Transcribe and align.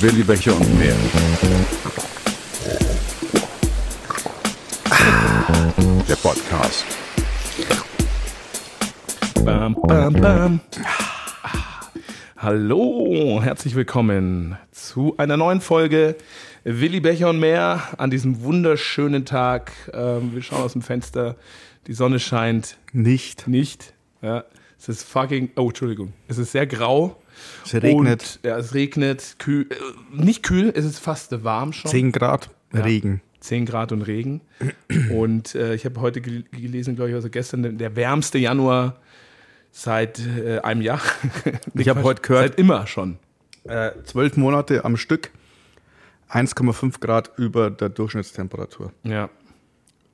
Willi 0.00 0.22
Becher 0.24 0.54
und 0.54 0.78
mehr. 0.78 0.94
Der 6.06 6.16
Podcast. 6.16 6.84
Bam, 9.42 9.74
bam, 9.82 10.12
bam. 10.12 10.60
Hallo, 12.36 13.40
herzlich 13.42 13.74
willkommen 13.74 14.58
zu 14.70 15.14
einer 15.16 15.38
neuen 15.38 15.62
Folge 15.62 16.16
Willi 16.64 17.00
Becher 17.00 17.30
und 17.30 17.40
mehr 17.40 17.80
an 17.96 18.10
diesem 18.10 18.42
wunderschönen 18.42 19.24
Tag. 19.24 19.72
Ähm, 19.94 20.34
wir 20.34 20.42
schauen 20.42 20.62
aus 20.62 20.74
dem 20.74 20.82
Fenster, 20.82 21.36
die 21.86 21.92
Sonne 21.92 22.18
scheint 22.20 22.78
Nicht. 22.92 23.46
nicht. 23.48 23.94
Ja, 24.22 24.44
es 24.78 24.88
ist 24.88 25.04
fucking, 25.04 25.50
oh, 25.56 25.68
Entschuldigung, 25.68 26.12
es 26.28 26.38
ist 26.38 26.52
sehr 26.52 26.66
grau. 26.66 27.20
Es 27.64 27.74
regnet. 27.74 28.38
Und, 28.42 28.48
ja, 28.48 28.56
es 28.58 28.72
regnet, 28.74 29.36
kühl, 29.38 29.66
äh, 29.70 29.74
nicht 30.22 30.42
kühl, 30.42 30.72
es 30.74 30.84
ist 30.84 30.98
fast 30.98 31.44
warm 31.44 31.72
schon. 31.72 31.90
10 31.90 32.12
Grad, 32.12 32.50
Ja. 32.72 32.80
Regen. 32.82 33.20
10 33.40 33.66
Grad 33.66 33.92
und 33.92 34.02
Regen. 34.02 34.40
Und 35.12 35.54
äh, 35.54 35.74
ich 35.74 35.84
habe 35.84 36.00
heute 36.00 36.20
gel 36.20 36.42
gelesen, 36.50 36.96
glaube 36.96 37.10
ich, 37.10 37.14
also 37.14 37.28
gestern, 37.30 37.76
der 37.78 37.94
wärmste 37.94 38.38
Januar 38.38 38.98
seit 39.70 40.18
äh, 40.18 40.58
einem 40.60 40.80
Jahr. 40.82 41.00
Ich 41.74 41.88
hab 41.88 41.96
Quatsch, 41.98 42.04
heute 42.04 42.22
gehört- 42.22 42.48
Seit 42.52 42.58
immer 42.58 42.86
schon. 42.86 43.18
Äh, 43.64 43.90
zwölf 44.04 44.36
Monate 44.36 44.84
am 44.84 44.96
Stück, 44.96 45.30
1,5 46.30 46.98
Grad 47.00 47.30
über 47.36 47.70
der 47.70 47.90
Durchschnittstemperatur. 47.90 48.92
Ja. 49.04 49.28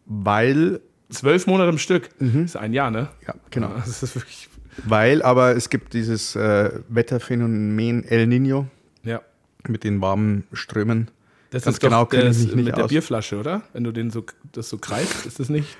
Weil, 0.06 0.80
Zwölf 1.12 1.46
Monate 1.46 1.68
am 1.70 1.78
Stück. 1.78 2.10
Ist 2.20 2.56
ein 2.56 2.72
Jahr, 2.72 2.90
ne? 2.90 3.08
ja, 3.26 3.34
genau. 3.50 3.68
Das 3.76 4.02
ist 4.02 4.14
wirklich. 4.16 4.48
Weil 4.84 5.22
aber 5.22 5.54
es 5.54 5.68
gibt 5.70 5.92
dieses 5.92 6.34
äh, 6.34 6.70
Wetterphänomen 6.88 8.04
El 8.04 8.26
Nino 8.26 8.66
Ja. 9.04 9.20
mit 9.68 9.84
den 9.84 10.00
warmen 10.00 10.44
Strömen. 10.52 11.10
Das 11.50 11.64
Ganz 11.64 11.76
ist 11.76 11.82
doch 11.82 11.88
genau 11.90 12.06
kenne 12.06 12.24
das 12.24 12.38
nicht 12.38 12.54
mit 12.56 12.68
der 12.68 12.84
aus. 12.84 12.88
Bierflasche, 12.90 13.38
oder? 13.38 13.62
Wenn 13.74 13.84
du 13.84 13.92
den 13.92 14.10
so, 14.10 14.24
das 14.52 14.70
so 14.70 14.78
kreist, 14.78 15.26
ist 15.26 15.38
das 15.38 15.50
nicht. 15.50 15.76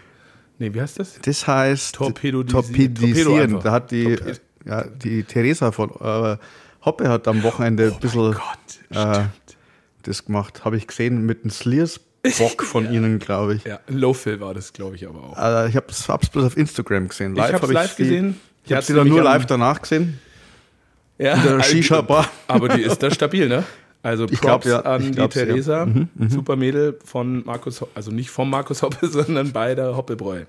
Nee, 0.58 0.74
wie 0.74 0.80
heißt 0.82 0.98
das? 0.98 1.18
Das 1.22 1.46
heißt 1.46 1.96
Torpedodisi- 1.96 2.50
Torpedisieren. 2.50 3.24
Torpedo. 3.52 3.58
Da 3.60 3.72
hat 3.72 3.90
die, 3.90 4.16
Torped- 4.16 4.40
ja, 4.66 4.84
die 4.84 5.22
Theresa 5.24 5.72
von 5.72 5.90
äh, 5.98 6.36
Hoppe 6.84 7.08
hat 7.08 7.26
am 7.26 7.42
Wochenende 7.42 7.92
ein 7.94 8.00
bisschen 8.00 8.20
Oh 8.20 8.32
Gott, 8.32 8.90
äh, 8.90 9.24
das 10.02 10.26
gemacht. 10.26 10.66
Habe 10.66 10.76
ich 10.76 10.86
gesehen 10.86 11.24
mit 11.24 11.42
einem 11.44 11.50
Slears-Bock 12.26 12.62
von 12.64 12.92
ihnen, 12.92 13.18
glaube 13.18 13.54
ich. 13.56 13.64
Ja, 13.64 13.80
Low-Fill 13.88 14.40
war 14.40 14.54
das, 14.54 14.72
glaube 14.72 14.96
ich, 14.96 15.06
aber 15.08 15.22
auch. 15.22 15.36
Also 15.36 15.68
ich 15.68 15.76
habe 15.76 15.86
es 16.22 16.28
bloß 16.30 16.44
auf 16.44 16.56
Instagram 16.56 17.08
gesehen. 17.08 17.34
Ich 17.36 17.42
hab's 17.42 17.62
hab 17.62 17.70
live 17.70 17.92
sie- 17.94 18.02
gesehen. 18.04 18.40
Ich 18.64 18.72
habe 18.72 18.82
sie 18.82 18.94
dann 18.94 19.08
nur 19.08 19.22
live 19.22 19.46
danach 19.46 19.82
gesehen. 19.82 20.20
Ja, 21.18 21.34
in 21.34 21.42
der 21.42 21.52
also- 21.54 21.70
Shisha-Bar. 21.70 22.28
Aber 22.48 22.68
die 22.68 22.82
ist 22.82 23.02
da 23.02 23.10
stabil, 23.10 23.48
ne? 23.48 23.64
Also 24.04 24.24
Ich 24.24 24.40
Props 24.40 24.64
glaub, 24.66 24.84
ja. 24.84 24.90
an 24.90 25.00
die 25.02 25.10
glaub's, 25.12 25.36
ja. 25.36 25.44
Theresa, 25.44 25.86
super 26.28 26.56
Mädel 26.56 26.98
von 27.04 27.44
Markus, 27.44 27.84
also 27.94 28.10
nicht 28.10 28.30
von 28.30 28.50
Markus 28.50 28.82
Hoppe, 28.82 29.06
sondern 29.08 29.52
bei 29.52 29.76
der 29.76 29.96
Hoppebräu. 29.96 30.42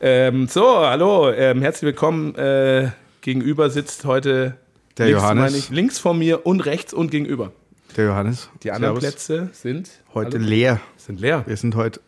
Ähm, 0.00 0.48
so, 0.48 0.78
hallo, 0.84 1.30
ähm, 1.30 1.62
herzlich 1.62 1.82
willkommen. 1.86 2.34
Äh, 2.34 2.90
gegenüber 3.20 3.70
sitzt 3.70 4.04
heute 4.06 4.56
Der 4.98 5.06
links, 5.06 5.22
Johannes. 5.22 5.54
ich, 5.56 5.70
links 5.70 5.98
von 6.00 6.18
mir 6.18 6.44
und 6.46 6.66
rechts 6.66 6.92
und 6.92 7.12
gegenüber. 7.12 7.52
Der 7.96 8.06
Johannes. 8.06 8.50
Die 8.64 8.72
anderen 8.72 9.00
Servus. 9.00 9.14
Plätze 9.26 9.50
sind 9.52 9.88
Heute 10.12 10.38
alle- 10.38 10.46
leer. 10.46 10.80
Sind 11.06 11.20
leer. 11.20 11.44
Wir 11.46 11.56
sind 11.56 11.74
heute, 11.74 12.00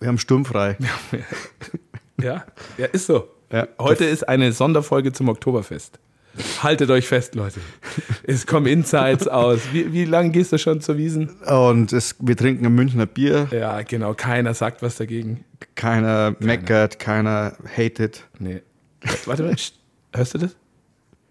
wir 0.00 0.08
haben 0.08 0.18
sturmfrei. 0.18 0.76
Ja, 2.18 2.46
ja, 2.78 2.86
ist 2.86 3.06
so. 3.06 3.28
Ja. 3.52 3.68
Heute 3.78 4.06
ist 4.06 4.26
eine 4.26 4.50
Sonderfolge 4.52 5.12
zum 5.12 5.28
Oktoberfest. 5.28 5.98
Haltet 6.62 6.88
euch 6.90 7.06
fest, 7.08 7.34
Leute. 7.34 7.60
Es 8.22 8.46
kommen 8.46 8.66
Insights 8.66 9.28
aus. 9.28 9.60
Wie, 9.72 9.92
wie 9.92 10.06
lange 10.06 10.30
gehst 10.30 10.50
du 10.52 10.58
schon 10.58 10.80
zur 10.80 10.96
Wiesen? 10.96 11.28
Und 11.42 11.92
es, 11.92 12.16
wir 12.18 12.34
trinken 12.36 12.64
ein 12.64 12.74
Münchner 12.74 13.04
Bier. 13.06 13.48
Ja, 13.50 13.82
genau. 13.82 14.14
Keiner 14.14 14.54
sagt 14.54 14.80
was 14.82 14.96
dagegen. 14.96 15.44
Keiner 15.74 16.34
meckert, 16.40 16.98
keiner 16.98 17.54
hatet. 17.76 18.24
Nee. 18.38 18.62
Warte 19.26 19.42
mal, 19.42 19.52
st- 19.52 19.72
hörst 20.14 20.34
du 20.34 20.38
das? 20.38 20.56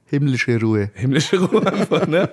Himmlische 0.08 0.60
Ruhe. 0.62 0.92
Himmlische 0.94 1.40
Ruhe 1.42 1.66
einfach, 1.74 2.06
ne? 2.06 2.30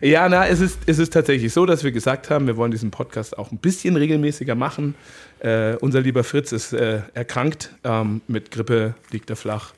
Ja, 0.00 0.28
na, 0.28 0.48
es 0.48 0.60
ist, 0.60 0.78
es 0.86 0.98
ist 0.98 1.12
tatsächlich 1.12 1.52
so, 1.52 1.64
dass 1.64 1.84
wir 1.84 1.92
gesagt 1.92 2.28
haben, 2.28 2.46
wir 2.48 2.56
wollen 2.56 2.72
diesen 2.72 2.90
Podcast 2.90 3.38
auch 3.38 3.52
ein 3.52 3.58
bisschen 3.58 3.94
regelmäßiger 3.96 4.56
machen. 4.56 4.96
Äh, 5.38 5.76
unser 5.76 6.00
lieber 6.00 6.24
Fritz 6.24 6.50
ist 6.50 6.72
äh, 6.72 7.02
erkrankt 7.14 7.70
ähm, 7.84 8.20
mit 8.26 8.50
Grippe, 8.50 8.94
liegt 9.10 9.30
er 9.30 9.36
flach 9.36 9.74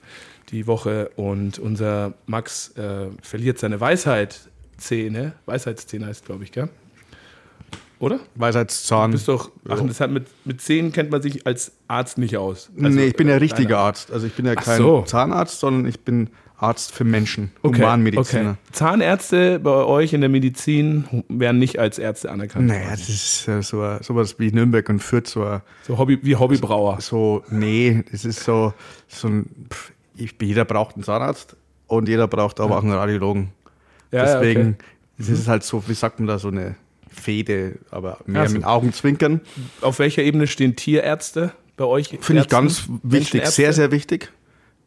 die 0.51 0.67
Woche 0.67 1.11
und 1.17 1.59
unser 1.59 2.15
Max 2.27 2.71
äh, 2.77 3.09
verliert 3.21 3.59
seine 3.59 3.81
Weisheitszähne. 3.81 5.33
Weisheitszähne 5.45 6.07
heißt, 6.07 6.25
glaube 6.25 6.45
ich, 6.45 6.53
gell? 6.53 6.69
Oder? 7.99 8.21
Weisheitszahn. 8.35 9.11
Bist 9.11 9.27
doch, 9.29 9.51
ach, 9.69 9.81
das 9.87 10.01
hat 10.01 10.11
mit, 10.11 10.27
mit 10.45 10.61
Zähnen 10.61 10.93
kennt 10.93 11.11
man 11.11 11.23
sich 11.23 11.47
als 11.47 11.73
Arzt 11.89 12.19
nicht 12.19 12.37
aus. 12.37 12.71
Also, 12.77 12.97
nee, 12.97 13.07
ich 13.07 13.17
bin 13.17 13.27
ja 13.29 13.35
äh, 13.35 13.39
richtiger 13.39 13.69
deiner- 13.71 13.81
Arzt. 13.81 14.13
Also 14.13 14.27
ich 14.27 14.35
bin 14.35 14.47
ja 14.47 14.55
kein 14.55 14.79
so. 14.79 15.03
Zahnarzt, 15.03 15.61
sondern 15.61 15.87
ich 15.87 16.01
bin 16.01 16.29
Arzt 16.59 16.93
für 16.93 17.05
Menschen. 17.05 17.51
Okay, 17.63 17.83
Humanmediziner. 17.83 18.51
okay. 18.51 18.59
Zahnärzte 18.73 19.59
bei 19.59 19.71
euch 19.85 20.13
in 20.15 20.23
der 20.23 20.31
Medizin 20.31 21.05
werden 21.29 21.59
nicht 21.59 21.79
als 21.79 21.99
Ärzte 21.99 22.31
anerkannt. 22.31 22.67
Naja, 22.67 22.91
das 22.91 23.09
ist 23.09 23.47
äh, 23.49 23.63
so 23.63 23.85
sowas 24.01 24.39
wie 24.39 24.51
Nürnberg 24.51 24.89
und 24.89 25.01
Fürth, 25.01 25.27
so, 25.29 25.61
So 25.87 25.99
Hobby, 25.99 26.19
wie 26.23 26.35
Hobbybrauer. 26.37 27.01
so 27.01 27.43
nee, 27.51 28.03
das 28.11 28.25
ist 28.25 28.41
so, 28.45 28.73
so 29.09 29.29
ein, 29.29 29.67
pff, 29.71 29.93
jeder 30.41 30.65
braucht 30.65 30.95
einen 30.95 31.05
Zahnarzt 31.05 31.57
und 31.89 32.09
jeder 32.09 32.27
braucht 32.27 32.59
aber 32.61 32.79
auch 32.79 32.83
einen 32.83 32.93
Radiologen. 32.93 33.49
Ja, 34.13 34.25
Deswegen, 34.25 34.77
okay. 34.79 34.85
es 35.19 35.29
ist 35.29 35.49
halt 35.49 35.63
so, 35.63 35.83
wie 35.89 35.95
sagt 35.95 36.21
man 36.21 36.29
da, 36.29 36.39
so 36.39 36.49
eine 36.49 36.77
Fehde, 37.09 37.79
aber 37.91 38.19
mehr 38.27 38.43
Ach 38.43 38.49
so. 38.49 38.55
mit 38.55 38.65
Augenzwinkern. 38.65 39.41
Auf 39.83 39.99
welcher 39.99 40.23
Ebene 40.23 40.47
stehen 40.47 40.75
Tierärzte 40.77 41.53
bei 41.77 41.85
euch? 41.85 42.17
Finde 42.21 42.43
ich 42.43 42.49
ganz 42.49 42.85
wichtig, 43.03 43.45
sehr, 43.47 43.73
sehr 43.75 43.91
wichtig. 43.91 44.33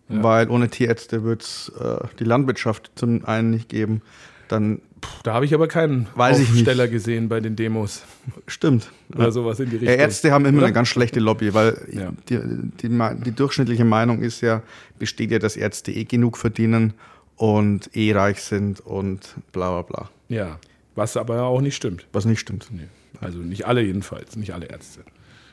Weil 0.09 0.49
ohne 0.49 0.69
Tierärzte 0.69 1.23
wird 1.23 1.43
es 1.43 1.71
äh, 1.79 1.99
die 2.19 2.23
Landwirtschaft 2.23 2.91
zum 2.95 3.23
einen 3.25 3.51
nicht 3.51 3.69
geben. 3.69 4.01
Dann 4.47 4.81
Da 5.21 5.33
habe 5.35 5.45
ich 5.45 5.53
aber 5.53 5.67
keinen 5.67 6.07
Weiß 6.15 6.39
ich 6.39 6.49
nicht. 6.49 6.61
Aufsteller 6.67 6.87
gesehen 6.87 7.29
bei 7.29 7.39
den 7.39 7.55
Demos 7.55 8.01
stimmt. 8.47 8.89
oder 9.15 9.31
sowas 9.31 9.59
in 9.59 9.69
die 9.69 9.75
Ja, 9.75 9.81
Richtung. 9.81 9.99
Ärzte 9.99 10.31
haben 10.31 10.45
immer 10.45 10.57
Oder? 10.57 10.65
eine 10.67 10.73
ganz 10.73 10.87
schlechte 10.87 11.19
Lobby, 11.19 11.53
weil 11.53 11.77
Ja. 11.91 12.11
die, 12.27 12.39
die, 12.81 12.89
Me- 12.89 13.15
die 13.23 13.31
durchschnittliche 13.31 13.85
Meinung 13.85 14.21
ist 14.23 14.41
ja, 14.41 14.63
besteht 14.97 15.29
ja, 15.29 15.37
dass 15.37 15.55
Ärzte 15.55 15.91
eh 15.91 16.05
genug 16.05 16.37
verdienen 16.37 16.93
und 17.35 17.95
eh 17.95 18.11
reich 18.13 18.41
sind 18.41 18.79
und 18.79 19.35
bla 19.51 19.69
bla 19.69 19.81
bla. 19.83 20.09
Ja, 20.27 20.57
was 20.95 21.15
aber 21.17 21.43
auch 21.43 21.61
nicht 21.61 21.75
stimmt. 21.75 22.07
Was 22.13 22.25
nicht 22.25 22.39
stimmt. 22.39 22.67
Nee. 22.71 22.87
Also 23.21 23.37
nicht 23.37 23.65
alle 23.67 23.81
jedenfalls, 23.83 24.35
nicht 24.35 24.53
alle 24.55 24.65
Ärzte. 24.65 25.01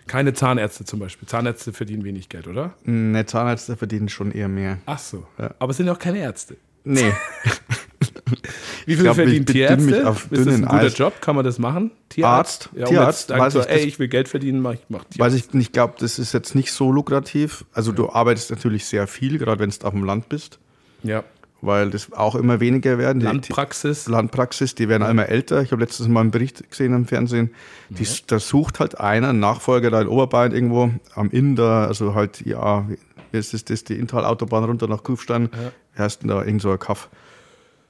Keine 0.06 0.32
Zahnärzte 0.34 0.84
zum 0.84 1.00
Beispiel. 1.00 1.26
Zahnärzte 1.28 1.72
verdienen 1.72 2.04
wenig 2.04 2.28
Geld, 2.28 2.46
oder? 2.46 2.74
Ne, 2.84 3.26
Zahnärzte 3.26 3.76
verdienen 3.76 4.08
schon 4.08 4.30
eher 4.32 4.48
mehr. 4.48 4.78
Ach 4.86 4.98
so. 4.98 5.26
Ja. 5.38 5.54
Aber 5.58 5.70
es 5.70 5.76
sind 5.76 5.86
ja 5.86 5.92
auch 5.92 5.98
keine 5.98 6.18
Ärzte. 6.18 6.56
Nee, 6.84 7.12
Wie 8.86 8.94
viel 8.94 9.02
glaub, 9.04 9.18
ich 9.18 9.24
verdienen 9.24 9.46
Tierärzte? 9.46 10.14
ist 10.30 10.46
das 10.46 10.54
ein 10.54 10.62
guter 10.62 10.74
Eis. 10.74 10.98
Job? 10.98 11.20
Kann 11.20 11.34
man 11.36 11.44
das 11.44 11.58
machen? 11.58 11.90
Arzt? 12.22 12.70
Ja, 12.76 12.86
Tierarzt, 12.86 13.30
weiß 13.30 13.52
so, 13.52 13.60
ich, 13.60 13.68
ey, 13.68 13.80
ich 13.84 13.98
will 13.98 14.08
Geld 14.08 14.28
verdienen, 14.28 14.60
mach 14.60 14.74
ich 14.74 14.80
mach 14.88 15.04
Tierarzt. 15.04 15.18
weiß 15.18 15.34
ich 15.34 15.54
nicht, 15.54 15.72
glaube, 15.72 15.94
das 15.98 16.18
ist 16.20 16.32
jetzt 16.32 16.54
nicht 16.54 16.70
so 16.72 16.92
lukrativ. 16.92 17.64
Also 17.72 17.92
du 17.92 18.10
arbeitest 18.10 18.50
natürlich 18.50 18.84
sehr 18.86 19.06
viel, 19.06 19.38
gerade 19.38 19.60
wenn 19.60 19.70
du 19.70 19.84
auf 19.86 19.92
dem 19.92 20.04
Land 20.04 20.28
bist, 20.28 20.58
Ja. 21.02 21.24
Weil 21.62 21.90
das 21.90 22.12
auch 22.12 22.34
immer 22.34 22.60
weniger 22.60 22.98
werden. 22.98 23.20
Die- 23.20 23.26
Landpraxis. 23.26 24.08
Landpraxis, 24.08 24.74
die 24.74 24.88
werden 24.88 25.08
immer 25.08 25.28
älter. 25.28 25.62
Ich 25.62 25.72
habe 25.72 25.80
letztens 25.82 26.08
mal 26.08 26.20
einen 26.20 26.30
Bericht 26.30 26.70
gesehen 26.70 26.92
im 26.94 27.06
Fernsehen. 27.06 27.50
Die, 27.88 28.06
Da 28.26 28.38
sucht 28.38 28.78
halt 28.80 29.00
einer, 29.00 29.30
einen 29.30 29.40
Nachfolger 29.40 29.90
da 29.90 30.00
in 30.02 30.08
Oberbayern 30.08 30.52
irgendwo 30.52 30.90
am 31.14 31.30
Inn 31.30 31.56
da, 31.56 31.86
also 31.86 32.14
halt, 32.14 32.44
ja, 32.44 32.86
wie 33.32 33.38
ist 33.38 33.52
das, 33.54 33.64
das 33.64 33.84
die 33.84 33.94
Inntal-Autobahn 33.94 34.64
runter 34.64 34.86
nach 34.88 35.02
Kufstein, 35.02 35.48
wie 35.94 36.02
heißt 36.02 36.22
denn 36.22 36.28
da 36.28 36.44
irgend 36.44 36.62
so 36.62 36.70
ein 36.70 36.78
Kaff. 36.78 37.08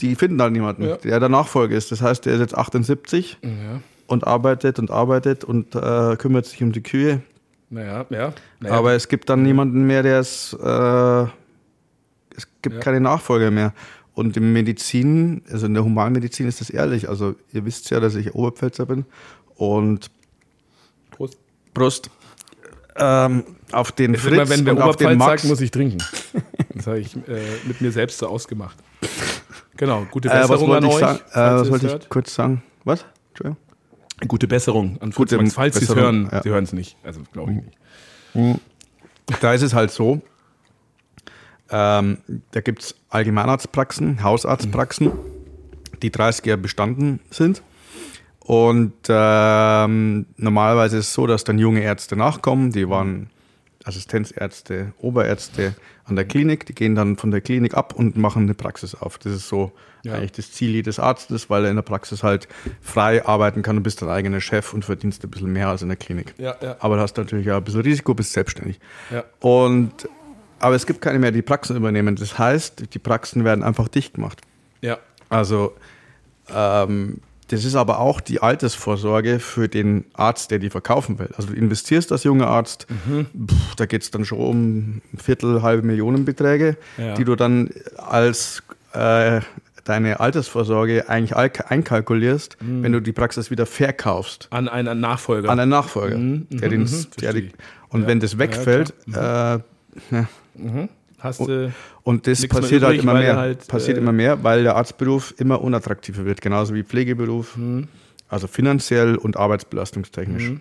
Die 0.01 0.15
finden 0.15 0.41
halt 0.43 0.53
niemanden, 0.53 0.83
Ja. 0.83 0.97
der 0.99 1.21
der 1.21 1.29
Nachfolger 1.29 1.75
ist. 1.77 1.91
Das 1.91 2.03
heißt, 2.03 2.27
der 2.27 2.35
ist 2.35 2.41
jetzt 2.41 2.57
78 2.57 3.39
Ja. 3.43 3.49
und 4.07 4.27
arbeitet 4.27 4.79
und 4.79 4.91
arbeitet 4.91 5.43
und 5.45 5.75
äh, 5.75 6.17
kümmert 6.17 6.47
sich 6.47 6.63
um 6.63 6.73
die 6.73 6.83
Kühe. 6.83 7.21
Naja, 7.71 8.05
ja. 8.11 8.33
Naja, 8.61 8.75
Aber 8.77 8.93
es 8.93 9.09
gibt 9.09 9.29
dann 9.29 9.43
niemanden 9.43 9.87
mehr, 9.87 10.03
der 10.03 10.21
es, 10.21 10.53
äh, 10.63 11.23
es 11.23 11.29
gibt 12.67 12.77
Ja. 12.77 12.83
keine 12.83 13.01
Nachfolger 13.01 13.51
mehr. 13.51 13.73
Und 14.15 14.37
in 14.37 14.53
Medizin, 14.53 15.43
also 15.51 15.67
in 15.67 15.75
der 15.75 15.85
Humanmedizin 15.85 16.49
ist 16.49 16.61
das 16.61 16.71
ehrlich. 16.71 17.09
Also 17.09 17.35
ihr 17.53 17.65
wisst 17.65 17.91
ja, 17.91 18.01
dass 18.01 18.15
ich 18.15 18.35
Oberpfälzer 18.35 18.87
bin 18.87 19.05
und 19.57 20.11
Prost. 21.11 21.39
Brust 21.75 22.11
ähm, 22.97 23.45
auf 23.73 23.93
den 23.93 24.15
Jetzt 24.15 24.23
Fritz 24.23 24.33
immer, 24.33 24.49
wenn 24.49 24.65
der 24.65 24.85
auf 24.87 24.97
den 24.97 25.19
Max. 25.19 25.43
sagt, 25.43 25.45
muss 25.51 25.61
ich 25.61 25.71
trinken. 25.71 25.99
Das 26.75 26.87
habe 26.87 26.99
ich 26.99 27.15
äh, 27.15 27.41
mit 27.67 27.81
mir 27.83 27.93
selbst 27.93 28.17
so 28.19 28.27
ausgemacht. 28.29 28.77
Genau, 29.77 30.07
gute 30.11 30.29
äh, 30.29 30.33
was 30.33 30.49
Besserung 30.49 30.75
an 30.75 30.85
euch. 30.87 30.99
sagen? 30.99 31.19
Äh, 31.33 31.35
was 31.35 31.71
wollte 31.71 31.87
ich 31.87 31.93
hört. 31.93 32.09
kurz 32.09 32.35
sagen? 32.35 32.63
Was? 32.85 33.05
Entschuldigung. 33.31 33.59
Gute 34.29 34.49
Besserung 34.49 34.97
an 35.03 35.13
Fritz 35.13 35.31
Gute 35.31 35.37
Max, 35.43 35.53
falls 35.55 35.75
sie 35.77 35.83
es 35.85 35.89
Besserung, 35.89 36.03
hören. 36.03 36.29
ja. 36.33 36.43
Sie 36.43 36.49
hören 36.49 36.65
es 36.65 36.73
nicht, 36.73 36.97
also 37.03 37.21
glaube 37.35 37.53
ich 37.53 38.37
nicht. 38.39 38.61
Da 39.43 39.53
ist 39.53 39.63
es 39.63 39.75
halt 39.75 39.91
so, 39.91 40.23
ähm, 41.71 42.19
da 42.53 42.61
gibt 42.61 42.83
es 42.83 42.95
Allgemeinarztpraxen, 43.11 44.23
Hausarztpraxen, 44.23 45.13
die 46.03 46.11
30 46.11 46.45
Jahre 46.47 46.59
bestanden 46.59 47.21
sind. 47.31 47.63
Und 48.41 48.93
ähm, 49.09 50.27
normalerweise 50.37 50.99
ist 50.99 51.09
es 51.09 51.15
so, 51.15 51.27
dass 51.27 51.43
dann 51.45 51.59
junge 51.59 51.81
Ärzte 51.83 52.15
nachkommen, 52.17 52.71
die 52.71 52.89
waren 52.89 53.29
Assistenzärzte, 53.85 54.93
Oberärzte 54.99 55.75
an 56.05 56.17
der 56.17 56.25
Klinik, 56.25 56.67
die 56.67 56.75
gehen 56.75 56.95
dann 56.95 57.17
von 57.17 57.31
der 57.31 57.41
Klinik 57.41 57.75
ab 57.75 57.95
und 57.97 58.17
machen 58.17 58.43
eine 58.43 58.55
Praxis 58.55 58.95
auf. 58.95 59.19
Das 59.19 59.33
ist 59.33 59.49
so 59.49 59.73
Ja. 60.05 60.15
eigentlich 60.15 60.33
das 60.33 60.53
Ziel 60.53 60.71
jedes 60.71 61.01
Arztes, 61.01 61.51
weil 61.51 61.65
er 61.65 61.71
in 61.71 61.77
der 61.77 61.83
Praxis 61.83 62.23
halt 62.23 62.47
frei 62.81 63.25
arbeiten 63.27 63.63
kann 63.63 63.77
und 63.77 63.83
bist 63.83 64.03
dein 64.03 64.09
eigener 64.09 64.41
Chef 64.41 64.73
und 64.75 64.85
verdienst 64.85 65.25
ein 65.25 65.31
bisschen 65.31 65.53
mehr 65.53 65.69
als 65.69 65.83
in 65.83 65.89
der 65.89 65.97
Klinik. 65.97 66.35
Ja, 66.39 66.55
ja. 66.63 66.77
Aber 66.79 66.97
du 66.97 67.03
hast 67.03 67.17
natürlich 67.17 67.51
auch 67.51 67.57
ein 67.57 67.65
bisschen 67.65 67.81
Risiko, 67.81 68.15
bist 68.15 68.33
selbstständig. 68.33 68.79
Ja. 69.11 69.25
Und, 69.41 70.09
aber 70.61 70.75
es 70.75 70.87
gibt 70.87 71.01
keine 71.01 71.19
mehr, 71.19 71.33
die 71.33 71.43
Praxen 71.43 71.77
übernehmen. 71.77 72.17
Das 72.17 72.39
heißt, 72.39 72.95
die 72.95 72.99
Praxen 72.99 73.45
werden 73.45 73.63
einfach 73.65 73.89
dicht 73.89 74.15
gemacht. 74.15 74.41
Ja. 74.81 74.99
Also 75.29 75.75
ähm, 76.55 77.19
das 77.49 77.65
ist 77.65 77.77
aber 77.77 78.01
auch 78.01 78.21
die 78.21 78.41
Altersvorsorge 78.43 79.39
für 79.39 79.69
den 79.69 80.05
Arzt, 80.15 80.51
der 80.51 80.59
die 80.59 80.71
verkaufen 80.71 81.19
will. 81.19 81.29
Also 81.37 81.49
du 81.51 81.55
investierst 81.55 82.11
als 82.11 82.25
junger 82.25 82.49
Arzt, 82.49 82.87
pff, 82.89 83.75
da 83.77 83.87
geht 83.87 84.03
es 84.03 84.11
dann 84.11 84.25
schon 84.25 84.39
um 84.39 85.03
Viertel, 85.17 85.63
halbe 85.63 85.87
Millionenbeträge, 85.87 86.77
Ja. 86.97 87.15
die 87.15 87.25
du 87.25 87.37
dann 87.37 87.71
als 87.97 88.63
äh, 88.95 89.41
deine 89.85 90.19
Altersvorsorge 90.19 91.09
eigentlich 91.09 91.37
einkalkulierst, 91.37 92.57
wenn 92.61 92.91
du 92.91 93.01
die 93.01 93.13
Praxis 93.13 93.53
wieder 93.53 93.67
verkaufst 93.67 94.49
An 94.51 94.69
einen 94.69 94.99
Nachfolger. 94.99 95.49
an 95.49 95.61
einen 95.61 95.71
Nachfolger. 95.71 96.19
Mhm, 96.19 96.49
der 96.51 96.67
mhm, 96.69 96.71
den, 96.73 96.81
mhm, 96.83 97.07
der 97.21 97.33
die, 97.33 97.51
und 97.91 98.03
Ja. 98.03 98.07
wenn 98.09 98.19
das 98.19 98.33
Ja, 98.33 98.39
wegfällt, 98.41 98.95
klar. 99.09 99.63
äh, 100.11 100.23
Hast 101.19 101.41
du. 101.41 101.73
und 102.03 102.27
das 102.27 102.41
Nix 102.41 102.53
mehr 102.53 102.61
passiert 102.61 102.83
halt 102.83 102.95
übrig, 102.95 103.05
immer 103.05 103.15
weil 103.15 103.23
mehr. 103.23 103.37
halt, 103.37 103.67
passiert 103.69 103.97
äh, 103.97 104.01
immer 104.01 104.13
mehr, 104.13 104.45
weil 104.45 104.63
der 104.63 104.77
Arztberuf 104.77 105.35
immer 105.39 105.63
unattraktiver 105.63 106.25
wird, 106.25 106.41
genauso 106.41 106.75
wie 106.75 106.83
Pflegeberuf. 106.83 107.57
Mhm. 107.57 107.89
Also 108.29 108.47
finanziell 108.49 109.17
und 109.17 109.37
arbeitsbelastungstechnisch. 109.37 110.53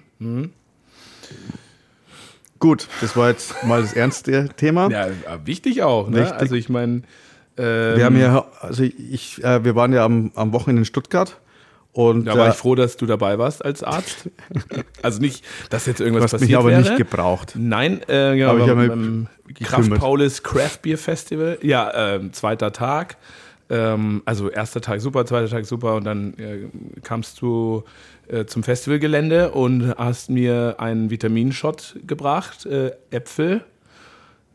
Gut, 2.60 2.88
das 3.02 3.18
war 3.18 3.30
jetzt 3.30 3.64
mal 3.66 3.82
das 3.82 3.94
ernste 3.94 4.50
Thema. 4.56 4.90
Ja, 4.90 5.08
wichtig 5.44 5.84
auch. 5.84 6.10
Ne? 6.10 6.22
Richtig. 6.22 6.40
Also 6.40 6.56
ich 6.56 6.70
meine. 6.70 7.02
Ähm, 7.58 7.98
Wir 7.98 8.06
haben 8.06 8.18
ja, 8.18 8.46
also 8.62 8.84
ich, 8.84 9.44
äh, 9.44 9.64
wir 9.64 9.76
waren 9.76 9.94
ja 9.94 10.06
am, 10.06 10.32
am 10.36 10.54
Wochenende 10.54 10.82
in 10.82 10.86
Stuttgart 10.86 11.40
und 11.96 12.26
Da 12.26 12.38
war 12.38 12.48
äh, 12.48 12.50
ich 12.50 12.56
froh, 12.56 12.76
dass 12.76 12.98
du 12.98 13.06
dabei 13.06 13.40
warst 13.40 13.64
als 13.64 13.82
Arzt. 13.82 14.30
also 15.02 15.22
nicht, 15.22 15.46
dass 15.70 15.86
jetzt 15.86 16.02
irgendwas 16.02 16.32
passiert 16.32 16.50
mich 16.50 16.58
aber 16.58 16.70
wäre. 16.70 16.82
nicht 16.82 16.98
gebraucht. 16.98 17.54
Nein, 17.56 18.02
äh, 18.10 18.36
genau, 18.36 18.50
Aber 18.50 18.60
ich 18.60 18.66
beim, 18.66 18.78
habe 18.78 18.90
beim 18.90 19.28
Kraft. 19.64 19.94
Paulus 19.94 20.44
Craft 20.44 20.80
Beer 20.82 20.98
Festival. 20.98 21.58
Ja, 21.62 22.16
ähm, 22.16 22.34
zweiter 22.34 22.74
Tag. 22.74 23.16
Ähm, 23.70 24.24
also 24.26 24.50
erster 24.50 24.82
Tag 24.82 25.00
super, 25.00 25.26
zweiter 25.26 25.48
Tag 25.48 25.66
super 25.66 25.96
und 25.96 26.04
dann 26.04 26.34
äh, 26.34 26.68
kamst 27.02 27.42
du 27.42 27.86
äh, 28.28 28.44
zum 28.44 28.64
Festivalgelände 28.64 29.52
und 29.52 29.96
hast 29.98 30.30
mir 30.30 30.76
einen 30.80 31.10
Vitaminshot 31.10 31.96
gebracht, 32.06 32.66
äh, 32.66 32.92
Äpfel, 33.10 33.64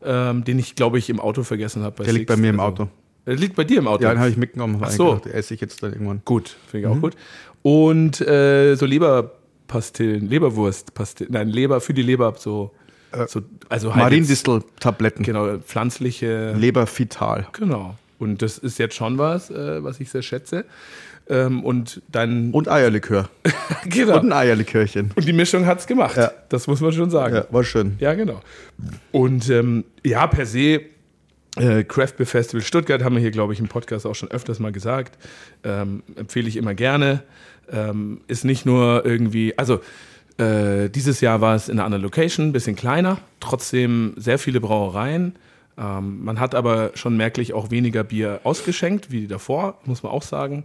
ähm, 0.04 0.44
den 0.44 0.58
ich 0.58 0.74
glaube 0.74 0.98
ich 0.98 1.08
im 1.08 1.20
Auto 1.20 1.42
vergessen 1.42 1.84
habe. 1.84 2.04
Der 2.04 2.12
liegt 2.12 2.26
bei 2.26 2.36
mir 2.36 2.50
im 2.50 2.60
Auto. 2.60 2.88
Der 3.30 3.38
liegt 3.38 3.54
bei 3.54 3.62
dir 3.64 3.78
im 3.78 3.86
Auto. 3.86 4.02
Ja, 4.02 4.10
den 4.10 4.18
habe 4.18 4.28
ich 4.30 4.36
mitgenommen. 4.36 4.78
Ach 4.82 4.90
so. 4.90 5.20
so. 5.24 5.30
esse 5.30 5.54
ich 5.54 5.60
jetzt 5.60 5.82
dann 5.84 5.92
irgendwann. 5.92 6.20
Gut, 6.24 6.56
finde 6.68 6.88
Mhm. 6.88 6.92
ich 6.92 6.98
auch 6.98 7.00
gut. 7.02 7.16
Und 7.62 8.20
äh, 8.20 8.74
so 8.74 8.86
Leberpastillen, 8.86 10.28
Leberwurstpastillen, 10.28 11.32
nein, 11.32 11.48
Leber 11.48 11.80
für 11.80 11.94
die 11.94 12.02
Leber, 12.02 12.34
so, 12.36 12.72
so 13.28 13.42
also 13.68 13.94
halt 13.94 14.02
Mariendistel-Tabletten. 14.04 15.22
genau, 15.22 15.58
pflanzliche, 15.58 16.52
Lebervital. 16.54 17.46
genau. 17.52 17.96
Und 18.18 18.42
das 18.42 18.58
ist 18.58 18.78
jetzt 18.78 18.94
schon 18.96 19.16
was, 19.18 19.50
äh, 19.50 19.82
was 19.82 20.00
ich 20.00 20.10
sehr 20.10 20.22
schätze. 20.22 20.64
Ähm, 21.28 21.64
und 21.64 22.02
dann, 22.10 22.50
Und 22.50 22.68
Eierlikör. 22.68 23.28
genau. 23.86 24.18
Und 24.18 24.26
ein 24.26 24.32
Eierlikörchen. 24.32 25.12
Und 25.14 25.26
die 25.28 25.32
Mischung 25.32 25.64
hat's 25.64 25.86
gemacht. 25.86 26.16
Ja. 26.16 26.32
Das 26.48 26.66
muss 26.66 26.80
man 26.80 26.92
schon 26.92 27.08
sagen. 27.10 27.36
Ja, 27.36 27.44
war 27.50 27.62
schön. 27.62 27.94
Ja, 28.00 28.14
genau. 28.14 28.40
Und 29.12 29.48
ähm, 29.48 29.84
ja, 30.04 30.26
per 30.26 30.44
se, 30.44 30.80
äh, 31.56 31.84
Craft 31.84 32.14
Beer 32.16 32.26
Festival 32.26 32.62
Stuttgart 32.62 33.02
haben 33.02 33.14
wir 33.14 33.20
hier, 33.20 33.30
glaube 33.30 33.52
ich, 33.52 33.60
im 33.60 33.68
Podcast 33.68 34.06
auch 34.06 34.14
schon 34.14 34.30
öfters 34.30 34.58
mal 34.58 34.72
gesagt. 34.72 35.18
Ähm, 35.64 36.02
empfehle 36.16 36.48
ich 36.48 36.56
immer 36.56 36.74
gerne. 36.74 37.22
Ähm, 37.70 38.20
ist 38.28 38.44
nicht 38.44 38.66
nur 38.66 39.04
irgendwie, 39.04 39.56
also 39.58 39.80
äh, 40.38 40.88
dieses 40.88 41.20
Jahr 41.20 41.40
war 41.40 41.54
es 41.54 41.68
in 41.68 41.78
einer 41.78 41.84
anderen 41.84 42.02
Location, 42.02 42.48
ein 42.48 42.52
bisschen 42.52 42.76
kleiner, 42.76 43.18
trotzdem 43.40 44.14
sehr 44.16 44.38
viele 44.38 44.60
Brauereien. 44.60 45.36
Ähm, 45.76 46.24
man 46.24 46.40
hat 46.40 46.54
aber 46.54 46.92
schon 46.94 47.16
merklich 47.16 47.52
auch 47.52 47.70
weniger 47.70 48.04
Bier 48.04 48.40
ausgeschenkt 48.44 49.10
wie 49.10 49.26
davor, 49.26 49.78
muss 49.84 50.02
man 50.02 50.12
auch 50.12 50.22
sagen. 50.22 50.64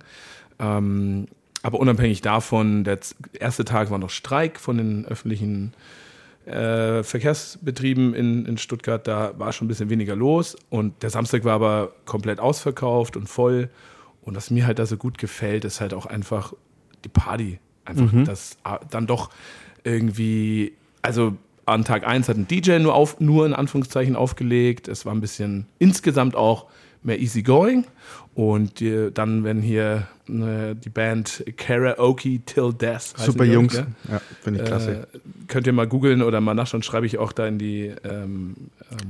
Ähm, 0.59 1.27
aber 1.63 1.79
unabhängig 1.79 2.21
davon, 2.21 2.83
der 2.83 2.99
erste 3.39 3.65
Tag 3.65 3.89
war 3.89 3.97
noch 3.97 4.11
Streik 4.11 4.59
von 4.59 4.77
den 4.77 5.05
öffentlichen 5.05 5.73
äh, 5.73 6.04
Verkehrsbetrieben 7.03 8.13
in, 8.13 8.45
in 8.45 8.57
Stuttgart, 8.57 9.07
da 9.07 9.33
war 9.37 9.51
schon 9.51 9.65
ein 9.65 9.67
bisschen 9.67 9.89
weniger 9.89 10.15
los 10.15 10.55
und 10.69 11.01
der 11.01 11.09
Samstag 11.09 11.43
war 11.43 11.53
aber 11.53 11.93
komplett 12.05 12.39
ausverkauft 12.39 13.17
und 13.17 13.27
voll. 13.27 13.69
Und 14.21 14.35
was 14.35 14.51
mir 14.51 14.67
halt 14.67 14.79
da 14.79 14.85
so 14.85 14.97
gut 14.97 15.17
gefällt, 15.17 15.65
ist 15.65 15.81
halt 15.81 15.93
auch 15.93 16.05
einfach 16.05 16.53
die 17.03 17.09
Party. 17.09 17.59
Einfach 17.83 18.11
das 18.25 18.57
ah, 18.63 18.79
dann 18.89 19.05
doch 19.05 19.29
irgendwie, 19.83 20.73
also 21.01 21.35
an 21.65 21.83
Tag 21.83 22.05
1 22.07 22.29
hat 22.29 22.37
ein 22.37 22.47
DJ 22.47 22.79
nur, 22.79 22.93
auf, 22.93 23.19
nur 23.19 23.45
in 23.45 23.53
Anführungszeichen 23.53 24.15
aufgelegt. 24.15 24.87
Es 24.87 25.05
war 25.05 25.13
ein 25.13 25.21
bisschen 25.21 25.67
insgesamt 25.79 26.35
auch 26.35 26.67
mehr 27.05 27.19
easygoing. 27.19 27.85
Und 28.33 28.81
äh, 28.81 29.11
dann, 29.11 29.43
wenn 29.45 29.61
hier 29.61 30.07
äh, 30.27 30.75
die 30.75 30.89
Band 30.89 31.43
Karaoke 31.55 32.39
Till 32.45 32.73
Death. 32.73 33.13
Super 33.17 33.45
Jungs. 33.45 33.73
gell? 33.73 33.85
Ja, 34.11 34.21
finde 34.41 34.59
ich 34.61 34.65
klasse. 34.67 35.07
Äh, 35.13 35.19
könnt 35.47 35.67
ihr 35.67 35.73
mal 35.73 35.87
googeln 35.87 36.21
oder 36.21 36.41
mal 36.41 36.53
nachschauen, 36.53 36.83
schreibe 36.83 37.05
ich 37.05 37.17
auch 37.17 37.31
da 37.31 37.47
in 37.47 37.57
die 37.59 37.93
ähm, 38.03 38.55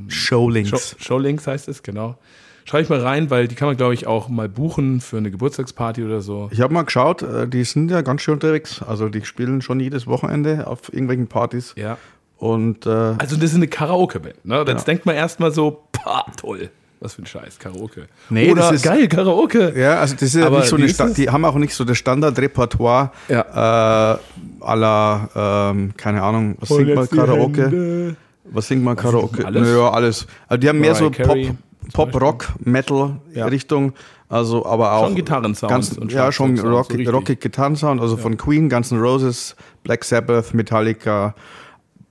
Showlinks. 0.10 0.70
Show, 0.70 0.96
Showlinks 1.00 1.48
heißt 1.48 1.68
es, 1.70 1.82
genau. 1.82 2.18
Schreibe 2.66 2.84
ich 2.84 2.90
mal 2.90 3.00
rein, 3.02 3.30
weil 3.30 3.48
die 3.48 3.54
kann 3.56 3.68
man, 3.68 3.78
glaube 3.78 3.94
ich, 3.94 4.08
auch 4.08 4.28
mal 4.28 4.50
buchen 4.50 5.00
für 5.02 5.18
eine 5.18 5.30
Geburtstagsparty 5.32 6.04
oder 6.04 6.22
so. 6.22 6.50
Ich 6.52 6.62
habe 6.62 6.74
mal 6.74 6.84
geschaut, 6.84 7.22
äh, 7.22 7.48
die 7.48 7.64
sind 7.64 7.90
ja 7.92 8.02
ganz 8.02 8.22
schön 8.22 8.36
unterwegs. 8.36 8.82
Also 8.84 9.10
die 9.10 9.24
spielen 9.26 9.62
schon 9.62 9.80
jedes 9.80 10.08
Wochenende 10.08 10.68
auf 10.68 10.92
irgendwelchen 10.92 11.28
Partys. 11.28 11.74
Ja. 11.78 11.98
Und 12.38 12.86
äh, 12.86 12.90
Also 12.90 13.36
das 13.38 13.52
ist 13.52 13.56
eine 13.56 13.68
Karaoke-Band. 13.68 14.46
Ne? 14.46 14.58
Jetzt 14.68 14.80
Ja. 14.82 14.84
denkt 14.86 15.06
man 15.06 15.16
erstmal 15.16 15.52
so, 15.52 15.84
pah, 15.92 16.26
toll. 16.38 16.70
Was 17.02 17.14
für 17.16 17.22
ein 17.24 17.26
Scheiß, 17.26 17.60
Karaoke. 17.60 18.08
Nee, 18.30 18.52
Oder 18.52 18.62
das 18.64 18.72
ist- 18.74 18.84
geil, 18.84 19.08
Karaoke. 19.08 19.74
ja, 19.78 20.00
also 20.00 20.14
das 20.14 20.24
ist 20.24 20.36
ja 20.36 20.48
Aber 20.48 20.60
nicht 20.60 20.70
so 20.70 20.76
eine 20.78 20.86
ist 20.86 20.96
Sta- 20.96 21.10
die 21.10 21.30
haben 21.30 21.44
auch 21.46 21.56
nicht 21.56 21.74
so 21.74 21.84
das 21.84 21.98
Standardrepertoire 21.98 23.12
Ja. 23.28 24.16
äh, 24.16 24.76
la, 24.76 25.70
ähm, 25.72 25.94
keine 25.98 26.24
Ahnung, 26.24 26.56
was 26.60 26.70
singt 26.70 26.96
man 26.96 27.10
Karaoke? 27.10 28.16
Was 28.46 28.68
singt 28.68 28.84
man 28.84 28.96
Karaoke? 28.96 29.46
alles? 29.46 29.68
Naja, 29.68 29.90
alles. 29.92 30.28
Also 30.48 30.60
die 30.62 30.70
haben 30.70 30.80
mehr 30.80 30.96
so 30.96 31.06
Mariah 31.10 31.24
Carey 31.26 31.52
Pop, 31.94 32.12
Pop. 32.12 32.22
Rock, 32.22 32.48
Metal 32.64 33.18
Ja. 33.34 33.46
Richtung. 33.46 33.94
Also, 34.28 34.66
aber 34.66 34.94
auch. 34.94 35.06
Schon 35.06 35.16
Gitarrensounds 35.16 35.72
Ganz, 35.72 35.92
und 35.98 36.12
ja, 36.12 36.32
schon 36.32 36.58
Schlagzeugsounds, 36.58 37.06
so 37.06 37.12
rockig, 37.12 37.40
Gitarrensound. 37.42 38.02
Also 38.02 38.18
von 38.18 38.38
Queen, 38.38 38.70
Guns 38.70 38.92
N' 38.92 39.00
Roses, 39.00 39.56
Black 39.84 40.04
Sabbath, 40.04 40.54
Metallica, 40.56 41.36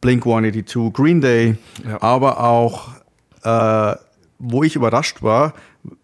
Blink 0.00 0.25
182, 0.25 0.93
Green 0.93 1.21
Day. 1.21 1.57
Ja. 1.88 2.00
Aber 2.03 2.38
auch, 2.45 2.91
äh, 3.43 3.97
wo 4.38 4.62
ich 4.62 4.76
überrascht 4.76 5.23
war, 5.23 5.55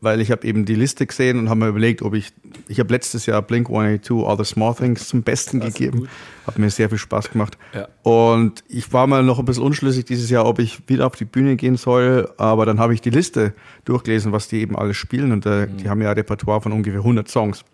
weil 0.00 0.20
ich 0.20 0.30
habe 0.30 0.46
eben 0.46 0.64
die 0.64 0.75
Liste 0.75 1.06
gesehen 1.06 1.38
und 1.38 1.49
habe 1.49 1.60
mir 1.60 1.68
überlegt, 1.68 2.02
ob 2.02 2.14
ich, 2.14 2.32
ich 2.68 2.78
habe 2.80 2.92
letztes 2.92 3.26
Jahr 3.26 3.42
Blink 3.42 3.68
182 3.68 4.26
All 4.26 4.37
the 4.37 4.44
Small 4.44 4.75
Things 4.75 5.08
zum 5.08 5.22
Besten 5.22 5.60
Klasse, 5.60 5.78
gegeben. 5.78 6.08
Hat 6.46 6.58
mir 6.58 6.70
sehr 6.70 6.88
viel 6.88 6.99
Spaß 6.99 7.30
gemacht. 7.30 7.56
Ja. 7.75 7.88
Und 8.02 8.62
ich 8.68 8.92
war 8.92 9.06
mal 9.06 9.22
noch 9.22 9.38
ein 9.38 9.44
bisschen 9.44 9.64
unschlüssig 9.64 10.04
dieses 10.04 10.30
Jahr, 10.30 10.46
ob 10.46 10.58
ich 10.58 10.88
wieder 10.88 11.06
auf 11.06 11.16
die 11.16 11.25
Bühne 11.25 11.56
gehen 11.56 11.76
soll. 11.76 12.30
Aber 12.37 12.66
dann 12.66 12.78
habe 12.78 12.94
ich 12.94 13.00
die 13.00 13.10
Liste 13.10 13.54
durchgelesen, 13.84 14.32
was 14.32 14.49
die 14.49 14.60
eben 14.60 14.76
alles 14.76 14.96
spielen. 14.96 15.32
Und 15.32 15.46
äh, 15.46 15.66
die 15.68 15.88
haben 15.88 16.02
ja 16.02 16.10
ein 16.10 16.16
Repertoire 16.16 16.60
von 16.60 16.72
ungefähr 16.72 17.00
100 17.00 17.28
Songs. 17.28 17.64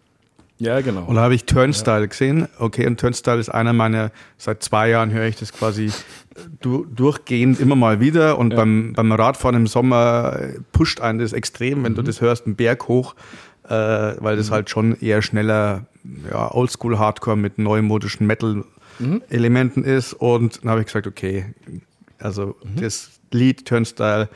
Ja, 0.58 0.80
genau. 0.80 1.04
Und 1.04 1.16
da 1.16 1.22
habe 1.22 1.34
ich 1.34 1.44
Turnstile 1.44 2.08
gesehen. 2.08 2.48
Okay, 2.58 2.86
und 2.86 2.98
Turnstile 2.98 3.38
ist 3.38 3.50
einer 3.50 3.72
meiner, 3.72 4.10
seit 4.38 4.62
zwei 4.62 4.88
Jahren 4.88 5.10
höre 5.10 5.26
ich 5.26 5.36
das 5.36 5.52
quasi 5.52 5.90
du, 6.60 6.86
durchgehend 6.86 7.60
immer 7.60 7.76
mal 7.76 8.00
wieder. 8.00 8.38
Und 8.38 8.56
beim, 8.56 8.94
beim 8.94 9.12
Radfahren 9.12 9.56
im 9.56 9.66
Sommer 9.66 10.38
äh, 10.40 10.58
pusht 10.72 11.00
einen 11.00 11.18
das 11.18 11.32
extrem, 11.32 11.84
wenn 11.84 11.94
du 11.94 12.02
das 12.02 12.20
hörst, 12.20 12.46
einen 12.46 12.56
Berg 12.56 12.88
hoch, 12.88 13.14
äh, 13.64 13.70
weil 13.70 14.36
das 14.36 14.50
halt 14.50 14.70
schon 14.70 14.98
eher 15.00 15.20
schneller 15.20 15.86
ja, 16.30 16.54
Oldschool-Hardcore 16.54 17.36
mit 17.36 17.58
neumodischen 17.58 18.26
Metal-Elementen 18.26 19.84
ist. 19.84 20.14
Und 20.14 20.62
dann 20.62 20.70
habe 20.70 20.80
ich 20.80 20.86
gesagt, 20.86 21.06
okay, 21.06 21.46
also 22.18 22.56
das 22.80 23.10
Lied 23.30 23.66
Turnstile 23.66 24.30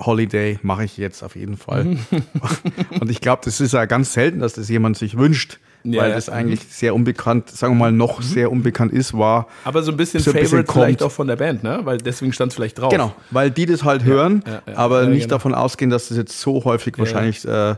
Holiday 0.00 0.58
mache 0.62 0.84
ich 0.84 0.96
jetzt 0.96 1.22
auf 1.22 1.36
jeden 1.36 1.56
Fall. 1.56 1.96
und 3.00 3.10
ich 3.10 3.20
glaube, 3.20 3.42
das 3.44 3.60
ist 3.60 3.72
ja 3.72 3.84
ganz 3.86 4.12
selten, 4.12 4.40
dass 4.40 4.54
das 4.54 4.68
jemand 4.68 4.96
sich 4.96 5.16
wünscht, 5.18 5.58
Ja, 5.84 6.02
weil 6.02 6.10
ja. 6.10 6.14
das 6.14 6.28
eigentlich 6.28 6.60
sehr 6.68 6.94
unbekannt, 6.94 7.50
sagen 7.50 7.74
wir 7.74 7.78
mal, 7.78 7.92
noch 7.92 8.22
sehr 8.22 8.50
unbekannt 8.52 8.92
ist, 8.92 9.16
war. 9.16 9.46
Aber 9.64 9.82
so 9.82 9.90
ein 9.90 9.96
bisschen 9.96 10.20
So 10.20 10.30
ein 10.30 10.34
bisschen 10.34 10.48
Favorite 10.64 10.72
vielleicht 10.72 10.98
kommt. 11.00 11.10
auch 11.10 11.14
von 11.14 11.26
der 11.26 11.36
Band, 11.36 11.62
ne? 11.62 11.80
Weil 11.84 11.98
deswegen 11.98 12.32
stand 12.32 12.52
es 12.52 12.56
vielleicht 12.56 12.78
drauf. 12.78 12.90
Genau, 12.90 13.12
weil 13.30 13.50
die 13.50 13.66
das 13.66 13.84
halt 13.84 14.04
hören, 14.04 14.42
ja, 14.46 14.62
aber 14.76 15.06
nicht 15.06 15.22
genau. 15.22 15.36
davon 15.36 15.54
ausgehen, 15.54 15.90
dass 15.90 16.08
das 16.08 16.16
jetzt 16.16 16.40
so 16.40 16.64
häufig 16.64 16.98
wahrscheinlich 16.98 17.44
äh, 17.44 17.74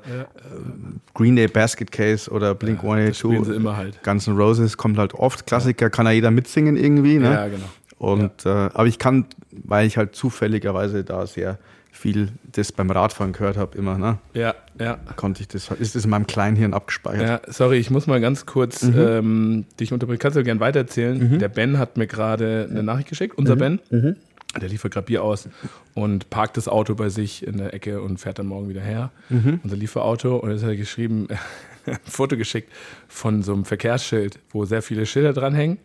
Green 1.14 1.36
Day 1.36 1.48
Basket 1.48 1.90
Case 1.90 2.30
oder 2.30 2.54
Blink 2.54 2.80
das 2.82 3.18
spielen 3.18 3.44
sie 3.44 3.52
182, 3.52 3.56
immer 3.56 3.76
halt. 3.76 4.02
Guns 4.02 4.26
N' 4.26 4.36
Roses 4.36 4.76
kommt 4.76 4.98
halt 4.98 5.14
oft. 5.14 5.46
Klassiker 5.46 5.90
kann 5.90 6.06
ja 6.06 6.12
jeder 6.12 6.30
mitsingen 6.30 6.76
irgendwie. 6.76 7.18
Ne? 7.18 7.32
Ja, 7.32 7.48
genau. 7.48 7.64
Und 7.98 8.46
äh, 8.46 8.48
aber 8.48 8.86
ich 8.86 8.98
kann, 8.98 9.26
weil 9.50 9.86
ich 9.86 9.98
halt 9.98 10.14
zufälligerweise 10.16 11.04
da 11.04 11.26
sehr 11.26 11.58
viel 12.00 12.28
das 12.52 12.72
beim 12.72 12.90
Radfahren 12.90 13.32
gehört 13.32 13.56
habe, 13.56 13.76
immer, 13.76 13.98
ne? 13.98 14.18
Ja, 14.32 14.54
ja. 14.78 14.98
Konnte 15.16 15.42
ich 15.42 15.48
das, 15.48 15.70
ist 15.70 15.94
das 15.94 16.04
in 16.04 16.10
meinem 16.10 16.26
Kleinhirn 16.26 16.72
abgespeichert. 16.74 17.28
Ja, 17.46 17.52
sorry, 17.52 17.76
ich 17.76 17.90
muss 17.90 18.06
mal 18.06 18.20
ganz 18.20 18.46
kurz 18.46 18.82
Mhm. 18.82 18.94
ähm, 18.98 19.64
dich 19.78 19.92
unterbrechen. 19.92 20.18
Kannst 20.18 20.36
du 20.36 20.42
gerne 20.42 20.60
weitererzählen? 20.60 21.38
Der 21.38 21.48
Ben 21.48 21.78
hat 21.78 21.96
mir 21.98 22.06
gerade 22.06 22.66
eine 22.70 22.82
Nachricht 22.82 23.08
geschickt, 23.08 23.36
unser 23.36 23.54
Mhm. 23.56 23.58
Ben. 23.90 24.16
Der 24.60 24.68
liefert 24.68 24.92
gerade 24.94 25.06
Bier 25.06 25.22
aus 25.22 25.48
und 25.94 26.28
parkt 26.30 26.56
das 26.56 26.66
Auto 26.66 26.94
bei 26.96 27.08
sich 27.08 27.46
in 27.46 27.58
der 27.58 27.72
Ecke 27.72 28.00
und 28.02 28.18
fährt 28.18 28.38
dann 28.40 28.46
morgen 28.46 28.68
wieder 28.68 28.80
her. 28.80 29.12
Mhm. 29.28 29.60
Unser 29.62 29.76
Lieferauto. 29.76 30.36
Und 30.38 30.50
jetzt 30.50 30.62
hat 30.62 30.70
er 30.70 30.76
geschrieben, 30.76 31.28
ein 31.86 31.98
Foto 32.04 32.36
geschickt 32.36 32.72
von 33.08 33.42
so 33.42 33.52
einem 33.52 33.64
Verkehrsschild, 33.64 34.38
wo 34.50 34.64
sehr 34.64 34.82
viele 34.82 35.06
Schilder 35.06 35.32
dranhängen. 35.34 35.78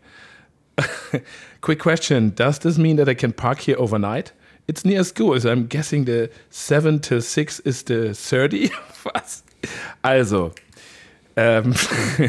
Quick 1.62 1.80
question: 1.80 2.34
Does 2.36 2.60
this 2.60 2.78
mean 2.78 2.98
that 2.98 3.08
I 3.08 3.16
can 3.16 3.34
park 3.34 3.60
here 3.68 3.80
overnight? 3.80 4.34
It's 4.68 4.84
near 4.84 5.04
school, 5.04 5.40
so 5.40 5.50
I'm 5.50 5.68
guessing 5.68 6.06
the 6.06 6.30
7 6.50 7.00
to 7.02 7.22
6 7.22 7.60
is 7.60 7.84
the 7.84 8.14
30. 8.14 8.72
Was? 9.04 9.44
Also, 10.02 10.52
ähm, 11.36 11.74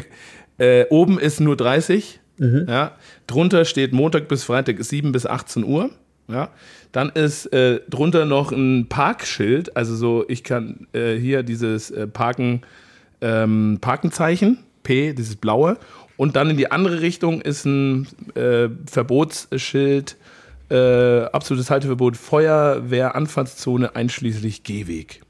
äh, 0.59 0.85
oben 0.91 1.19
ist 1.19 1.41
nur 1.41 1.57
30. 1.57 2.21
Ja, 2.39 2.93
drunter 3.27 3.65
steht 3.65 3.95
Montag 3.95 4.29
bis 4.29 4.45
Freitag 4.45 4.83
7 4.85 5.11
bis 5.13 5.25
18 5.25 5.65
Uhr. 5.65 5.91
Ja, 6.29 6.51
dann 6.93 7.11
ist 7.11 7.47
äh, 7.53 7.81
drunter 7.89 8.27
noch 8.27 8.53
ein 8.53 8.89
Parkschild, 8.89 9.77
also 9.77 9.95
so, 9.95 10.25
ich 10.29 10.43
kann 10.43 10.87
äh, 10.93 11.15
hier 11.17 11.43
dieses 11.45 11.91
äh, 11.91 12.07
Parken, 12.07 12.63
ähm, 13.21 13.79
Parkenzeichen, 13.81 14.59
P, 14.83 15.13
dieses 15.13 15.37
blaue. 15.37 15.79
Und 16.17 16.37
dann 16.37 16.51
in 16.51 16.57
die 16.57 16.71
andere 16.71 17.01
Richtung 17.01 17.41
ist 17.41 17.65
ein 17.65 18.09
äh, 18.35 18.69
Verbotsschild, 18.87 20.17
äh, 20.71 21.25
absolutes 21.25 21.71
Halteverbot, 21.71 22.17
Feuerwehranfahrtszone 22.17 23.95
einschließlich 23.95 24.63
Gehweg. 24.63 25.23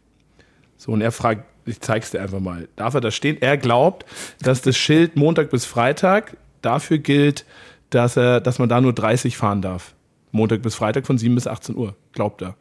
So, 0.76 0.92
und 0.92 1.00
er 1.00 1.12
fragt, 1.12 1.44
ich 1.66 1.80
zeig's 1.80 2.10
dir 2.10 2.22
einfach 2.22 2.40
mal. 2.40 2.68
Darf 2.76 2.94
er 2.94 3.00
da 3.00 3.10
stehen? 3.10 3.38
Er 3.40 3.56
glaubt, 3.56 4.06
dass 4.40 4.62
das 4.62 4.76
Schild 4.76 5.16
Montag 5.16 5.50
bis 5.50 5.64
Freitag 5.64 6.36
dafür 6.62 6.98
gilt, 6.98 7.44
dass, 7.90 8.16
er, 8.16 8.40
dass 8.40 8.58
man 8.58 8.68
da 8.68 8.80
nur 8.80 8.92
30 8.92 9.36
fahren 9.36 9.62
darf. 9.62 9.94
Montag 10.32 10.62
bis 10.62 10.74
Freitag 10.74 11.06
von 11.06 11.18
7 11.18 11.34
bis 11.34 11.46
18 11.46 11.76
Uhr, 11.76 11.96
glaubt 12.12 12.42
er. 12.42 12.56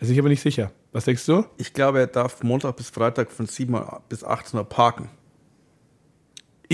Ist 0.00 0.08
sich 0.08 0.18
aber 0.18 0.28
nicht 0.28 0.40
sicher. 0.40 0.72
Was 0.92 1.04
denkst 1.04 1.24
du? 1.26 1.44
Ich 1.56 1.72
glaube, 1.72 2.00
er 2.00 2.06
darf 2.06 2.42
Montag 2.42 2.76
bis 2.76 2.90
Freitag 2.90 3.30
von 3.30 3.46
7 3.46 3.72
Uhr 3.72 4.02
bis 4.08 4.24
18 4.24 4.58
Uhr 4.58 4.68
parken. 4.68 5.08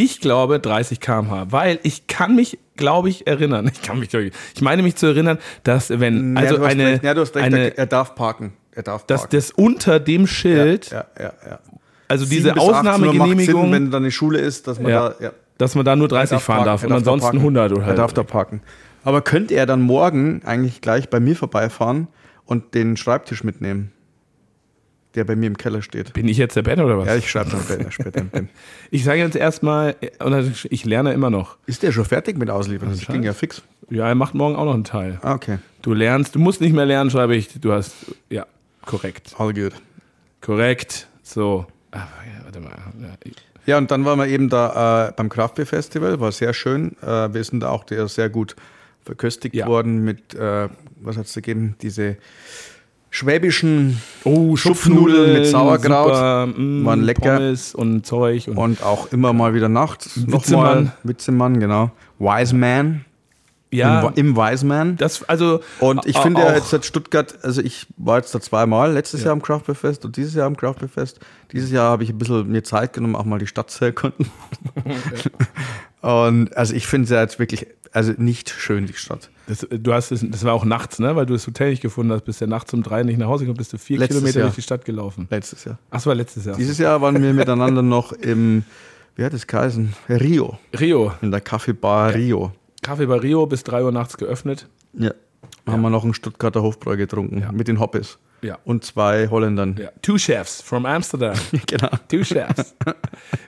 Ich 0.00 0.20
glaube 0.20 0.60
30 0.60 1.00
km/h, 1.00 1.46
weil 1.50 1.80
ich 1.82 2.06
kann 2.06 2.36
mich, 2.36 2.58
glaube 2.76 3.08
ich, 3.08 3.26
erinnern. 3.26 3.68
Ich 3.72 3.82
kann 3.82 3.98
mich, 3.98 4.14
ich 4.14 4.60
meine 4.62 4.82
mich 4.82 4.94
zu 4.96 5.06
erinnern, 5.06 5.38
dass 5.64 5.90
wenn 5.90 6.36
Ja, 6.36 6.42
also 6.42 6.56
du 6.58 6.62
hast 6.64 6.70
eine, 6.70 6.86
recht. 6.86 7.04
Ja, 7.04 7.14
du 7.14 7.20
hast 7.22 7.34
recht, 7.34 7.44
eine 7.44 7.76
er 7.76 7.86
darf 7.86 8.14
parken. 8.14 8.52
Er 8.72 8.84
darf 8.84 9.06
dass 9.06 9.22
parken. 9.22 9.36
das 9.36 9.50
unter 9.50 9.98
dem 9.98 10.26
Schild, 10.28 10.90
ja, 10.90 11.04
ja, 11.18 11.32
ja. 11.48 11.58
also 12.06 12.24
7 12.24 12.36
diese 12.36 12.52
bis 12.54 12.62
18 12.62 12.68
Uhr 12.68 12.72
macht 12.72 12.84
Sinn, 12.84 12.96
Ausnahmegenehmigung, 13.00 13.72
wenn 13.72 13.90
dann 13.90 14.02
eine 14.04 14.12
Schule 14.12 14.38
ist, 14.38 14.68
dass 14.68 14.78
man 14.78 14.92
Ja. 14.92 15.08
da. 15.10 15.24
Ja. 15.24 15.32
dass 15.58 15.74
man 15.74 15.84
da 15.84 15.96
nur 15.96 16.06
30 16.06 16.36
darf 16.36 16.42
fahren 16.44 16.64
darf 16.64 16.84
und 16.84 16.90
darf 16.90 17.02
da 17.02 17.10
ansonsten 17.10 17.38
parken. 17.38 17.38
100 17.40 17.72
oder 17.72 17.86
Er 17.88 17.94
darf 17.94 18.12
da 18.12 18.22
parken. 18.22 18.62
Aber 19.02 19.22
könnte 19.22 19.54
er 19.54 19.66
dann 19.66 19.80
morgen 19.80 20.42
eigentlich 20.44 20.80
gleich 20.80 21.08
bei 21.08 21.18
mir 21.18 21.34
vorbeifahren 21.34 22.06
und 22.44 22.74
den 22.74 22.96
Schreibtisch 22.96 23.42
mitnehmen, 23.42 23.90
der 25.14 25.24
bei 25.24 25.36
mir 25.36 25.46
im 25.46 25.56
Keller 25.56 25.82
steht? 25.82 26.12
Bin 26.12 26.28
ich 26.28 26.36
jetzt 26.36 26.54
der 26.56 26.62
Ben 26.62 26.80
oder 26.80 26.98
was? 26.98 27.06
Ja, 27.06 27.16
ich 27.16 27.30
schreibe 27.30 27.50
dann 27.50 27.62
später. 27.62 27.90
später 27.90 28.20
dem. 28.22 28.48
Ich 28.90 29.04
sage 29.04 29.20
jetzt 29.20 29.36
erstmal, 29.36 29.96
ich 30.70 30.84
lerne 30.84 31.12
immer 31.12 31.30
noch. 31.30 31.56
Ist 31.66 31.82
der 31.82 31.92
schon 31.92 32.04
fertig 32.04 32.38
mit 32.38 32.50
Ausliefern? 32.50 32.90
Das 32.90 33.06
ging 33.06 33.22
ja 33.22 33.32
fix. 33.32 33.62
Ja, 33.90 34.06
er 34.06 34.14
macht 34.14 34.34
morgen 34.34 34.54
auch 34.56 34.64
noch 34.66 34.74
einen 34.74 34.84
Teil. 34.84 35.18
Ah, 35.22 35.34
okay. 35.34 35.58
Du 35.82 35.94
lernst, 35.94 36.34
du 36.34 36.38
musst 36.38 36.60
nicht 36.60 36.74
mehr 36.74 36.84
lernen, 36.86 37.10
schreibe 37.10 37.34
ich. 37.36 37.48
Du 37.60 37.72
hast, 37.72 37.94
ja, 38.28 38.46
korrekt. 38.84 39.34
All 39.38 39.54
good. 39.54 39.72
Korrekt. 40.40 41.08
So. 41.22 41.66
Ah, 41.90 41.98
ja, 42.26 42.44
warte 42.44 42.60
mal. 42.60 42.70
Ja, 43.00 43.14
Ja, 43.66 43.78
und 43.78 43.90
dann 43.90 44.04
waren 44.04 44.18
wir 44.18 44.26
eben 44.26 44.48
da 44.48 45.08
äh, 45.08 45.12
beim 45.16 45.28
Kraftbier-Festival, 45.28 46.20
war 46.20 46.32
sehr 46.32 46.52
schön. 46.52 46.92
Äh, 47.02 47.32
wir 47.32 47.42
sind 47.44 47.60
da 47.60 47.70
auch 47.70 47.84
sehr 47.88 48.28
gut 48.28 48.56
verköstigt 49.04 49.54
Ja. 49.54 49.66
worden 49.66 50.04
mit, 50.04 50.34
äh, 50.34 50.68
was 51.00 51.16
hat 51.16 51.26
es 51.26 51.34
gegeben, 51.34 51.76
diese 51.80 52.16
schwäbischen 53.10 54.00
Oh, 54.24 54.56
Schupfnudeln 54.56 55.32
mit 55.32 55.46
Sauerkraut. 55.46 56.14
super, 56.14 56.46
mm, 56.46 56.84
waren 56.84 57.02
lecker. 57.02 57.36
Pommes 57.36 57.74
und 57.74 58.04
Zeug. 58.06 58.48
Und, 58.48 58.58
Und 58.58 58.82
auch 58.82 59.10
immer 59.12 59.32
mal 59.32 59.54
wieder 59.54 59.68
nachts. 59.68 60.16
Nochmal 60.16 60.32
Witzemann. 60.40 60.92
Witzemann, 61.04 61.60
genau. 61.60 61.90
Wise 62.18 62.54
Man. 62.54 63.04
ja, 63.70 64.08
Im, 64.08 64.28
Im 64.30 64.36
Wise 64.36 64.64
Man. 64.66 64.96
das, 64.96 65.22
also. 65.28 65.60
Und 65.80 66.06
ich 66.06 66.18
finde 66.18 66.40
ja 66.42 66.54
jetzt 66.54 66.72
hat 66.72 66.84
Stuttgart, 66.84 67.38
also 67.42 67.60
ich 67.62 67.86
war 67.96 68.18
jetzt 68.18 68.34
da 68.34 68.40
zweimal, 68.40 68.92
letztes 68.92 69.24
Jahr 69.24 69.32
am 69.32 69.42
Craftbeerfest 69.42 70.04
und 70.04 70.16
dieses 70.16 70.34
Jahr 70.34 70.46
am 70.46 70.56
Craftbeerfest. 70.56 71.20
Dieses 71.52 71.70
Jahr 71.70 71.90
habe 71.90 72.02
ich 72.02 72.10
ein 72.10 72.18
bisschen 72.18 72.50
mir 72.50 72.64
Zeit 72.64 72.92
genommen, 72.92 73.16
auch 73.16 73.24
mal 73.24 73.38
die 73.38 73.46
Stadt 73.46 73.70
zu 73.70 73.84
erkunden. 73.86 74.30
und 76.02 76.56
also 76.56 76.74
ich 76.74 76.86
finde 76.86 77.04
es 77.04 77.10
ja 77.10 77.20
jetzt 77.20 77.38
wirklich, 77.38 77.66
also 77.92 78.12
nicht 78.16 78.50
schön, 78.50 78.86
die 78.86 78.92
Stadt. 78.94 79.30
Das, 79.46 79.66
du 79.70 79.92
hast 79.94 80.10
das 80.10 80.44
war 80.44 80.52
auch 80.52 80.64
nachts, 80.64 80.98
ne? 80.98 81.16
Weil 81.16 81.24
du 81.26 81.32
das 81.32 81.46
Hotel 81.46 81.70
nicht 81.70 81.80
gefunden 81.82 82.12
hast, 82.12 82.24
bist 82.24 82.40
ja 82.40 82.46
nachts 82.46 82.72
um 82.74 82.82
drei 82.82 83.02
nicht 83.02 83.18
nach 83.18 83.28
Hause 83.28 83.44
gekommen, 83.44 83.56
bist 83.56 83.72
du 83.72 83.78
vier 83.78 83.98
Letztes 83.98 84.18
Kilometer 84.18 84.40
Jahr. 84.40 84.48
durch 84.48 84.56
die 84.56 84.62
Stadt 84.62 84.84
gelaufen. 84.84 85.26
Letztes 85.30 85.64
Jahr. 85.64 85.78
Ach, 85.90 85.94
das 85.96 86.06
war 86.06 86.14
letztes 86.14 86.44
Jahr. 86.44 86.56
Dieses 86.56 86.78
Jahr 86.78 87.00
waren 87.00 87.22
wir 87.22 87.32
miteinander 87.32 87.82
noch 87.82 88.12
im, 88.12 88.64
wie 89.16 89.24
hat 89.24 89.32
es 89.32 89.46
geheißen? 89.46 89.94
Rio. 90.08 90.58
Rio. 90.78 91.12
In 91.22 91.30
der 91.30 91.40
Kaffeebar 91.40 92.14
Rio. 92.14 92.52
Kaffee 92.82 93.06
bei 93.06 93.16
Rio 93.16 93.46
bis 93.46 93.64
3 93.64 93.84
Uhr 93.84 93.92
nachts 93.92 94.16
geöffnet. 94.18 94.68
Ja. 94.94 95.12
Haben 95.66 95.82
wir 95.82 95.90
noch 95.90 96.04
einen 96.04 96.14
Stuttgarter 96.14 96.62
Hofbräu 96.62 96.96
getrunken 96.96 97.40
Ja. 97.40 97.52
mit 97.52 97.68
den 97.68 97.80
Hoppes. 97.80 98.18
Ja. 98.42 98.58
Und 98.64 98.84
zwei 98.84 99.28
Holländern. 99.28 99.76
ja. 99.80 99.90
Two 100.02 100.16
Chefs 100.18 100.60
from 100.62 100.86
Amsterdam. 100.86 101.34
genau. 101.66 101.88
Two 102.08 102.22
Chefs. 102.24 102.74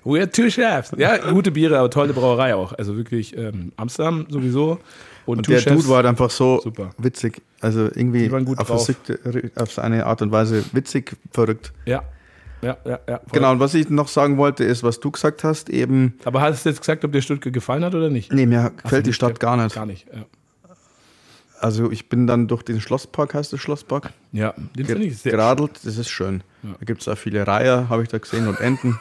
We're 0.04 0.30
two 0.30 0.50
Chefs. 0.50 0.92
Ja, 0.96 1.16
gute 1.18 1.50
Biere, 1.52 1.78
aber 1.78 1.90
tolle 1.90 2.12
Brauerei 2.12 2.54
auch. 2.54 2.72
Also 2.72 2.96
wirklich 2.96 3.36
ähm, 3.36 3.72
Amsterdam 3.76 4.26
sowieso. 4.28 4.78
Und, 5.26 5.38
Und 5.38 5.48
der 5.48 5.58
Chefs. 5.60 5.76
Dude 5.76 5.88
war 5.88 5.96
halt 5.98 6.06
einfach 6.06 6.30
so 6.30 6.60
Super. 6.60 6.90
witzig. 6.98 7.40
Also 7.60 7.84
irgendwie 7.84 8.30
auf, 8.32 8.66
verrückte- 8.66 9.50
auf 9.56 9.70
seine 9.72 10.06
Art 10.06 10.22
und 10.22 10.32
Weise 10.32 10.64
witzig, 10.72 11.16
verrückt. 11.30 11.72
Ja. 11.86 12.02
Ja, 12.62 12.76
ja, 12.84 12.98
ja. 13.08 13.18
voll. 13.18 13.26
Genau, 13.32 13.52
und 13.52 13.60
was 13.60 13.72
ich 13.74 13.88
noch 13.88 14.08
sagen 14.08 14.36
wollte, 14.36 14.64
ist, 14.64 14.82
was 14.82 15.00
du 15.00 15.10
gesagt 15.10 15.44
hast, 15.44 15.70
eben, 15.70 16.18
Aber 16.24 16.42
hast 16.42 16.64
du 16.66 16.68
jetzt 16.68 16.80
gesagt, 16.80 17.04
ob 17.06 17.12
dir 17.12 17.22
Stuttgart 17.22 17.52
gefallen 17.54 17.84
hat 17.84 17.94
oder 17.94 18.10
nicht? 18.10 18.32
nee, 18.32 18.44
mir 18.44 18.70
Ach, 18.76 18.82
gefällt 18.82 19.06
die 19.06 19.14
Stadt 19.14 19.40
gar 19.40 19.56
nicht. 19.56 19.74
Gar 19.74 19.86
nicht. 19.86 20.06
Ja, 20.12 20.24
Also 21.60 21.90
ich 21.90 22.08
bin 22.08 22.26
dann 22.26 22.48
durch 22.48 22.62
den 22.62 22.80
Schlosspark, 22.80 23.34
heißt 23.34 23.52
das 23.52 23.60
Schlosspark, 23.60 24.12
ja 24.32 24.54
den 24.76 24.86
finde 24.86 25.04
ich 25.04 25.18
sehr 25.18 25.32
geradelt, 25.32 25.72
das 25.84 25.98
ist 25.98 26.08
schön. 26.08 26.42
Da 26.62 26.84
gibt 26.86 27.02
es 27.02 27.08
auch 27.08 27.18
viele 27.18 27.46
Reiher, 27.46 27.88
habe 27.90 28.02
ich 28.02 28.08
da 28.08 28.18
gesehen, 28.18 28.48
und 28.48 28.58
Enten. 28.60 28.98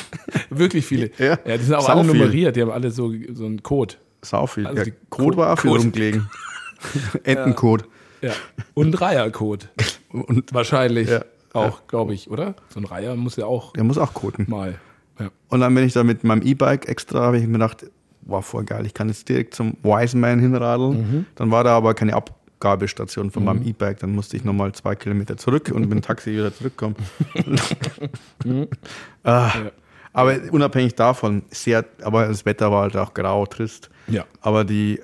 Wirklich 0.50 0.84
viele. 0.86 1.10
Ja. 1.18 1.38
Ja, 1.46 1.56
die 1.56 1.64
sind 1.64 1.74
auch 1.74 1.86
Sau 1.86 1.92
alle 1.94 2.04
viel. 2.04 2.12
nummeriert, 2.18 2.56
die 2.56 2.62
haben 2.62 2.70
alle 2.70 2.90
so, 2.90 3.12
so 3.32 3.46
einen 3.46 3.62
Code. 3.62 3.94
Sau 4.22 4.46
viel. 4.46 4.66
Also 4.66 4.82
ja, 4.82 4.92
Kot 5.10 5.36
war 5.36 5.52
auch 5.54 5.58
viel 5.58 5.70
rumgelegen. 5.70 6.28
Entenkot. 7.24 7.84
Ja. 8.20 8.32
Und 8.74 9.00
Reihercode. 9.00 9.68
Und 10.10 10.52
Wahrscheinlich 10.52 11.08
Ja. 11.08 11.24
auch, 11.54 11.86
glaube 11.86 12.12
ich, 12.14 12.30
oder? 12.30 12.54
So 12.68 12.80
ein 12.80 12.84
Reiher 12.84 13.16
muss 13.16 13.36
ja 13.36 13.46
auch 13.46 13.72
der 13.72 13.84
muss 13.84 13.98
auch 13.98 14.12
koten. 14.14 14.46
mal. 14.48 14.78
Ja. 15.18 15.30
Und 15.48 15.60
dann 15.60 15.74
bin 15.74 15.84
ich 15.84 15.92
da 15.94 16.04
mit 16.04 16.24
meinem 16.24 16.42
E-Bike 16.42 16.88
extra, 16.88 17.20
habe 17.20 17.38
ich 17.38 17.46
mir 17.46 17.52
gedacht, 17.54 17.86
wow, 18.22 18.44
voll 18.44 18.64
geil, 18.64 18.86
ich 18.86 18.94
kann 18.94 19.08
jetzt 19.08 19.28
direkt 19.28 19.54
zum 19.54 19.76
Wise 19.82 20.16
Man 20.16 20.38
hinradeln. 20.40 20.92
Mhm. 20.92 21.26
Dann 21.34 21.50
war 21.50 21.64
da 21.64 21.76
aber 21.76 21.94
keine 21.94 22.14
Abgabestation 22.14 23.30
von 23.30 23.44
meinem 23.44 23.62
E-Bike, 23.66 23.98
dann 24.00 24.12
musste 24.14 24.36
ich 24.36 24.44
nochmal 24.44 24.72
zwei 24.72 24.94
Kilometer 24.94 25.36
zurück 25.36 25.70
und 25.74 25.82
mit 25.82 25.90
dem 25.92 26.02
Taxi 26.02 26.32
wieder 26.32 26.54
zurückkommen. 26.54 26.96
ah, 29.24 29.50
Ja. 29.54 29.70
aber 30.12 30.36
unabhängig 30.50 30.94
davon, 30.94 31.42
sehr, 31.50 31.84
aber 32.02 32.28
das 32.28 32.44
Wetter 32.44 32.70
war 32.70 32.82
halt 32.82 32.96
auch 32.96 33.14
grau, 33.14 33.46
trist. 33.46 33.90
Ja. 34.08 34.24
Aber 34.40 34.64
die, 34.64 35.00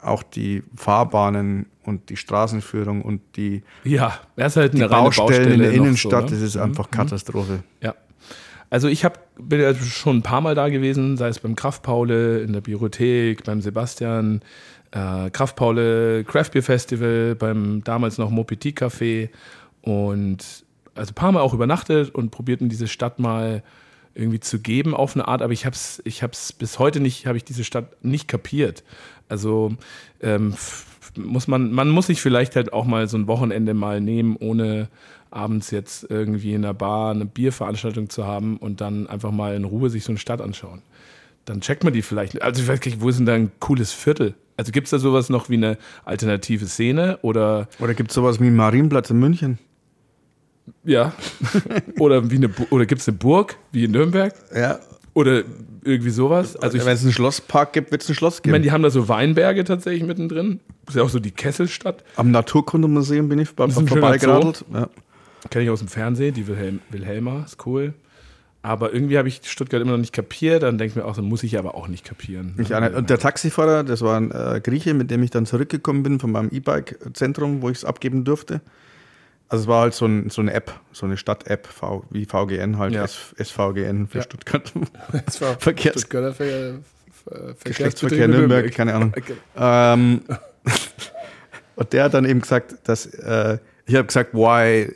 auch 0.00 0.22
die 0.22 0.62
Fahrbahnen 0.76 1.66
und 1.84 2.08
die 2.10 2.16
Straßenführung 2.16 3.02
und 3.02 3.20
die, 3.36 3.62
Ja, 3.84 4.18
das 4.36 4.52
ist 4.52 4.56
halt 4.56 4.74
die 4.74 4.80
Baustellen 4.80 5.26
Baustelle 5.28 5.54
in 5.54 5.60
der 5.60 5.72
Innenstadt, 5.72 6.28
so, 6.28 6.34
ne? 6.34 6.40
das 6.40 6.48
ist 6.48 6.56
einfach 6.56 6.90
Katastrophe. 6.90 7.62
Ja. 7.82 7.94
Also 8.70 8.86
ich 8.86 9.04
hab, 9.04 9.26
bin 9.36 9.60
ja 9.60 9.74
schon 9.74 10.18
ein 10.18 10.22
paar 10.22 10.40
Mal 10.40 10.54
da 10.54 10.68
gewesen, 10.68 11.16
sei 11.16 11.28
es 11.28 11.40
beim 11.40 11.56
Kraftpaule, 11.56 12.40
in 12.40 12.52
der 12.52 12.60
Biothek, 12.60 13.44
beim 13.44 13.60
Sebastian, 13.60 14.42
äh, 14.92 15.30
Kraftpaule 15.30 16.24
Craft 16.24 16.50
Beer 16.52 16.62
Festival, 16.62 17.34
beim 17.34 17.82
damals 17.82 18.16
noch 18.16 18.30
Mopiti 18.30 18.70
Café 18.70 19.28
und 19.82 20.64
also 20.94 21.10
ein 21.10 21.14
paar 21.14 21.32
Mal 21.32 21.40
auch 21.40 21.54
übernachtet 21.54 22.14
und 22.14 22.30
probierten 22.30 22.68
diese 22.68 22.86
Stadt 22.86 23.18
mal 23.18 23.62
irgendwie 24.14 24.40
zu 24.40 24.60
geben 24.60 24.94
auf 24.94 25.14
eine 25.14 25.26
Art, 25.28 25.42
aber 25.42 25.52
ich 25.52 25.64
habe 25.66 25.74
es 25.74 26.02
ich 26.04 26.22
hab's 26.22 26.52
bis 26.52 26.78
heute 26.78 27.00
nicht, 27.00 27.26
habe 27.26 27.36
ich 27.36 27.44
diese 27.44 27.64
Stadt 27.64 28.04
nicht 28.04 28.28
kapiert. 28.28 28.84
Also 29.28 29.74
ähm, 30.20 30.54
muss 31.16 31.48
man, 31.48 31.72
man 31.72 31.88
muss 31.88 32.06
sich 32.06 32.20
vielleicht 32.20 32.56
halt 32.56 32.72
auch 32.72 32.84
mal 32.84 33.08
so 33.08 33.16
ein 33.16 33.26
Wochenende 33.26 33.74
mal 33.74 34.00
nehmen, 34.00 34.36
ohne 34.36 34.88
abends 35.30 35.70
jetzt 35.70 36.06
irgendwie 36.10 36.54
in 36.54 36.64
einer 36.64 36.74
Bar 36.74 37.12
eine 37.12 37.24
Bierveranstaltung 37.26 38.10
zu 38.10 38.26
haben 38.26 38.56
und 38.56 38.80
dann 38.80 39.06
einfach 39.06 39.30
mal 39.30 39.54
in 39.54 39.64
Ruhe 39.64 39.90
sich 39.90 40.04
so 40.04 40.12
eine 40.12 40.18
Stadt 40.18 40.40
anschauen. 40.40 40.82
Dann 41.44 41.60
checkt 41.60 41.84
man 41.84 41.92
die 41.92 42.02
vielleicht. 42.02 42.40
Also 42.42 42.62
ich 42.62 42.68
weiß 42.68 42.80
gar 42.80 42.90
nicht, 42.90 43.00
wo 43.00 43.08
ist 43.08 43.18
denn 43.18 43.26
da 43.26 43.34
ein 43.34 43.50
cooles 43.60 43.92
Viertel? 43.92 44.34
Also 44.56 44.72
gibt 44.72 44.86
es 44.88 44.90
da 44.90 44.98
sowas 44.98 45.30
noch 45.30 45.48
wie 45.48 45.54
eine 45.54 45.78
alternative 46.04 46.66
Szene 46.66 47.18
oder 47.22 47.68
Oder 47.78 47.94
gibt 47.94 48.10
es 48.10 48.14
sowas 48.14 48.40
wie 48.40 48.50
Marienplatz 48.50 49.10
in 49.10 49.18
München? 49.18 49.58
ja 50.84 51.12
oder 51.98 52.30
wie 52.30 52.36
eine 52.36 52.48
Bu- 52.48 52.66
oder 52.70 52.86
gibt 52.86 53.00
es 53.00 53.08
eine 53.08 53.16
Burg 53.16 53.56
wie 53.72 53.84
in 53.84 53.90
Nürnberg 53.90 54.34
Ja. 54.54 54.78
oder 55.14 55.42
irgendwie 55.82 56.10
sowas? 56.10 56.56
Also 56.56 56.76
ich, 56.76 56.84
Wenn 56.84 56.92
es 56.92 57.02
einen 57.02 57.12
Schlosspark 57.12 57.72
gibt, 57.72 57.90
wird 57.90 58.02
es 58.02 58.08
ein 58.10 58.14
Schloss 58.14 58.36
ich 58.36 58.42
geben. 58.42 58.52
meine, 58.52 58.62
die 58.64 58.70
haben 58.70 58.82
da 58.82 58.90
so 58.90 59.08
Weinberge 59.08 59.64
tatsächlich 59.64 60.04
mittendrin. 60.04 60.60
Das 60.84 60.94
ist 60.94 60.98
ja 60.98 61.04
auch 61.04 61.08
so 61.08 61.18
die 61.20 61.30
Kesselstadt. 61.30 62.04
Am 62.16 62.30
Naturkundemuseum 62.30 63.28
bin 63.30 63.38
ich 63.38 63.50
bei, 63.56 63.64
Das 63.64 63.72
ist 63.76 63.80
ein 63.80 63.88
vorbeigeradelt. 63.88 64.64
Ja. 64.72 64.88
Kenne 65.48 65.64
ich 65.64 65.70
aus 65.70 65.78
dem 65.78 65.88
Fernsehen, 65.88 66.34
die 66.34 66.46
Wilhelm, 66.46 66.80
Wilhelma, 66.90 67.44
ist 67.44 67.64
cool. 67.66 67.94
Aber 68.62 68.92
irgendwie 68.92 69.16
habe 69.16 69.26
ich 69.28 69.40
Stuttgart 69.44 69.80
immer 69.80 69.92
noch 69.92 69.98
nicht 69.98 70.12
kapiert. 70.12 70.62
Dann 70.62 70.76
denke 70.76 70.90
ich 70.90 70.96
mir 70.96 71.06
auch, 71.06 71.14
so 71.14 71.22
muss 71.22 71.42
ich 71.42 71.58
aber 71.58 71.74
auch 71.74 71.88
nicht 71.88 72.04
kapieren. 72.04 72.54
Ich 72.58 72.74
eine, 72.74 72.90
und 72.90 73.08
der 73.08 73.18
Taxifahrer, 73.18 73.84
das 73.84 74.02
war 74.02 74.18
ein 74.20 74.30
äh, 74.32 74.60
Grieche, 74.62 74.92
mit 74.92 75.10
dem 75.10 75.22
ich 75.22 75.30
dann 75.30 75.46
zurückgekommen 75.46 76.02
bin 76.02 76.20
von 76.20 76.30
meinem 76.30 76.50
E-Bike-Zentrum, 76.52 77.62
wo 77.62 77.70
ich 77.70 77.78
es 77.78 77.84
abgeben 77.86 78.24
durfte. 78.24 78.60
Also 79.48 79.62
es 79.62 79.66
war 79.68 79.80
halt 79.80 79.94
so, 79.94 80.04
ein, 80.04 80.28
so 80.28 80.42
eine 80.42 80.52
App, 80.52 80.78
so 80.92 81.06
eine 81.06 81.16
Stadt-App, 81.16 81.68
wie 82.10 82.26
VGN 82.26 82.76
halt, 82.78 82.92
Ja. 82.92 83.06
SVGN 83.06 84.08
für 84.08 84.18
Ja. 84.18 84.24
Stuttgart. 84.24 84.72
das 85.26 85.40
war 85.40 85.58
Verkehrs- 85.58 86.00
Stuttgarter 86.00 86.34
Ver 86.34 86.74
Ver 87.24 87.54
Geschlechtsverkehr 87.64 88.28
Nürnberg, 88.28 88.70
keine 88.72 88.94
Ahnung. 88.94 89.14
ähm, 89.56 90.20
und 91.76 91.92
der 91.92 92.04
hat 92.04 92.14
dann 92.14 92.24
eben 92.26 92.40
gesagt, 92.40 92.76
dass 92.84 93.06
äh, 93.06 93.58
ich 93.86 93.94
habe 93.94 94.06
gesagt, 94.06 94.34
why 94.34 94.92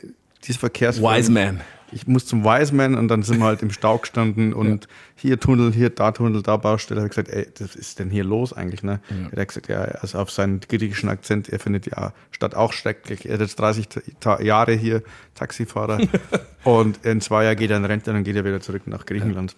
dieses 0.47 0.59
Verkehrs 0.59 1.01
Wise 1.01 1.31
Man. 1.31 1.61
ich 1.91 2.07
muss 2.07 2.25
zum 2.25 2.43
Wiseman 2.43 2.95
und 2.95 3.07
dann 3.07 3.23
sind 3.23 3.39
wir 3.39 3.45
halt 3.45 3.61
im 3.61 3.71
Stau 3.71 3.97
gestanden 3.97 4.53
und 4.61 4.87
hier 5.15 5.39
Tunnel, 5.39 5.71
hier 5.71 5.89
da 5.89 6.11
Tunnel, 6.11 6.41
da 6.41 6.57
Baustelle. 6.57 7.01
Habe 7.01 7.07
ich 7.07 7.15
gesagt, 7.15 7.29
ey, 7.29 7.47
das 7.57 7.75
ist 7.75 7.99
denn 7.99 8.09
hier 8.09 8.23
los 8.23 8.53
eigentlich, 8.53 8.83
ne? 8.83 8.99
Er 9.31 9.41
hat 9.41 9.47
gesagt, 9.47 9.67
ja, 9.67 9.81
also 9.81 10.19
auf 10.19 10.31
seinen 10.31 10.59
griechischen 10.59 11.09
Akzent, 11.09 11.49
er 11.49 11.59
findet 11.59 11.85
ja 11.87 12.13
Stadt 12.31 12.55
auch 12.55 12.73
schrecklich. 12.73 13.25
Er 13.27 13.35
hat 13.35 13.41
jetzt 13.41 13.59
30 13.59 13.87
Ta 14.19 14.41
Jahre 14.41 14.73
hier 14.73 15.03
Taxifahrer 15.35 15.99
und 16.63 17.05
in 17.05 17.21
zwei 17.21 17.45
Jahren 17.45 17.57
geht 17.57 17.71
er 17.71 17.77
in 17.77 17.85
Rente 17.85 18.09
und 18.09 18.17
dann 18.17 18.23
geht 18.23 18.35
er 18.35 18.45
wieder 18.45 18.61
zurück 18.61 18.87
nach 18.87 19.05
Griechenland. 19.05 19.55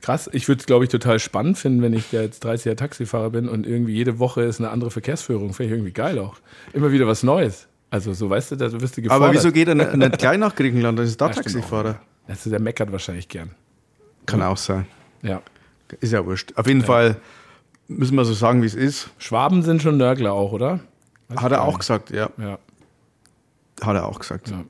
Krass, 0.00 0.30
ich 0.32 0.48
würde 0.48 0.60
es, 0.60 0.66
glaube 0.66 0.84
ich, 0.84 0.90
total 0.90 1.18
spannend 1.18 1.58
finden, 1.58 1.82
wenn 1.82 1.92
ich 1.92 2.10
da 2.10 2.22
jetzt 2.22 2.42
30 2.42 2.66
Jahre 2.66 2.76
Taxifahrer 2.76 3.30
bin 3.30 3.48
und 3.48 3.66
irgendwie 3.66 3.92
jede 3.92 4.18
Woche 4.18 4.42
ist 4.42 4.60
eine 4.60 4.70
andere 4.70 4.90
Verkehrsführung. 4.90 5.52
Finde 5.52 5.66
ich 5.66 5.78
irgendwie 5.78 5.92
geil 5.92 6.18
auch. 6.18 6.38
Immer 6.72 6.90
wieder 6.90 7.06
was 7.06 7.22
Neues. 7.22 7.67
Also 7.90 8.12
so, 8.12 8.28
weißt 8.28 8.52
du, 8.52 8.56
da 8.56 8.70
wirst 8.80 8.96
du 8.96 9.02
gefordert. 9.02 9.24
Aber 9.28 9.32
wieso 9.34 9.50
geht 9.50 9.68
er 9.68 9.74
nicht, 9.74 9.94
nicht 9.94 10.18
gleich 10.18 10.38
nach 10.38 10.54
Griechenland? 10.54 10.98
Das 10.98 11.08
ist 11.08 11.20
da 11.20 11.28
Ja, 11.28 11.32
Taxifahrer. 11.32 12.00
Also 12.26 12.50
der 12.50 12.60
meckert 12.60 12.92
wahrscheinlich 12.92 13.28
gern. 13.28 13.50
Kann 14.26 14.42
auch 14.42 14.58
sein. 14.58 14.86
Ja. 15.22 15.40
Ist 16.00 16.12
ja 16.12 16.24
wurscht. 16.26 16.52
Auf 16.56 16.66
jeden 16.66 16.82
Fall 16.82 17.16
müssen 17.86 18.14
wir 18.16 18.24
so 18.26 18.34
sagen, 18.34 18.60
wie 18.62 18.66
es 18.66 18.74
ist. 18.74 19.08
Schwaben 19.16 19.62
sind 19.62 19.80
schon 19.82 19.96
Nörgler 19.96 20.32
auch, 20.34 20.52
oder? 20.52 20.80
Weiß 21.28 21.40
Hat 21.40 21.52
er 21.52 21.62
auch 21.62 21.68
nicht. 21.68 21.78
gesagt, 21.80 22.10
ja. 22.10 22.28
Ja. 22.36 22.58
Hat 23.80 23.96
er 23.96 24.06
auch 24.06 24.18
gesagt. 24.18 24.50
Ja. 24.50 24.64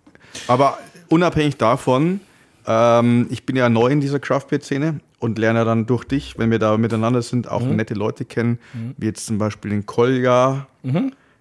Aber 0.46 0.78
unabhängig 1.08 1.56
davon, 1.56 2.20
ähm, 2.66 3.26
ich 3.30 3.44
bin 3.46 3.56
ja 3.56 3.68
neu 3.68 3.88
in 3.88 4.00
dieser 4.00 4.20
Craft 4.20 4.46
Beer 4.50 4.60
Szene 4.60 5.00
und 5.18 5.38
lerne 5.38 5.64
dann 5.64 5.87
durch 5.87 6.04
dich, 6.04 6.38
wenn 6.38 6.52
wir 6.52 6.60
da 6.60 6.76
miteinander 6.76 7.22
sind, 7.22 7.50
auch 7.50 7.62
Mhm. 7.62 7.75
nette 7.76 7.94
Leute 7.94 8.25
kennen, 8.25 8.60
wie 8.96 9.06
jetzt 9.06 9.26
zum 9.26 9.38
Beispiel 9.38 9.72
den 9.72 9.87
Kolja, 9.87 10.68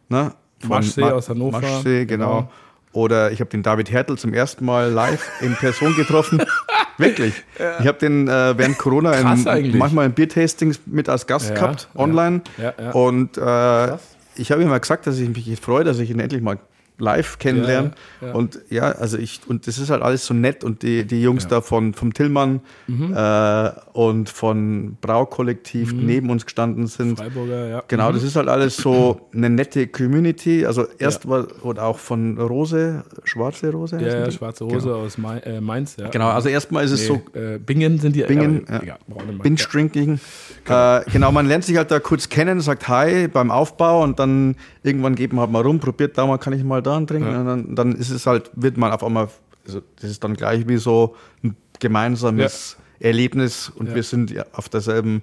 ne? 0.10 0.34
Maschsee 0.68 1.02
Ma- 1.02 1.12
aus 1.12 1.30
Hannover. 1.30 1.60
Maschsee, 1.62 2.06
genau. 2.06 2.28
Genau. 2.42 2.52
Oder 2.94 3.32
ich 3.32 3.40
habe 3.42 3.50
den 3.52 3.62
David 3.64 3.92
Hertel 3.92 4.18
zum 4.18 4.34
ersten 4.34 4.66
Mal 4.66 4.90
live 4.92 5.30
in 5.41 5.54
Person 5.56 5.96
getroffen. 5.96 6.41
Wirklich. 6.98 7.34
Ich 7.80 7.86
habe 7.88 8.00
den 8.00 8.28
äh, 8.28 8.58
während 8.58 8.78
Corona 8.80 9.13
in, 9.13 9.78
manchmal 9.78 10.08
in 10.08 10.13
Biertastings 10.13 10.80
mit 10.88 11.08
als 11.10 11.28
Gast 11.28 11.50
Ja, 11.50 11.56
gehabt, 11.56 11.89
ja. 11.93 12.00
online. 12.00 12.41
Ja, 12.58 12.74
ja. 12.82 12.91
Und 12.91 13.38
äh, 13.38 13.98
ich 14.36 14.52
habe 14.52 14.63
ihm 14.63 14.70
mal 14.70 14.80
gesagt, 14.80 15.06
dass 15.06 15.20
ich 15.20 15.30
mich 15.30 15.60
freue, 15.60 15.84
dass 15.84 16.00
ich 16.00 16.10
ihn 16.10 16.20
endlich 16.20 16.41
mal 16.41 16.58
live 16.99 17.38
kennenlerne. 17.38 17.91
Ja, 18.21 18.27
ja. 18.27 18.33
Und 18.33 18.60
ja, 18.69 18.83
also 18.91 19.17
ich, 19.17 19.41
und 19.47 19.67
das 19.67 19.77
ist 19.77 19.89
halt 19.89 20.01
alles 20.01 20.25
so 20.25 20.33
nett. 20.33 20.63
Und 20.63 20.81
die, 20.81 21.05
die 21.05 21.21
Jungs 21.21 21.43
Ja. 21.43 21.49
da 21.49 21.62
von, 21.62 21.93
vom 21.93 22.13
Tillmann 22.13 22.62
Mhm. 22.88 23.13
äh, 23.15 23.69
und 23.93 24.29
von 24.29 24.97
Braukollektiv 25.01 25.93
neben 25.93 26.29
uns 26.29 26.45
gestanden 26.45 26.88
sind. 26.88 27.17
Freiburger, 27.19 27.67
ja. 27.67 27.83
Genau, 27.88 28.10
Mhm. 28.10 28.13
das 28.15 28.23
ist 28.23 28.36
halt 28.36 28.47
alles 28.47 28.77
so 28.77 29.21
eine 29.33 29.49
nette 29.49 29.88
Community. 29.88 30.65
Also 30.65 30.86
erst 30.97 31.27
war 31.27 31.47
oder 31.63 31.83
auch 31.83 31.99
von 31.99 32.38
Rose, 32.38 33.03
schwarze 33.23 33.71
Rose. 33.71 33.97
Ja, 34.01 34.07
ja? 34.19 34.31
Schwarze 34.31 34.63
Rose 34.63 34.93
aus 34.95 35.17
Mai, 35.17 35.38
äh, 35.39 35.62
Mainz, 35.62 35.97
ja. 35.97 36.10
Genau, 36.10 36.29
also 36.29 36.49
erstmal 36.49 36.83
ist 36.86 36.91
es 36.91 37.05
so 37.05 37.21
Nee, 37.33 37.39
äh, 37.55 37.57
Bingen 37.60 37.99
sind 37.99 38.15
die. 38.15 38.23
Bingen, 38.23 38.65
ja, 38.69 38.83
ja. 38.83 38.97
Binge 39.41 39.55
Drinking. 39.57 40.19
Genau. 40.65 40.97
Äh, 40.97 41.03
genau, 41.12 41.31
man 41.31 41.47
lernt 41.47 41.63
sich 41.65 41.77
halt 41.77 41.91
da 41.91 41.99
kurz 41.99 42.29
kennen, 42.29 42.60
sagt 42.62 42.88
Hi 42.88 43.27
beim 43.27 43.51
Aufbau 43.51 44.03
und 44.03 44.19
dann 44.19 44.55
irgendwann 44.83 45.15
geht 45.15 45.33
man 45.33 45.41
halt 45.41 45.51
mal 45.51 45.62
rum, 45.62 45.79
probiert 45.79 46.17
da 46.17 46.25
mal, 46.25 46.38
kann 46.38 46.53
ich 46.53 46.63
mal 46.63 46.81
da 46.88 46.97
einen 46.97 47.08
trinken. 47.08 47.30
Ja. 47.32 47.39
Und 47.41 47.45
dann, 47.47 47.76
dann 47.76 47.91
ist 47.95 48.10
es 48.10 48.26
halt, 48.26 48.50
wird 48.56 48.78
man 48.78 48.91
auf 48.91 49.04
einmal, 49.04 49.28
also 49.65 49.82
das 50.02 50.10
ist 50.10 50.23
dann 50.23 50.34
gleich 50.36 50.67
wie 50.67 50.78
so 50.78 51.15
ein 51.43 51.56
gemeinsames 51.80 52.78
Erlebnis 53.00 53.69
und 53.69 53.89
Ja. 53.89 53.95
wir 53.95 54.04
sind 54.04 54.32
ja 54.32 54.45
auf 54.54 54.69
derselben, 54.69 55.21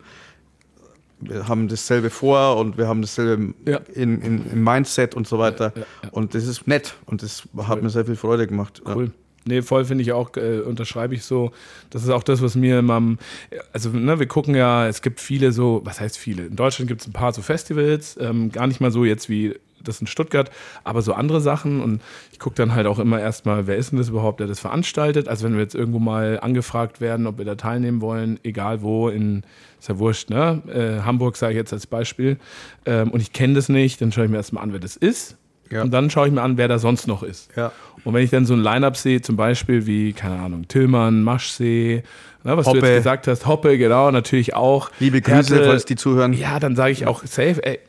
wir 1.21 1.49
haben 1.49 1.69
dasselbe 1.69 2.11
vor 2.11 2.57
und 2.59 2.77
wir 2.77 2.87
haben 2.87 3.01
dasselbe 3.01 3.55
Ja. 3.67 3.79
in, 3.95 4.21
in, 4.21 4.51
im 4.53 4.63
Mindset 4.65 5.15
und 5.15 5.27
so 5.27 5.39
weiter. 5.39 5.73
Ja, 5.75 5.81
ja, 5.81 5.87
ja. 6.05 6.09
Und 6.11 6.35
das 6.35 6.47
ist 6.47 6.67
nett 6.67 6.95
und 7.07 7.23
das 7.23 7.43
hat 7.67 7.83
mir 7.83 7.91
sehr 7.91 8.05
viel 8.05 8.17
Freude 8.17 8.47
gemacht. 8.47 8.83
Ja. 8.87 8.95
Cool. 8.95 9.11
Nee, 9.47 9.61
voll 9.61 9.85
finde 9.85 10.01
ich 10.03 10.13
auch, 10.13 10.35
äh, 10.39 10.61
unterschreibe 10.61 11.15
ich 11.15 11.25
so. 11.25 11.53
Das 11.91 12.03
ist 12.03 12.09
auch 12.09 12.23
das, 12.23 12.41
was 12.41 12.55
mir 12.55 12.79
immer, 12.79 12.95
am- 12.95 13.19
also 13.75 13.91
ne, 13.91 14.19
wir 14.19 14.27
gucken 14.27 14.55
ja, 14.55 14.87
es 14.89 15.03
gibt 15.03 15.21
viele 15.21 15.53
so, 15.53 15.83
was 15.85 16.01
heißt 16.01 16.17
viele? 16.17 16.47
In 16.47 16.57
Deutschland 16.57 16.89
gibt 16.89 17.03
es 17.03 17.07
ein 17.07 17.13
paar 17.13 17.33
so 17.35 17.43
Festivals, 17.43 18.17
ähm, 18.21 18.51
gar 18.53 18.67
nicht 18.67 18.81
mal 18.81 18.91
so 18.91 19.05
jetzt 19.05 19.29
wie 19.29 19.55
das 19.89 20.01
in 20.01 20.07
Stuttgart, 20.07 20.51
aber 20.83 21.03
so 21.03 21.13
andere 21.13 21.41
Sachen 21.41 21.81
und 21.81 22.03
ich 22.33 22.39
gucke 22.39 22.57
dann 22.57 22.75
halt 22.75 22.87
auch 22.87 22.99
immer 22.99 23.21
erstmal, 23.21 23.67
wer 23.67 23.77
ist 23.77 23.93
denn 23.93 23.99
das 23.99 24.09
überhaupt, 24.09 24.41
der 24.41 24.47
das 24.47 24.61
veranstaltet? 24.61 25.29
Also 25.29 25.45
wenn 25.45 25.55
wir 25.55 25.61
jetzt 25.61 25.75
irgendwo 25.75 25.99
mal 25.99 26.41
angefragt 26.41 27.01
werden, 27.01 27.27
ob 27.27 27.39
wir 27.39 27.45
da 27.45 27.55
teilnehmen 27.55 28.01
wollen, 28.01 28.39
egal 28.43 28.83
wo, 28.83 29.09
in, 29.09 29.43
ist 29.79 29.89
ja 29.89 29.99
wurscht, 29.99 30.31
ne? 30.31 30.63
Äh, 30.69 31.05
Hamburg 31.05 31.37
sage 31.37 31.53
ich 31.53 31.59
jetzt 31.59 31.73
als 31.73 31.87
Beispiel 31.87 32.39
ähm, 32.87 33.11
und 33.11 33.21
ich 33.21 33.33
kenne 33.33 33.55
das 33.55 33.69
nicht, 33.69 34.01
dann 34.01 34.13
schaue 34.13 34.25
ich 34.25 34.31
mir 34.31 34.39
erstmal 34.39 34.63
an, 34.63 34.73
wer 34.73 34.81
das 34.81 34.97
ist. 34.97 35.37
Ja. 35.71 35.83
Und 35.83 35.93
dann 35.93 36.11
schaue 36.11 36.27
ich 36.29 36.33
mir 36.33 36.43
an, 36.43 36.57
wer 36.57 36.69
da 36.69 36.79
sonst 36.79 37.07
noch 37.07 37.23
ist. 37.23 37.51
Ja. 37.57 37.73
Und 38.05 38.13
wenn 38.13 38.23
ich 38.23 38.31
dann 38.31 38.45
so 38.45 38.55
ein 38.55 38.61
Line-Up 38.61 38.97
sehe, 38.97 39.23
zum 39.23 39.37
Beispiel 39.37 39.87
wie, 39.87 40.13
keine 40.13 40.39
Ahnung, 40.39 40.69
Tillmann, 40.69 41.23
Maschsee, 41.23 42.03
ne, 42.45 42.57
was 42.57 42.67
du 42.67 42.73
Hoppe. 42.73 42.87
jetzt 42.87 42.97
gesagt 42.99 43.27
hast, 43.27 43.47
Hoppe, 43.47 43.79
genau, 43.79 44.11
natürlich 44.11 44.55
auch. 44.55 44.91
Liebe 45.01 45.23
Grüße, 45.23 45.55
Härte. 45.55 45.65
falls 45.65 45.85
die 45.87 45.97
zuhören. 45.97 46.33
Ja, 46.35 46.61
dann 46.61 46.77
sage 46.77 46.93
ich 46.93 47.07
auch 47.07 47.25
safe, 47.25 47.65
ey, 47.65 47.81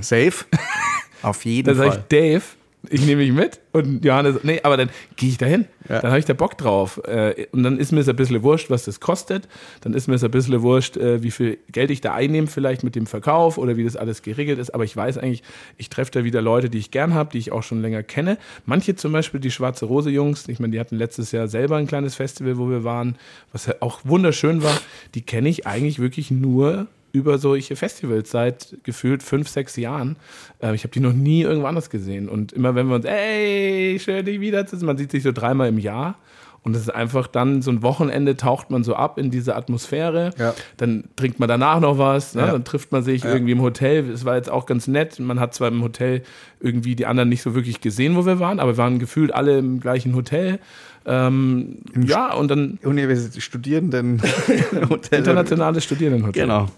Safe. 0.00 0.32
auf 1.22 1.44
jeden 1.44 1.66
dann 1.66 1.76
sage 1.76 1.90
Fall. 1.90 1.98
ich 2.00 2.04
Dave, 2.08 2.42
ich 2.90 3.06
nehme 3.06 3.22
mich 3.22 3.32
mit 3.32 3.60
und 3.70 4.04
Johannes, 4.04 4.40
nee, 4.42 4.60
aber 4.62 4.76
dann 4.76 4.90
gehe 5.14 5.28
ich 5.28 5.38
dahin. 5.38 5.66
Ja. 5.88 6.00
Dann 6.00 6.10
habe 6.10 6.18
ich 6.18 6.24
da 6.24 6.32
Bock 6.32 6.58
drauf. 6.58 7.00
Äh, 7.06 7.46
Und 7.52 7.62
dann 7.62 7.78
ist 7.78 7.92
mir 7.92 8.00
es 8.00 8.08
ein 8.08 8.16
bisschen 8.16 8.42
wurscht, 8.42 8.70
was 8.70 8.84
das 8.84 8.98
kostet. 8.98 9.48
Dann 9.82 9.94
ist 9.94 10.08
mir 10.08 10.16
es 10.16 10.24
ein 10.24 10.30
bisschen 10.32 10.62
wurscht, 10.62 10.96
äh, 10.96 11.22
wie 11.22 11.30
viel 11.30 11.58
Geld 11.70 11.90
ich 11.92 12.00
da 12.00 12.12
einnehme, 12.14 12.48
vielleicht 12.48 12.82
mit 12.82 12.96
dem 12.96 13.06
Verkauf 13.06 13.56
oder 13.56 13.76
wie 13.76 13.84
das 13.84 13.94
alles 13.96 14.22
geregelt 14.22 14.58
ist. 14.58 14.70
Aber 14.74 14.82
ich 14.82 14.96
weiß 14.96 15.18
eigentlich, 15.18 15.44
ich 15.76 15.90
treffe 15.90 16.10
da 16.10 16.24
wieder 16.24 16.42
Leute, 16.42 16.70
die 16.70 16.78
ich 16.78 16.90
gern 16.90 17.14
habe, 17.14 17.30
die 17.30 17.38
ich 17.38 17.52
auch 17.52 17.62
schon 17.62 17.82
länger 17.82 18.02
kenne. 18.02 18.36
Manche 18.66 18.96
zum 18.96 19.12
Beispiel, 19.12 19.38
die 19.38 19.52
Schwarze 19.52 19.86
Rose 19.86 20.10
Jungs, 20.10 20.48
ich 20.48 20.58
meine, 20.58 20.72
die 20.72 20.80
hatten 20.80 20.96
letztes 20.96 21.30
Jahr 21.30 21.46
selber 21.46 21.76
ein 21.76 21.86
kleines 21.86 22.16
Festival, 22.16 22.58
wo 22.58 22.68
wir 22.68 22.82
waren, 22.82 23.16
was 23.52 23.80
auch 23.80 24.00
wunderschön 24.04 24.62
war. 24.64 24.76
Die 25.14 25.22
kenne 25.22 25.48
ich 25.48 25.68
eigentlich 25.68 26.00
wirklich 26.00 26.32
nur 26.32 26.88
über 27.12 27.38
solche 27.38 27.76
Festivals 27.76 28.30
seit 28.30 28.78
gefühlt 28.82 29.22
fünf, 29.22 29.48
sechs 29.48 29.76
Jahren. 29.76 30.16
Äh, 30.60 30.74
ich 30.74 30.84
habe 30.84 30.92
die 30.92 31.00
noch 31.00 31.12
nie 31.12 31.42
irgendwo 31.42 31.66
anders 31.66 31.90
gesehen. 31.90 32.28
Und 32.28 32.52
immer 32.52 32.74
wenn 32.74 32.88
wir 32.88 32.96
uns, 32.96 33.04
ey, 33.04 33.98
schön 34.02 34.24
dich 34.24 34.40
wiederzusehen, 34.40 34.86
man 34.86 34.96
sieht 34.98 35.10
sich 35.10 35.22
so 35.22 35.32
dreimal 35.32 35.68
im 35.68 35.78
Jahr. 35.78 36.16
Und 36.64 36.76
es 36.76 36.82
ist 36.82 36.90
einfach 36.90 37.26
dann 37.26 37.60
so 37.60 37.72
ein 37.72 37.82
Wochenende, 37.82 38.36
taucht 38.36 38.70
man 38.70 38.84
so 38.84 38.94
ab 38.94 39.18
in 39.18 39.32
diese 39.32 39.56
Atmosphäre. 39.56 40.30
Ja. 40.38 40.54
Dann 40.76 41.04
trinkt 41.16 41.40
man 41.40 41.48
danach 41.48 41.80
noch 41.80 41.98
was, 41.98 42.36
ne? 42.36 42.42
Ja. 42.42 42.52
dann 42.52 42.64
trifft 42.64 42.92
man 42.92 43.02
sich 43.02 43.24
irgendwie 43.24 43.50
im 43.50 43.62
Hotel. 43.62 44.08
Es 44.08 44.24
war 44.24 44.36
jetzt 44.36 44.48
auch 44.48 44.64
ganz 44.66 44.86
nett. 44.86 45.18
Man 45.18 45.40
hat 45.40 45.54
zwar 45.54 45.68
im 45.68 45.82
Hotel 45.82 46.22
irgendwie 46.60 46.94
die 46.94 47.06
anderen 47.06 47.28
nicht 47.28 47.42
so 47.42 47.56
wirklich 47.56 47.80
gesehen, 47.80 48.14
wo 48.14 48.26
wir 48.26 48.38
waren, 48.38 48.60
aber 48.60 48.74
wir 48.74 48.78
waren 48.78 49.00
gefühlt 49.00 49.34
alle 49.34 49.58
im 49.58 49.80
gleichen 49.80 50.14
Hotel. 50.14 50.60
Ähm, 51.04 51.78
ja, 52.00 52.32
und 52.32 52.48
dann 52.48 52.78
Universität 52.84 53.42
Studierenden 53.42 54.22
Hotel. 54.88 55.18
internationales 55.18 55.82
Studierendenhotel. 55.82 56.42
Genau. 56.42 56.68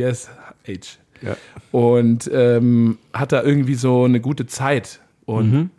ISH. 0.00 0.98
Ja. 1.22 1.36
Und 1.72 2.30
ähm, 2.32 2.98
hat 3.12 3.32
da 3.32 3.42
irgendwie 3.42 3.74
so 3.74 4.04
eine 4.04 4.20
gute 4.20 4.46
Zeit 4.46 5.00
und 5.24 5.70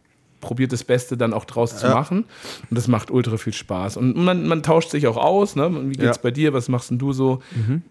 probiert 0.47 0.71
das 0.71 0.85
Beste 0.85 1.17
dann 1.17 1.33
auch 1.33 1.43
draus 1.43 1.75
zu 1.77 1.87
machen. 1.87 2.23
Und 2.69 2.77
das 2.77 2.87
macht 2.87 3.11
ultra 3.11 3.35
viel 3.35 3.51
Spaß. 3.53 3.97
Und 3.97 4.15
man, 4.15 4.47
man 4.47 4.63
tauscht 4.63 4.91
sich 4.91 5.05
auch 5.07 5.17
aus. 5.17 5.57
Ne? 5.57 5.69
Wie 5.89 5.97
geht's 5.97 6.03
Ja. 6.03 6.11
Mhm. 6.13 6.17
bei 6.23 6.31
dir? 6.31 6.53
Was 6.53 6.69
machst 6.69 6.89
denn 6.89 6.97
du 6.97 7.11
so? 7.11 7.39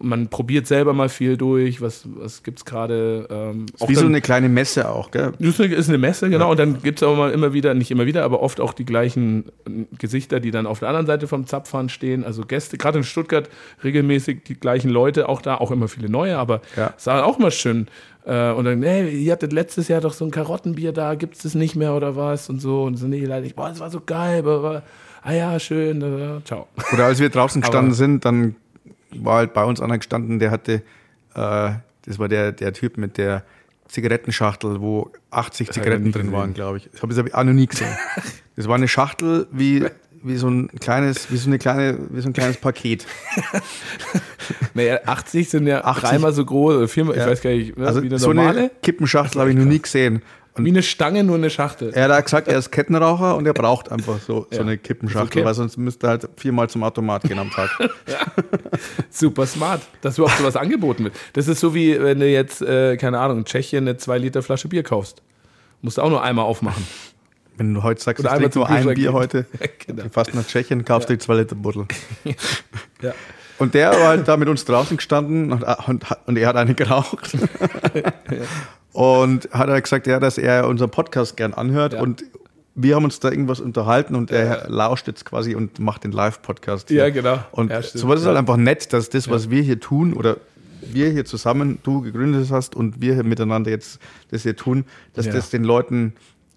Man 0.01 0.27
probiert 0.29 0.65
selber 0.65 0.93
mal 0.93 1.07
viel 1.09 1.37
durch. 1.37 1.79
Was, 1.81 2.07
was 2.15 2.41
gibt's 2.41 2.65
gerade? 2.65 3.27
Ähm, 3.29 3.67
Wie 3.87 3.93
so 3.93 4.01
dann- 4.01 4.09
eine 4.09 4.21
kleine 4.21 4.49
Messe 4.49 4.89
auch, 4.89 5.11
gell? 5.11 5.33
ist 5.37 5.61
eine, 5.61 5.73
ist 5.75 5.87
eine 5.89 5.99
Messe, 5.99 6.29
genau. 6.31 6.49
Und 6.49 6.57
dann 6.59 6.81
gibt 6.81 6.99
es 6.99 7.07
auch 7.07 7.15
mal 7.15 7.31
immer 7.31 7.53
wieder, 7.53 7.75
nicht 7.75 7.91
immer 7.91 8.07
wieder, 8.07 8.23
aber 8.23 8.41
oft 8.41 8.59
auch 8.59 8.73
die 8.73 8.85
gleichen 8.85 9.45
äh, 9.67 9.85
Gesichter, 9.99 10.39
die 10.39 10.49
dann 10.49 10.65
auf 10.65 10.79
der 10.79 10.87
anderen 10.89 11.05
Seite 11.05 11.27
vom 11.27 11.45
Zapfhahn 11.45 11.89
stehen. 11.89 12.23
Also 12.23 12.41
Gäste, 12.41 12.77
gerade 12.79 12.97
in 12.97 13.03
Stuttgart 13.03 13.49
regelmäßig 13.83 14.43
die 14.47 14.55
gleichen 14.59 14.89
Leute, 14.89 15.29
auch 15.29 15.41
da, 15.43 15.55
auch 15.55 15.69
immer 15.71 15.87
viele 15.87 16.09
neue, 16.09 16.37
aber 16.37 16.61
Ja. 16.75 16.93
es 16.97 17.05
war 17.05 17.23
auch 17.25 17.37
mal 17.37 17.51
schön. 17.51 17.87
Äh, 18.27 18.51
Und 18.51 18.65
dann, 18.65 18.83
hey, 18.83 19.09
ihr 19.09 19.31
hattet 19.31 19.53
letztes 19.53 19.87
Jahr 19.87 20.01
doch 20.01 20.13
so 20.13 20.25
ein 20.25 20.31
Karottenbier 20.31 20.91
da, 20.91 21.15
gibt 21.15 21.37
es 21.37 21.43
das 21.43 21.55
nicht 21.55 21.75
mehr 21.75 21.93
oder 21.93 22.15
was? 22.15 22.49
Und 22.49 22.59
so. 22.59 22.83
Und 22.83 22.97
so, 22.97 23.07
nee, 23.07 23.23
leider 23.23 23.41
nicht. 23.41 23.55
Boah, 23.55 23.69
das 23.69 23.79
war 23.79 23.89
so 23.89 24.01
geil. 24.05 24.39
Aber, 24.45 24.83
ah 25.23 25.31
ja, 25.33 25.59
schön. 25.59 26.01
äh, 26.01 26.43
Ciao. 26.43 26.67
Oder 26.93 27.05
als 27.05 27.19
wir 27.19 27.29
draußen 27.29 27.61
gestanden 27.61 27.93
sind, 27.93 28.25
dann 28.25 28.55
war 29.11 29.37
halt 29.37 29.53
bei 29.53 29.63
uns 29.63 29.79
einer 29.79 29.97
gestanden, 29.97 30.39
der 30.39 30.51
hatte, 30.51 30.83
äh, 31.35 31.71
das 32.05 32.19
war 32.19 32.27
der, 32.27 32.51
der 32.51 32.73
Typ 32.73 32.97
mit 32.97 33.17
der 33.17 33.43
Zigarettenschachtel, 33.87 34.81
wo 34.81 35.11
80 35.31 35.67
hab 35.67 35.75
ich 35.75 35.81
Zigaretten 35.81 36.11
drin 36.11 36.31
waren, 36.33 36.53
glaube 36.53 36.77
ich. 36.77 36.89
Das 36.91 37.01
habe 37.01 37.13
ich 37.13 37.33
auch 37.33 37.43
noch 37.43 37.53
nie 37.53 37.67
gesehen. 37.67 37.87
Das 38.57 38.67
war 38.67 38.73
eine 38.73 38.87
Schachtel 38.87 39.45
wie, 39.51 39.85
wie 40.23 40.35
so 40.37 40.47
ein 40.49 40.67
kleines, 40.79 41.31
wie 41.31 41.37
so 41.37 41.47
eine 41.49 41.57
kleine, 41.57 41.97
wie 42.09 42.21
so 42.21 42.29
ein 42.29 42.33
kleines 42.33 42.57
Paket. 42.57 43.05
Naja, 44.73 44.99
80 45.05 45.49
sind 45.49 45.67
ja 45.67 45.83
80. 45.83 46.09
dreimal 46.09 46.33
so 46.33 46.45
groß 46.45 46.75
oder 46.75 46.87
viermal, 46.87 47.15
ich 47.15 47.21
Ja. 47.21 47.27
weiß 47.27 47.41
gar 47.41 47.49
nicht, 47.49 47.77
ne, 47.77 47.87
Also 47.87 48.01
wie 48.03 48.07
eine 48.07 48.19
so 48.19 48.31
normale. 48.31 48.59
eine 48.59 48.71
Kippenschachtel 48.81 49.41
habe 49.41 49.49
ich 49.51 49.57
noch 49.57 49.65
nie 49.65 49.79
gesehen. 49.81 50.21
Und 50.53 50.65
wie 50.65 50.69
eine 50.69 50.81
Stange, 50.83 51.23
nur 51.23 51.35
eine 51.35 51.49
Schachtel. 51.49 51.91
er 51.93 52.09
hat 52.09 52.25
gesagt, 52.25 52.47
er 52.47 52.57
ist 52.57 52.71
Kettenraucher 52.71 53.35
und 53.35 53.45
er 53.45 53.53
braucht 53.53 53.91
einfach 53.91 54.19
so, 54.19 54.47
so 54.49 54.55
Ja. 54.55 54.61
eine 54.61 54.77
Kippenschachtel, 54.77 55.39
Okay. 55.41 55.45
weil 55.45 55.53
sonst 55.53 55.77
müsste 55.77 56.07
er 56.07 56.09
halt 56.11 56.29
viermal 56.37 56.69
zum 56.69 56.83
Automat 56.83 57.23
gehen 57.23 57.37
am 57.39 57.51
Tag. 57.51 57.69
Super 59.09 59.45
smart, 59.45 59.81
dass 60.01 60.17
überhaupt 60.17 60.37
sowas 60.39 60.55
angeboten 60.55 61.05
wird. 61.05 61.15
Das 61.33 61.47
ist 61.47 61.59
so 61.59 61.73
wie, 61.75 61.99
wenn 62.01 62.19
du 62.19 62.27
jetzt, 62.27 62.61
äh, 62.61 62.97
keine 62.97 63.19
Ahnung, 63.19 63.39
in 63.39 63.45
Tschechien 63.45 63.87
eine 63.87 63.97
2 63.97 64.17
Liter 64.17 64.41
Flasche 64.41 64.67
Bier 64.67 64.83
kaufst. 64.83 65.21
Musst 65.81 65.97
du 65.97 66.01
auch 66.01 66.09
nur 66.09 66.23
einmal 66.23 66.45
aufmachen. 66.45 66.85
Wenn 67.57 67.73
du 67.73 67.83
heute 67.83 68.01
sagst, 68.01 68.19
Oder 68.23 68.33
ich 68.35 68.39
trinke 68.39 68.59
nur 68.59 68.69
ein 68.69 68.85
Bier 68.85 68.93
gehen. 68.95 69.13
heute, 69.13 69.45
Genau. 69.87 70.03
du 70.03 70.09
fährst 70.09 70.33
nach 70.35 70.45
Tschechien, 70.45 70.85
kaufst 70.85 71.09
dir 71.09 71.17
zwei 71.19 71.35
Liter 71.35 71.55
Buddel. 71.55 71.85
Ja. 73.01 73.13
Und 73.57 73.73
der 73.73 73.89
war 73.91 74.09
halt 74.09 74.27
da 74.27 74.37
mit 74.37 74.47
uns 74.49 74.65
draußen 74.65 74.97
gestanden 74.97 75.51
und, 75.51 75.63
und, 75.87 76.05
und 76.27 76.37
er 76.37 76.47
hat 76.49 76.55
eine 76.55 76.75
geraucht. 76.75 77.35
Und 78.93 79.49
hat 79.51 79.69
er 79.69 79.79
gesagt, 79.79 80.07
ja, 80.07 80.19
dass 80.19 80.37
er 80.39 80.67
unseren 80.67 80.89
Podcast 80.89 81.37
gern 81.37 81.53
anhört. 81.53 81.93
Ja. 81.93 82.01
Und 82.01 82.23
wir 82.73 82.95
haben 82.95 83.03
uns 83.03 83.19
da 83.19 83.29
irgendwas 83.29 83.59
unterhalten 83.59 84.15
und 84.15 84.31
er 84.31 84.67
lauscht 84.69 85.07
jetzt 85.07 85.23
quasi 85.25 85.53
und 85.55 85.79
macht 85.79 86.03
den 86.03 86.11
Live-Podcast. 86.11 86.89
Ja, 86.89 87.09
genau. 87.09 87.39
Und 87.51 87.69
Ja, 87.71 87.81
sowas 87.81 88.19
ist 88.19 88.25
Ja. 88.25 88.29
halt 88.29 88.37
einfach 88.39 88.57
nett, 88.57 88.93
dass 88.93 89.09
das, 89.09 89.29
was 89.29 89.49
wir 89.51 89.61
hier 89.61 89.79
tun 89.79 90.13
oder 90.13 90.37
wir 90.81 91.09
hier 91.09 91.25
zusammen, 91.25 91.79
du 91.83 92.01
gegründet 92.01 92.49
hast 92.51 92.75
und 92.75 93.01
wir 93.01 93.13
hier 93.15 93.23
miteinander 93.23 93.69
jetzt 93.71 93.99
das 94.31 94.43
hier 94.43 94.55
tun, 94.55 94.85
dass 95.13 95.25
Ja. 95.27 95.33
das 95.33 95.49
den 95.51 95.63
Leuten 95.63 96.13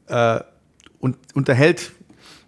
äh, 0.09 0.41
un 1.01 1.17
unterhält 1.35 1.93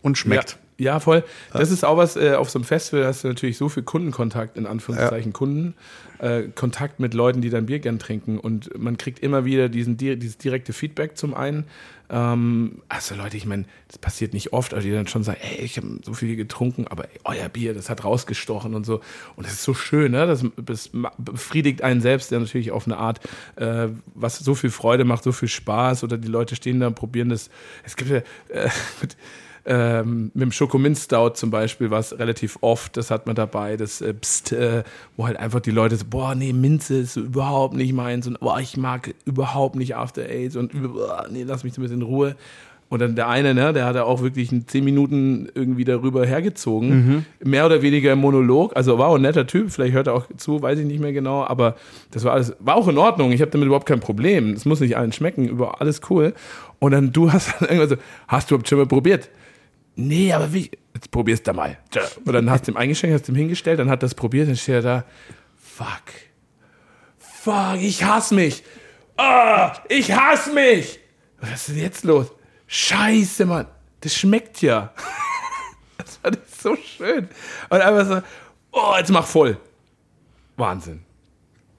und 0.03 0.19
schmeckt. 0.19 0.59
Ja, 0.79 0.95
ja, 0.95 1.01
voll. 1.01 1.23
Das 1.53 1.71
ist 1.71 1.85
auch 1.85 1.97
was, 1.97 2.17
äh, 2.17 2.35
auf 2.35 2.51
so 2.51 2.59
einem 2.59 2.65
Festival 2.65 3.05
hast 3.07 3.25
du 3.25 3.29
natürlich 3.29 3.57
so 3.59 3.69
viel 3.69 3.83
Kundenkontakt, 3.83 4.57
in 4.57 4.67
Anführungszeichen 4.67 5.33
Kunden, 5.33 5.75
äh, 6.19 6.45
Kontakt 6.55 6.99
mit 6.99 7.15
Leuten, 7.15 7.41
die 7.41 7.51
dein 7.51 7.67
Bier 7.67 7.79
gern 7.79 7.99
trinken 7.99 8.39
und 8.39 8.77
man 8.79 8.97
kriegt 8.97 9.19
immer 9.21 9.45
wieder 9.45 9.69
diesen, 9.69 9.97
di- 9.97 10.17
dieses 10.17 10.39
direkte 10.39 10.73
Feedback 10.73 11.17
zum 11.17 11.35
einen. 11.35 11.65
Ähm, 12.11 12.83
also 12.89 13.15
Leute, 13.15 13.37
ich 13.37 13.47
meine, 13.47 13.65
das 13.89 13.99
passiert 13.99 14.35
nicht 14.35 14.53
oft, 14.53 14.73
aber 14.75 14.83
die 14.83 14.91
dann 14.93 15.07
schon 15.07 15.23
sagen, 15.23 15.39
ey, 15.43 15.65
ich 15.65 15.77
habe 15.77 15.87
so 16.05 16.15
viel 16.15 16.37
getrunken, 16.37 16.87
aber 16.89 17.05
ey, 17.05 17.21
euer 17.25 17.49
Bier, 17.49 17.75
das 17.75 17.89
hat 17.89 18.05
rausgestochen 18.05 18.75
und 18.75 18.85
so. 18.85 19.01
Und 19.37 19.47
das 19.47 19.55
ist 19.55 19.63
so 19.65 19.75
schön, 19.75 20.13
ne? 20.13 20.27
Das, 20.27 20.45
das 20.57 20.91
befriedigt 21.19 21.83
einen 21.83 22.01
selbst 22.01 22.31
ja 22.31 22.39
natürlich 22.41 22.71
auf 22.73 22.87
eine 22.87 22.97
Art, 22.99 23.21
äh, 23.57 23.89
was 24.15 24.39
so 24.39 24.55
viel 24.55 24.71
Freude 24.71 25.05
macht, 25.05 25.23
so 25.23 25.33
viel 25.33 25.49
Spaß 25.49 26.03
oder 26.03 26.19
die 26.19 26.29
Leute 26.29 26.57
stehen 26.57 26.81
da 26.81 26.89
und 26.89 26.95
probieren 26.97 27.29
das. 27.29 27.51
Es 27.85 27.97
gibt 27.97 28.11
ja 28.11 28.17
äh, 28.49 28.69
ähm, 29.65 30.31
mit 30.35 30.43
dem 30.43 30.53
Schokomin 30.53 30.97
Stout 30.97 31.31
zum 31.35 31.51
Beispiel 31.51 31.91
war 31.91 32.01
es 32.01 32.19
relativ 32.19 32.59
oft, 32.63 32.97
das 32.97 33.11
hat 33.11 33.27
man 33.27 33.37
dabei, 33.37 33.77
das 33.77 34.01
äh, 34.01 34.13
Psst, 34.15 34.53
äh, 34.53 34.83
wo 35.17 35.27
halt 35.27 35.37
einfach 35.39 35.61
die 35.61 35.71
Leute 35.71 35.97
so, 35.97 36.05
boah, 36.09 36.35
nee, 36.35 36.53
Minze 36.53 36.97
ist 36.97 37.17
überhaupt 37.17 37.75
nicht 37.75 37.93
meins 37.93 38.27
und 38.27 38.41
boah, 38.41 38.59
ich 38.61 38.77
mag 38.77 39.15
überhaupt 39.25 39.77
nicht 39.77 39.95
After 39.97 40.23
Eight 40.23 40.57
und 40.57 40.73
boah, 40.73 41.27
nee, 41.31 41.45
lass 41.45 41.63
mich 41.65 41.75
so 41.75 41.81
ein 41.81 41.85
bisschen 41.85 42.01
in 42.01 42.07
Ruhe. 42.07 42.37
Und 42.89 43.01
dann 43.01 43.17
der 43.17 43.27
eine, 43.27 43.55
ne, 43.55 43.73
der 43.73 43.87
hat 43.87 43.97
da 43.97 44.03
auch 44.03 44.21
wirklich 44.21 44.53
in 44.53 44.69
zehn 44.69 44.85
Minuten 44.85 45.49
irgendwie 45.55 45.85
darüber 45.85 46.27
hergezogen. 46.27 47.25
Mehr 47.43 47.65
oder 47.65 47.81
weniger 47.81 48.13
im 48.13 48.19
Monolog. 48.19 48.77
Also 48.77 48.99
war 48.99 49.09
auch 49.09 49.15
ein 49.15 49.23
netter 49.23 49.47
Typ, 49.47 49.71
vielleicht 49.71 49.95
hört 49.95 50.09
er 50.09 50.15
auch 50.15 50.27
zu, 50.37 50.61
weiß 50.61 50.79
ich 50.79 50.85
nicht 50.85 51.01
mehr 51.01 51.15
genau, 51.15 51.43
aber 51.43 51.77
das 52.11 52.23
war 52.25 52.35
alles, 52.35 52.55
war 52.59 52.77
auch 52.77 52.89
in 52.89 52.99
Ordnung. 52.99 53.33
Ich 53.33 53.41
habe 53.41 53.51
damit 53.51 53.65
überhaupt 53.65 53.87
kein 53.87 54.01
Problem. 54.01 54.53
Es 54.53 54.67
muss 54.67 54.81
nicht 54.81 54.99
allen 54.99 55.13
schmecken, 55.13 55.49
über 55.49 55.81
alles 55.81 56.03
cool. 56.11 56.35
Und 56.81 56.93
dann 56.93 57.13
du 57.13 57.33
hast 57.33 57.55
dann 57.59 57.71
irgendwann 57.71 57.89
so, 57.89 57.97
hast 58.29 58.51
du 58.51 58.57
überhaupt 58.57 58.69
schon 58.69 58.77
mal 58.77 58.87
probiert? 58.87 59.31
Nee, 59.95 60.33
aber 60.33 60.53
wie? 60.53 60.71
Jetzt 60.95 61.11
probier's 61.11 61.43
da 61.43 61.53
mal. 61.53 61.79
Und 62.25 62.33
dann 62.33 62.51
hast 62.51 62.67
du 62.67 62.73
ihm 62.73 62.77
eingeschenkt, 62.77 63.19
hast 63.19 63.29
ihm 63.29 63.35
hingestellt, 63.35 63.79
dann 63.79 63.91
hat 63.91 64.03
das 64.03 64.15
probiert, 64.15 64.49
dann 64.49 64.57
steht 64.57 64.77
er 64.77 64.83
da, 64.83 65.05
fuck. 65.57 66.03
Fuck, 67.19 67.81
ich 67.81 68.05
hasse 68.05 68.35
mich. 68.35 68.63
Ah, 69.17 69.75
ich 69.89 70.13
hasse 70.13 70.53
mich. 70.53 71.01
Was 71.41 71.69
ist 71.69 71.69
denn 71.71 71.79
jetzt 71.79 72.05
los? 72.05 72.29
Scheiße, 72.67 73.47
Mann. 73.47 73.67
Das 74.01 74.15
schmeckt 74.15 74.63
ja. 74.63 74.93
Das 75.99 76.19
ich 76.33 76.61
so 76.61 76.77
schön. 76.77 77.29
Und 77.69 77.81
einfach 77.81 78.07
so, 78.07 78.23
oh, 78.73 78.95
jetzt 78.99 79.11
mach 79.11 79.27
voll. 79.27 79.57
Wahnsinn. 80.57 81.05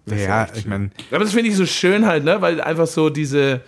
Das 0.05 0.21
Ja, 0.21 0.47
ich 0.53 0.65
meine, 0.65 0.91
Aber 1.11 1.19
das 1.19 1.33
finde 1.33 1.49
ich 1.49 1.55
so 1.55 1.65
schön 1.65 2.05
halt, 2.05 2.23
ne? 2.23 2.41
Weil 2.41 2.61
einfach 2.61 2.87
so 2.87 3.09
diese, 3.09 3.61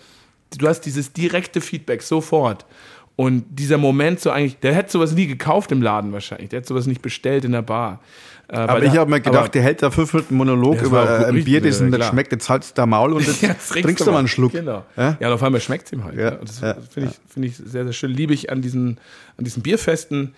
du 0.58 0.68
hast 0.68 0.82
dieses 0.82 1.14
direkte 1.14 1.62
Feedback 1.62 2.02
sofort. 2.02 2.66
Und 3.15 3.45
dieser 3.49 3.78
Moment 3.78 4.19
so 4.19 4.30
eigentlich, 4.30 4.60
der 4.60 4.73
hätte 4.73 4.91
sowas 4.91 5.13
nie 5.13 5.28
gekauft 5.28 5.71
im 5.71 5.82
Laden 5.82 6.12
wahrscheinlich. 6.12 6.49
Der 6.49 6.60
hätte 6.60 6.67
sowas 6.67 6.86
nicht 6.86 7.01
bestellt 7.01 7.45
in 7.45 7.54
der 7.54 7.62
Bar. 7.62 8.01
Äh, 8.47 8.58
aber 8.58 8.84
ich 8.84 8.95
habe 8.95 9.10
mir 9.10 9.21
gedacht, 9.21 9.56
der 9.56 9.63
hält 9.63 9.82
da 9.82 9.89
fünf 9.89 10.13
Minuten 10.13 10.36
Monolog 10.36 10.75
Ja, 10.75 10.80
das 10.82 10.88
über 10.89 11.19
äh, 11.21 11.25
ein 11.25 11.43
Bier, 11.43 11.62
das 11.62 11.80
ja, 11.80 11.88
klar. 11.88 12.10
schmeckt, 12.12 12.32
jetzt 12.32 12.49
halt's 12.49 12.73
da 12.73 12.86
Maul 12.86 13.13
und 13.13 13.21
jetzt 13.28 13.41
Ja, 13.41 13.49
jetzt 13.49 13.69
trinkst, 13.69 14.06
du 14.06 14.12
mal 14.12 14.19
einen 14.19 14.28
Schluck. 14.28 14.51
Genau. 14.51 14.86
Ja? 14.97 15.17
Ja, 15.19 15.28
und 15.30 15.34
auf 15.34 15.43
einmal 15.43 15.62
schmeckt 15.62 15.88
es 15.88 15.93
ihm 15.93 16.04
halt. 16.04 16.15
Ja, 16.15 16.21
Ja. 16.23 16.32
Und 16.36 16.49
Das 16.49 16.62
ja, 16.62 16.75
finde 16.89 17.10
ich, 17.10 17.34
find 17.34 17.45
ich 17.45 17.58
sehr, 17.58 17.86
sehr 17.86 17.93
schön. 17.93 18.12
Liebe 18.12 18.34
ich 18.34 18.51
an 18.51 18.62
diesen, 18.62 18.99
an 19.38 19.45
diesen 19.45 19.63
Bierfesten. 19.63 20.36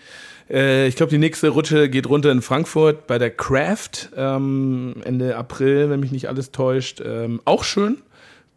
Äh, 0.48 0.86
ich 0.86 0.96
glaube, 0.96 1.10
die 1.10 1.18
nächste 1.18 1.48
Rutsche 1.50 1.90
geht 1.90 2.08
runter 2.08 2.30
in 2.30 2.40
Frankfurt 2.40 3.06
bei 3.06 3.18
der 3.18 3.30
Craft 3.30 4.10
ähm, 4.16 4.94
Ende 5.04 5.36
April, 5.36 5.90
wenn 5.90 6.00
mich 6.00 6.12
nicht 6.12 6.28
alles 6.28 6.50
täuscht. 6.52 7.02
Ähm, 7.04 7.40
auch 7.44 7.64
schön. 7.64 7.98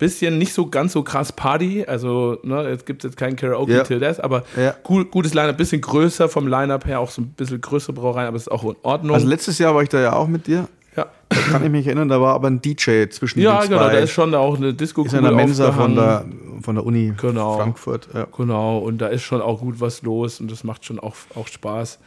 Bisschen 0.01 0.39
nicht 0.39 0.51
so 0.53 0.65
ganz 0.65 0.93
so 0.93 1.03
krass 1.03 1.31
Party. 1.31 1.85
Also, 1.87 2.39
ne, 2.41 2.67
jetzt 2.69 2.87
gibt 2.87 3.03
es 3.05 3.11
jetzt 3.11 3.17
kein 3.17 3.35
Karaoke 3.35 3.71
Ja. 3.71 3.83
till 3.83 3.99
Death, 3.99 4.19
aber 4.19 4.41
Ja. 4.57 4.73
gut, 4.81 5.11
gutes 5.11 5.35
Line-Up, 5.35 5.55
bisschen 5.57 5.79
größer 5.79 6.27
vom 6.27 6.47
Line-Up 6.47 6.87
her, 6.87 6.99
auch 6.99 7.11
so 7.11 7.21
ein 7.21 7.27
bisschen 7.37 7.61
größere 7.61 7.93
Brauereien, 7.93 8.27
aber 8.27 8.35
es 8.35 8.43
ist 8.43 8.51
auch 8.51 8.63
in 8.63 8.75
Ordnung. 8.81 9.13
Also 9.13 9.27
letztes 9.27 9.59
Jahr 9.59 9.75
war 9.75 9.83
ich 9.83 9.89
da 9.89 10.01
ja 10.01 10.13
auch 10.13 10.27
mit 10.27 10.47
dir. 10.47 10.67
ja. 10.97 11.05
Da 11.29 11.35
kann 11.51 11.63
ich 11.63 11.69
mich 11.69 11.85
erinnern, 11.85 12.09
da 12.09 12.19
war 12.19 12.33
aber 12.33 12.47
ein 12.49 12.61
DJ 12.63 13.09
zwischen 13.11 13.39
ja, 13.41 13.59
den 13.61 13.69
genau, 13.69 13.83
zwei. 13.83 13.93
da 13.93 13.99
ist 13.99 14.09
schon 14.09 14.33
auch 14.33 14.57
eine 14.57 14.73
disco 14.73 15.03
ist 15.05 15.13
in 15.13 15.21
der 15.21 15.31
Mensa 15.33 15.71
von 15.71 15.93
der, 15.95 16.25
von 16.63 16.73
der 16.75 16.83
Uni 16.85 17.13
Genau. 17.21 17.57
Frankfurt. 17.57 18.09
Ja. 18.11 18.25
Genau, 18.35 18.79
und 18.79 18.97
da 18.97 19.07
ist 19.07 19.21
schon 19.21 19.39
auch 19.39 19.59
gut 19.59 19.79
was 19.79 20.01
los 20.01 20.39
und 20.41 20.51
das 20.51 20.63
macht 20.63 20.83
schon 20.83 20.99
auch, 20.99 21.15
auch 21.35 21.47
Spaß. 21.47 21.99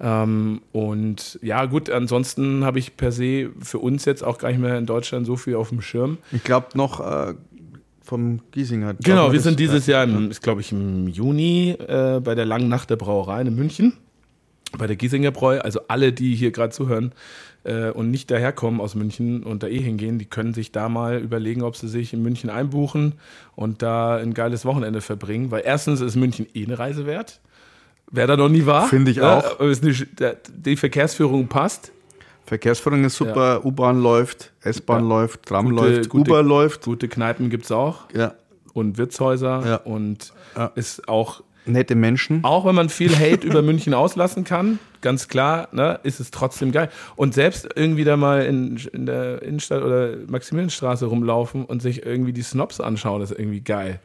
Ähm, 0.00 0.62
und 0.72 1.38
ja, 1.42 1.66
gut, 1.66 1.90
ansonsten 1.90 2.64
habe 2.64 2.78
ich 2.78 2.96
per 2.96 3.12
se 3.12 3.50
für 3.60 3.78
uns 3.78 4.06
jetzt 4.06 4.24
auch 4.24 4.38
gar 4.38 4.48
nicht 4.48 4.60
mehr 4.60 4.78
in 4.78 4.86
Deutschland 4.86 5.26
so 5.26 5.36
viel 5.36 5.56
auf 5.56 5.68
dem 5.68 5.82
Schirm. 5.82 6.18
Ich 6.32 6.42
glaube 6.42 6.68
noch 6.74 7.00
äh, 7.00 7.34
vom 8.02 8.40
Giesinger. 8.50 8.94
Genau, 8.94 9.30
wir 9.30 9.40
sind 9.40 9.60
dieses 9.60 9.86
Jahr, 9.86 10.04
im, 10.04 10.30
ist 10.30 10.42
glaube 10.42 10.62
ich 10.62 10.72
im 10.72 11.06
Juni 11.06 11.72
äh, 11.72 12.20
bei 12.24 12.34
der 12.34 12.46
Langen 12.46 12.68
Nacht 12.68 12.88
der 12.88 12.96
Brauerei 12.96 13.42
in 13.42 13.54
München, 13.54 13.92
bei 14.78 14.86
der 14.86 14.96
Giesinger 14.96 15.32
Bräu. 15.32 15.60
Also 15.60 15.80
alle, 15.88 16.12
die 16.12 16.34
hier 16.34 16.50
gerade 16.50 16.72
zuhören 16.72 17.12
äh, 17.64 17.90
und 17.90 18.10
nicht 18.10 18.30
daherkommen 18.30 18.80
aus 18.80 18.94
München 18.94 19.42
und 19.42 19.62
da 19.62 19.66
eh 19.66 19.80
hingehen, 19.80 20.18
die 20.18 20.24
können 20.24 20.54
sich 20.54 20.72
da 20.72 20.88
mal 20.88 21.18
überlegen, 21.18 21.62
ob 21.62 21.76
sie 21.76 21.88
sich 21.88 22.14
in 22.14 22.22
München 22.22 22.48
einbuchen 22.48 23.14
und 23.54 23.82
da 23.82 24.16
ein 24.16 24.32
geiles 24.32 24.64
Wochenende 24.64 25.02
verbringen. 25.02 25.50
Weil 25.50 25.62
erstens 25.64 26.00
ist 26.00 26.16
München 26.16 26.46
eh 26.54 26.64
eine 26.64 26.78
Reise 26.78 27.04
wert. 27.04 27.40
Wer 28.10 28.26
da 28.26 28.36
noch 28.36 28.48
nie 28.48 28.66
war. 28.66 28.86
Finde 28.88 29.10
ich 29.10 29.18
Ja, 29.18 29.38
auch. 29.38 29.60
nicht- 29.60 30.18
der- 30.20 30.36
Die 30.48 30.76
Verkehrsführung 30.76 31.46
passt. 31.48 31.92
Verkehrsführung 32.46 33.04
ist 33.04 33.14
super, 33.16 33.64
U-Bahn 33.64 34.02
läuft, 34.02 34.50
S-Bahn 34.62 35.04
Ja. 35.04 35.08
läuft, 35.08 35.46
Tram 35.46 35.66
Gute- 35.70 35.76
läuft, 35.94 36.08
gute- 36.10 36.30
Uber 36.30 36.42
läuft. 36.42 36.84
Gute 36.84 37.06
Kneipen 37.08 37.48
gibt 37.50 37.64
es 37.66 37.72
auch 37.72 38.06
Ja. 38.12 38.34
und 38.72 38.98
Wirtshäuser 38.98 39.62
Ja. 39.64 39.76
und 39.76 40.32
Ja. 40.56 40.72
ist 40.74 41.08
auch 41.08 41.42
Nette 41.66 41.94
Menschen. 41.94 42.42
Auch 42.42 42.64
wenn 42.64 42.74
man 42.74 42.88
viel 42.88 43.14
Hate 43.14 43.46
über 43.46 43.60
München 43.62 43.92
auslassen 43.94 44.42
kann, 44.44 44.78
ganz 45.02 45.28
klar, 45.28 45.68
ne, 45.72 46.00
ist 46.02 46.18
es 46.18 46.30
trotzdem 46.32 46.72
geil. 46.72 46.88
Und 47.16 47.34
selbst 47.34 47.68
irgendwie 47.76 48.02
da 48.02 48.16
mal 48.16 48.42
in, 48.46 48.78
in 48.92 49.04
der 49.06 49.42
Innenstadt 49.42 49.82
oder 49.84 50.14
Maximilianstraße 50.26 51.04
rumlaufen 51.06 51.64
und 51.66 51.82
sich 51.82 52.04
irgendwie 52.04 52.32
die 52.32 52.42
Snobs 52.42 52.80
anschauen, 52.80 53.20
ist 53.22 53.30
irgendwie 53.30 53.60
geil. 53.60 54.00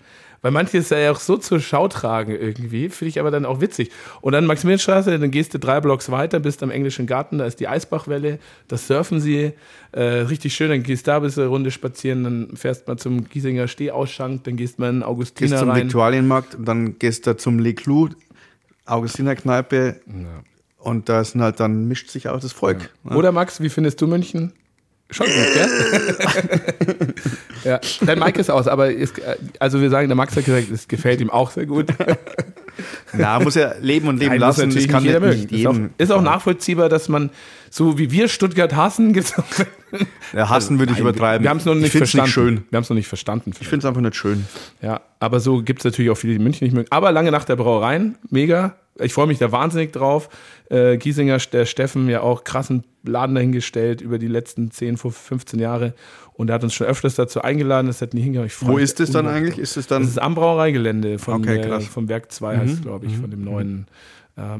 Weil 0.46 0.52
manche 0.52 0.78
ist 0.78 0.92
ja 0.92 1.12
auch 1.12 1.20
so 1.20 1.38
zur 1.38 1.60
Schau 1.60 1.88
tragen 1.88 2.32
irgendwie, 2.32 2.90
finde 2.90 3.10
ich 3.10 3.20
aber 3.20 3.32
dann 3.32 3.46
auch 3.46 3.62
witzig. 3.62 3.90
Und 4.22 4.34
dann 4.34 4.46
Maximilianstraße, 4.46 5.18
dann 5.18 5.32
gehst 5.32 5.56
du 5.56 5.58
drei 5.58 5.82
Blocks 5.82 6.12
weiter, 6.12 6.40
bist 6.40 6.62
am 6.62 6.70
englischen 6.70 7.08
Garten, 7.08 7.40
da 7.40 7.48
ist 7.48 7.60
die 7.60 7.68
Eisbachwelle, 7.68 8.38
das 8.68 8.86
surfen 8.86 9.20
sie, 9.20 9.54
äh, 9.92 10.04
richtig 10.04 10.54
schön, 10.54 10.70
dann 10.70 10.84
gehst 10.84 11.08
du 11.08 11.12
da 11.12 11.18
bis 11.18 11.40
eine 11.40 11.48
Runde 11.48 11.72
spazieren, 11.72 12.24
dann 12.26 12.56
fährst 12.58 12.88
mal 12.88 12.96
zum 12.98 13.28
Giesinger 13.28 13.68
Stehausschank, 13.68 14.44
dann 14.44 14.56
gehst 14.56 14.78
mal 14.78 14.90
in 14.90 14.98
den 14.98 15.00
Gehst 15.00 15.10
Augustiner 15.10 15.58
zum 15.58 15.70
rein. 15.72 15.84
Viktualienmarkt 15.86 16.54
und 16.54 16.66
dann 16.66 17.00
gehst 17.00 17.26
du 17.26 17.36
zum 17.36 17.58
Le 17.58 17.74
Clou, 17.74 18.10
Augustinerkneipe 18.86 20.00
und 20.78 21.10
da 21.10 21.24
sind 21.24 21.42
halt, 21.42 21.60
dann 21.60 21.88
mischt 21.88 22.12
sich 22.12 22.30
auch 22.30 22.40
das 22.40 22.54
Volk. 22.54 22.92
ne? 23.04 23.16
Oder 23.16 23.32
Max, 23.32 23.62
wie 23.62 23.70
findest 23.70 24.00
du 24.00 24.06
München? 24.06 24.54
Schon 25.12 25.28
gut, 25.28 25.36
gell? 25.54 27.14
ja, 27.64 27.80
dein 28.02 28.18
Mike 28.18 28.40
ist 28.40 28.50
aus, 28.50 28.68
aber 28.68 28.92
es, 28.94 29.14
also 29.60 29.80
wir 29.80 29.90
sagen, 29.92 30.08
der 30.08 30.16
Max 30.16 30.36
hat 30.36 30.46
gesagt, 30.46 30.72
es 30.72 30.88
gefällt 30.88 31.22
ihm 31.22 31.30
auch 31.30 31.52
sehr 31.52 31.68
gut. 31.68 31.88
Na, 33.14 33.40
muss 33.40 33.56
ja 33.56 33.74
leben 33.80 34.08
und 34.08 34.18
leben 34.18 34.32
Nein, 34.32 34.40
muss 34.40 34.58
lassen. 34.58 34.70
natürlich 34.70 34.88
Das 34.88 34.94
kann 34.94 35.04
nicht 35.04 35.14
jeder 35.14 35.28
nicht 35.28 35.52
mögen. 35.52 35.92
Ist 36.00 36.12
auch, 36.12 36.16
ist 36.16 36.20
auch 36.20 36.22
nachvollziehbar, 36.22 36.90
dass 36.90 37.08
man, 37.08 37.30
so 37.76 37.98
wie 37.98 38.10
wir 38.10 38.30
Stuttgart 38.30 38.74
hassen, 38.74 39.12
gibt's 39.12 39.38
auch, 39.38 39.44
Ja, 40.34 40.48
hassen 40.50 40.80
würde 40.80 40.94
ich 40.94 41.00
Nein, 41.00 41.10
übertreiben. 41.10 41.44
Wir 41.44 41.50
haben 41.50 41.58
es 41.58 41.66
noch 41.66 41.76
nicht 41.76 41.92
verstanden. 41.92 42.24
nicht 42.26 42.34
schön. 42.34 42.64
Wir 42.70 42.78
haben 42.78 42.84
es 42.84 42.90
noch 42.90 42.96
nicht 42.96 43.08
verstanden. 43.10 43.52
Ich 43.60 43.68
finde 43.68 43.80
es 43.80 43.86
einfach 43.86 44.00
nicht 44.00 44.16
schön. 44.16 44.46
Ja, 44.82 45.02
aber 45.20 45.42
so 45.42 45.62
gibt 45.62 45.82
es 45.82 45.84
natürlich 45.86 46.10
auch 46.10 46.16
viele, 46.16 46.34
die 46.34 46.40
München 46.40 46.64
nicht 46.66 46.74
mögen. 46.74 46.88
Aber 46.90 47.12
lange 47.12 47.32
Nacht 47.32 47.50
der 47.50 47.58
Brauereien, 47.58 48.16
mega. 48.30 48.76
Ich 48.98 49.14
freue 49.14 49.28
mich 49.28 49.40
da 49.40 49.52
wahnsinnig 49.52 49.92
drauf. 49.92 50.30
Äh, 50.70 50.96
Giesinger, 50.96 51.38
der 51.52 51.66
Steffen, 51.66 52.08
ja 52.08 52.22
auch 52.22 52.46
krassen 52.46 52.86
Laden 53.04 53.36
dahingestellt 53.36 54.00
über 54.00 54.20
die 54.20 54.30
letzten 54.30 54.72
10, 54.72 54.96
15 54.96 55.60
Jahre. 55.60 55.94
Und 56.32 56.50
er 56.50 56.56
hat 56.56 56.64
uns 56.64 56.74
schon 56.74 56.88
öfters 56.88 57.16
dazu 57.16 57.42
eingeladen, 57.42 57.88
das 57.88 58.02
hat 58.02 58.14
nie 58.14 58.22
hingehauen. 58.22 58.50
Wo 58.62 58.78
ist 58.78 59.02
das 59.02 59.12
dann 59.12 59.28
eigentlich? 59.28 59.58
Ist 59.58 59.76
es 59.76 59.88
dann 59.88 60.04
Das 60.04 60.12
ist 60.12 60.18
am 60.20 60.36
Brauereigelände 60.36 61.20
von, 61.20 61.42
Okay, 61.42 61.60
äh. 61.60 61.78
Mhm. 61.78 61.82
vom 61.82 62.08
Werk 62.08 62.32
2 62.32 62.58
heißt 62.58 62.74
es, 62.76 62.82
glaube 62.82 63.06
ich, 63.06 63.18
von 63.18 63.30
dem 63.30 63.44
neuen. 63.44 63.68
ähm, 63.68 63.86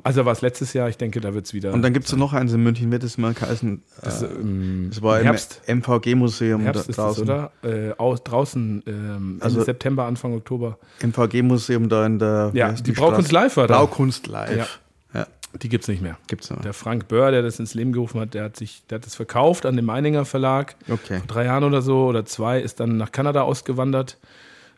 also 0.04 0.24
war 0.26 0.32
es 0.32 0.42
letztes 0.42 0.72
Jahr, 0.74 0.88
ich 0.88 0.98
denke, 0.98 1.20
da 1.20 1.34
wird 1.34 1.46
es 1.46 1.54
wieder. 1.54 1.74
Und 1.74 1.82
dann 1.82 1.92
gibt 1.92 2.06
es 2.06 2.16
noch 2.16 2.32
eins 2.34 2.54
in 2.54 2.64
München, 2.64 2.92
wird 2.92 3.04
es 3.04 3.18
mal 3.18 3.34
heißen. 3.40 3.84
das, 4.02 4.22
äh, 4.22 4.26
ähm, 4.28 4.88
Das 4.90 5.02
war 5.02 5.20
im 5.20 5.26
Herbst. 5.26 5.62
MVG-Museum 5.68 6.62
Herbst 6.62 6.90
ist 6.90 6.98
das, 6.98 7.18
draußen. 7.18 7.24
oder? 7.24 7.52
Äh, 7.64 7.92
aus, 7.98 8.24
draußen, 8.24 8.84
ähm, 8.88 9.38
Also- 9.42 9.56
Ende 9.58 9.66
September, 9.66 10.06
Anfang 10.06 10.34
Oktober. 10.34 10.78
MVG-museum 11.02 11.90
da 11.90 12.06
in 12.06 12.20
der. 12.20 12.52
Ja, 12.54 12.72
die 12.72 12.92
Braukunst? 12.94 13.32
Live 13.32 13.58
war 13.58 13.68
da. 13.68 13.78
Braukunst 13.80 14.28
live. 14.28 14.56
Ja. 14.58 14.68
Ja, 15.14 15.28
Die 15.62 15.70
gibt 15.70 15.84
es 15.84 15.88
nicht 15.90 16.02
mehr. 16.02 16.18
gibt's 16.28 16.50
noch. 16.50 16.62
Der 16.62 16.74
Frank 16.74 17.08
Böhr, 17.08 17.32
der 17.32 17.42
das 17.42 17.60
ins 17.60 17.74
Leben 17.74 17.92
gerufen 17.92 18.20
hat, 18.22 18.34
der 18.34 18.46
hat 18.46 18.56
sich, 18.58 18.84
der 18.90 18.98
hat 19.00 19.06
das 19.06 19.16
verkauft 19.16 19.66
an 19.66 19.76
den 19.76 19.86
Meininger 19.86 20.24
Verlag. 20.26 20.76
Okay. 20.90 21.18
Vor 21.20 21.28
drei 21.28 21.46
Jahren 21.46 21.64
oder 21.66 21.82
so 21.82 22.06
oder 22.06 22.26
zwei, 22.26 22.60
ist 22.62 22.80
dann 22.80 22.98
nach 22.98 23.12
Kanada 23.12 23.42
ausgewandert. 23.42 24.18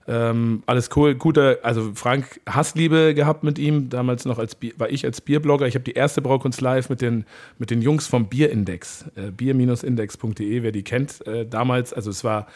Ähm, 0.10 0.64
alles 0.66 0.90
cool, 0.96 1.16
guter, 1.16 1.58
also 1.64 1.92
Frank 1.94 2.40
Hassliebe 2.48 3.14
gehabt 3.14 3.44
mit 3.44 3.60
ihm, 3.60 3.90
damals 3.90 4.24
noch 4.24 4.40
als 4.40 4.56
Bier, 4.56 4.72
war 4.78 4.90
ich 4.90 5.04
als 5.04 5.20
Bierblogger. 5.20 5.68
Ich 5.68 5.76
habe 5.76 5.84
die 5.84 5.94
erste 5.94 6.22
Braukunst 6.22 6.62
live 6.62 6.90
mit 6.90 7.02
den, 7.02 7.26
mit 7.60 7.72
den 7.72 7.82
Jungs 7.82 8.08
vom 8.08 8.28
Bierindex, 8.28 9.06
äh, 9.16 9.32
bier-index.de, 9.32 10.64
wer 10.64 10.72
die 10.72 10.84
kennt. 10.84 11.26
Äh, 11.28 11.46
damals, 11.46 11.92
also 11.92 12.10
es 12.10 12.24
war 12.24 12.48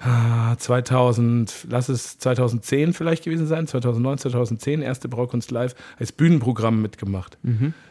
ah, 0.00 0.56
2000, 0.58 1.66
lass 1.70 1.88
es 1.88 2.18
2010 2.18 2.92
vielleicht 2.92 3.22
gewesen 3.22 3.46
sein, 3.46 3.68
2009, 3.68 4.18
2010, 4.18 4.82
erste 4.82 5.08
Braukunst 5.08 5.52
live, 5.52 5.76
als 5.96 6.10
Bühnenprogramm 6.10 6.82
mitgemacht. 6.82 7.38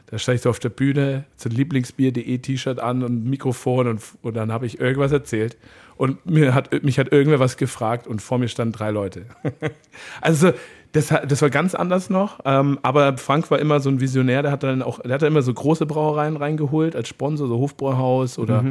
Da 0.08 0.18
stand 0.18 0.38
ich 0.38 0.42
so 0.42 0.50
auf 0.50 0.60
der 0.60 0.70
Bühne, 0.70 1.24
ein 1.46 1.52
Lieblingsbier.de 1.52 2.38
T-Shirt 2.40 2.80
an 2.80 3.04
und 3.04 3.24
ein 3.24 3.30
Mikrofon 3.30 3.88
und, 3.88 4.02
und 4.24 4.36
dann 4.36 4.52
habe 4.52 4.66
ich 4.66 4.80
irgendwas 4.80 5.12
erzählt. 5.12 5.56
Und 6.00 6.26
mir 6.26 6.56
hat, 6.56 6.82
mich 6.82 6.98
hat 6.98 7.12
irgendwer 7.12 7.42
was 7.42 7.58
gefragt 7.58 8.08
und 8.08 8.22
vor 8.22 8.38
mir 8.38 8.48
standen 8.48 8.72
drei 8.72 8.90
Leute. 8.90 9.26
also 10.22 10.54
das, 10.94 11.08
das 11.08 11.42
war 11.42 11.50
ganz 11.50 11.76
anders 11.76 12.10
noch. 12.10 12.40
Ähm, 12.46 12.80
aber 12.84 13.18
Frank 13.18 13.52
war 13.52 13.60
immer 13.60 13.82
so 13.82 13.90
ein 13.90 14.00
Visionär, 14.00 14.42
der 14.42 14.54
hat 14.54 14.64
dann 14.64 14.82
auch, 14.82 15.00
der 15.00 15.16
hat 15.16 15.24
dann 15.24 15.34
immer 15.34 15.42
so 15.42 15.54
große 15.54 15.86
Brauereien 15.86 16.38
reingeholt 16.38 16.96
als 16.96 17.10
Sponsor, 17.10 17.50
so 17.50 17.58
Hofbräuhaus 17.58 18.40
oder 18.40 18.64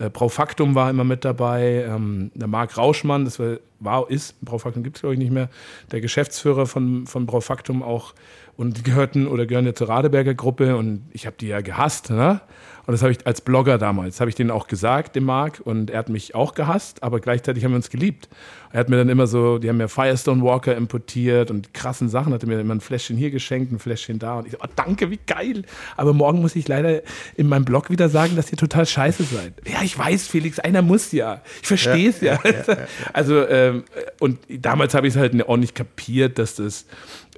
äh, 0.00 0.10
Braufaktum 0.10 0.74
war 0.74 0.90
immer 0.90 1.04
mit 1.04 1.24
dabei. 1.24 1.84
Ähm, 1.88 2.32
der 2.34 2.48
Marc 2.48 2.76
Rauschmann, 2.76 3.26
das 3.26 3.38
war, 3.38 3.58
war 3.78 4.10
ist, 4.10 4.44
Braufaktum 4.44 4.82
gibt 4.82 4.96
es 4.96 5.02
glaube 5.02 5.14
ich 5.14 5.20
nicht 5.20 5.30
mehr, 5.30 5.50
der 5.92 6.00
Geschäftsführer 6.00 6.66
von, 6.66 7.06
von 7.06 7.26
Braufaktum 7.26 7.84
auch. 7.84 8.12
Und 8.56 8.76
die 8.78 8.82
gehörten 8.82 9.28
oder 9.28 9.46
gehören 9.46 9.66
ja 9.66 9.74
zur 9.74 9.88
Radeberger 9.88 10.34
Gruppe 10.34 10.76
und 10.76 11.04
ich 11.12 11.26
habe 11.26 11.36
die 11.38 11.46
ja 11.46 11.60
gehasst. 11.60 12.10
Ne? 12.10 12.40
Und 12.86 12.92
das 12.92 13.02
habe 13.02 13.12
ich 13.12 13.26
als 13.26 13.40
Blogger 13.40 13.78
damals, 13.78 14.20
habe 14.20 14.28
ich 14.28 14.34
denen 14.34 14.50
auch 14.50 14.66
gesagt, 14.66 15.14
dem 15.14 15.24
Marc, 15.24 15.60
und 15.64 15.90
er 15.90 16.00
hat 16.00 16.08
mich 16.08 16.34
auch 16.34 16.54
gehasst, 16.54 17.02
aber 17.02 17.20
gleichzeitig 17.20 17.64
haben 17.64 17.72
wir 17.72 17.76
uns 17.76 17.90
geliebt. 17.90 18.28
Er 18.72 18.80
hat 18.80 18.88
mir 18.88 18.96
dann 18.96 19.08
immer 19.08 19.26
so, 19.26 19.58
die 19.58 19.68
haben 19.68 19.76
mir 19.76 19.88
Firestone 19.88 20.42
Walker 20.42 20.74
importiert 20.74 21.50
und 21.50 21.66
die 21.66 21.72
krassen 21.72 22.08
Sachen, 22.08 22.32
hat 22.32 22.42
er 22.42 22.48
mir 22.48 22.58
immer 22.58 22.74
ein 22.74 22.80
Fläschchen 22.80 23.16
hier 23.16 23.30
geschenkt, 23.30 23.70
ein 23.70 23.78
Fläschchen 23.78 24.18
da 24.18 24.38
und 24.38 24.46
ich 24.46 24.52
so, 24.52 24.58
oh, 24.62 24.68
danke, 24.74 25.10
wie 25.10 25.20
geil. 25.26 25.62
Aber 25.96 26.14
morgen 26.14 26.40
muss 26.40 26.56
ich 26.56 26.66
leider 26.68 27.02
in 27.36 27.48
meinem 27.48 27.64
Blog 27.64 27.90
wieder 27.90 28.08
sagen, 28.08 28.34
dass 28.34 28.50
ihr 28.50 28.58
total 28.58 28.86
scheiße 28.86 29.24
seid. 29.24 29.54
Ja, 29.66 29.82
ich 29.82 29.96
weiß, 29.96 30.26
Felix, 30.26 30.58
einer 30.58 30.82
muss 30.82 31.12
ja. 31.12 31.42
Ich 31.60 31.68
verstehe 31.68 32.08
es 32.08 32.20
ja. 32.20 32.40
Also, 33.12 33.46
ähm, 33.46 33.84
und 34.18 34.38
damals 34.48 34.94
habe 34.94 35.06
ich 35.06 35.14
es 35.14 35.20
halt 35.20 35.46
auch 35.46 35.56
nicht 35.56 35.74
kapiert, 35.74 36.38
dass 36.38 36.56
das 36.56 36.86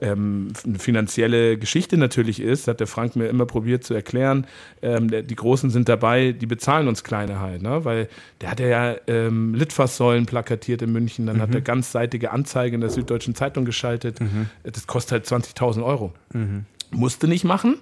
ähm, 0.01 0.53
eine 0.65 0.79
finanzielle 0.79 1.57
Geschichte 1.57 1.97
natürlich 1.97 2.41
ist, 2.41 2.69
hat 2.69 2.81
der 2.81 2.87
Frank 2.87 3.17
mir 3.17 3.27
immer 3.27 3.47
probiert 3.47 3.85
zu 3.85 3.95
erklären. 3.95 4.47
Ähm, 4.83 5.09
der, 5.09 5.23
die 5.35 5.40
Großen 5.40 5.68
sind 5.70 5.88
dabei, 5.88 6.31
die 6.31 6.47
bezahlen 6.47 6.87
uns 6.87 7.03
Kleine 7.03 7.40
halt, 7.40 7.61
ne? 7.61 7.85
weil 7.85 8.09
der 8.40 8.51
hat 8.53 8.61
ja 8.61 8.94
ähm, 9.09 9.53
Litfaßsäulen 9.55 10.27
plakatiert 10.27 10.81
in 10.81 10.92
München, 10.92 11.27
dann 11.27 11.40
hat 11.40 11.53
er 11.53 11.61
ganzseitige 11.61 12.31
Anzeige 12.31 12.77
in 12.77 12.81
der 12.81 12.90
Süddeutschen 12.90 13.35
Zeitung 13.35 13.64
geschaltet. 13.64 14.18
Das 14.62 14.87
kostet 14.87 15.29
halt 15.31 15.44
20.000 15.44 15.85
Euro. 15.85 16.12
Musste 16.92 17.27
nicht 17.27 17.44
machen. 17.44 17.79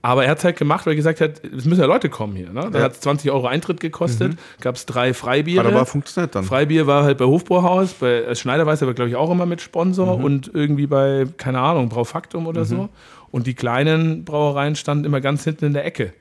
Aber 0.00 0.24
er 0.24 0.30
hat 0.32 0.38
es 0.38 0.44
halt 0.44 0.58
gemacht, 0.58 0.84
weil 0.84 0.92
er 0.92 0.96
gesagt 0.96 1.22
hat, 1.22 1.42
es 1.44 1.64
müssen 1.64 1.80
ja 1.80 1.86
Leute 1.86 2.10
kommen 2.10 2.36
hier. 2.36 2.50
Ne? 2.50 2.68
Da 2.70 2.78
Ja. 2.78 2.84
hat 2.84 2.92
es 2.92 3.00
20 3.00 3.30
Euro 3.30 3.46
Eintritt 3.46 3.80
gekostet, 3.80 4.36
gab 4.60 4.74
es 4.76 4.84
drei 4.84 5.14
Freibiere. 5.14 5.64
Hat 5.64 5.72
aber 5.72 5.86
funktioniert 5.86 6.34
dann. 6.34 6.44
Freibier 6.44 6.86
war 6.86 7.04
halt 7.04 7.16
bei 7.16 7.24
Hofbräuhaus, 7.24 7.94
bei 7.94 8.26
als 8.26 8.38
Schneiderweiß 8.40 8.82
aber 8.82 8.92
glaube 8.92 9.08
ich 9.08 9.16
auch 9.16 9.30
immer 9.30 9.46
mit 9.46 9.62
Sponsor 9.62 10.18
und 10.18 10.50
irgendwie 10.52 10.86
bei, 10.86 11.24
keine 11.38 11.60
Ahnung, 11.60 11.88
Braufaktum 11.88 12.46
oder 12.46 12.66
so. 12.66 12.90
Und 13.30 13.46
die 13.46 13.54
kleinen 13.54 14.26
Brauereien 14.26 14.76
standen 14.76 15.04
immer 15.06 15.22
ganz 15.22 15.42
hinten 15.44 15.64
in 15.64 15.72
der 15.72 15.86
Ecke. 15.86 16.12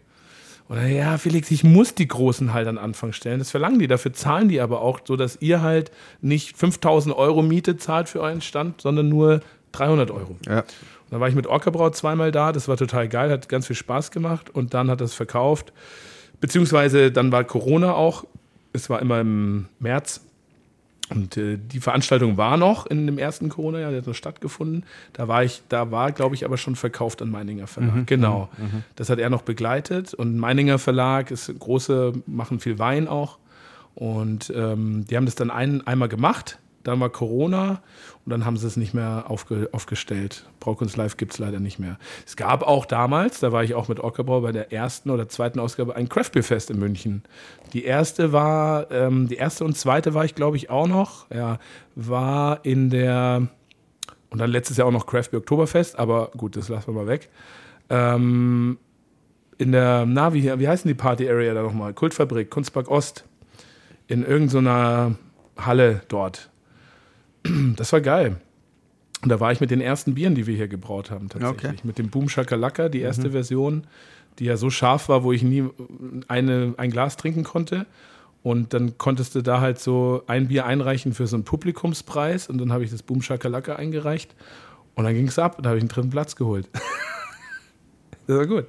Und 0.67 0.77
dann, 0.77 0.93
ja, 0.93 1.17
Felix, 1.17 1.51
ich 1.51 1.63
muss 1.63 1.93
die 1.93 2.07
großen 2.07 2.53
halt 2.53 2.67
an 2.67 2.77
Anfang 2.77 3.13
stellen. 3.13 3.39
Das 3.39 3.51
verlangen 3.51 3.79
die, 3.79 3.87
dafür 3.87 4.13
zahlen 4.13 4.49
die 4.49 4.61
aber 4.61 4.81
auch, 4.81 5.01
so 5.03 5.15
dass 5.15 5.37
ihr 5.41 5.61
halt 5.61 5.91
nicht 6.21 6.57
5000 6.57 7.15
Euro 7.15 7.41
Miete 7.41 7.77
zahlt 7.77 8.09
für 8.09 8.21
euren 8.21 8.41
Stand, 8.41 8.81
sondern 8.81 9.09
nur 9.09 9.41
300 9.73 10.11
Euro. 10.11 10.37
Ja. 10.47 10.59
Und 10.59 10.65
dann 11.11 11.19
war 11.19 11.27
ich 11.27 11.35
mit 11.35 11.47
Orcabraut 11.47 11.95
zweimal 11.95 12.31
da, 12.31 12.51
das 12.51 12.67
war 12.67 12.77
total 12.77 13.07
geil, 13.09 13.29
hat 13.29 13.49
ganz 13.49 13.67
viel 13.67 13.75
Spaß 13.75 14.11
gemacht 14.11 14.49
und 14.49 14.73
dann 14.73 14.89
hat 14.89 15.01
es 15.01 15.13
verkauft. 15.13 15.73
Beziehungsweise 16.39 17.11
dann 17.11 17.31
war 17.31 17.43
Corona 17.43 17.93
auch, 17.93 18.25
es 18.71 18.89
war 18.89 19.01
immer 19.01 19.19
im 19.19 19.67
März 19.79 20.21
und 21.09 21.37
äh, 21.37 21.57
die 21.57 21.79
Veranstaltung 21.79 22.37
war 22.37 22.57
noch 22.57 22.85
in 22.85 23.05
dem 23.05 23.17
ersten 23.17 23.49
Corona-Jahr, 23.49 23.91
der 23.91 23.99
hat 24.01 24.07
noch 24.07 24.15
stattgefunden. 24.15 24.85
Da 25.11 25.27
war 25.27 25.43
ich, 25.43 25.61
da 25.69 25.91
war, 25.91 26.11
glaube 26.11 26.35
ich, 26.35 26.45
aber 26.45 26.57
schon 26.57 26.75
verkauft 26.75 27.21
an 27.21 27.29
Meininger 27.29 27.67
Verlag. 27.67 28.07
genau. 28.07 28.49
Das 28.95 29.09
hat 29.09 29.19
er 29.19 29.29
noch 29.29 29.41
begleitet 29.41 30.13
und 30.13 30.37
Meininger 30.37 30.79
Verlag 30.79 31.31
ist 31.31 31.53
große, 31.59 32.13
machen 32.25 32.59
viel 32.59 32.79
Wein 32.79 33.07
auch. 33.07 33.37
Und 33.95 34.51
ähm, 34.55 35.05
die 35.07 35.15
haben 35.17 35.25
das 35.25 35.35
dann 35.35 35.51
ein, 35.51 35.85
einmal 35.85 36.09
gemacht. 36.09 36.57
Dann 36.83 36.99
war 36.99 37.09
Corona 37.09 37.81
und 38.25 38.29
dann 38.29 38.45
haben 38.45 38.57
sie 38.57 38.67
es 38.67 38.77
nicht 38.77 38.93
mehr 38.93 39.25
aufge, 39.27 39.69
aufgestellt. 39.71 40.45
Braukunst 40.59 40.97
Live 40.97 41.17
gibt 41.17 41.33
es 41.33 41.39
leider 41.39 41.59
nicht 41.59 41.79
mehr. 41.79 41.97
Es 42.25 42.35
gab 42.35 42.63
auch 42.63 42.85
damals, 42.85 43.39
da 43.39 43.51
war 43.51 43.63
ich 43.63 43.73
auch 43.73 43.87
mit 43.87 43.99
Ockerbrau 43.99 44.41
bei 44.41 44.51
der 44.51 44.71
ersten 44.71 45.09
oder 45.09 45.29
zweiten 45.29 45.59
Ausgabe, 45.59 45.95
ein 45.95 46.09
Craftbeer-Fest 46.09 46.71
in 46.71 46.79
München. 46.79 47.23
Die 47.71 47.85
erste 47.85 48.31
war, 48.33 48.91
ähm, 48.91 49.27
die 49.27 49.35
erste 49.35 49.63
und 49.63 49.77
zweite 49.77 50.13
war 50.13 50.25
ich, 50.25 50.35
glaube 50.35 50.57
ich, 50.57 50.69
auch 50.69 50.87
noch. 50.87 51.29
Ja, 51.31 51.59
war 51.95 52.65
in 52.65 52.89
der, 52.89 53.47
und 54.29 54.39
dann 54.39 54.49
letztes 54.49 54.77
Jahr 54.77 54.87
auch 54.87 54.91
noch 54.91 55.05
Craft 55.05 55.29
Beer 55.31 55.39
Oktoberfest, 55.39 55.97
aber 55.97 56.31
gut, 56.37 56.55
das 56.57 56.69
lassen 56.69 56.87
wir 56.87 57.01
mal 57.01 57.07
weg. 57.07 57.29
Ähm, 57.89 58.77
in 59.57 59.71
der, 59.71 60.05
na, 60.05 60.33
wie, 60.33 60.43
wie 60.59 60.67
heißen 60.67 60.87
die 60.87 60.95
Party-Area 60.95 61.53
da 61.53 61.61
nochmal? 61.61 61.93
Kultfabrik, 61.93 62.49
Kunstpark 62.49 62.89
Ost. 62.89 63.25
In 64.07 64.25
irgendeiner 64.25 65.15
Halle 65.57 66.01
dort. 66.09 66.49
Das 67.75 67.91
war 67.91 68.01
geil. 68.01 68.37
Und 69.21 69.29
da 69.29 69.39
war 69.39 69.51
ich 69.51 69.61
mit 69.61 69.71
den 69.71 69.81
ersten 69.81 70.15
Bieren, 70.15 70.35
die 70.35 70.47
wir 70.47 70.55
hier 70.55 70.67
gebraut 70.67 71.09
haben, 71.09 71.29
tatsächlich. 71.29 71.71
Okay. 71.71 71.81
Mit 71.83 71.97
dem 71.97 72.09
Boom 72.09 72.27
Shakalaka, 72.27 72.89
die 72.89 72.99
erste 72.99 73.31
Version, 73.31 73.87
die 74.39 74.45
ja 74.45 74.57
so 74.57 74.69
scharf 74.69 75.07
war, 75.07 75.23
wo 75.23 75.31
ich 75.31 75.43
nie 75.43 75.63
eine, 76.27 76.73
ein 76.77 76.91
Glas 76.91 77.15
trinken 77.15 77.43
konnte. 77.43 77.85
Und 78.41 78.73
dann 78.73 78.97
konntest 78.97 79.35
du 79.35 79.41
da 79.41 79.61
halt 79.61 79.79
so 79.79 80.23
ein 80.27 80.49
Bier 80.49 80.65
einreichen 80.65 81.13
für 81.13 81.27
so 81.27 81.37
einen 81.37 81.45
Publikumspreis. 81.45 82.49
Und 82.49 82.57
dann 82.57 82.73
habe 82.73 82.83
ich 82.83 82.91
das 82.91 83.01
Boom 83.01 83.21
Shakalaka 83.21 83.77
eingereicht. 83.77 84.35
Und 84.95 85.05
dann 85.05 85.13
ging 85.13 85.27
es 85.29 85.39
ab. 85.39 85.57
Da 85.61 85.69
habe 85.69 85.77
ich 85.77 85.83
einen 85.83 85.89
dritten 85.89 86.09
Platz 86.09 86.35
geholt. 86.35 86.69
das 88.27 88.37
war 88.37 88.45
gut. 88.45 88.65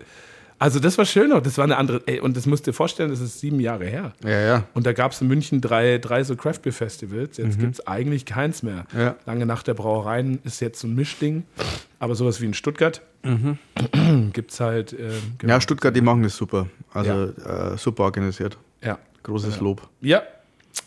Also 0.59 0.79
das 0.81 0.97
war 0.99 1.05
schön, 1.05 1.33
auch. 1.33 1.43
das 1.43 1.59
war 1.59 1.65
eine 1.65 1.77
andere, 1.77 2.03
ey, 2.07 2.21
und 2.21 2.37
das 2.37 2.47
musst 2.47 2.67
du 2.67 2.71
dir 2.71 2.75
vorstellen, 2.75 3.11
das 3.11 3.21
ist 3.21 3.41
sieben 3.41 3.61
Jahre 3.61 3.85
her. 3.87 4.13
Ja, 4.23 4.41
ja. 4.41 4.65
Und 4.73 4.87
da 4.87 4.93
gab 4.93 5.13
es 5.13 5.21
in 5.21 5.29
München 5.29 5.61
drei, 5.61 5.99
drei 5.99 6.23
so 6.25 6.37
Craft 6.37 6.61
Beer 6.63 6.73
Festivals. 6.73 7.37
Jetzt 7.37 7.59
gibt 7.59 7.75
es 7.75 7.87
eigentlich 7.87 8.25
keins 8.25 8.63
mehr. 8.63 8.87
Mhm. 8.93 9.01
Ja. 9.01 9.17
Lange 9.27 9.47
Nacht 9.47 9.67
der 9.67 9.75
Brauereien 9.75 10.39
ist 10.45 10.61
jetzt 10.61 10.81
so 10.81 10.87
ein 10.87 10.95
Mischding. 10.95 11.45
Aber 11.99 12.15
sowas 12.15 12.41
wie 12.41 12.47
in 12.47 12.55
Stuttgart 12.55 13.03
gibt 14.33 14.53
es 14.53 14.61
halt. 14.61 14.91
genau. 14.97 15.13
Mhm. 15.43 15.49
Ja, 15.49 15.61
Stuttgart, 15.61 15.95
die 15.97 16.01
machen 16.01 16.23
das 16.23 16.37
super. 16.37 16.67
Also 16.93 17.11
äh, 17.25 17.77
super 17.77 18.05
organisiert. 18.05 18.57
Ja. 18.83 18.99
Großes 19.23 19.61
Lob. 19.61 19.83
ja, 20.03 20.23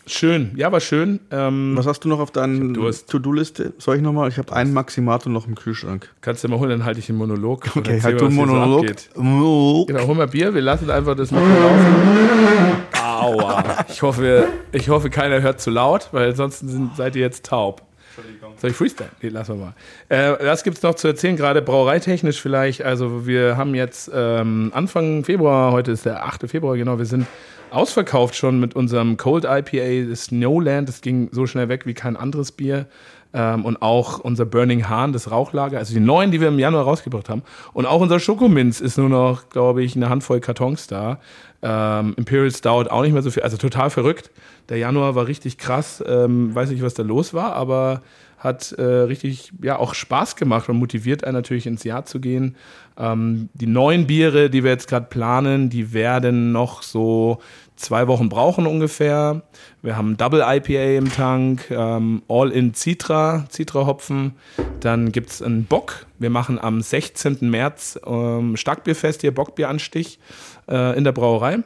schön. 0.06 0.52
Ja, 0.56 0.70
war 0.72 0.80
schön. 0.80 1.20
Ähm, 1.30 1.74
Was 1.76 1.86
hast 1.86 2.00
du 2.00 2.08
noch 2.08 2.20
auf 2.20 2.30
deiner. 2.30 2.72
To-Do-Liste? 3.06 3.72
Soll 3.78 3.96
ich 3.96 4.02
nochmal? 4.02 4.28
Ich 4.28 4.38
habe 4.38 4.52
einen 4.52 4.72
Maximator 4.72 5.32
noch 5.32 5.46
im 5.46 5.54
Kühlschrank. 5.54 6.08
kannst 6.20 6.44
du 6.44 6.48
mal 6.48 6.58
holen, 6.58 6.70
dann 6.70 6.84
halte 6.84 7.00
ich 7.00 7.08
einen 7.08 7.18
Monolog. 7.18 7.64
und 7.76 7.86
Okay, 7.88 8.00
halt 8.02 8.20
du 8.20 8.26
einen 8.26 8.34
so 8.34 8.40
Monolog. 8.46 8.86
Monolog. 9.14 9.88
Genau, 9.88 10.06
hol 10.06 10.14
mal 10.14 10.26
Bier, 10.28 10.54
wir 10.54 10.62
lassen 10.62 10.90
einfach 10.90 11.14
das 11.16 11.30
Mikro 11.30 11.46
laufen. 11.60 12.82
Aua. 13.02 13.64
Ich 13.88 14.02
hoffe, 14.02 14.48
ich 14.72 14.88
hoffe, 14.88 15.10
keiner 15.10 15.40
hört 15.42 15.60
zu 15.60 15.70
laut, 15.70 16.08
weil 16.12 16.30
ansonsten 16.30 16.68
sind, 16.68 16.96
seid 16.96 17.16
ihr 17.16 17.22
jetzt 17.22 17.44
taub. 17.46 17.82
Soll 18.60 18.70
ich 18.70 18.76
Freestyle? 18.76 19.10
Nee, 19.22 19.28
lassen 19.28 19.58
wir 19.58 19.66
mal. 19.66 19.74
Äh, 20.08 20.44
was 20.44 20.64
gibt 20.64 20.78
es 20.78 20.82
noch 20.82 20.94
zu 20.96 21.06
erzählen, 21.06 21.36
gerade 21.36 21.62
brauereitechnisch 21.62 22.40
vielleicht? 22.40 22.82
Also 22.82 23.28
wir 23.28 23.56
haben 23.56 23.76
jetzt 23.76 24.10
ähm, 24.12 24.72
Anfang 24.74 25.22
Februar, 25.22 25.70
heute 25.70 25.92
ist 25.92 26.04
der 26.04 26.24
8. 26.24 26.48
Februar, 26.50 26.76
genau, 26.76 26.98
wir 26.98 27.04
sind 27.06 27.26
ausverkauft 27.70 28.34
schon 28.34 28.60
mit 28.60 28.74
unserem 28.74 29.16
Cold 29.16 29.44
IPA 29.44 30.14
Snowland. 30.14 30.88
Das 30.88 31.00
ging 31.00 31.28
so 31.32 31.46
schnell 31.46 31.68
weg 31.68 31.86
wie 31.86 31.94
kein 31.94 32.16
anderes 32.16 32.52
Bier. 32.52 32.86
Ähm, 33.34 33.64
und 33.64 33.82
auch 33.82 34.20
unser 34.20 34.46
Burning 34.46 34.88
Hahn, 34.88 35.12
das 35.12 35.30
Rauchlager, 35.30 35.78
also 35.78 35.92
die 35.92 36.00
neuen, 36.00 36.30
die 36.30 36.40
wir 36.40 36.48
im 36.48 36.58
Januar 36.58 36.84
rausgebracht 36.84 37.28
haben. 37.28 37.42
Und 37.74 37.84
auch 37.84 38.00
unser 38.00 38.20
Schokominz 38.20 38.80
ist 38.80 38.96
nur 38.96 39.10
noch, 39.10 39.50
glaube 39.50 39.82
ich, 39.82 39.96
eine 39.96 40.08
Handvoll 40.08 40.40
Kartons 40.40 40.86
da. 40.86 41.20
Ähm, 41.60 42.14
Imperial 42.16 42.50
Stout 42.50 42.90
auch 42.90 43.02
nicht 43.02 43.12
mehr 43.12 43.22
so 43.22 43.30
viel, 43.30 43.42
also 43.42 43.56
total 43.56 43.90
verrückt. 43.90 44.30
Der 44.68 44.78
Januar 44.78 45.14
war 45.14 45.26
richtig 45.26 45.58
krass, 45.58 46.02
ähm, 46.06 46.54
weiß 46.54 46.70
nicht, 46.70 46.82
was 46.82 46.94
da 46.94 47.02
los 47.02 47.34
war, 47.34 47.54
aber 47.54 48.02
hat 48.38 48.70
äh, 48.72 48.82
richtig 48.82 49.52
ja 49.62 49.78
auch 49.78 49.94
Spaß 49.94 50.36
gemacht 50.36 50.68
und 50.68 50.76
motiviert 50.76 51.24
einen 51.24 51.34
natürlich 51.34 51.66
ins 51.66 51.82
Jahr 51.82 52.04
zu 52.04 52.20
gehen. 52.20 52.56
Ähm, 52.96 53.48
die 53.54 53.66
neuen 53.66 54.06
Biere, 54.06 54.48
die 54.48 54.62
wir 54.62 54.70
jetzt 54.70 54.88
gerade 54.88 55.06
planen, 55.06 55.70
die 55.70 55.92
werden 55.92 56.52
noch 56.52 56.82
so 56.82 57.40
zwei 57.74 58.06
Wochen 58.06 58.28
brauchen 58.28 58.66
ungefähr. 58.66 59.42
Wir 59.82 59.96
haben 59.96 60.16
Double 60.16 60.44
IPA 60.46 60.98
im 60.98 61.12
Tank, 61.12 61.70
ähm, 61.70 62.22
All 62.28 62.50
in 62.50 62.74
Citra, 62.74 63.46
Citra-Hopfen. 63.50 64.34
Dann 64.80 65.10
gibt 65.10 65.30
es 65.30 65.42
einen 65.42 65.64
Bock. 65.64 66.06
Wir 66.18 66.30
machen 66.30 66.60
am 66.60 66.80
16. 66.80 67.38
März 67.40 67.98
ähm, 68.06 68.56
Starkbierfest 68.56 69.22
hier, 69.22 69.34
Bockbieranstich 69.34 70.20
äh, 70.68 70.96
in 70.96 71.04
der 71.04 71.12
Brauerei. 71.12 71.58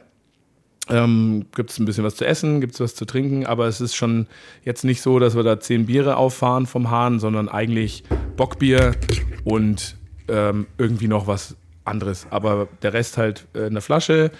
Ähm, 0.89 1.45
gibt 1.55 1.71
es 1.71 1.79
ein 1.79 1.85
bisschen 1.85 2.03
was 2.03 2.15
zu 2.15 2.25
essen, 2.25 2.59
gibt 2.59 2.73
es 2.73 2.81
was 2.81 2.93
zu 2.93 3.05
trinken, 3.05 3.45
aber 3.45 3.67
es 3.67 3.79
ist 3.79 3.95
schon 3.95 4.27
jetzt 4.65 4.83
nicht 4.83 5.01
so, 5.01 5.17
dass 5.17 5.33
wir 5.33 5.43
da 5.43 5.59
zehn 5.59 5.85
Biere 5.85 6.17
auffahren 6.17 6.65
vom 6.65 6.91
Hahn, 6.91 7.19
sondern 7.19 7.47
eigentlich 7.47 8.03
Bockbier 8.35 8.93
und 9.45 9.95
ähm, 10.27 10.67
irgendwie 10.77 11.07
noch 11.07 11.25
was 11.25 11.55
anderes. 11.85 12.27
Aber 12.29 12.67
der 12.81 12.93
Rest 12.93 13.17
halt 13.17 13.45
äh, 13.53 13.67
in 13.67 13.73
der 13.73 13.81
Flasche. 13.81 14.31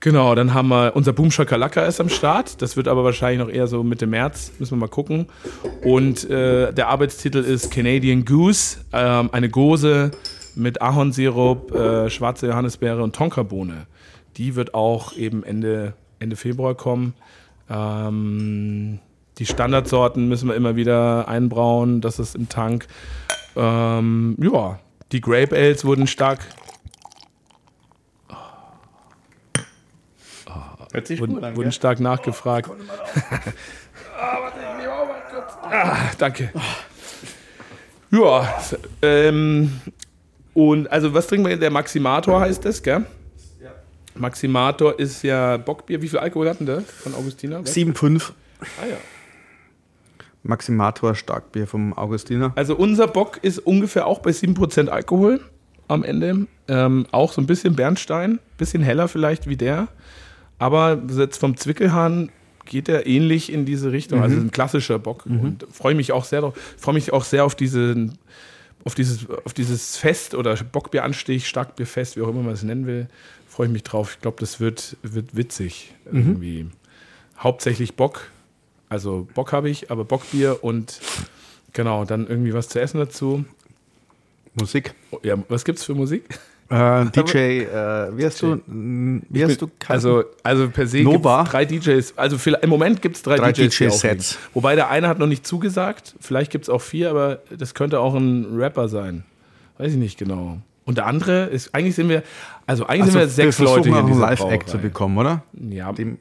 Genau, 0.00 0.34
dann 0.34 0.54
haben 0.54 0.68
wir 0.68 0.96
unser 0.96 1.12
Boom 1.12 1.30
Shakalaka 1.30 1.84
ist 1.86 2.00
am 2.00 2.08
Start. 2.08 2.60
Das 2.62 2.76
wird 2.76 2.88
aber 2.88 3.04
wahrscheinlich 3.04 3.46
noch 3.46 3.52
eher 3.52 3.66
so 3.66 3.82
Mitte 3.82 4.06
März, 4.06 4.52
müssen 4.58 4.72
wir 4.72 4.80
mal 4.80 4.88
gucken. 4.88 5.26
Und 5.84 6.28
äh, 6.28 6.72
der 6.72 6.88
Arbeitstitel 6.88 7.38
ist 7.38 7.70
Canadian 7.70 8.24
Goose, 8.24 8.78
ähm, 8.92 9.30
eine 9.32 9.48
Gose 9.48 10.10
mit 10.54 10.82
Ahornsirup, 10.82 11.72
äh, 11.72 12.10
schwarze 12.10 12.48
Johannisbeere 12.48 13.02
und 13.02 13.14
Tonkabohne. 13.14 13.86
Die 14.36 14.54
wird 14.54 14.74
auch 14.74 15.12
eben 15.14 15.44
Ende, 15.44 15.94
Ende 16.18 16.36
Februar 16.36 16.74
kommen. 16.74 17.14
Ähm, 17.68 18.98
die 19.38 19.46
Standardsorten 19.46 20.28
müssen 20.28 20.48
wir 20.48 20.54
immer 20.54 20.76
wieder 20.76 21.28
einbrauen. 21.28 22.00
Das 22.00 22.18
ist 22.18 22.34
im 22.34 22.48
Tank. 22.48 22.86
Ähm, 23.56 24.36
ja, 24.40 24.78
die 25.12 25.20
Grape 25.20 25.54
Ales 25.54 25.84
wurden 25.84 26.06
stark, 26.06 26.40
Hört 30.92 31.06
sich 31.06 31.20
wurden, 31.20 31.56
wurden 31.56 31.72
stark 31.72 32.00
nachgefragt. 32.00 32.70
ah, 35.62 36.10
danke. 36.18 36.52
Ja, 38.10 38.60
ähm, 39.00 39.80
und 40.52 40.92
also 40.92 41.14
was 41.14 41.26
trinken 41.28 41.48
wir? 41.48 41.56
Der 41.56 41.70
Maximator 41.70 42.40
heißt 42.42 42.62
das, 42.66 42.82
gell? 42.82 43.06
Maximator 44.14 44.98
ist 44.98 45.22
ja 45.22 45.56
Bockbier. 45.56 46.02
Wie 46.02 46.08
viel 46.08 46.18
Alkohol 46.18 46.48
hatten 46.48 46.66
der 46.66 46.80
von 46.82 47.14
Augustina? 47.14 47.60
Was? 47.62 47.74
7,5 47.74 48.30
Ah, 48.80 48.86
ja. 48.88 48.96
Maximator 50.44 51.14
Starkbier 51.14 51.66
vom 51.66 51.92
Augustiner. 51.92 52.52
Also 52.56 52.74
unser 52.76 53.06
Bock 53.06 53.38
ist 53.42 53.58
ungefähr 53.60 54.06
auch 54.06 54.18
bei 54.20 54.30
7% 54.30 54.88
Alkohol 54.88 55.40
am 55.88 56.02
Ende. 56.04 56.46
Ähm, 56.68 57.06
auch 57.12 57.32
so 57.32 57.40
ein 57.40 57.46
bisschen 57.46 57.76
Bernstein, 57.76 58.40
bisschen 58.58 58.82
heller 58.82 59.08
vielleicht 59.08 59.48
wie 59.48 59.56
der. 59.56 59.88
Aber 60.58 61.00
jetzt 61.16 61.38
vom 61.38 61.56
Zwickelhahn 61.56 62.30
geht 62.64 62.88
er 62.88 63.06
ähnlich 63.06 63.52
in 63.52 63.64
diese 63.66 63.92
Richtung. 63.92 64.22
Also 64.22 64.36
ein 64.36 64.50
klassischer 64.50 64.98
Bock. 64.98 65.26
Und 65.26 65.66
freue 65.72 65.94
mich 65.94 66.12
auch 66.12 66.24
sehr 66.24 66.40
drauf. 66.40 66.54
Freue 66.76 66.94
mich 66.94 67.12
auch 67.12 67.24
sehr 67.24 67.44
auf 67.44 67.54
diesen 67.54 68.18
auf 68.84 68.96
dieses, 68.96 69.28
auf 69.44 69.52
dieses 69.54 69.96
Fest 69.96 70.34
oder 70.34 70.56
Bockbieranstich, 70.56 71.46
Starkbierfest, 71.46 72.16
wie 72.16 72.22
auch 72.22 72.28
immer 72.28 72.42
man 72.42 72.54
es 72.54 72.64
nennen 72.64 72.84
will, 72.86 73.06
freue 73.52 73.66
ich 73.66 73.72
mich 73.72 73.82
drauf. 73.82 74.14
Ich 74.14 74.20
glaube, 74.22 74.38
das 74.40 74.60
wird, 74.60 74.96
wird 75.02 75.36
witzig. 75.36 75.94
Irgendwie. 76.06 76.66
Hauptsächlich 77.38 77.94
Bock. 77.96 78.30
Also 78.88 79.28
Bock 79.34 79.52
habe 79.52 79.68
ich, 79.68 79.90
aber 79.90 80.04
Bockbier 80.04 80.58
und 80.64 81.00
genau, 81.72 82.04
dann 82.04 82.26
irgendwie 82.26 82.54
was 82.54 82.68
zu 82.68 82.80
essen 82.80 82.98
dazu. 82.98 83.44
Musik. 84.54 84.94
Oh, 85.10 85.18
Ja, 85.22 85.36
was 85.48 85.64
gibt's 85.64 85.84
für 85.84 85.94
Musik? 85.94 86.24
Äh, 86.70 87.06
DJ, 87.10 87.36
äh, 87.64 88.16
wie 88.16 88.24
hast 88.24 88.40
du, 88.40 88.60
wie 88.66 89.44
hast 89.44 89.60
du 89.60 89.70
Also, 89.88 90.24
also 90.42 90.70
per 90.70 90.86
se 90.86 91.02
Nova? 91.02 91.40
gibt's 91.42 91.50
drei 91.52 91.64
DJs. 91.66 92.14
Also 92.16 92.38
vielleicht, 92.38 92.64
im 92.64 92.70
Moment 92.70 93.02
gibt 93.02 93.16
es 93.16 93.22
drei, 93.22 93.36
Drei 93.36 93.52
DJs. 93.52 93.92
auflegen. 93.92 94.24
Wobei 94.54 94.74
der 94.74 94.88
eine 94.88 95.08
hat 95.08 95.18
noch 95.18 95.26
nicht 95.26 95.46
zugesagt. 95.46 96.14
Vielleicht 96.20 96.50
gibt 96.50 96.64
es 96.64 96.68
auch 96.70 96.80
vier, 96.80 97.10
aber 97.10 97.40
das 97.50 97.74
könnte 97.74 98.00
auch 98.00 98.14
ein 98.14 98.56
Rapper 98.58 98.88
sein. 98.88 99.24
Weiß 99.76 99.92
ich 99.92 99.98
nicht 99.98 100.18
genau. 100.18 100.58
Und 100.84 100.98
der 100.98 101.06
andere 101.06 101.44
ist, 101.46 101.74
eigentlich 101.74 101.94
sind 101.94 102.08
wir, 102.08 102.22
also 102.72 102.86
eigentlich 102.86 103.14
also, 103.14 103.18
sind 103.34 103.44
wir 103.46 103.52
sechs 103.52 103.58
wir 103.60 103.66
Leute 103.66 103.88
hier 103.90 103.98
in 104.00 104.06
dieser 104.06 104.20
Live-Act 104.20 104.68
zu 104.68 104.78
bekommen, 104.78 105.18
oder? 105.18 105.42
Ja, 105.52 105.92
Die 105.92 106.16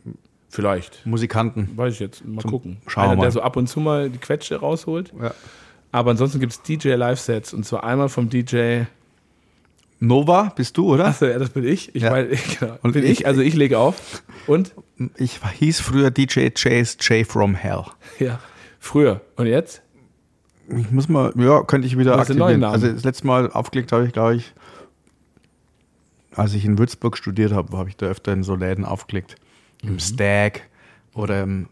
vielleicht. 0.49 1.05
Musikanten. 1.05 1.69
Weiß 1.75 1.93
ich 1.93 1.99
jetzt. 1.99 2.25
Mal 2.25 2.43
gucken. 2.43 2.77
schauen 2.87 3.05
Einer, 3.05 3.15
mal. 3.15 3.21
der 3.23 3.31
so 3.31 3.41
ab 3.41 3.55
und 3.55 3.67
zu 3.67 3.79
mal 3.79 4.09
die 4.09 4.17
Quetsche 4.19 4.57
rausholt. 4.59 5.13
Ja. 5.21 5.33
Aber 5.91 6.11
ansonsten 6.11 6.39
gibt 6.39 6.53
es 6.53 6.61
DJ-Live-Sets. 6.61 7.53
Und 7.53 7.65
zwar 7.65 7.83
einmal 7.83 8.09
vom 8.09 8.29
DJ 8.29 8.81
Nova, 9.99 10.51
bist 10.55 10.77
du, 10.77 10.93
oder? 10.93 11.07
Achso, 11.07 11.25
ja, 11.25 11.37
das 11.37 11.51
bin 11.51 11.63
ich. 11.65 11.93
Ich 11.95 12.01
Ja. 12.03 12.09
meine, 12.11 12.29
genau. 12.59 12.77
Und 12.81 12.93
bin 12.93 13.03
ich- 13.03 13.21
ich, 13.21 13.27
also 13.27 13.41
ich 13.41 13.53
lege 13.55 13.77
auf. 13.77 14.23
Und? 14.47 14.73
Ich 15.17 15.39
hieß 15.59 15.79
früher 15.79 16.09
DJ 16.11 16.49
Chase 16.49 16.97
J 16.99 17.25
from 17.25 17.55
Hell. 17.55 17.83
Ja. 18.19 18.39
Früher. 18.79 19.21
Und 19.35 19.45
jetzt? 19.45 19.83
Ich 20.75 20.89
muss 20.89 21.07
mal, 21.07 21.31
ja, 21.37 21.61
könnte 21.63 21.85
ich 21.87 21.97
wieder 21.97 22.17
aktivieren. 22.17 22.63
Also 22.63 22.87
das 22.91 23.03
letzte 23.03 23.27
Mal 23.27 23.51
aufgelegt 23.51 23.91
habe 23.91 24.05
ich, 24.07 24.13
glaube 24.13 24.35
ich, 24.37 24.53
als 26.35 26.53
ich 26.53 26.65
in 26.65 26.77
Würzburg 26.77 27.17
studiert 27.17 27.51
habe, 27.51 27.77
habe 27.77 27.89
ich 27.89 27.97
da 27.97 28.07
öfter 28.07 28.33
in 28.33 28.43
so 28.43 28.55
Läden 28.55 28.85
aufgelegt. 28.85 29.35
Mhm. 29.83 29.89
Im 29.89 29.99
Stag 29.99 30.61
oder 31.13 31.41
im 31.43 31.67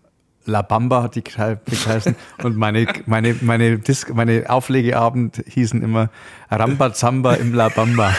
La 0.45 0.62
Bamba 0.62 1.04
hat 1.04 1.15
die 1.15 1.24
geheißen. 1.24 2.15
Und 2.43 2.58
meine, 2.58 2.88
meine, 3.06 3.36
meine, 3.41 3.78
Dis 3.78 4.08
meine 4.13 4.50
Auflegeabend 4.50 5.43
hießen 5.48 5.82
immer 5.82 6.10
Rambazamba 6.50 7.36
im 7.36 7.54
La 7.54 7.69
Bamba. 7.69 8.15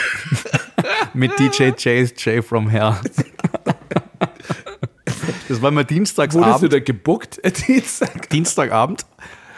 Mit 1.14 1.38
DJ 1.38 1.72
Chase 1.72 2.14
J 2.16 2.44
from 2.44 2.68
Hell. 2.68 2.94
Das 5.48 5.61
war 5.61 5.70
immer 5.70 5.81
Wurdest 5.81 5.90
du 5.90 5.94
Dienstagsabend. 5.94 6.72
da 6.72 6.79
gebuckt, 6.79 7.44
äh, 7.44 7.50
Dienstag? 7.50 8.31
Dienstagabend. 8.31 9.05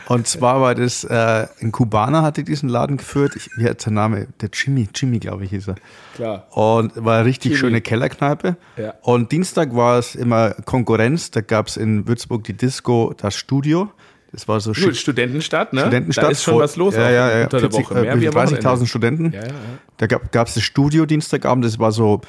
Und 0.08 0.26
zwar 0.26 0.60
war 0.60 0.74
das, 0.74 1.04
äh, 1.04 1.46
ein 1.60 1.72
Kubaner 1.72 2.22
hatte 2.22 2.42
diesen 2.44 2.68
Laden 2.68 2.96
geführt. 2.96 3.34
Ich, 3.36 3.50
wie 3.56 3.68
hat 3.68 3.84
der 3.84 3.92
Name? 3.92 4.26
Der 4.40 4.50
Jimmy, 4.52 4.88
Jimmy, 4.94 5.18
glaube 5.18 5.44
ich, 5.44 5.50
hieß 5.50 5.68
er. 5.68 5.74
Klar. 6.14 6.46
Und 6.50 6.92
war 6.96 7.16
eine 7.18 7.24
richtig 7.26 7.52
Jimmy. 7.52 7.60
schöne 7.60 7.80
Kellerkneipe. 7.80 8.56
Ja. 8.76 8.94
Und 9.02 9.32
Dienstag 9.32 9.74
war 9.74 9.98
es 9.98 10.14
immer 10.14 10.50
Konkurrenz. 10.64 11.30
Da 11.30 11.40
gab 11.40 11.68
es 11.68 11.76
in 11.76 12.06
Würzburg 12.08 12.44
die 12.44 12.54
Disco, 12.54 13.14
das 13.16 13.36
Studio. 13.36 13.90
Das 14.32 14.48
war 14.48 14.60
so 14.60 14.70
Gut, 14.70 14.78
schick. 14.78 14.96
Studentenstadt, 14.96 15.72
ne? 15.74 15.80
Studentenstadt. 15.82 16.24
Da 16.24 16.30
ist 16.30 16.42
schon 16.42 16.58
was 16.58 16.76
los 16.76 16.94
ja, 16.94 17.10
ja, 17.10 17.38
ja, 17.38 17.44
unter 17.44 17.60
der 17.60 17.70
40, 17.70 17.90
Woche. 17.90 18.00
Mehr 18.00 18.12
äh, 18.14 18.20
wie 18.20 18.28
am 18.28 18.34
30.000 18.34 18.64
Wochenende. 18.64 18.86
Studenten. 18.86 19.32
Ja, 19.32 19.40
ja, 19.42 19.46
ja. 19.48 19.52
Da 19.98 20.06
gab 20.06 20.46
es 20.48 20.54
das 20.54 20.62
Studio 20.62 21.04
Dienstagabend, 21.04 21.64
das 21.66 21.78
war 21.78 21.92
so, 21.92 22.22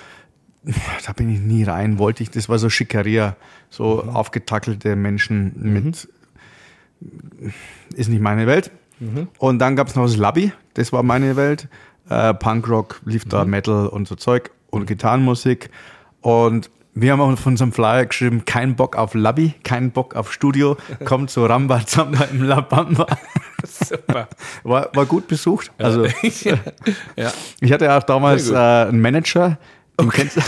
da 1.05 1.13
bin 1.13 1.29
ich 1.33 1.39
nie 1.39 1.63
rein, 1.63 1.97
wollte 1.99 2.23
ich, 2.23 2.29
das 2.29 2.49
war 2.49 2.59
so 2.59 2.69
Schickeria, 2.69 3.35
so 3.69 4.03
Mhm. 4.05 4.09
aufgetackelte 4.15 4.95
Menschen 4.95 5.53
mit, 5.55 6.07
ist 7.95 8.09
nicht 8.09 8.21
meine 8.21 8.47
Welt. 8.47 8.71
Mhm. 8.99 9.27
Und 9.39 9.59
dann 9.59 9.75
gab 9.75 9.87
es 9.87 9.95
noch 9.95 10.05
das 10.05 10.17
Labby, 10.17 10.51
das 10.75 10.93
war 10.93 11.03
meine 11.03 11.35
Welt. 11.35 11.67
Äh, 12.09 12.33
Punkrock 12.33 13.01
lief 13.05 13.25
Mhm. 13.25 13.29
da, 13.29 13.45
Metal 13.45 13.87
und 13.87 14.07
so 14.07 14.15
Zeug. 14.15 14.51
und 14.69 14.87
Gitarrenmusik. 14.87 15.69
Und 16.21 16.69
wir 16.95 17.11
haben 17.11 17.21
auch 17.21 17.37
von 17.37 17.53
unserem 17.53 17.71
Flyer 17.71 18.05
geschrieben, 18.07 18.43
kein 18.45 18.75
Bock 18.75 18.95
auf 18.95 19.13
Labby, 19.13 19.53
kein 19.63 19.91
Bock 19.91 20.15
auf 20.15 20.33
Studio, 20.33 20.77
kommt 21.05 21.29
zu 21.29 21.45
Ramba 21.45 21.85
Zamba 21.85 22.23
im 22.25 22.43
La 22.43 22.61
Bamba. 22.61 23.05
Super. 23.65 24.27
War, 24.63 24.89
war 24.93 25.05
gut 25.05 25.27
besucht. 25.27 25.71
Also 25.77 26.05
ja. 27.15 27.31
ich 27.61 27.71
hatte 27.71 27.85
ja 27.85 27.97
auch 27.97 28.03
damals 28.03 28.49
äh, 28.49 28.55
einen 28.55 28.99
Manager, 29.01 29.57
den 29.99 30.09
kennst 30.09 30.37
du. 30.37 30.41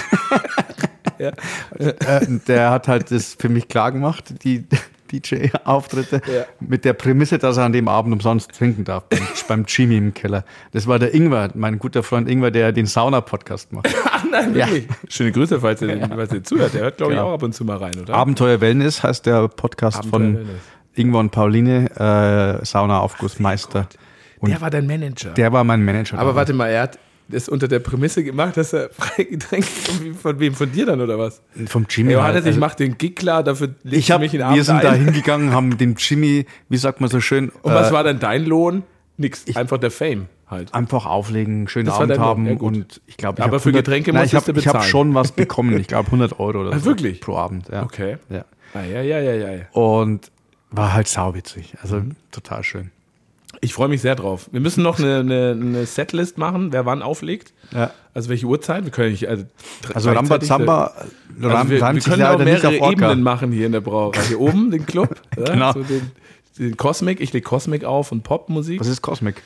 Ja. 1.18 1.32
äh, 1.80 2.26
der 2.48 2.72
hat 2.72 2.88
halt 2.88 3.10
das 3.12 3.36
für 3.40 3.48
mich 3.50 3.68
klar 3.70 3.92
gemacht, 3.92 4.44
die 4.44 4.66
DJ-Auftritte, 5.12 6.22
Ja. 6.32 6.46
mit 6.60 6.86
der 6.86 6.94
Prämisse, 6.94 7.38
dass 7.38 7.58
er 7.58 7.66
an 7.66 7.74
dem 7.74 7.88
Abend 7.88 8.14
umsonst 8.14 8.52
trinken 8.52 8.84
darf, 8.84 9.04
beim, 9.10 9.20
beim 9.48 9.66
Jimmy 9.68 9.98
im 9.98 10.14
Keller. 10.14 10.44
Das 10.72 10.88
war 10.88 11.00
der 11.00 11.14
Ingwer, 11.14 11.50
mein 11.56 11.80
guter 11.80 12.04
Freund 12.04 12.30
Ingwer, 12.30 12.52
der 12.52 12.72
den 12.72 12.86
Sauna-Podcast 12.86 13.72
macht. 13.74 13.88
Ach 14.06 14.24
nein, 14.30 14.54
wirklich. 14.56 14.88
Schöne 15.10 15.32
Grüße, 15.32 15.60
falls 15.60 15.82
ihr, 15.82 16.08
falls 16.08 16.34
ihr 16.34 16.44
zuhört. 16.44 16.74
Der 16.74 16.82
hört, 16.82 16.98
glaube 16.98 17.14
ich, 17.14 17.18
Genau. 17.20 17.30
auch 17.30 17.34
ab 17.36 17.44
und 17.44 17.54
zu 17.54 17.66
mal 17.66 17.78
rein, 17.78 17.94
oder? 18.02 18.14
Abenteuer 18.14 18.62
Wellness 18.62 19.04
heißt 19.04 19.26
der 19.26 19.48
Podcast 19.48 19.98
Abenteuer 19.98 20.20
von 20.20 20.36
Wellness. 20.38 20.56
Ingwer 20.96 21.20
und 21.20 21.30
Pauline, 21.32 21.90
äh, 22.62 22.66
Sauna-Aufgussmeister. 22.66 23.88
Und 24.40 24.50
der 24.52 24.62
war 24.62 24.70
dein 24.70 24.86
Manager. 24.88 25.30
der 25.32 25.52
war 25.52 25.64
mein 25.64 25.84
Manager. 25.84 26.20
Aber 26.20 26.36
warte 26.36 26.54
mal, 26.54 26.68
er 26.68 26.84
hat 26.84 27.00
das 27.28 27.50
unter 27.50 27.68
der 27.68 27.80
Prämisse 27.80 28.24
gemacht, 28.24 28.56
dass 28.58 28.74
er 28.74 28.90
freie 28.98 29.26
Getränke 29.26 29.68
von, 30.22 30.40
wem? 30.40 30.54
Von 30.54 30.72
dir 30.72 30.86
dann, 30.86 31.02
oder 31.02 31.18
was? 31.18 31.42
Vom 31.68 31.86
Jimmy. 31.90 32.12
Halt. 32.14 32.20
Johannes, 32.22 32.42
ich 32.42 32.48
Also- 32.48 32.60
mach 32.60 32.76
den 32.76 32.98
Gig 32.98 33.16
klar, 33.16 33.44
dafür 33.44 33.70
legst 33.84 34.00
ich 34.00 34.12
hab, 34.12 34.22
mich 34.22 34.34
in 34.34 34.40
den 34.40 34.48
wir 34.48 34.52
Abend 34.54 34.66
sind 34.66 34.84
da 34.84 34.94
hingegangen, 34.94 35.52
haben 35.54 35.78
dem 35.78 35.96
Jimmy, 35.98 36.46
wie 36.70 36.78
sagt 36.78 37.02
man 37.02 37.10
so 37.10 37.20
schön, 37.20 37.50
Und 37.62 37.74
was 37.74 37.90
äh, 37.90 37.94
war 37.94 38.04
dann 38.04 38.20
dein 38.20 38.46
Lohn? 38.46 38.84
Nix, 39.18 39.46
einfach 39.56 39.78
der 39.78 39.92
Fame 39.92 40.28
halt. 40.50 40.74
einfach 40.74 41.06
auflegen, 41.06 41.68
schönen 41.70 41.86
Das 41.86 41.96
Abend 41.96 42.20
haben 42.20 42.46
ja, 42.48 42.54
und 42.58 43.02
ich 43.08 43.16
glaube, 43.16 43.40
ich 43.40 43.46
Aber 43.46 43.60
für 43.62 43.70
100 43.70 43.86
Getränke 43.86 44.12
nein, 44.14 44.26
ich 44.26 44.36
hab, 44.36 44.46
Ich 44.58 44.68
habe 44.68 44.84
schon 44.84 45.14
was 45.14 45.32
bekommen, 45.32 45.80
ich 45.80 45.88
glaube 45.88 46.08
100 46.08 46.38
Euro 46.40 46.62
oder 46.62 46.74
Ah, 46.74 46.80
so 46.80 46.86
wirklich? 46.86 47.22
pro 47.22 47.38
Abend. 47.38 47.70
Ja. 47.72 47.84
Okay. 47.84 48.18
Ja. 48.30 48.44
Ah, 48.74 48.84
ja, 48.84 49.02
ja, 49.02 49.20
ja, 49.22 49.34
ja. 49.34 49.52
ja. 49.54 49.62
Und 49.72 50.32
war 50.70 50.94
halt 50.94 51.08
sauwitzig, 51.08 51.76
also 51.82 51.96
Mhm. 51.98 52.12
total 52.32 52.64
schön. 52.66 52.92
Ich 53.62 53.74
freue 53.74 53.88
mich 53.88 54.02
sehr 54.02 54.16
drauf. 54.16 54.48
Wir 54.52 54.60
müssen 54.60 54.84
noch 54.84 55.00
eine, 55.00 55.20
eine, 55.20 55.52
eine 55.60 55.86
Setlist 55.86 56.38
machen, 56.38 56.72
wer 56.72 56.86
wann 56.86 57.02
auflegt. 57.02 57.54
Ja. 57.72 57.92
Also 58.14 58.30
welche 58.30 58.46
Uhrzeit? 58.46 58.84
Wir 58.86 58.92
können 58.92 59.12
nicht. 59.12 59.28
Also, 59.28 59.46
Also 59.94 60.12
Rambazamba, 60.12 60.94
Also 61.42 61.70
wir, 61.70 61.82
wir 61.82 61.94
sich 61.96 62.04
können 62.06 62.24
auch 62.24 62.38
mehrere. 62.40 62.92
Ebenen 62.92 63.24
machen 63.24 63.52
hier 63.52 63.66
in 63.66 63.72
der 63.72 63.82
Brauerei. 63.82 64.22
Hier 64.28 64.40
oben 64.40 64.72
den 64.72 64.86
Club, 64.86 65.16
ja, 65.38 65.44
Genau. 65.46 65.74
so 65.74 65.84
den, 65.84 66.12
den 66.58 66.78
Cosmic. 66.78 67.20
Ich 67.20 67.34
lege 67.34 67.44
Cosmic 67.44 67.84
auf 67.84 68.12
und 68.12 68.24
Popmusik. 68.24 68.80
Was 68.80 68.88
ist 68.88 69.02
Cosmic? 69.02 69.42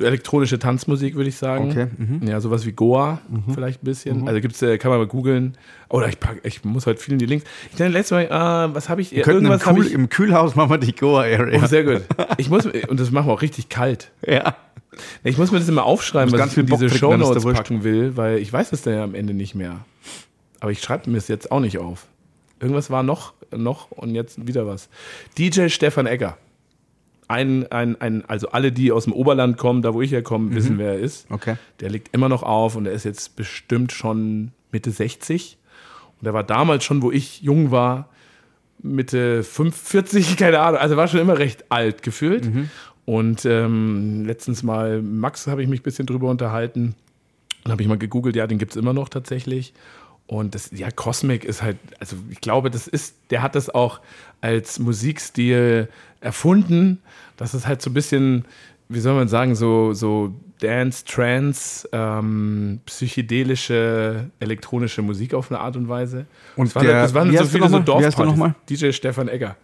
So 0.00 0.06
elektronische 0.06 0.58
Tanzmusik, 0.58 1.14
würde 1.14 1.28
ich 1.28 1.36
sagen. 1.36 1.70
Okay, 1.70 1.88
mhm. 1.98 2.26
Ja, 2.26 2.40
sowas 2.40 2.64
wie 2.64 2.72
Goa 2.72 3.20
vielleicht 3.52 3.82
ein 3.82 3.84
bisschen. 3.84 4.26
Also 4.26 4.40
gibt's, 4.40 4.62
äh, 4.62 4.78
kann 4.78 4.90
man 4.90 4.98
mal 4.98 5.06
googeln. 5.06 5.58
Oder 5.90 6.08
ich 6.08 6.18
pack, 6.18 6.40
ich 6.42 6.64
muss 6.64 6.86
heute 6.86 6.98
viel 6.98 7.12
in 7.12 7.18
die 7.18 7.26
Links. 7.26 7.44
Ich 7.70 7.76
dachte 7.76 7.92
letztes 7.92 8.12
Mal, 8.12 8.24
äh, 8.24 8.74
was 8.74 8.88
habe 8.88 9.02
ich? 9.02 9.12
Wir 9.12 9.22
könnten 9.22 9.44
im, 9.44 9.50
irgendwas 9.50 9.66
habe 9.66 9.80
Kühl, 9.80 9.88
ich. 9.88 9.92
im 9.92 10.08
Kühlhaus 10.08 10.56
machen 10.56 10.70
wir 10.70 10.78
die 10.78 10.94
Goa-Area. 10.94 11.60
Oh, 11.62 11.66
sehr 11.66 11.84
gut. 11.84 12.02
Ich 12.38 12.48
muss, 12.48 12.64
und 12.64 12.98
das 12.98 13.10
machen 13.10 13.28
wir 13.28 13.34
auch 13.34 13.42
richtig 13.42 13.68
kalt. 13.68 14.10
ja. 14.26 14.56
Ich 15.22 15.36
muss 15.36 15.52
mir 15.52 15.58
das 15.58 15.68
immer 15.68 15.84
aufschreiben, 15.84 16.32
was 16.32 16.52
ich 16.52 16.58
in 16.58 16.66
diese 16.66 16.88
Shownotes 16.88 17.44
packen 17.44 17.84
will, 17.84 18.16
weil 18.16 18.38
ich 18.38 18.50
weiß 18.50 18.72
es 18.72 18.82
dann 18.82 18.94
ja 18.94 19.04
am 19.04 19.14
Ende 19.14 19.34
nicht 19.34 19.54
mehr. 19.54 19.84
Aber 20.60 20.72
ich 20.72 20.80
schreibe 20.80 21.10
mir 21.10 21.18
es 21.18 21.28
jetzt 21.28 21.52
auch 21.52 21.60
nicht 21.60 21.78
auf. 21.78 22.06
Irgendwas 22.58 22.90
war 22.90 23.02
noch, 23.02 23.34
noch 23.54 23.90
und 23.90 24.14
jetzt 24.14 24.46
wieder 24.46 24.66
was. 24.66 24.88
DJ 25.38 25.68
Stefan 25.68 26.06
Egger. 26.06 26.38
Ein, 27.30 27.70
ein, 27.70 28.00
ein, 28.00 28.24
also 28.26 28.48
alle, 28.48 28.72
die 28.72 28.90
aus 28.90 29.04
dem 29.04 29.12
Oberland 29.12 29.56
kommen, 29.56 29.82
da 29.82 29.94
wo 29.94 30.02
ich 30.02 30.10
herkomme, 30.10 30.52
wissen, 30.54 30.78
wer 30.78 30.94
er 30.94 30.98
ist. 30.98 31.30
Okay. 31.30 31.56
Der 31.78 31.88
liegt 31.88 32.12
immer 32.12 32.28
noch 32.28 32.42
auf 32.42 32.74
und 32.74 32.86
er 32.86 32.92
ist 32.92 33.04
jetzt 33.04 33.36
bestimmt 33.36 33.92
schon 33.92 34.50
Mitte 34.72 34.90
60. 34.90 35.56
Und 36.20 36.26
er 36.26 36.34
war 36.34 36.42
damals 36.42 36.82
schon, 36.82 37.02
wo 37.02 37.12
ich 37.12 37.40
jung 37.40 37.70
war, 37.70 38.08
Mitte 38.82 39.44
45, 39.44 40.36
keine 40.38 40.58
Ahnung. 40.58 40.80
Also 40.80 40.96
war 40.96 41.06
schon 41.06 41.20
immer 41.20 41.38
recht 41.38 41.66
alt 41.68 42.02
gefühlt. 42.02 42.50
Und 43.04 43.44
ähm, 43.44 44.24
letztens 44.24 44.62
mal, 44.62 45.00
Max, 45.00 45.46
habe 45.46 45.62
ich 45.62 45.68
mich 45.68 45.80
ein 45.80 45.84
bisschen 45.84 46.06
drüber 46.06 46.30
unterhalten. 46.30 46.94
Dann 47.62 47.72
habe 47.72 47.82
ich 47.82 47.88
mal 47.88 47.98
gegoogelt, 47.98 48.36
ja, 48.36 48.46
den 48.46 48.58
gibt 48.58 48.72
es 48.72 48.76
immer 48.76 48.92
noch 48.92 49.08
tatsächlich. 49.08 49.72
Und 50.26 50.54
das, 50.54 50.70
ja, 50.72 50.90
Cosmic 50.90 51.44
ist 51.44 51.60
halt, 51.60 51.76
also 51.98 52.16
ich 52.30 52.40
glaube, 52.40 52.70
das 52.70 52.86
ist, 52.86 53.16
der 53.30 53.42
hat 53.42 53.56
das 53.56 53.68
auch 53.68 54.00
als 54.40 54.78
Musikstil 54.78 55.88
erfunden. 56.20 57.00
Das 57.36 57.54
ist 57.54 57.66
halt 57.66 57.80
so 57.82 57.90
ein 57.90 57.94
bisschen, 57.94 58.44
wie 58.88 59.00
soll 59.00 59.14
man 59.14 59.28
sagen, 59.28 59.54
so, 59.54 59.92
so 59.94 60.34
Dance, 60.60 61.04
Trance, 61.06 61.88
ähm, 61.92 62.80
psychedelische, 62.84 64.30
elektronische 64.40 65.02
Musik 65.02 65.34
auf 65.34 65.50
eine 65.50 65.60
Art 65.60 65.76
und 65.76 65.88
Weise. 65.88 66.26
Und 66.56 66.68
das 66.68 66.74
waren, 66.74 66.86
der- 66.86 67.02
das 67.02 67.14
waren 67.14 67.30
wie 67.32 67.36
so 67.36 67.44
viele 67.44 67.68
so 67.68 67.78
Dorfpartys. 67.78 68.54
DJ 68.68 68.92
Stefan 68.92 69.28
Egger. 69.28 69.56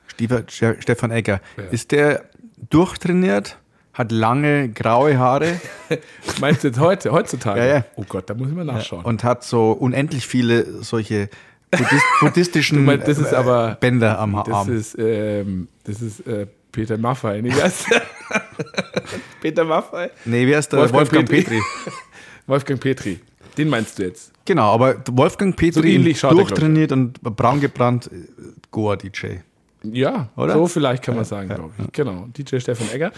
Stefan 0.80 1.10
Egger. 1.10 1.40
Ist 1.70 1.92
der 1.92 2.24
durchtrainiert, 2.70 3.58
hat 3.92 4.12
lange 4.12 4.68
graue 4.70 5.18
Haare 5.18 5.60
Meinst 6.40 6.64
du 6.64 6.68
jetzt 6.68 6.80
heute, 6.80 7.12
heutzutage? 7.12 7.60
Ja, 7.60 7.66
ja. 7.66 7.84
Oh 7.96 8.04
Gott, 8.08 8.28
da 8.30 8.34
muss 8.34 8.48
ich 8.48 8.54
mal 8.54 8.64
nachschauen. 8.64 9.04
und 9.04 9.24
hat 9.24 9.44
so 9.44 9.72
unendlich 9.72 10.26
viele 10.26 10.82
solche 10.82 11.28
Buddhist, 11.70 12.04
buddhistischen 12.20 12.84
meinst, 12.84 13.08
das 13.08 13.18
ist 13.18 13.32
äh, 13.32 13.36
aber- 13.36 13.76
Bänder 13.80 14.18
am 14.18 14.32
Das 14.44 14.48
Arm. 14.54 14.76
ist, 14.76 14.96
ähm, 14.98 15.68
das 15.84 16.00
ist 16.02 16.26
äh, 16.26 16.46
Peter 16.72 16.96
Maffay. 16.98 17.42
Heißt 17.50 17.86
der? 17.90 18.02
Peter 19.40 19.64
Maffay? 19.64 20.10
Nee, 20.24 20.46
wie 20.46 20.54
heißt 20.56 20.72
der? 20.72 20.80
Wolfgang 20.80 21.00
Wolfgang, 21.00 21.28
Petri. 21.28 21.60
Petri. 21.60 21.92
Wolfgang 22.46 22.80
Petri. 22.80 23.20
Den 23.58 23.68
meinst 23.68 23.98
du 23.98 24.04
jetzt? 24.04 24.32
Genau, 24.44 24.72
aber 24.74 24.96
Wolfgang 25.10 25.56
Petri 25.56 25.96
ich. 25.96 26.20
durchtrainiert 26.20 26.92
und 26.92 27.20
braun 27.22 27.60
gebrannt, 27.60 28.10
äh, 28.12 28.26
Goa-DJ. 28.70 29.38
Ja, 29.82 30.30
Oder? 30.36 30.54
so 30.54 30.66
vielleicht 30.66 31.02
kann 31.02 31.14
man 31.16 31.24
sagen, 31.24 31.48
glaube 31.48 31.70
ich. 31.78 31.92
Genau, 31.92 32.26
DJ 32.36 32.58
Stefan 32.58 32.88
Egger. 32.92 33.12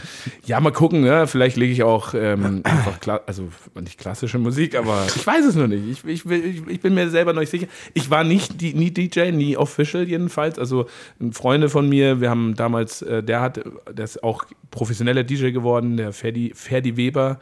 Ja, 0.44 0.60
mal 0.60 0.72
gucken, 0.72 1.00
ne? 1.00 1.26
vielleicht 1.26 1.56
lege 1.56 1.72
ich 1.72 1.82
auch 1.82 2.14
ähm, 2.14 2.60
einfach, 2.64 3.00
kla 3.00 3.20
also 3.26 3.48
nicht 3.80 3.98
klassische 3.98 4.38
Musik, 4.38 4.76
aber 4.76 5.06
ich 5.06 5.26
weiß 5.26 5.46
es 5.46 5.54
noch 5.54 5.68
nicht. 5.68 5.84
Ich, 5.88 6.04
ich, 6.04 6.28
will- 6.28 6.64
ich, 6.68 6.80
bin 6.80 6.94
mir 6.94 7.08
selber 7.10 7.32
noch 7.32 7.40
nicht 7.40 7.50
sicher. 7.50 7.68
Ich 7.94 8.10
war 8.10 8.24
nicht 8.24 8.60
nie 8.60 8.90
DJ, 8.90 9.30
nie 9.30 9.56
official 9.56 10.06
jedenfalls. 10.06 10.58
Also 10.58 10.86
ein 11.20 11.32
Freunde 11.32 11.68
von 11.68 11.88
mir, 11.88 12.20
wir 12.20 12.28
haben 12.28 12.54
damals, 12.54 13.02
äh, 13.02 13.22
der 13.22 13.40
hat, 13.40 13.60
der 13.90 14.04
ist 14.04 14.22
auch 14.22 14.44
professioneller 14.70 15.24
DJ 15.24 15.52
geworden, 15.52 15.96
der 15.96 16.12
Ferdi, 16.12 16.52
Ferdi 16.54 16.96
Weber. 16.96 17.38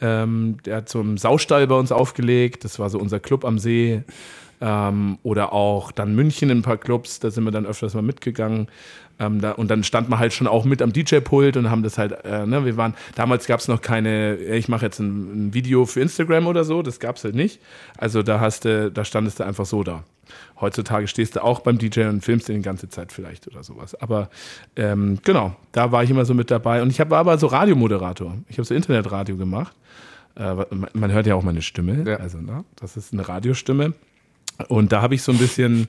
Ähm, 0.00 0.58
der 0.64 0.76
hat 0.76 0.88
so 0.88 1.00
einen 1.00 1.16
Saustall 1.16 1.66
bei 1.66 1.74
uns 1.74 1.90
aufgelegt. 1.90 2.64
Das 2.64 2.78
war 2.78 2.90
so 2.90 2.98
unser 3.00 3.18
Club 3.18 3.44
am 3.44 3.58
See. 3.58 4.02
Ähm, 4.60 5.18
oder 5.22 5.52
auch 5.52 5.92
dann 5.92 6.14
München 6.14 6.50
in 6.50 6.58
ein 6.58 6.62
paar 6.62 6.78
Clubs, 6.78 7.20
da 7.20 7.30
sind 7.30 7.44
wir 7.44 7.52
dann 7.52 7.66
öfters 7.66 7.94
mal 7.94 8.02
mitgegangen. 8.02 8.68
Ähm, 9.20 9.40
da, 9.40 9.52
und 9.52 9.68
dann 9.70 9.82
stand 9.82 10.08
man 10.08 10.18
halt 10.18 10.32
schon 10.32 10.46
auch 10.46 10.64
mit 10.64 10.80
am 10.80 10.92
DJ-Pult 10.92 11.56
und 11.56 11.70
haben 11.70 11.82
das 11.82 11.98
halt, 11.98 12.24
äh, 12.24 12.46
ne, 12.46 12.64
wir 12.64 12.76
waren, 12.76 12.94
damals 13.16 13.46
gab 13.46 13.58
es 13.60 13.66
noch 13.66 13.80
keine, 13.80 14.36
ich 14.36 14.68
mache 14.68 14.86
jetzt 14.86 15.00
ein, 15.00 15.48
ein 15.48 15.54
Video 15.54 15.86
für 15.86 16.00
Instagram 16.00 16.46
oder 16.46 16.64
so, 16.64 16.82
das 16.82 17.00
gab 17.00 17.16
es 17.16 17.24
halt 17.24 17.34
nicht. 17.34 17.60
Also 17.96 18.22
da 18.22 18.38
hast 18.40 18.64
du, 18.64 18.90
da 18.92 19.04
standest 19.04 19.40
du 19.40 19.44
einfach 19.44 19.66
so 19.66 19.82
da. 19.82 20.04
Heutzutage 20.60 21.08
stehst 21.08 21.36
du 21.36 21.42
auch 21.42 21.60
beim 21.60 21.78
DJ 21.78 22.02
und 22.02 22.22
filmst 22.22 22.48
den 22.48 22.56
die 22.56 22.62
ganze 22.62 22.88
Zeit 22.88 23.12
vielleicht 23.12 23.48
oder 23.48 23.64
sowas. 23.64 23.94
Aber 23.94 24.28
ähm, 24.76 25.18
genau, 25.24 25.56
da 25.72 25.90
war 25.90 26.04
ich 26.04 26.10
immer 26.10 26.24
so 26.24 26.34
mit 26.34 26.50
dabei. 26.50 26.82
Und 26.82 26.90
ich 26.90 27.00
hab, 27.00 27.10
war 27.10 27.20
aber 27.20 27.38
so 27.38 27.46
Radiomoderator. 27.46 28.36
Ich 28.48 28.58
habe 28.58 28.66
so 28.66 28.74
Internetradio 28.74 29.36
gemacht. 29.36 29.74
Äh, 30.36 30.54
man, 30.54 30.90
man 30.92 31.12
hört 31.12 31.26
ja 31.26 31.34
auch 31.34 31.42
meine 31.42 31.62
Stimme. 31.62 32.04
Ja. 32.06 32.16
Also, 32.16 32.38
ne, 32.38 32.64
das 32.76 32.96
ist 32.96 33.12
eine 33.12 33.26
Radiostimme. 33.26 33.94
Und 34.66 34.92
da 34.92 35.02
habe 35.02 35.14
ich 35.14 35.22
so 35.22 35.32
ein 35.32 35.38
bisschen 35.38 35.88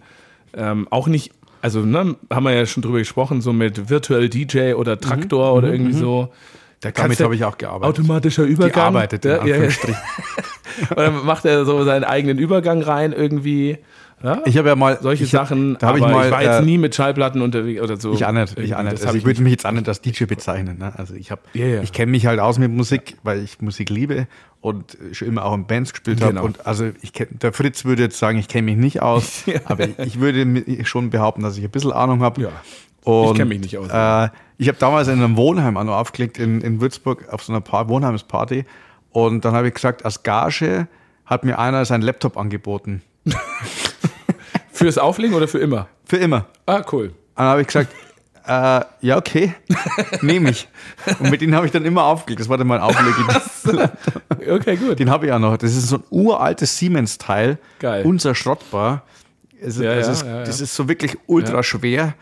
ähm, 0.53 0.87
auch 0.91 1.07
nicht, 1.07 1.31
also 1.61 1.81
ne, 1.81 2.15
haben 2.29 2.43
wir 2.43 2.53
ja 2.53 2.65
schon 2.65 2.83
drüber 2.83 2.99
gesprochen, 2.99 3.41
so 3.41 3.51
mit 3.51 3.89
Virtual 3.89 4.29
DJ 4.29 4.73
oder 4.73 4.99
Traktor 4.99 5.53
oder 5.53 5.71
irgendwie 5.71 5.93
so. 5.93 6.31
Da 6.81 6.91
Damit 6.91 7.19
habe 7.19 7.35
ich 7.35 7.43
auch 7.43 7.57
gearbeitet. 7.57 7.99
Automatischer 7.99 8.43
Übergang. 8.43 8.73
Gearbeitet, 8.73 9.25
in 9.25 9.31
ja, 9.31 9.45
ja, 9.45 9.63
ja. 9.63 9.69
Und 10.91 10.97
dann 10.97 11.25
macht 11.25 11.43
er 11.43 11.65
so 11.65 11.83
seinen 11.83 12.05
eigenen 12.05 12.37
Übergang 12.37 12.81
rein 12.81 13.11
irgendwie. 13.11 13.79
Ja? 14.21 14.41
Ich 14.45 14.57
habe 14.57 14.67
ja 14.69 14.75
mal 14.75 14.99
Solche 15.01 15.23
ich 15.23 15.29
Sachen, 15.31 15.77
Da 15.79 15.87
habe 15.87 15.99
ich 15.99 16.03
mal. 16.05 16.25
ich 16.25 16.31
war 16.31 16.43
jetzt 16.43 16.59
äh, 16.61 16.65
nie 16.65 16.77
mit 16.77 16.93
Schallplatten 16.95 17.41
unterwegs 17.41 17.81
oder 17.81 17.97
so. 17.97 18.13
Ich 18.13 18.25
auch 18.25 18.31
nicht, 18.31 18.51
ich 18.57 18.69
nicht. 18.69 18.91
das 18.91 19.05
Also 19.05 19.17
ich 19.17 19.25
würde 19.25 19.41
mich 19.41 19.51
jetzt 19.51 19.65
auch 19.65 19.71
nicht 19.71 19.87
als 19.87 20.01
DJ 20.01 20.25
bezeichnen. 20.25 20.77
Ne? 20.77 20.93
Also 20.97 21.13
ich 21.15 21.31
habe, 21.31 21.41
Ja, 21.53 21.65
ja. 21.65 21.81
ich 21.81 21.93
kenne 21.93 22.11
mich 22.11 22.25
halt 22.25 22.39
aus 22.39 22.59
mit 22.59 22.71
Musik, 22.71 23.17
weil 23.23 23.43
ich 23.43 23.61
Musik 23.61 23.89
liebe 23.89 24.27
und 24.61 24.97
schon 25.13 25.27
immer 25.27 25.45
auch 25.45 25.53
in 25.53 25.65
Bands 25.67 25.93
gespielt 25.93 26.21
habe. 26.21 26.33
Genau. 26.33 26.45
Und 26.45 26.65
also 26.67 26.89
ich 27.01 27.13
kenn, 27.13 27.27
der 27.31 27.53
Fritz 27.53 27.85
würde 27.85 28.03
jetzt 28.03 28.19
sagen, 28.19 28.37
ich 28.37 28.47
kenne 28.47 28.65
mich 28.65 28.77
nicht 28.77 29.01
aus, 29.01 29.43
Ja. 29.45 29.59
aber 29.65 29.87
ich 29.99 30.19
würde 30.19 30.63
schon 30.85 31.09
behaupten, 31.09 31.41
dass 31.43 31.57
ich 31.57 31.63
ein 31.63 31.69
bisschen 31.69 31.91
Ahnung 31.93 32.21
habe. 32.21 32.41
Ja. 32.41 32.49
Und, 33.05 33.31
Ich 33.31 33.37
kenn 33.37 33.47
mich 33.47 33.61
nicht 33.61 33.77
aus. 33.77 33.87
Äh, 33.89 34.29
ich 34.57 34.67
habe 34.67 34.77
damals 34.77 35.07
in 35.07 35.13
einem 35.23 35.37
Wohnheim 35.37 35.77
auch 35.77 35.85
noch 35.85 35.95
aufgelegt 35.95 36.37
in, 36.37 36.59
in 36.59 36.81
Würzburg 36.81 37.29
auf 37.31 37.41
so 37.43 37.53
einer 37.53 37.61
Par 37.61 37.87
Wohnheimsparty 37.87 38.65
und 39.11 39.45
dann 39.45 39.53
habe 39.53 39.69
ich 39.69 39.73
gesagt, 39.73 40.03
als 40.03 40.23
Gage 40.23 40.87
hat 41.25 41.45
mir 41.45 41.57
einer 41.59 41.85
seinen 41.85 42.01
Laptop 42.01 42.35
angeboten. 42.37 43.01
Fürs 44.79 44.97
Auflegen 44.97 45.35
oder 45.35 45.47
für 45.49 45.59
immer? 45.59 45.87
Für 46.05 46.15
immer. 46.17 46.45
Ah, 46.65 46.81
cool. 46.93 47.11
Dann 47.35 47.45
habe 47.47 47.61
ich 47.61 47.67
gesagt, 47.67 47.93
Äh, 48.47 48.81
ja, 49.01 49.17
okay. 49.17 49.53
Nehme 50.21 50.49
ich. 50.51 50.67
Und 51.19 51.29
mit 51.29 51.41
denen 51.41 51.53
habe 51.53 51.65
ich 51.65 51.71
dann 51.71 51.83
immer 51.85 52.05
aufgelegt. 52.05 52.39
Das 52.39 52.47
war 52.49 52.57
dann 52.57 52.65
mein 52.67 52.79
Aufleger. 52.79 53.41
Okay, 54.49 54.77
gut. 54.77 54.97
Den 54.97 55.09
habe 55.11 55.27
ich 55.27 55.31
auch 55.33 55.37
noch. 55.39 55.57
Das 55.57 55.75
ist 55.75 55.89
so 55.89 55.97
ein 55.97 56.03
uraltes 56.09 56.77
Siemens-Teil. 56.77 57.59
Geil. 57.79 58.05
Unzerschrottbar. 58.05 59.03
Es, 59.61 59.77
Ja, 59.77 59.93
es 59.93 60.07
ja, 60.07 60.13
ist, 60.13 60.25
ja. 60.25 60.43
Das 60.43 60.61
ist 60.61 60.75
so 60.75 60.87
wirklich 60.87 61.17
ultra 61.27 61.63
schwer. 61.63 62.15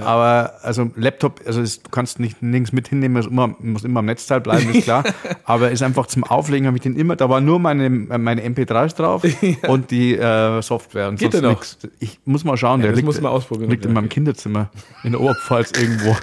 Aber 0.00 0.54
also 0.62 0.90
Laptop, 0.96 1.40
also 1.46 1.60
es, 1.60 1.82
du 1.82 1.90
kannst 1.90 2.20
nicht 2.20 2.42
nirgends 2.42 2.72
mit 2.72 2.88
hinnehmen, 2.88 3.14
muss 3.14 3.26
immer, 3.26 3.54
muss 3.58 3.84
immer 3.84 4.00
am 4.00 4.06
Netzteil 4.06 4.40
bleiben, 4.40 4.70
ist 4.74 4.84
klar. 4.84 5.04
Aber 5.44 5.70
ist 5.70 5.82
einfach 5.82 6.06
zum 6.06 6.24
Auflegen 6.24 6.66
habe 6.66 6.76
ich 6.76 6.82
den 6.82 6.96
immer, 6.96 7.16
da 7.16 7.28
war 7.28 7.40
nur 7.40 7.58
meine, 7.58 7.88
meine 7.90 8.42
MP3s 8.42 8.96
drauf 8.96 9.22
und 9.68 9.90
die 9.90 10.16
äh, 10.16 10.62
Software 10.62 11.08
und 11.08 11.18
Geht 11.18 11.32
sonst 11.32 11.44
nichts. 11.44 11.78
Ich 11.98 12.20
muss 12.24 12.44
mal 12.44 12.56
schauen, 12.56 12.80
der 12.80 12.90
das 12.90 12.96
liegt, 12.96 13.06
muss 13.06 13.20
man 13.20 13.32
ausprobieren. 13.32 13.70
liegt 13.70 13.84
in 13.84 13.92
meinem 13.92 14.08
Kinderzimmer 14.08 14.70
in 15.04 15.12
der 15.12 15.20
Oberpfalz 15.20 15.72
irgendwo. 15.78 16.16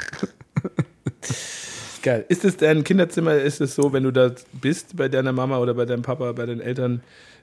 Geil. 2.02 2.26
Ist 2.30 2.46
es 2.46 2.58
dein 2.58 2.84
Kinderzimmer, 2.84 3.36
ist 3.36 3.60
es 3.62 3.76
so, 3.76 3.92
wenn 3.92 4.04
du 4.04 4.12
da 4.12 4.32
bist 4.54 4.96
bei 4.96 5.10
deiner 5.10 5.34
Mama 5.34 5.58
oder 5.58 5.74
bei 5.74 5.86
deinem 5.86 6.02
Papa, 6.02 6.32
bei 6.32 6.46
den 6.46 6.62
Eltern, 6.62 7.02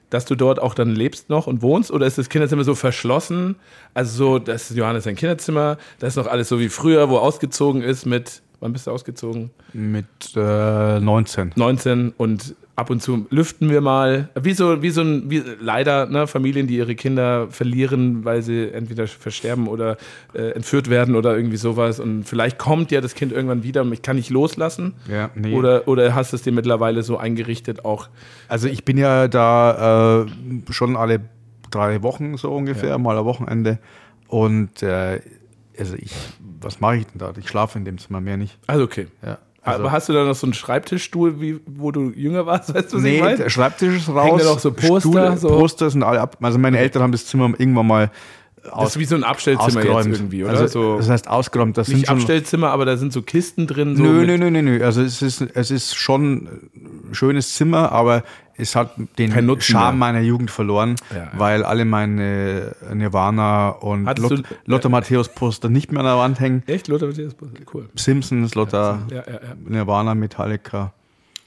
dass 0.09 0.25
du 0.25 0.35
dort 0.35 0.59
auch 0.59 0.73
dann 0.73 0.95
lebst 0.95 1.29
noch 1.29 1.47
und 1.47 1.61
wohnst? 1.61 1.91
Oder 1.91 2.05
ist 2.05 2.17
das 2.17 2.29
Kinderzimmer 2.29 2.63
so 2.63 2.75
verschlossen? 2.75 3.55
Also 3.93 4.17
so, 4.17 4.39
das 4.39 4.71
ist 4.71 4.77
Johannes 4.77 5.03
sein 5.03 5.15
Kinderzimmer, 5.15 5.77
das 5.99 6.09
ist 6.09 6.15
noch 6.15 6.27
alles 6.27 6.49
so 6.49 6.59
wie 6.59 6.69
früher, 6.69 7.09
wo 7.09 7.17
ausgezogen 7.17 7.81
ist 7.81 8.05
mit, 8.05 8.41
wann 8.59 8.73
bist 8.73 8.87
du 8.87 8.91
ausgezogen? 8.91 9.51
Mit 9.73 10.05
äh, 10.35 10.99
19. 10.99 11.53
19 11.55 12.13
und 12.17 12.55
ab 12.75 12.91
und 12.91 13.01
zu 13.01 13.25
lüften 13.31 13.71
wir 13.71 13.81
mal. 13.81 14.29
Wie 14.39 14.53
so, 14.53 14.83
wie 14.83 14.91
so 14.91 15.01
ein, 15.01 15.31
wie, 15.31 15.41
leider, 15.59 16.05
ne, 16.05 16.27
Familien, 16.27 16.67
die 16.67 16.77
ihre 16.77 16.93
Kinder 16.93 17.47
verlieren, 17.49 18.23
weil 18.23 18.43
sie 18.43 18.69
entweder 18.71 19.07
versterben 19.07 19.67
oder 19.67 19.97
äh, 20.33 20.51
entführt 20.51 20.87
werden 20.89 21.15
oder 21.15 21.35
irgendwie 21.35 21.57
sowas. 21.57 21.99
Und 21.99 22.25
vielleicht 22.25 22.59
kommt 22.59 22.91
ja 22.91 23.01
das 23.01 23.15
Kind 23.15 23.31
irgendwann 23.31 23.63
wieder 23.63 23.81
und 23.81 23.91
ich 23.93 24.03
kann 24.03 24.15
nicht 24.15 24.29
loslassen. 24.29 24.93
Ja, 25.11 25.31
nee. 25.33 25.55
Oder, 25.55 25.87
oder 25.87 26.13
hast 26.13 26.33
du 26.33 26.35
es 26.35 26.43
dir 26.43 26.51
mittlerweile 26.51 27.01
so 27.01 27.17
eingerichtet, 27.17 27.83
auch 27.83 28.09
Also 28.47 28.67
ich 28.67 28.85
bin 28.85 28.97
ja 28.99 29.27
da 29.27 30.25
äh, 30.25 30.71
schon 30.71 30.95
alle 30.95 31.21
drei 31.71 32.03
Wochen 32.03 32.37
so 32.37 32.53
ungefähr, 32.53 32.89
Ja. 32.89 32.97
mal 32.99 33.17
am 33.17 33.25
Wochenende. 33.25 33.79
Und 34.27 34.83
äh, 34.83 35.19
also 35.79 35.95
ich, 35.95 36.11
was 36.61 36.79
mache 36.79 36.97
ich 36.97 37.07
denn 37.07 37.19
da? 37.19 37.33
Ich 37.37 37.49
schlafe 37.49 37.77
in 37.77 37.85
dem 37.85 37.97
Zimmer 37.97 38.21
mehr 38.21 38.37
nicht. 38.37 38.57
Also 38.67 38.83
okay. 38.83 39.07
Ja. 39.23 39.37
Also, 39.61 39.81
Aber 39.81 39.91
hast 39.91 40.07
du 40.07 40.13
da 40.13 40.23
noch 40.23 40.35
so 40.35 40.47
einen 40.47 40.53
Schreibtischstuhl, 40.53 41.41
wie, 41.41 41.59
wo 41.65 41.91
du 41.91 42.11
jünger 42.11 42.45
warst? 42.45 42.73
Weißt 42.73 42.93
du, 42.93 42.97
was 42.97 43.03
ich 43.03 43.11
nee, 43.11 43.19
meine? 43.19 43.35
der 43.35 43.49
Schreibtisch 43.49 43.97
ist 43.97 44.07
raus. 44.07 44.25
Hängen 44.25 44.37
da 44.37 44.45
noch 44.45 44.59
so 44.59 44.71
Poster, 44.71 45.35
so? 45.35 45.49
Poster 45.49 45.89
sind 45.89 46.03
alle 46.03 46.21
ab. 46.21 46.37
Also 46.41 46.57
meine 46.57 46.77
Eltern 46.77 47.03
haben 47.03 47.11
das 47.11 47.25
Zimmer 47.25 47.53
irgendwann 47.57 47.87
mal 47.87 48.11
Das 48.63 48.95
ist 48.95 48.99
wie 48.99 49.05
so 49.05 49.15
ein 49.15 49.25
Abstellzimmer 49.25 49.81
jetzt 49.81 49.89
ausgeräumt. 49.89 50.15
irgendwie, 50.15 50.43
oder? 50.45 50.51
Also, 50.51 50.67
so, 50.67 50.97
Das 50.97 51.09
heißt 51.09 51.27
ausgeräumt. 51.27 51.77
Das 51.77 51.89
nicht 51.89 52.07
Abstellzimmer, 52.07 52.69
aber 52.69 52.85
da 52.85 52.95
sind 52.95 53.11
so 53.11 53.21
Kisten 53.21 53.67
drin. 53.67 53.97
So 53.97 54.03
Nö, 54.03 54.25
nö, 54.25 54.37
nö, 54.37 54.49
nö, 54.51 54.61
nö. 54.61 54.85
Also 54.85 55.01
es 55.01 55.21
ist, 55.21 55.41
es 55.41 55.69
ist 55.69 55.95
schon 55.95 56.69
ein 57.09 57.13
schönes 57.13 57.53
Zimmer, 57.55 57.91
aber 57.91 58.23
es 58.57 58.75
hat 58.75 58.95
den 59.17 59.31
Charme 59.61 59.97
meiner 59.99 60.21
Jugend 60.21 60.49
verloren, 60.51 60.95
Ja, 61.11 61.17
ja. 61.17 61.31
weil 61.37 61.63
alle 61.63 61.85
meine 61.85 62.75
Nirvana 62.93 63.69
und 63.69 64.07
Hattest 64.07 64.29
Lot 64.29 64.39
du- 64.39 64.55
Lothar 64.65 64.91
Matthäus 64.91 65.29
Poster 65.29 65.69
nicht 65.69 65.91
mehr 65.91 65.99
an 66.01 66.05
der 66.07 66.17
Wand 66.17 66.39
hängen. 66.39 66.63
Echt, 66.67 66.87
Lothar 66.87 67.07
Matthäus? 67.09 67.35
Cool. 67.73 67.89
Simpsons, 67.95 68.55
Lothar, 68.55 69.01
Ja, 69.11 69.17
ja, 69.17 69.23
ja. 69.33 69.39
Nirvana, 69.65 70.15
Metallica, 70.15 70.93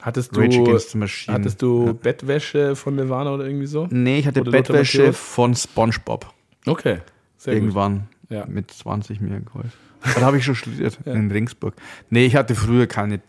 Hattest 0.01 0.35
du, 0.35 0.41
hattest 0.41 1.61
du 1.61 1.93
Bettwäsche 1.93 2.75
von 2.75 2.95
Nirvana 2.95 3.33
oder 3.35 3.45
irgendwie 3.45 3.67
so? 3.67 3.87
Nee, 3.91 4.17
ich 4.19 4.25
hatte 4.25 4.41
Oder 4.41 4.49
Bettwäsche 4.51 5.13
von 5.13 5.53
SpongeBob. 5.53 6.25
Okay, 6.65 6.99
sehr 7.37 7.53
gut. 7.53 7.61
Irgendwann 7.61 8.07
Ja. 8.29 8.45
mit 8.47 8.71
20 8.71 9.21
mir 9.21 9.39
geholt. 9.41 9.67
Da 10.15 10.21
habe 10.21 10.37
ich 10.37 10.45
schon 10.45 10.55
studiert 10.55 10.97
in 11.05 11.29
Ringsburg. 11.29 11.75
Nee, 12.09 12.25
ich 12.25 12.35
hatte 12.35 12.55
früher 12.55 12.87
keine, 12.87 13.19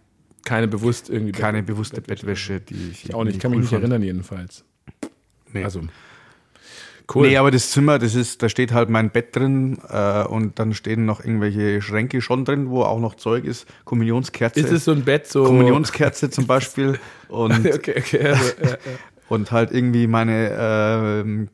Keine 0.45 0.69
bewusst 0.69 1.09
irgendwie. 1.09 1.33
keine 1.33 1.63
bewusste 1.63 2.01
Bettwäsche, 2.01 2.61
die 2.61 2.91
ich 2.91 3.05
Ich 3.07 3.15
auch 3.15 3.25
nicht, 3.25 3.35
irgendwie 3.35 3.39
kann 3.39 3.51
mich 3.51 3.57
cool 3.57 3.61
nicht 3.63 3.71
fand. 3.71 3.83
erinnern 3.83 4.03
jedenfalls. 4.03 4.65
Nee. 5.53 5.65
Also, 5.65 5.83
cool. 7.15 7.29
Nee, 7.29 7.37
aber 7.37 7.51
das 7.51 7.71
Zimmer, 7.71 7.99
das 7.99 8.15
ist, 8.15 8.43
da 8.43 8.49
steht 8.49 8.73
halt 8.73 8.89
mein 8.89 9.11
Bett 9.11 9.37
drin 9.37 9.79
äh, 9.89 10.25
und 10.25 10.59
dann 10.59 10.75
stehen 10.75 11.05
noch 11.05 11.25
irgendwelche 11.25 11.81
Schränke 11.83 12.21
schon 12.21 12.45
drin, 12.45 12.71
wo 12.71 12.83
auch 12.83 12.99
noch 12.99 13.15
Zeug 13.15 13.45
ist. 13.45 13.67
Kommunionskerze. 13.85 14.59
ist 14.61 14.71
es 14.71 14.85
so 14.85 14.93
ein 14.93 15.05
Bett 15.05 15.27
so... 15.27 15.45
Kommunionskerze 15.45 16.31
zum 16.31 16.47
Beispiel. 16.47 16.99
Und, 17.29 17.67
Okay, 17.67 17.95
okay. 17.99 18.27
Also, 18.29 18.45
ja, 18.63 18.69
ja. 18.71 18.77
und 19.29 19.51
halt 19.53 19.71
irgendwie 19.73 20.07
meine 20.07 20.51
ähm, 20.59 21.49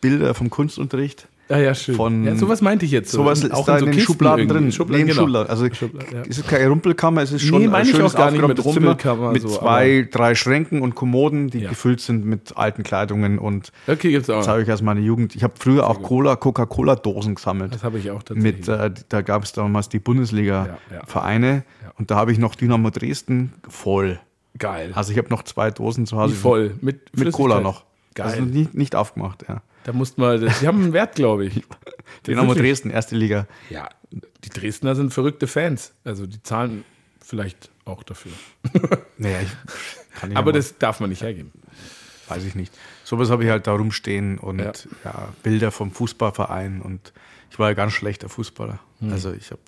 Bilder 0.00 0.34
vom 0.34 0.50
Kunstunterricht. 0.50 1.26
Ah, 1.50 1.58
ja, 1.58 1.74
schön. 1.74 1.96
Von- 1.96 2.24
ja, 2.24 2.36
sowas 2.36 2.60
meinte 2.62 2.84
ich 2.84 2.92
jetzt. 2.92 3.10
So. 3.10 3.18
Sowas 3.18 3.42
ist 3.42 3.50
da 3.52 3.78
in 3.78 3.86
den 3.86 3.92
Kisten 3.94 4.06
Schubladen 4.06 4.38
irgendwie. 4.40 4.54
drin. 4.60 4.72
Schubladen, 4.72 4.96
Nee, 5.04 5.10
in 5.10 5.16
genau. 5.16 5.26
Schubladen. 5.26 5.50
Also 5.50 5.66
Schubladen, 5.74 6.08
ja. 6.14 6.22
es 6.28 6.38
ist 6.38 6.48
keine 6.48 6.68
Rumpelkammer, 6.68 7.22
es 7.22 7.32
ist 7.32 7.42
schon 7.42 7.62
Nee, 7.62 7.68
ein 7.68 7.84
schönes 7.86 8.14
aufgeräumtes 8.14 8.64
Zimmer 8.72 8.96
mit 9.32 9.42
so, 9.42 9.48
zwei, 9.48 10.08
drei 10.10 10.34
Schränken 10.36 10.80
und 10.80 10.94
Kommoden, 10.94 11.50
die 11.50 11.58
Ja. 11.60 11.70
gefüllt 11.70 12.00
sind 12.00 12.24
mit 12.24 12.56
alten 12.56 12.84
Kleidungen 12.84 13.38
und 13.40 13.72
Okay, 13.88 14.10
gibt's 14.12 14.30
auch. 14.30 14.38
das 14.38 14.48
habe 14.48 14.62
ich 14.62 14.70
aus 14.70 14.80
meiner 14.80 15.00
Jugend. 15.00 15.34
Ich 15.34 15.42
habe 15.42 15.54
früher 15.58 15.88
auch 15.90 16.00
Cola, 16.02 16.36
Coca-Cola-Dosen 16.36 17.34
gesammelt. 17.34 17.74
Das 17.74 17.82
habe 17.82 17.98
ich 17.98 18.10
auch 18.12 18.22
tatsächlich. 18.22 18.58
mit, 18.58 18.68
äh, 18.68 18.90
da 19.08 19.20
gab 19.22 19.42
es 19.42 19.52
damals 19.52 19.88
die 19.88 19.96
Ja, 19.96 20.00
ja. 20.00 20.04
Bundesliga-Vereine 20.04 21.64
Ja. 21.82 21.92
und 21.98 22.10
da 22.10 22.16
habe 22.16 22.32
ich 22.32 22.38
noch 22.38 22.54
Dynamo 22.54 22.90
Dresden 22.90 23.52
voll. 23.68 24.18
Geil. 24.58 24.90
Also 24.94 25.12
ich 25.12 25.18
habe 25.18 25.28
noch 25.30 25.42
zwei 25.44 25.70
Dosen 25.70 26.06
zu 26.06 26.16
Wie 26.16 26.20
Hause. 26.20 26.34
voll. 26.34 26.74
Mit, 26.80 27.16
Mit. 27.16 27.32
Cola 27.32 27.60
noch. 27.60 27.84
Geil. 28.14 28.26
Also 28.26 28.42
nicht, 28.42 28.74
nicht 28.74 28.96
aufgemacht, 28.96 29.44
ja. 29.48 29.62
Da 29.84 29.92
musst 29.92 30.18
mal, 30.18 30.38
die 30.40 30.66
haben 30.66 30.82
einen 30.82 30.92
Wert, 30.92 31.14
glaube 31.14 31.46
ich. 31.46 31.62
Dynamo? 32.26 32.54
Dresden, 32.54 32.90
erste 32.90 33.16
Liga. 33.16 33.46
Ja, 33.70 33.88
die 34.10 34.48
Dresdner 34.50 34.94
sind 34.94 35.12
verrückte 35.14 35.46
Fans. 35.46 35.92
Also 36.04 36.26
die 36.26 36.42
zahlen 36.42 36.84
vielleicht 37.20 37.70
auch 37.84 38.02
dafür. 38.02 38.32
Naja, 39.18 39.38
ich 39.42 39.50
kann 40.20 40.30
ich 40.32 40.36
Aber 40.36 40.52
das 40.52 40.78
darf 40.78 41.00
man 41.00 41.10
nicht 41.10 41.22
hergeben. 41.22 41.52
weiß 42.28 42.44
ich 42.44 42.54
nicht. 42.54 42.72
Sowas 43.04 43.30
habe 43.30 43.44
ich 43.44 43.50
halt 43.50 43.66
da 43.66 43.72
rumstehen 43.72 44.38
und 44.38 44.58
Ja. 44.60 44.72
ja. 45.04 45.28
Bilder 45.42 45.70
vom 45.70 45.90
Fußballverein 45.92 46.80
und 46.82 47.12
ich 47.50 47.58
war 47.58 47.68
ja 47.68 47.74
ganz 47.74 47.92
schlechter 47.92 48.28
Fußballer. 48.28 48.78
Hm. 49.00 49.12
Also 49.12 49.32
ich 49.32 49.50
hab, 49.50 49.58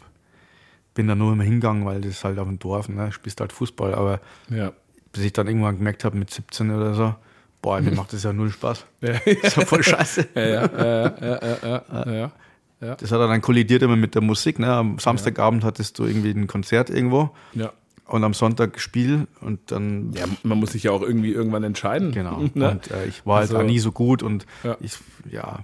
bin 0.95 1.07
da 1.09 1.15
nur 1.15 1.33
immer 1.33 1.43
hingegangen, 1.45 1.85
weil 1.85 2.01
das 2.01 2.13
ist 2.13 2.25
halt 2.25 2.39
auf 2.39 2.47
dem 2.49 2.59
Dorf, 2.59 2.89
ne? 2.89 3.13
spielst 3.13 3.41
halt 3.41 3.53
Fußball, 3.53 3.95
aber 3.95 4.21
Ja. 4.49 4.73
bis 5.13 5.25
ich 5.25 5.33
dann 5.33 5.49
irgendwann 5.49 5.77
gemerkt 5.79 6.05
habe 6.05 6.17
mit 6.17 6.31
17 6.31 6.71
oder 6.71 6.95
so, 6.95 7.15
boah, 7.63 7.81
mir 7.81 7.93
macht 7.95 8.13
das 8.13 8.23
ja 8.25 8.33
null 8.33 8.51
Spaß. 8.51 8.85
Ja, 9.01 9.13
Das 9.13 9.27
ist 9.27 9.57
ja 9.57 9.65
voll 9.65 9.83
scheiße. 9.83 10.29
ja, 10.35 10.43
ja, 10.43 11.83
ja, 12.13 12.33
ja. 12.81 12.95
Das 12.97 13.13
hat 13.13 13.21
dann 13.21 13.41
kollidiert 13.41 13.83
immer 13.83 13.97
mit 13.97 14.15
der 14.17 14.23
Musik. 14.23 14.59
Ne? 14.59 14.67
Am 14.67 14.99
Samstagabend 14.99 15.63
hattest 15.65 15.99
du 15.99 16.05
irgendwie 16.05 16.33
ein 16.33 16.49
Konzert 16.49 16.91
irgendwo 16.91 17.31
ja. 17.55 17.73
und 18.07 18.25
am 18.25 18.35
Sonntag 18.35 18.81
Spiel 18.81 19.29
und 19.41 19.61
dann 19.71 20.13
Ja, 20.15 20.25
man 20.43 20.59
muss 20.59 20.73
sich 20.73 20.83
ja 20.83 20.91
auch 20.91 21.03
irgendwie 21.03 21.31
irgendwann 21.33 21.63
entscheiden. 21.63 22.11
genau. 22.11 22.43
Ne? 22.55 22.71
Und 22.73 22.91
äh, 22.91 23.07
ich 23.07 23.25
war 23.25 23.37
halt 23.37 23.51
Also- 23.51 23.59
auch 23.59 23.63
nie 23.67 23.79
so 23.79 23.93
gut 23.93 24.23
und 24.25 24.47
Ja. 24.65 24.77
ich 24.81 24.99
ja 25.31 25.61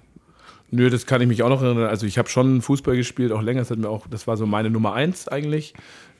Nö, 0.70 0.90
das 0.90 1.06
kann 1.06 1.22
ich 1.22 1.28
mich 1.28 1.42
auch 1.42 1.48
noch 1.48 1.62
erinnern. 1.62 1.88
Also 1.88 2.04
ich 2.06 2.18
habe 2.18 2.28
schon 2.28 2.60
Fußball 2.60 2.94
gespielt, 2.94 3.32
auch 3.32 3.40
länger. 3.40 3.60
Das, 3.62 3.70
hat 3.70 3.78
mir 3.78 3.88
auch, 3.88 4.06
das 4.06 4.26
war 4.26 4.36
so 4.36 4.44
meine 4.46 4.68
Nummer 4.68 4.92
eins 4.92 5.26
eigentlich, 5.26 5.72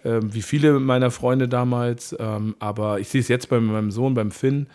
ähm, 0.06 0.32
wie 0.32 0.40
viele 0.40 0.80
meiner 0.80 1.10
Freunde 1.10 1.48
damals. 1.48 2.16
Ähm, 2.18 2.56
aber 2.58 2.98
ich 2.98 3.08
sehe 3.10 3.20
es 3.20 3.28
jetzt 3.28 3.50
bei 3.50 3.60
meinem 3.60 3.90
Sohn, 3.90 4.14
beim 4.14 4.30
Finn, 4.30 4.66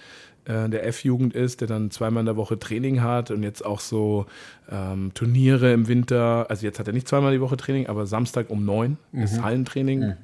äh, 0.46 0.70
der 0.70 0.86
F-Jugend 0.88 1.34
ist, 1.34 1.62
der 1.62 1.68
dann 1.68 1.91
zweimal 1.91 2.22
in 2.22 2.26
der 2.26 2.38
Woche 2.38 2.60
Training 2.60 3.02
hat 3.02 3.32
und 3.32 3.44
jetzt 3.44 3.66
auch 3.66 3.80
so 3.80 4.26
ähm, 4.72 5.12
Turniere 5.14 5.74
im 5.74 5.88
Winter. 5.88 6.48
Also 6.50 6.66
jetzt 6.66 6.80
hat 6.80 6.88
er 6.88 6.94
nicht 6.94 7.08
zweimal 7.08 7.32
die 7.32 7.41
Woche 7.41 7.58
Training, 7.58 7.88
aber 7.88 8.06
Samstag 8.06 8.50
um 8.50 8.66
neun 8.66 8.98
ist 9.12 9.41
Hallentraining. 9.41 10.02
Äh, 10.02 10.16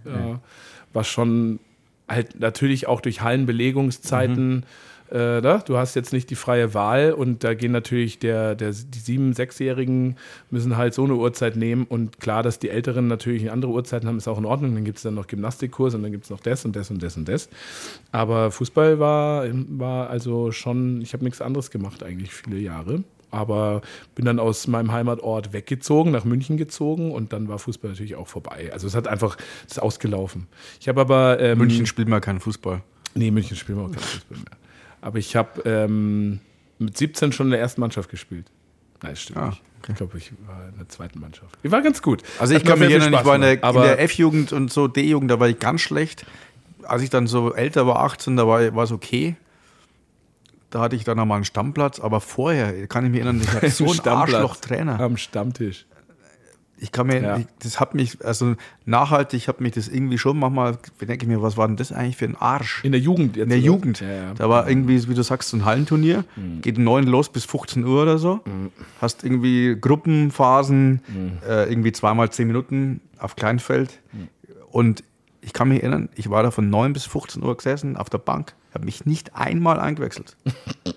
was 0.94 1.08
schon 1.08 1.60
halt 2.08 2.40
natürlich 2.40 2.88
auch 2.88 3.02
durch 3.02 3.22
Hallenbelegungszeiten. 3.22 4.66
Äh, 5.12 5.42
da, 5.42 5.58
du 5.58 5.78
hast 5.78 5.96
jetzt 5.96 6.14
nicht 6.14 6.30
die 6.30 6.36
freie 6.36 6.74
Wahl 6.74 7.14
und 7.14 7.44
da 7.44 7.56
gehen 7.56 7.72
natürlich 7.72 8.20
der, 8.20 8.56
der, 8.56 8.72
die 8.72 9.00
sieben-, 9.00 9.34
sechsjährigen 9.34 10.18
müssen 10.52 10.78
halt 10.78 10.94
so 10.94 11.04
eine 11.04 11.16
Uhrzeit 11.16 11.56
nehmen 11.56 11.86
und 11.86 12.20
klar, 12.20 12.44
dass 12.44 12.60
die 12.60 12.70
Älteren 12.70 13.08
natürlich 13.08 13.52
andere 13.52 13.72
Uhrzeiten 13.72 14.08
haben, 14.08 14.18
ist 14.18 14.28
auch 14.28 14.38
in 14.38 14.46
Ordnung. 14.46 14.76
Dann 14.76 14.86
gibt 14.86 14.98
es 14.98 15.04
dann 15.04 15.16
noch 15.16 15.28
Gymnastikkurs 15.28 15.96
und 15.96 16.04
dann 16.04 16.12
gibt 16.12 16.26
es 16.26 16.30
noch 16.30 16.40
das 16.40 16.64
und 16.64 16.76
das 16.76 16.92
und 16.92 17.02
das 17.02 17.18
und 17.18 17.28
das. 17.28 17.50
Aber 18.12 18.52
Fußball 18.52 19.00
war, 19.00 19.46
war 19.70 20.10
also 20.10 20.52
schon, 20.52 21.02
ich 21.02 21.14
habe 21.14 21.24
nichts 21.24 21.42
anderes 21.42 21.72
gemacht 21.72 22.04
eigentlich 22.04 22.34
viele 22.34 22.60
Jahre. 22.60 23.04
Aber 23.32 23.82
bin 24.16 24.26
dann 24.26 24.40
aus 24.40 24.68
meinem 24.68 24.92
Heimatort 24.92 25.54
weggezogen, 25.54 26.12
nach 26.12 26.26
München 26.26 26.58
gezogen 26.58 27.12
und 27.12 27.32
dann 27.32 27.48
war 27.48 27.60
Fußball 27.60 27.92
natürlich 27.92 28.16
auch 28.16 28.28
vorbei. 28.28 28.72
Also 28.74 28.88
es 28.88 28.96
hat 28.96 29.08
einfach, 29.08 29.38
es 29.68 29.74
ist 29.74 29.80
ausgelaufen. 29.80 30.48
Ich 30.80 30.88
habe 30.88 31.02
aber 31.02 31.40
ähm, 31.40 31.60
München 31.60 31.86
spielt 31.86 32.08
mal 32.08 32.22
keinen 32.22 32.40
Fußball. 32.40 32.82
Nee, 33.14 33.32
München 33.32 33.56
spielen 33.56 33.78
wir 33.80 33.86
auch 33.86 33.92
keinen 33.92 34.00
Fußball 34.00 34.38
mehr. 34.38 34.59
Aber 35.02 35.18
ich 35.18 35.36
habe 35.36 35.62
ähm, 35.66 36.40
mit 36.78 36.98
17 36.98 37.32
schon 37.32 37.48
in 37.48 37.52
der 37.52 37.60
ersten 37.60 37.82
Mannschaft 37.82 38.10
gespielt. 38.10 38.46
Nein, 39.02 39.12
das 39.14 39.22
stimmt 39.22 39.38
Ah, 39.40 39.48
nicht. 39.50 39.62
Ich 39.88 39.96
glaube, 39.96 40.18
ich 40.18 40.32
war 40.46 40.68
in 40.70 40.78
der 40.78 40.90
zweiten 40.90 41.20
Mannschaft. 41.20 41.58
Die 41.64 41.72
war 41.72 41.82
ganz 41.82 42.02
gut. 42.02 42.22
Also 42.38 42.54
Hat 42.54 42.62
ich 42.62 42.68
kann 42.68 42.80
mich 42.80 42.90
erinnern, 42.92 43.14
ich 43.14 43.26
war 43.26 43.36
in 43.36 43.42
der, 43.42 43.56
der 43.58 44.00
F-Jugend 44.02 44.52
und 44.52 44.72
so 44.72 44.88
D-Jugend, 44.88 45.32
da 45.32 45.40
war 45.40 45.48
ich 45.48 45.58
ganz 45.60 45.82
schlecht. 45.82 46.26
Als 46.84 47.02
ich 47.02 47.10
dann 47.10 47.28
so 47.28 47.54
älter 47.54 47.88
war, 47.88 48.00
18, 48.00 48.36
da 48.36 48.46
war 48.46 48.84
es 48.84 48.92
okay. 48.92 49.36
Da 50.70 50.82
hatte 50.82 50.96
ich 50.96 51.04
dann 51.04 51.18
nochmal 51.18 51.38
einen 51.38 51.46
Stammplatz, 51.46 52.00
aber 52.00 52.20
vorher 52.22 52.88
kann 52.88 53.06
ich 53.06 53.12
mich 53.12 53.22
erinnern, 53.22 53.42
ich 53.42 53.52
hatte 53.52 53.70
so 53.72 53.90
einen 53.90 54.00
Arschloch-Trainer. 54.02 55.00
Am 55.00 55.18
Stammtisch. 55.18 55.86
Ich 56.82 56.92
kann 56.92 57.08
mir, 57.08 57.22
Ja. 57.22 57.40
das 57.62 57.80
hat 57.80 57.94
mich, 57.96 58.24
also 58.26 58.56
nachhaltig 58.86 59.48
hat 59.48 59.60
mich 59.62 59.74
das 59.74 59.88
irgendwie 59.88 60.18
schon 60.18 60.40
manchmal, 60.40 60.78
denke 61.02 61.24
ich 61.26 61.28
mir, 61.28 61.42
was 61.42 61.58
war 61.58 61.68
denn 61.68 61.76
das 61.78 61.92
eigentlich 61.92 62.18
für 62.18 62.26
ein 62.26 62.36
Arsch? 62.36 62.84
In 62.84 62.92
der 62.94 63.02
Jugend 63.02 63.36
jetzt. 63.36 63.44
In 63.44 63.50
der 63.50 63.58
oder? 63.60 63.66
Jugend. 63.68 64.00
Ja, 64.02 64.08
ja. 64.12 64.34
Da 64.34 64.50
war 64.50 64.68
irgendwie, 64.70 65.08
wie 65.10 65.14
du 65.14 65.22
sagst, 65.24 65.50
so 65.50 65.58
ein 65.58 65.66
Hallenturnier. 65.66 66.24
Mhm. 66.36 66.62
Geht 66.62 66.78
um 66.78 66.84
9 66.86 67.06
los 67.06 67.30
bis 67.30 67.46
15 67.46 67.84
Uhr 67.86 68.02
oder 68.04 68.18
so. 68.18 68.40
Hast 69.02 69.24
irgendwie 69.24 69.76
Gruppenphasen, 69.80 71.02
Mhm. 71.08 71.32
äh, 71.48 71.66
irgendwie 71.70 71.92
zweimal 71.92 72.30
10 72.32 72.48
Minuten 72.48 73.02
auf 73.18 73.36
Kleinfeld. 73.36 74.00
Und 74.72 75.04
ich 75.42 75.54
kann 75.54 75.70
mich 75.70 75.82
erinnern, 75.82 76.10
ich 76.16 76.30
war 76.30 76.44
da 76.44 76.52
von 76.52 76.70
9 76.70 76.94
bis 76.94 77.06
15 77.06 77.44
Uhr 77.44 77.56
gesessen 77.58 77.98
auf 77.98 78.10
der 78.10 78.18
Bank, 78.20 78.54
habe 78.74 78.86
mich 78.86 79.06
nicht 79.06 79.36
einmal 79.36 79.80
eingewechselt. 79.80 80.36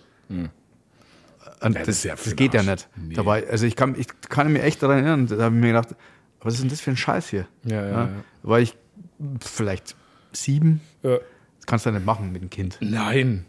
Und 1.62 1.76
das 1.76 1.86
das, 1.86 2.04
ja 2.04 2.14
das 2.14 2.36
geht 2.36 2.54
ja 2.54 2.62
nicht. 2.62 2.88
Nee. 2.96 3.14
Dabei, 3.14 3.48
also 3.48 3.66
ich 3.66 3.76
kann, 3.76 3.94
ich 3.98 4.08
kann 4.28 4.52
mich 4.52 4.62
echt 4.62 4.82
daran 4.82 4.98
erinnern, 4.98 5.26
da 5.26 5.44
habe 5.44 5.54
ich 5.54 5.60
mir 5.60 5.68
gedacht, 5.68 5.94
was 6.40 6.54
ist 6.54 6.62
denn 6.62 6.70
das 6.70 6.80
für 6.80 6.90
ein 6.90 6.96
Scheiß 6.96 7.28
hier? 7.28 7.46
Ja, 7.64 7.84
ja, 7.84 7.90
ja. 7.90 8.08
War 8.42 8.60
ich 8.60 8.76
vielleicht 9.40 9.94
sieben? 10.32 10.80
Ja. 11.02 11.18
Das 11.56 11.66
kannst 11.66 11.86
du 11.86 11.90
ja 11.90 11.96
nicht 11.96 12.06
machen 12.06 12.32
mit 12.32 12.42
dem 12.42 12.50
Kind. 12.50 12.78
Nein. 12.80 13.46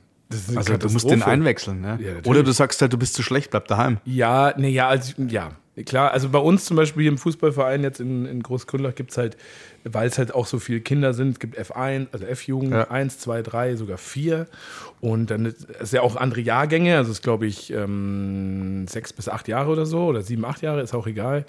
Also 0.55 0.77
du 0.77 0.89
musst 0.89 1.09
den 1.09 1.23
einwechseln, 1.23 1.81
ne? 1.81 1.99
Oder 2.25 2.43
du 2.43 2.51
sagst 2.51 2.81
halt, 2.81 2.93
du 2.93 2.97
bist 2.97 3.13
zu 3.13 3.23
schlecht, 3.23 3.51
bleib 3.51 3.67
daheim. 3.67 3.99
Ja, 4.05 4.53
nee, 4.57 4.69
ja, 4.69 4.87
also, 4.87 5.13
ja, 5.27 5.51
klar. 5.85 6.11
Also 6.11 6.29
bei 6.29 6.39
uns 6.39 6.65
zum 6.65 6.77
Beispiel 6.77 7.01
hier 7.03 7.11
im 7.11 7.17
Fußballverein 7.17 7.81
jetzt 7.83 7.99
in, 7.99 8.25
in 8.25 8.43
Großkundlach 8.43 8.93
gibt 8.95 9.11
es 9.11 9.17
halt, 9.17 9.37
weil 9.83 10.07
es 10.07 10.17
halt 10.17 10.33
auch 10.33 10.45
so 10.45 10.59
viele 10.59 10.81
Kinder 10.81 11.13
sind, 11.13 11.39
gibt 11.39 11.57
F1, 11.59 12.07
also 12.11 12.25
F-Jugend, 12.25 12.71
Ja. 12.71 12.91
1, 12.91 13.19
2, 13.19 13.41
3, 13.41 13.75
sogar 13.75 13.97
4. 13.97 14.47
Und 15.01 15.31
dann 15.31 15.47
ist 15.47 15.67
es 15.79 15.91
ja 15.91 16.01
auch 16.01 16.15
andere 16.15 16.41
Jahrgänge, 16.41 16.97
also 16.97 17.11
es 17.11 17.17
ist 17.17 17.23
glaube 17.23 17.47
ich 17.47 17.73
ähm, 17.73 18.85
sechs 18.87 19.11
bis 19.13 19.27
acht 19.27 19.47
Jahre 19.47 19.71
oder 19.71 19.85
so, 19.85 20.05
oder 20.05 20.21
sieben, 20.21 20.45
acht 20.45 20.61
Jahre, 20.61 20.81
ist 20.81 20.93
auch 20.93 21.07
egal. 21.07 21.45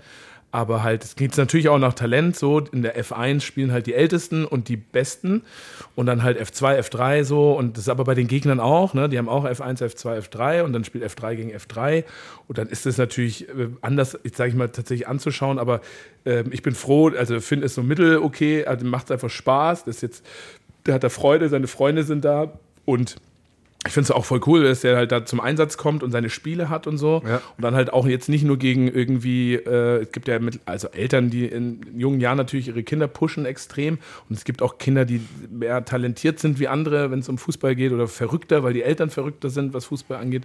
Aber 0.55 0.85
halt, 0.85 1.03
es 1.03 1.17
geht 1.17 1.37
natürlich 1.37 1.69
auch 1.69 1.81
nach 1.81 1.95
Talent 1.95 2.37
so. 2.37 2.61
In 2.61 2.83
der 2.83 2.97
F1 2.97 3.41
spielen 3.41 3.73
halt 3.73 3.89
die 3.89 3.95
Ältesten 3.95 4.45
und 4.45 4.69
die 4.69 4.77
Besten. 4.77 5.43
Und 5.97 6.07
dann 6.07 6.23
halt 6.23 6.41
F2, 6.41 6.79
F3 6.79 7.25
so. 7.25 7.55
Und 7.55 7.77
das 7.77 7.87
ist 7.87 7.89
aber 7.89 8.05
bei 8.05 8.15
den 8.15 8.29
Gegnern 8.29 8.61
auch. 8.61 8.95
Ne? 8.95 9.09
Die 9.09 9.19
haben 9.19 9.29
auch 9.29 9.47
F1, 9.47 9.83
F2, 9.83 10.29
F3 10.29 10.63
und 10.63 10.73
dann 10.73 10.85
spielt 10.85 11.03
F3 11.03 11.35
gegen 11.35 11.51
F3. 11.51 12.05
Und 12.47 12.59
dann 12.59 12.69
ist 12.69 12.87
es 12.87 12.99
natürlich 12.99 13.49
äh, 13.49 13.67
anders, 13.81 14.17
ich 14.23 14.37
sage 14.37 14.51
ich 14.51 14.55
mal, 14.55 14.69
tatsächlich 14.69 15.09
anzuschauen. 15.09 15.59
Aber 15.59 15.81
ähm, 16.25 16.51
ich 16.53 16.63
bin 16.63 16.77
froh, 16.77 17.09
also 17.09 17.41
finde 17.41 17.67
es 17.67 17.75
so 17.75 17.83
mittel 17.83 18.19
okay. 18.19 18.65
Also 18.65 18.87
macht 18.87 19.11
einfach 19.11 19.31
Spaß. 19.31 19.87
Das 19.87 20.03
jetzt, 20.03 20.25
der 20.87 20.95
hat 20.95 21.03
da 21.03 21.09
Freude, 21.09 21.49
seine 21.49 21.67
Freunde 21.67 22.05
sind 22.05 22.25
da. 22.25 22.53
Und 22.85 23.17
ich 23.87 23.93
finde 23.93 24.05
es 24.05 24.11
auch 24.11 24.24
voll 24.24 24.41
cool, 24.47 24.64
dass 24.64 24.82
er 24.82 24.97
halt 24.97 25.12
da 25.12 25.26
zum 25.26 25.41
Einsatz 25.41 25.76
kommt 25.76 26.03
und 26.03 26.11
seine 26.11 26.30
Spiele 26.30 26.70
hat 26.70 26.87
und 26.87 26.97
so. 26.97 27.22
Ja. 27.26 27.43
Und 27.57 27.62
dann 27.62 27.74
halt 27.74 27.93
auch 27.93 28.07
jetzt 28.07 28.30
nicht 28.30 28.43
nur 28.43 28.57
gegen 28.57 28.89
irgendwie, 28.89 29.55
äh, 29.55 30.03
es 30.03 30.12
gibt 30.12 30.26
ja 30.26 30.39
mit, 30.39 30.61
also 30.64 30.89
Eltern, 30.89 31.28
die 31.28 31.45
in 31.45 31.80
jungen 31.95 32.18
Jahren 32.18 32.39
natürlich 32.39 32.68
ihre 32.68 32.82
Kinder 32.82 33.09
pushen 33.09 33.45
extrem. 33.45 33.99
Und 34.28 34.37
es 34.37 34.45
gibt 34.45 34.62
auch 34.62 34.78
Kinder, 34.78 35.05
die 35.05 35.20
mehr 35.51 35.85
talentiert 35.85 36.39
sind 36.39 36.59
wie 36.61 36.68
andere, 36.68 37.11
wenn 37.11 37.18
es 37.18 37.28
um 37.28 37.37
Fußball 37.37 37.76
geht 37.76 37.93
oder 37.93 38.09
verrückter, 38.09 38.64
weil 38.64 38.72
die 38.72 38.82
Eltern 38.82 39.11
verrückter 39.11 39.51
sind, 39.51 39.74
was 39.74 39.85
Fußball 39.85 40.18
angeht. 40.18 40.45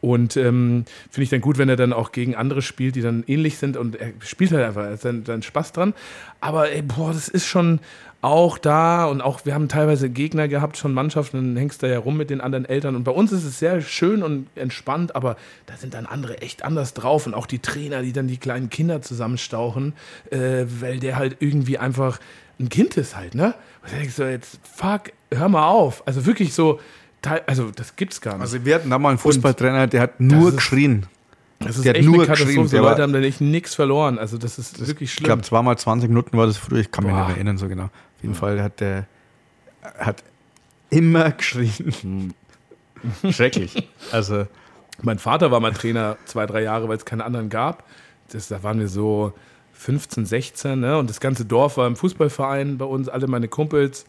Und 0.00 0.38
ähm, 0.38 0.86
finde 1.10 1.24
ich 1.24 1.30
dann 1.30 1.42
gut, 1.42 1.58
wenn 1.58 1.68
er 1.68 1.76
dann 1.76 1.92
auch 1.92 2.10
gegen 2.10 2.36
andere 2.36 2.62
spielt, 2.62 2.96
die 2.96 3.02
dann 3.02 3.22
ähnlich 3.26 3.58
sind. 3.58 3.76
Und 3.76 3.96
er 3.96 4.12
spielt 4.20 4.52
halt 4.52 4.64
einfach, 4.64 4.84
er 4.84 4.92
hat 4.92 5.00
seinen, 5.02 5.26
seinen 5.26 5.42
Spaß 5.42 5.72
dran. 5.72 5.92
Aber 6.40 6.70
ey, 6.70 6.80
boah, 6.80 7.12
das 7.12 7.28
ist 7.28 7.46
schon 7.46 7.80
auch 8.20 8.58
da 8.58 9.04
und 9.04 9.20
auch 9.20 9.44
wir 9.46 9.54
haben 9.54 9.68
teilweise 9.68 10.10
Gegner 10.10 10.48
gehabt, 10.48 10.76
schon 10.76 10.92
Mannschaften, 10.92 11.36
dann 11.36 11.56
hängst 11.56 11.82
du 11.82 11.86
da 11.86 11.92
ja 11.92 11.98
rum 12.00 12.16
mit 12.16 12.30
den 12.30 12.40
anderen 12.40 12.64
Eltern 12.64 12.96
und 12.96 13.04
bei 13.04 13.12
uns 13.12 13.30
ist 13.30 13.44
es 13.44 13.60
sehr 13.60 13.80
schön 13.80 14.24
und 14.24 14.48
entspannt, 14.56 15.14
aber 15.14 15.36
da 15.66 15.76
sind 15.76 15.94
dann 15.94 16.04
andere 16.04 16.42
echt 16.42 16.64
anders 16.64 16.94
drauf 16.94 17.26
und 17.26 17.34
auch 17.34 17.46
die 17.46 17.60
Trainer, 17.60 18.02
die 18.02 18.12
dann 18.12 18.26
die 18.26 18.38
kleinen 18.38 18.70
Kinder 18.70 19.02
zusammenstauchen, 19.02 19.92
äh, 20.30 20.64
weil 20.80 20.98
der 20.98 21.16
halt 21.16 21.36
irgendwie 21.38 21.78
einfach 21.78 22.18
ein 22.58 22.68
Kind 22.68 22.96
ist 22.96 23.16
halt, 23.16 23.36
ne? 23.36 23.54
Und 23.84 23.92
da 23.92 23.96
denkst 23.98 24.16
du 24.16 24.28
jetzt, 24.28 24.58
fuck, 24.64 25.12
hör 25.32 25.48
mal 25.48 25.68
auf. 25.68 26.02
Also 26.06 26.26
wirklich 26.26 26.54
so, 26.54 26.80
also 27.46 27.70
das 27.70 27.94
gibt's 27.94 28.20
gar 28.20 28.32
nicht. 28.32 28.40
Also 28.40 28.64
wir 28.64 28.74
hatten 28.74 28.90
da 28.90 28.98
mal 28.98 29.10
einen 29.10 29.18
Fußballtrainer, 29.18 29.86
der 29.86 30.00
hat 30.00 30.18
nur 30.18 30.50
geschrien. 30.50 31.06
das 31.60 31.76
ist 31.76 31.84
der 31.84 31.90
hat 31.90 31.98
echt 31.98 32.06
nur 32.06 32.16
eine 32.16 32.26
Katastrophe. 32.26 32.68
der 32.68 32.82
Leute 32.82 33.02
haben 33.02 33.12
da 33.12 33.20
echt 33.20 33.40
nichts 33.40 33.76
verloren. 33.76 34.18
Also 34.18 34.38
das 34.38 34.58
ist 34.58 34.80
wirklich 34.80 35.10
Ich 35.10 35.14
schlimm. 35.14 35.26
glaube, 35.26 35.42
zweimal 35.42 35.78
20 35.78 36.08
Minuten 36.08 36.36
war 36.36 36.46
das 36.46 36.56
früher, 36.56 36.80
ich 36.80 36.90
kann 36.90 37.04
mich 37.04 37.12
Boah. 37.12 37.26
nicht 37.28 37.36
erinnern 37.36 37.58
so 37.58 37.68
genau. 37.68 37.90
Auf 38.18 38.22
jeden 38.22 38.34
Fall 38.34 38.62
hat 38.62 38.80
der 38.80 39.06
hat 39.98 40.22
immer 40.90 41.30
geschrien. 41.30 42.34
Schrecklich. 43.30 43.88
Also 44.10 44.46
Mein 45.02 45.18
Vater 45.18 45.50
war 45.50 45.60
mal 45.60 45.72
Trainer 45.72 46.16
zwei, 46.24 46.46
drei 46.46 46.62
Jahre, 46.62 46.88
weil 46.88 46.96
es 46.96 47.04
keine 47.04 47.24
anderen 47.24 47.48
gab. 47.48 47.84
Das, 48.32 48.48
da 48.48 48.62
waren 48.62 48.80
wir 48.80 48.88
so 48.88 49.32
15, 49.74 50.26
16, 50.26 50.80
ne? 50.80 50.98
Und 50.98 51.08
das 51.08 51.20
ganze 51.20 51.44
Dorf 51.44 51.76
war 51.76 51.86
im 51.86 51.94
Fußballverein 51.94 52.78
bei 52.78 52.84
uns, 52.84 53.08
alle 53.08 53.28
meine 53.28 53.46
Kumpels. 53.46 54.06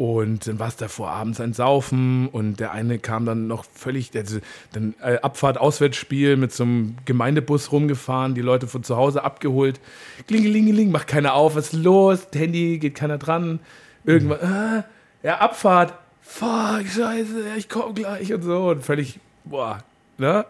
Und 0.00 0.46
dann 0.46 0.58
war 0.58 0.68
es 0.68 0.76
davor 0.76 1.10
abends 1.10 1.42
ein 1.42 1.52
Saufen 1.52 2.26
und 2.28 2.58
der 2.58 2.72
eine 2.72 2.98
kam 2.98 3.26
dann 3.26 3.46
noch 3.48 3.66
völlig, 3.66 4.16
also 4.16 4.38
dann 4.72 4.94
äh, 5.02 5.18
Abfahrt, 5.18 5.58
Auswärtsspiel 5.58 6.38
mit 6.38 6.54
so 6.54 6.62
einem 6.62 6.96
Gemeindebus 7.04 7.70
rumgefahren, 7.70 8.34
die 8.34 8.40
Leute 8.40 8.66
von 8.66 8.82
zu 8.82 8.96
Hause 8.96 9.22
abgeholt. 9.22 9.78
Klingelingeling, 10.26 10.90
macht 10.90 11.06
keiner 11.06 11.34
auf, 11.34 11.54
was 11.54 11.74
ist 11.74 11.82
los? 11.84 12.28
Handy, 12.34 12.78
geht 12.78 12.94
keiner 12.94 13.18
dran. 13.18 13.60
Irgendwann, 14.06 14.38
äh, 14.38 14.82
ja, 15.22 15.36
Abfahrt, 15.36 15.92
fuck, 16.22 16.86
scheiße, 16.86 17.44
ich 17.58 17.68
komme 17.68 17.92
gleich 17.92 18.32
und 18.32 18.40
so. 18.40 18.70
Und 18.70 18.82
völlig, 18.82 19.20
boah, 19.44 19.84
ne? 20.16 20.46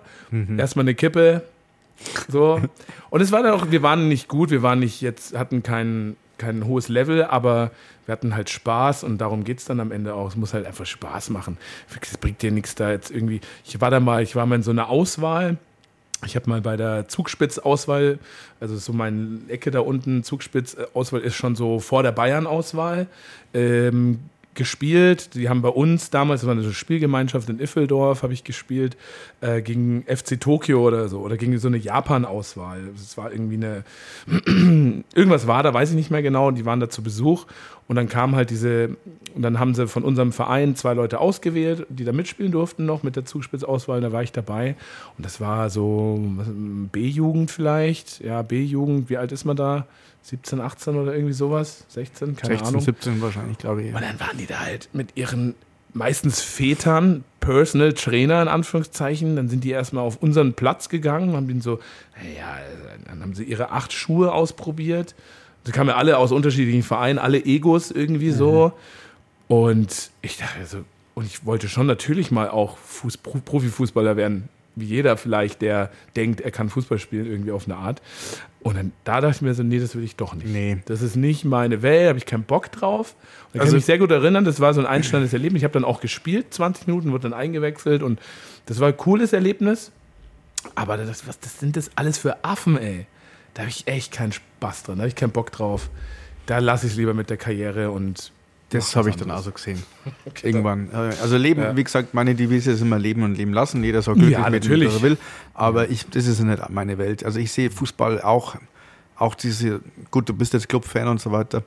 Erstmal 0.59 0.85
eine 0.85 0.95
Kippe, 0.95 1.43
so. 2.29 2.61
Und 3.11 3.21
es 3.21 3.33
war 3.33 3.43
dann 3.43 3.55
auch, 3.55 3.69
wir 3.69 3.83
waren 3.83 4.07
nicht 4.07 4.29
gut, 4.29 4.53
wir 4.53 4.63
waren 4.63 4.79
nicht 4.79 5.01
jetzt, 5.01 5.37
hatten 5.37 5.65
kein, 5.65 6.15
kein 6.41 6.67
hohes 6.67 6.89
Level, 6.89 7.25
aber 7.25 7.71
wir 8.07 8.13
hatten 8.13 8.35
halt 8.35 8.51
Spaß 8.51 9.05
und 9.05 9.19
darum 9.19 9.45
geht 9.45 9.59
es 9.59 9.67
dann 9.67 9.79
am 9.79 9.93
Ende 9.93 10.15
auch. 10.15 10.29
Es 10.29 10.37
muss 10.37 10.55
halt 10.55 10.67
einfach 10.67 10.87
Spaß 10.87 11.31
machen. 11.31 11.59
Es 12.01 12.17
bringt 12.19 12.43
dir 12.43 12.51
nichts 12.51 12.75
da 12.75 12.91
jetzt 12.91 13.11
irgendwie. 13.11 13.41
Ich 13.65 13.81
war 13.81 13.91
da 13.91 14.01
mal, 14.01 14.23
ich 14.23 14.35
war 14.35 14.47
mal 14.47 14.57
in 14.57 14.63
so 14.63 14.73
einer 14.73 14.89
Auswahl. 14.89 15.59
Ich 16.27 16.37
habe 16.37 16.51
mal 16.51 16.61
bei 16.61 16.77
der 16.77 17.09
Zugspitz-Auswahl, 17.09 18.19
also 18.59 18.77
so 18.77 18.93
meine 18.93 19.41
Ecke 19.49 19.71
da 19.71 19.81
unten, 19.81 20.23
Zugspitz-Auswahl 20.23 21.21
ist 21.21 21.35
schon 21.35 21.57
so 21.57 21.79
vor 21.79 22.03
der 22.03 22.13
Bayern-Auswahl, 22.13 23.07
ähm, 23.55 24.19
gespielt. 24.55 25.35
Die 25.35 25.49
haben 25.49 25.63
bei 25.63 25.69
uns 25.69 26.11
damals, 26.11 26.41
das 26.41 26.49
war 26.49 26.57
eine 26.57 26.73
Spielgemeinschaft 26.73 27.49
in 27.49 27.61
Iffeldorf, 27.61 28.23
habe 28.23 28.33
ich 28.33 28.45
gespielt, 28.45 28.97
äh, 29.41 29.63
gegen 29.63 30.05
FC 30.05 30.41
Tokio 30.41 30.87
oder 30.87 31.09
so, 31.09 31.21
oder 31.21 31.37
gegen 31.37 31.59
so 31.59 31.69
eine 31.69 31.77
Japan-Auswahl. 31.77 32.91
Es 32.95 33.17
war 33.17 33.31
irgendwie 33.31 33.57
eine, 33.57 33.85
irgendwas 35.15 35.47
war 35.47 35.63
da, 35.63 35.73
weiß 35.73 35.91
ich 35.91 35.97
nicht 35.97 36.11
mehr 36.11 36.23
genau, 36.23 36.51
die 36.51 36.65
waren 36.65 36.81
da 36.81 36.89
zu 36.89 37.03
Besuch 37.03 37.47
und 37.91 37.97
dann 37.97 38.09
kam 38.09 38.37
halt 38.37 38.51
diese, 38.51 38.97
und 39.35 39.43
dann 39.43 39.59
haben 39.59 39.75
sie 39.75 39.89
von 39.89 40.05
unserem 40.05 40.31
Verein 40.31 40.77
zwei 40.77 40.95
Leute 40.95 41.19
ausgewählt, 41.19 41.87
die 41.89 42.05
da 42.05 42.13
mitspielen 42.13 42.53
durften 42.53 42.87
noch 42.87 43.03
mit 43.03 43.17
der 43.17 43.25
Zugspitzauswahl, 43.25 44.01
da 44.01 44.13
war 44.13 44.23
ich 44.23 44.31
dabei 44.31 44.77
und 45.19 45.27
das 45.27 45.41
war 45.41 45.71
so 45.71 46.23
B-Jugend 46.93 47.51
vielleicht, 47.51 48.21
ja 48.21 48.43
B-Jugend, 48.43 49.11
wie 49.11 49.17
alt 49.17 49.33
ist 49.33 49.45
man 49.45 49.57
da? 49.57 49.89
17, 50.23 50.61
18 50.61 50.95
oder 50.95 51.15
irgendwie 51.15 51.33
sowas? 51.33 51.85
16, 51.89 52.37
keine 52.37 52.53
16, 52.53 52.69
Ahnung. 52.69 52.81
17 52.81 53.23
wahrscheinlich, 53.23 53.59
glaube 53.59 53.83
ich. 53.83 53.93
Und 53.93 54.03
dann 54.03 54.21
waren 54.21 54.39
die 54.39 54.47
da 54.47 54.61
halt 54.61 54.89
mit 54.93 55.17
ihren 55.17 55.57
meistens 55.93 56.43
Vätern, 56.43 57.25
Personal 57.41 57.93
Trainer 57.95 58.41
in 58.41 58.47
Anführungszeichen. 58.47 59.35
Dann 59.35 59.49
sind 59.49 59.65
die 59.65 59.71
erstmal 59.71 60.05
auf 60.05 60.23
unseren 60.23 60.55
Platz 60.55 60.91
gegangen, 60.91 61.35
haben 61.35 61.49
den 61.49 61.61
so, 61.61 61.81
ja, 62.39 62.57
dann 63.09 63.21
haben 63.21 63.35
sie 63.35 63.43
ihre 63.43 63.73
acht 63.73 63.93
Schuhe 63.93 64.33
ausprobiert. 64.33 65.17
Sie 65.65 65.73
kamen 65.73 65.91
ja 65.91 65.97
alle 65.97 66.17
aus 66.19 66.33
unterschiedlichen 66.33 66.83
Vereinen, 66.83 67.19
alle 67.19 67.45
Egos 67.45 67.91
irgendwie 67.91 68.31
so. 68.31 68.73
Und 69.49 70.11
ich 70.23 70.37
dachte 70.39 70.65
so, 70.67 70.79
und 71.15 71.27
ich 71.27 71.45
wollte 71.45 71.69
schon 71.69 71.87
natürlich 71.87 72.31
mal 72.31 72.49
auch 72.49 72.79
Fuß, 72.79 73.19
Pro- 73.19 73.41
Profifußballer 73.45 74.17
werden, 74.17 74.49
wie 74.77 74.87
jeder 74.87 75.17
vielleicht, 75.17 75.61
der 75.61 75.91
denkt, 76.17 76.41
er 76.41 76.51
kann 76.51 76.71
Fußball 76.71 76.99
spielen, 76.99 77.27
irgendwie 77.27 77.51
auf 77.51 77.67
eine 77.67 77.77
Art. 77.77 78.01
Und 78.63 78.77
dann 78.77 78.93
da 79.05 79.21
dachte 79.21 79.37
ich 79.37 79.43
mir 79.43 79.55
so, 79.55 79.63
nee, 79.63 79.81
das 79.81 79.95
will 79.97 80.05
ich 80.05 80.17
doch 80.17 80.35
nicht. 80.35 80.47
Nee. 80.47 80.79
Das 80.87 81.03
ist 81.03 81.17
nicht 81.17 81.45
meine 81.45 81.83
Welt, 81.83 82.09
habe 82.09 82.19
ich 82.19 82.27
keinen 82.27 82.45
Bock 82.45 82.71
drauf. 82.71 83.15
Und 83.19 83.49
ich 83.49 83.53
kann 83.55 83.61
Also- 83.63 83.77
mich 83.77 83.85
sehr 83.85 83.99
gut 83.99 84.11
erinnern, 84.11 84.45
das 84.45 84.61
war 84.61 84.73
so 84.73 84.81
ein 84.81 84.87
einschneidendes 84.87 85.33
Erlebnis. 85.33 85.61
Ich 85.61 85.65
habe 85.65 85.75
dann 85.75 85.85
auch 85.85 86.01
gespielt, 86.01 86.55
20 86.55 86.87
Minuten, 86.87 87.11
wurde 87.11 87.25
dann 87.25 87.35
eingewechselt 87.35 88.03
und 88.03 88.21
das 88.67 88.79
war 88.81 88.89
ein 88.89 88.97
cooles 88.97 89.33
Erlebnis. 89.33 89.91
Aber 90.75 90.97
das, 90.99 91.27
was 91.27 91.41
das 91.41 91.59
sind 91.59 91.77
das 91.77 91.91
alles 91.97 92.19
für 92.19 92.45
Affen, 92.45 92.79
ey? 92.79 93.07
Da 93.55 93.63
habe 93.63 93.71
ich 93.71 93.87
echt 93.87 94.13
keinen 94.13 94.33
Spaß 94.33 94.85
dran, 94.85 94.97
da 94.97 95.03
habe 95.03 95.09
ich 95.09 95.15
keinen 95.17 95.33
Bock 95.33 95.51
drauf. 95.53 95.91
Da 96.47 96.59
lasse 96.59 96.87
ich 96.87 96.93
es 96.93 96.99
lieber 96.99 97.15
mit 97.15 97.31
der 97.31 97.37
Karriere 97.37 97.91
und 97.91 98.33
Das 98.71 98.95
habe 98.97 99.11
ich 99.11 99.17
dann 99.17 99.31
auch 99.31 99.43
so 99.43 99.51
gesehen. 99.51 99.83
Irgendwann. 100.43 100.91
Äh, 100.93 101.15
Also 101.21 101.37
Leben, 101.37 101.63
Ja. 101.63 101.77
wie 101.77 101.85
gesagt, 101.85 102.15
meine 102.15 102.35
Devise 102.35 102.71
ist 102.73 102.81
immer 102.81 102.99
leben 102.99 103.23
und 103.23 103.37
leben 103.37 103.53
lassen. 103.53 103.83
Jeder 103.85 104.03
soll 104.03 104.15
glücklich 104.15 104.39
Ja, 104.39 104.49
mit 104.51 104.65
dem, 104.65 104.71
natürlich. 104.71 104.89
was 104.89 104.97
er 104.97 105.03
will. 105.03 105.19
Aber 105.55 105.89
ich, 105.91 106.09
das 106.09 106.27
ist 106.27 106.41
nicht 106.41 106.71
meine 106.71 106.97
Welt. 106.99 107.25
Also 107.25 107.39
ich 107.41 107.51
sehe 107.53 107.71
Fußball 107.71 108.21
auch, 108.23 108.57
auch 109.17 109.35
diese, 109.35 109.81
gut, 110.11 110.29
du 110.29 110.35
bist 110.35 110.53
jetzt 110.55 110.69
Clubfan 110.69 111.09
und 111.09 111.21
so 111.21 111.31
weiter. 111.33 111.63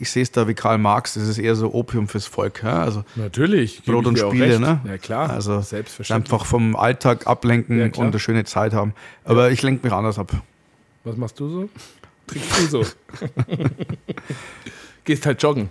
Ich 0.00 0.10
sehe 0.10 0.22
es 0.22 0.30
da 0.32 0.46
wie 0.48 0.54
Karl 0.54 0.78
Marx, 0.78 1.14
das 1.14 1.24
ist 1.28 1.38
eher 1.38 1.54
so 1.56 1.72
Opium 1.74 2.08
fürs 2.08 2.26
Volk. 2.26 2.62
Ja? 2.62 2.82
Also 2.82 3.04
Natürlich. 3.16 3.82
Brot 3.84 4.06
und 4.06 4.18
Spiele, 4.18 4.58
ne? 4.60 4.80
Ja, 4.86 4.98
klar. 4.98 5.30
Also 5.30 5.60
selbstverständlich. 5.60 6.32
einfach 6.32 6.46
vom 6.46 6.76
Alltag 6.76 7.26
ablenken 7.26 7.78
Ja, 7.78 7.84
und 7.86 7.98
eine 7.98 8.18
schöne 8.18 8.44
Zeit 8.44 8.72
haben. 8.72 8.94
Aber 9.24 9.50
ich 9.50 9.62
lenke 9.62 9.84
mich 9.86 9.92
anders 9.92 10.18
ab. 10.18 10.32
Was 11.04 11.16
machst 11.16 11.38
du 11.40 11.48
so? 11.48 11.68
Trinkst 12.26 12.58
du 12.60 12.66
so? 12.66 12.84
Gehst 15.04 15.24
halt 15.26 15.42
joggen. 15.42 15.68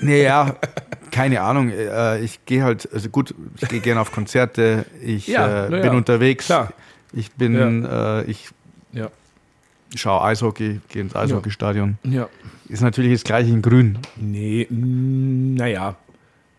Naja, 0.00 0.56
keine 1.10 1.42
Ahnung. 1.42 1.70
Äh, 1.70 2.20
ich 2.20 2.44
gehe 2.46 2.62
halt, 2.64 2.88
also 2.92 3.08
gut, 3.10 3.34
ich 3.60 3.68
gehe 3.68 3.80
gerne 3.80 4.00
auf 4.00 4.10
Konzerte, 4.12 4.86
ich 5.02 5.26
Ja, 5.26 5.66
äh, 5.66 5.72
ja, 5.76 5.80
bin 5.82 5.94
unterwegs, 5.94 6.46
klar. 6.46 6.72
ich 7.12 7.30
bin, 7.32 7.84
äh, 7.84 8.22
ich 8.24 8.48
Ja. 8.92 9.10
Schaue 9.94 10.22
Eishockey, 10.22 10.80
gehe 10.88 11.02
ins 11.02 11.14
Eishockeystadion. 11.16 11.98
Ja. 12.04 12.28
Ist 12.68 12.82
natürlich 12.82 13.12
das 13.12 13.24
gleiche 13.24 13.50
in 13.50 13.62
Grün. 13.62 13.98
Nee, 14.16 14.66
mm, 14.70 15.54
naja. 15.54 15.96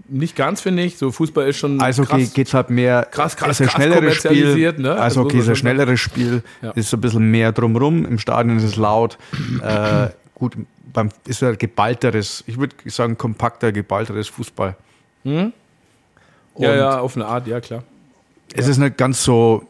Nicht 0.09 0.35
ganz, 0.35 0.59
finde 0.59 0.83
ich. 0.83 0.97
So 0.97 1.11
Fußball 1.11 1.47
ist 1.47 1.57
schon 1.57 1.79
Eishockey 1.79 2.25
geht 2.27 2.47
es 2.47 2.53
halt 2.53 2.69
mehr, 2.69 3.07
krass, 3.09 3.37
krass, 3.37 3.61
ist 3.61 3.61
ein 3.61 3.69
schnelleres 3.69 4.15
Spiel. 4.15 4.55
ne? 4.73 4.89
Das 4.89 4.99
Eishockey 4.99 5.37
ist 5.39 5.47
ein 5.47 5.55
schnelleres 5.55 5.99
Spiel, 6.01 6.43
Ja. 6.61 6.71
ist 6.71 6.89
so 6.89 6.97
ein 6.97 7.01
bisschen 7.01 7.31
mehr 7.31 7.53
drumrum. 7.53 8.05
Im 8.05 8.19
Stadion 8.19 8.57
ist 8.57 8.63
es 8.63 8.75
laut. 8.75 9.17
äh, 9.63 10.09
gut, 10.35 10.57
beim, 10.91 11.09
ist 11.25 11.41
ein 11.43 11.57
geballteres, 11.57 12.43
ich 12.47 12.59
würde 12.59 12.75
sagen 12.87 13.17
kompakter, 13.17 13.71
geballteres 13.71 14.27
Fußball. 14.27 14.75
ja, 15.23 15.51
Und 16.53 16.63
ja, 16.63 16.99
auf 16.99 17.15
eine 17.15 17.25
Art, 17.25 17.47
ja, 17.47 17.61
klar. 17.61 17.83
Es 18.53 18.67
ist 18.67 18.79
nicht 18.79 18.97
ganz 18.97 19.23
so, 19.23 19.65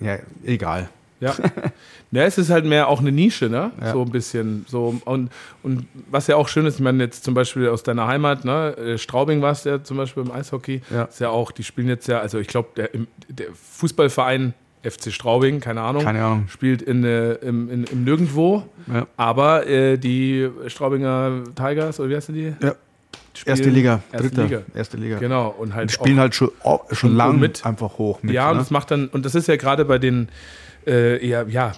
ja, 0.00 0.18
egal. 0.44 0.88
Ja. 1.22 1.34
ja, 2.10 2.24
es 2.24 2.36
ist 2.36 2.50
halt 2.50 2.64
mehr 2.64 2.88
auch 2.88 3.00
eine 3.00 3.12
Nische, 3.12 3.48
ne? 3.48 3.70
Ja. 3.80 3.92
So 3.92 4.02
ein 4.02 4.10
bisschen. 4.10 4.66
So, 4.68 5.00
und, 5.04 5.30
und 5.62 5.86
was 6.10 6.26
ja 6.26 6.36
auch 6.36 6.48
schön 6.48 6.66
ist, 6.66 6.74
ich 6.74 6.80
meine, 6.80 7.04
jetzt 7.04 7.24
zum 7.24 7.34
Beispiel 7.34 7.68
aus 7.68 7.84
deiner 7.84 8.08
Heimat, 8.08 8.44
ne? 8.44 8.76
äh, 8.76 8.98
Straubing 8.98 9.40
warst 9.40 9.64
du 9.64 9.70
ja 9.70 9.82
zum 9.82 9.96
Beispiel 9.96 10.24
im 10.24 10.32
Eishockey. 10.32 10.82
Ja. 10.90 11.04
Ist 11.04 11.20
ja 11.20 11.30
auch, 11.30 11.52
die 11.52 11.62
spielen 11.62 11.88
jetzt 11.88 12.08
ja, 12.08 12.18
also 12.18 12.38
ich 12.38 12.48
glaube, 12.48 12.70
der, 12.76 12.90
der 13.28 13.46
Fußballverein 13.54 14.54
FC 14.82 15.12
Straubing, 15.12 15.60
keine 15.60 15.80
Ahnung, 15.80 16.02
Keine 16.02 16.24
Ahnung. 16.24 16.48
spielt 16.48 16.82
in, 16.82 17.04
äh, 17.04 17.34
im, 17.34 17.70
in, 17.70 17.84
im 17.84 18.02
Nirgendwo. 18.02 18.64
Ja. 18.92 19.06
Aber 19.16 19.66
äh, 19.68 19.96
die 19.96 20.48
Straubinger 20.66 21.44
Tigers, 21.54 22.00
oder 22.00 22.10
wie 22.10 22.16
heißen 22.16 22.34
die? 22.34 22.54
Ja. 22.60 22.74
Spielen 23.34 23.56
Erste 23.56 23.70
Liga, 23.70 24.02
Erste 24.12 24.28
dritte, 24.28 24.42
Liga. 24.42 24.62
erste 24.74 24.96
Liga. 24.98 25.18
Genau. 25.18 25.54
Und 25.56 25.74
halt 25.74 25.84
Und 25.84 25.92
spielen 25.92 26.20
halt 26.20 26.34
schon, 26.34 26.50
oh, 26.64 26.80
schon 26.88 26.96
schon 26.96 27.16
lang 27.16 27.38
mit. 27.40 27.64
einfach 27.64 27.96
hoch 27.96 28.22
mit. 28.22 28.34
Ja, 28.34 28.50
und 28.50 28.56
ne? 28.56 28.62
das 28.62 28.70
macht 28.70 28.90
dann, 28.90 29.08
und 29.08 29.24
das 29.24 29.34
ist 29.34 29.48
ja 29.48 29.56
gerade 29.56 29.84
bei 29.86 29.98
den, 29.98 30.28
äh, 30.86 31.24
ja, 31.26 31.42
ja, 31.42 31.72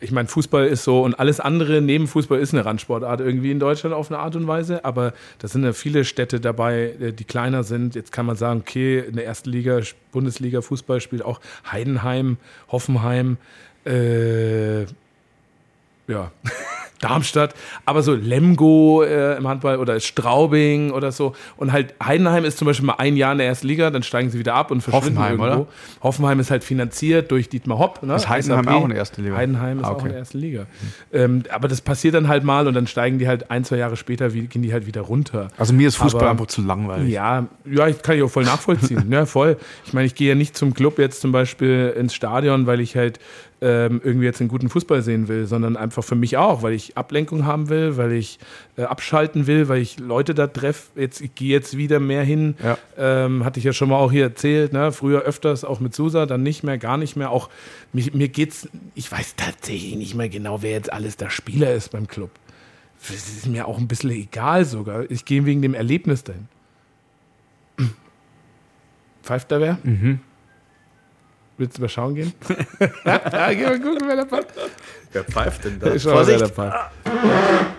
ich 0.00 0.12
meine, 0.12 0.28
Fußball 0.28 0.66
ist 0.66 0.84
so 0.84 1.02
und 1.02 1.18
alles 1.18 1.40
andere 1.40 1.80
neben 1.80 2.06
Fußball 2.06 2.38
ist 2.38 2.52
eine 2.52 2.64
Randsportart 2.64 3.20
irgendwie 3.20 3.50
in 3.50 3.58
Deutschland 3.58 3.94
auf 3.94 4.10
eine 4.10 4.20
Art 4.20 4.36
und 4.36 4.46
Weise, 4.46 4.84
aber 4.84 5.14
da 5.38 5.48
sind 5.48 5.64
ja 5.64 5.72
viele 5.72 6.04
Städte 6.04 6.40
dabei, 6.40 6.94
äh, 7.00 7.12
die 7.12 7.24
kleiner 7.24 7.62
sind. 7.64 7.94
Jetzt 7.94 8.12
kann 8.12 8.26
man 8.26 8.36
sagen, 8.36 8.60
okay, 8.60 8.98
in 9.00 9.16
der 9.16 9.24
ersten 9.24 9.50
Liga, 9.50 9.80
Bundesliga 10.12 10.60
Fußball 10.60 11.00
spielt 11.00 11.24
auch 11.24 11.40
Heidenheim, 11.70 12.36
Hoffenheim, 12.68 13.38
äh, 13.84 14.84
ja, 16.08 16.30
Darmstadt, 17.00 17.54
aber 17.84 18.02
so 18.02 18.14
Lemgo 18.14 19.02
äh, 19.02 19.36
im 19.36 19.46
Handball 19.46 19.76
oder 19.78 20.00
Straubing 20.00 20.90
oder 20.90 21.12
so. 21.12 21.34
Und 21.58 21.70
halt 21.70 21.92
Heidenheim 22.02 22.44
ist 22.46 22.56
zum 22.56 22.66
Beispiel 22.66 22.86
mal 22.86 22.94
ein 22.96 23.16
Jahr 23.16 23.32
in 23.32 23.38
der 23.38 23.46
ersten 23.46 23.66
Liga, 23.66 23.90
dann 23.90 24.02
steigen 24.02 24.30
sie 24.30 24.38
wieder 24.38 24.54
ab 24.54 24.70
und 24.70 24.80
verschwinden 24.80 25.18
Hoffenheim, 25.18 25.38
irgendwo. 25.40 25.62
oder? 25.62 25.66
Hoffenheim 26.02 26.40
ist 26.40 26.50
halt 26.50 26.64
finanziert 26.64 27.30
durch 27.30 27.50
Dietmar 27.50 27.78
Hopp. 27.78 28.02
Ne? 28.02 28.14
Ist 28.14 28.28
Heidenheim 28.30 28.64
SAP. 28.64 28.72
auch 28.74 28.82
in 28.84 28.88
der 28.90 28.98
ersten 28.98 29.22
Liga? 29.22 29.36
Heidenheim 29.36 29.80
ist 29.80 29.84
Ah, 29.84 29.88
auch 29.90 29.94
okay. 29.96 30.04
in 30.04 30.08
der 30.10 30.18
ersten 30.20 30.38
Liga. 30.38 30.66
Ähm, 31.12 31.42
aber 31.50 31.68
das 31.68 31.82
passiert 31.82 32.14
dann 32.14 32.28
halt 32.28 32.42
mal 32.44 32.66
und 32.66 32.72
dann 32.74 32.86
steigen 32.86 33.18
die 33.18 33.28
halt 33.28 33.50
ein, 33.50 33.64
zwei 33.64 33.76
Jahre 33.76 33.96
später, 33.96 34.32
wie, 34.32 34.46
gehen 34.46 34.62
die 34.62 34.72
halt 34.72 34.86
wieder 34.86 35.02
runter. 35.02 35.48
Also 35.58 35.74
mir 35.74 35.88
ist 35.88 35.96
Fußball 35.96 36.22
Aber- 36.22 36.30
einfach 36.30 36.46
zu 36.46 36.62
langweilig. 36.62 37.12
Ja, 37.12 37.48
ja, 37.70 37.86
ich 37.88 38.00
kann 38.00 38.16
ich 38.16 38.22
auch 38.22 38.30
voll 38.30 38.44
nachvollziehen. 38.44 39.10
ja, 39.10 39.26
voll. 39.26 39.58
Ich 39.84 39.92
meine, 39.92 40.06
ich 40.06 40.14
gehe 40.14 40.30
ja 40.30 40.34
nicht 40.34 40.56
zum 40.56 40.72
Club 40.72 40.98
jetzt 40.98 41.20
zum 41.20 41.32
Beispiel 41.32 41.92
ins 41.98 42.14
Stadion, 42.14 42.66
weil 42.66 42.80
ich 42.80 42.96
halt 42.96 43.18
ähm, 43.64 44.02
irgendwie 44.04 44.26
jetzt 44.26 44.40
einen 44.40 44.50
guten 44.50 44.68
Fußball 44.68 45.00
sehen 45.00 45.26
will, 45.26 45.46
sondern 45.46 45.78
einfach 45.78 46.04
für 46.04 46.14
mich 46.14 46.36
auch, 46.36 46.62
weil 46.62 46.74
ich 46.74 46.98
Ablenkung 46.98 47.46
haben 47.46 47.70
will, 47.70 47.96
weil 47.96 48.12
ich 48.12 48.38
äh, 48.76 48.82
abschalten 48.82 49.46
will, 49.46 49.68
weil 49.68 49.80
ich 49.80 49.98
Leute 49.98 50.34
da 50.34 50.46
treffe. 50.46 51.00
Jetzt, 51.00 51.22
ich 51.22 51.34
gehe 51.34 51.48
jetzt 51.48 51.74
wieder 51.78 51.98
mehr 51.98 52.22
hin. 52.22 52.56
Ja. 52.62 52.76
Ähm, 52.98 53.42
hatte 53.42 53.58
ich 53.58 53.64
ja 53.64 53.72
schon 53.72 53.88
mal 53.88 53.96
auch 53.96 54.12
hier 54.12 54.24
erzählt, 54.24 54.74
ne? 54.74 54.92
früher 54.92 55.22
öfters 55.22 55.64
auch 55.64 55.80
mit 55.80 55.94
Susa, 55.94 56.26
dann 56.26 56.42
nicht 56.42 56.62
mehr, 56.62 56.76
gar 56.76 56.98
nicht 56.98 57.16
mehr. 57.16 57.30
Auch 57.30 57.48
mir, 57.94 58.04
mir 58.12 58.28
geht's, 58.28 58.68
ich 58.94 59.10
weiß 59.10 59.36
tatsächlich 59.36 59.96
nicht 59.96 60.14
mehr 60.14 60.28
genau, 60.28 60.60
wer 60.60 60.72
jetzt 60.72 60.92
alles 60.92 61.16
der 61.16 61.30
Spieler 61.30 61.72
ist 61.72 61.90
beim 61.90 62.06
Club. 62.06 62.30
Das 63.08 63.16
ist 63.16 63.46
mir 63.46 63.66
auch 63.66 63.78
ein 63.78 63.88
bisschen 63.88 64.10
egal 64.10 64.66
sogar. 64.66 65.10
Ich 65.10 65.24
gehe 65.24 65.46
wegen 65.46 65.62
dem 65.62 65.72
Erlebnis 65.72 66.22
dahin. 66.22 66.48
Pfeift 69.22 69.50
da 69.50 69.58
wer? 69.58 69.78
Mhm. 69.84 70.20
Willst 71.56 71.78
du 71.78 71.82
mal 71.82 71.88
schauen 71.88 72.14
gehen? 72.16 72.32
ja, 73.04 73.52
geh 73.52 73.64
mal 73.64 73.80
gucken, 73.80 74.08
wer 74.08 74.16
da 74.16 74.24
pfeift. 74.24 74.48
Wer 75.12 75.24
pfeift 75.24 75.64
denn 75.64 75.80
Ich 75.94 76.02
schau 76.02 76.14
mal, 76.14 76.26
wer 76.26 76.38
da 76.38 76.48
pfeift. 76.48 76.76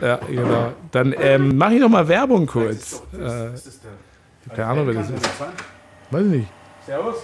Ja, 0.02 0.16
genau. 0.28 0.74
Dann 0.92 1.14
ähm, 1.20 1.58
mache 1.58 1.74
ich 1.74 1.82
noch 1.82 1.90
mal 1.90 2.08
Werbung 2.08 2.46
kurz. 2.46 3.04
Äh, 3.14 3.50
keine 4.56 4.68
Ahnung, 4.68 4.88
wer 4.88 4.94
das 4.94 5.10
ist. 5.10 5.26
Weiß 6.12 6.26
ich 6.26 6.32
nicht. 6.32 6.48
Servus. 6.86 7.16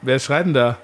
Wer 0.00 0.18
schreit 0.18 0.46
denn 0.46 0.54
da? 0.54 0.78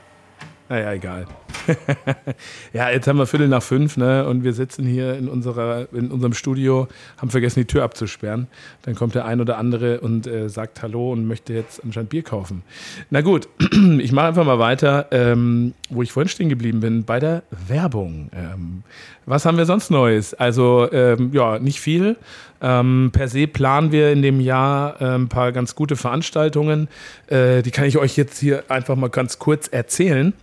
Naja, 0.68 0.92
egal. 0.92 1.26
ja, 2.74 2.90
jetzt 2.90 3.08
haben 3.08 3.18
wir 3.18 3.26
Viertel 3.26 3.48
nach 3.48 3.62
fünf, 3.62 3.96
ne? 3.96 4.26
Und 4.26 4.44
wir 4.44 4.52
sitzen 4.52 4.84
hier 4.84 5.14
in, 5.14 5.28
unserer, 5.28 5.88
in 5.92 6.10
unserem 6.10 6.34
Studio, 6.34 6.88
haben 7.16 7.30
vergessen, 7.30 7.60
die 7.60 7.66
Tür 7.66 7.84
abzusperren. 7.84 8.48
Dann 8.82 8.94
kommt 8.94 9.14
der 9.14 9.24
ein 9.24 9.40
oder 9.40 9.56
andere 9.56 10.00
und 10.00 10.26
äh, 10.26 10.48
sagt 10.50 10.82
Hallo 10.82 11.12
und 11.12 11.26
möchte 11.26 11.54
jetzt 11.54 11.82
anscheinend 11.82 12.10
Bier 12.10 12.22
kaufen. 12.22 12.62
Na 13.08 13.22
gut, 13.22 13.48
ich 13.98 14.12
mache 14.12 14.26
einfach 14.26 14.44
mal 14.44 14.58
weiter, 14.58 15.06
ähm, 15.10 15.72
wo 15.88 16.02
ich 16.02 16.12
vorhin 16.12 16.28
stehen 16.28 16.50
geblieben 16.50 16.80
bin, 16.80 17.04
bei 17.04 17.18
der 17.18 17.44
Werbung. 17.66 18.30
Ähm, 18.34 18.82
was 19.24 19.46
haben 19.46 19.56
wir 19.56 19.66
sonst 19.66 19.90
Neues? 19.90 20.34
Also, 20.34 20.90
ähm, 20.92 21.30
ja, 21.32 21.58
nicht 21.58 21.80
viel. 21.80 22.16
Ähm, 22.60 23.10
per 23.12 23.28
se 23.28 23.46
planen 23.46 23.92
wir 23.92 24.12
in 24.12 24.20
dem 24.20 24.40
Jahr 24.40 25.00
äh, 25.00 25.14
ein 25.14 25.28
paar 25.28 25.52
ganz 25.52 25.74
gute 25.74 25.96
Veranstaltungen. 25.96 26.88
Äh, 27.28 27.62
die 27.62 27.70
kann 27.70 27.86
ich 27.86 27.96
euch 27.96 28.16
jetzt 28.16 28.38
hier 28.38 28.64
einfach 28.68 28.96
mal 28.96 29.10
ganz 29.10 29.38
kurz 29.38 29.68
erzählen. 29.68 30.34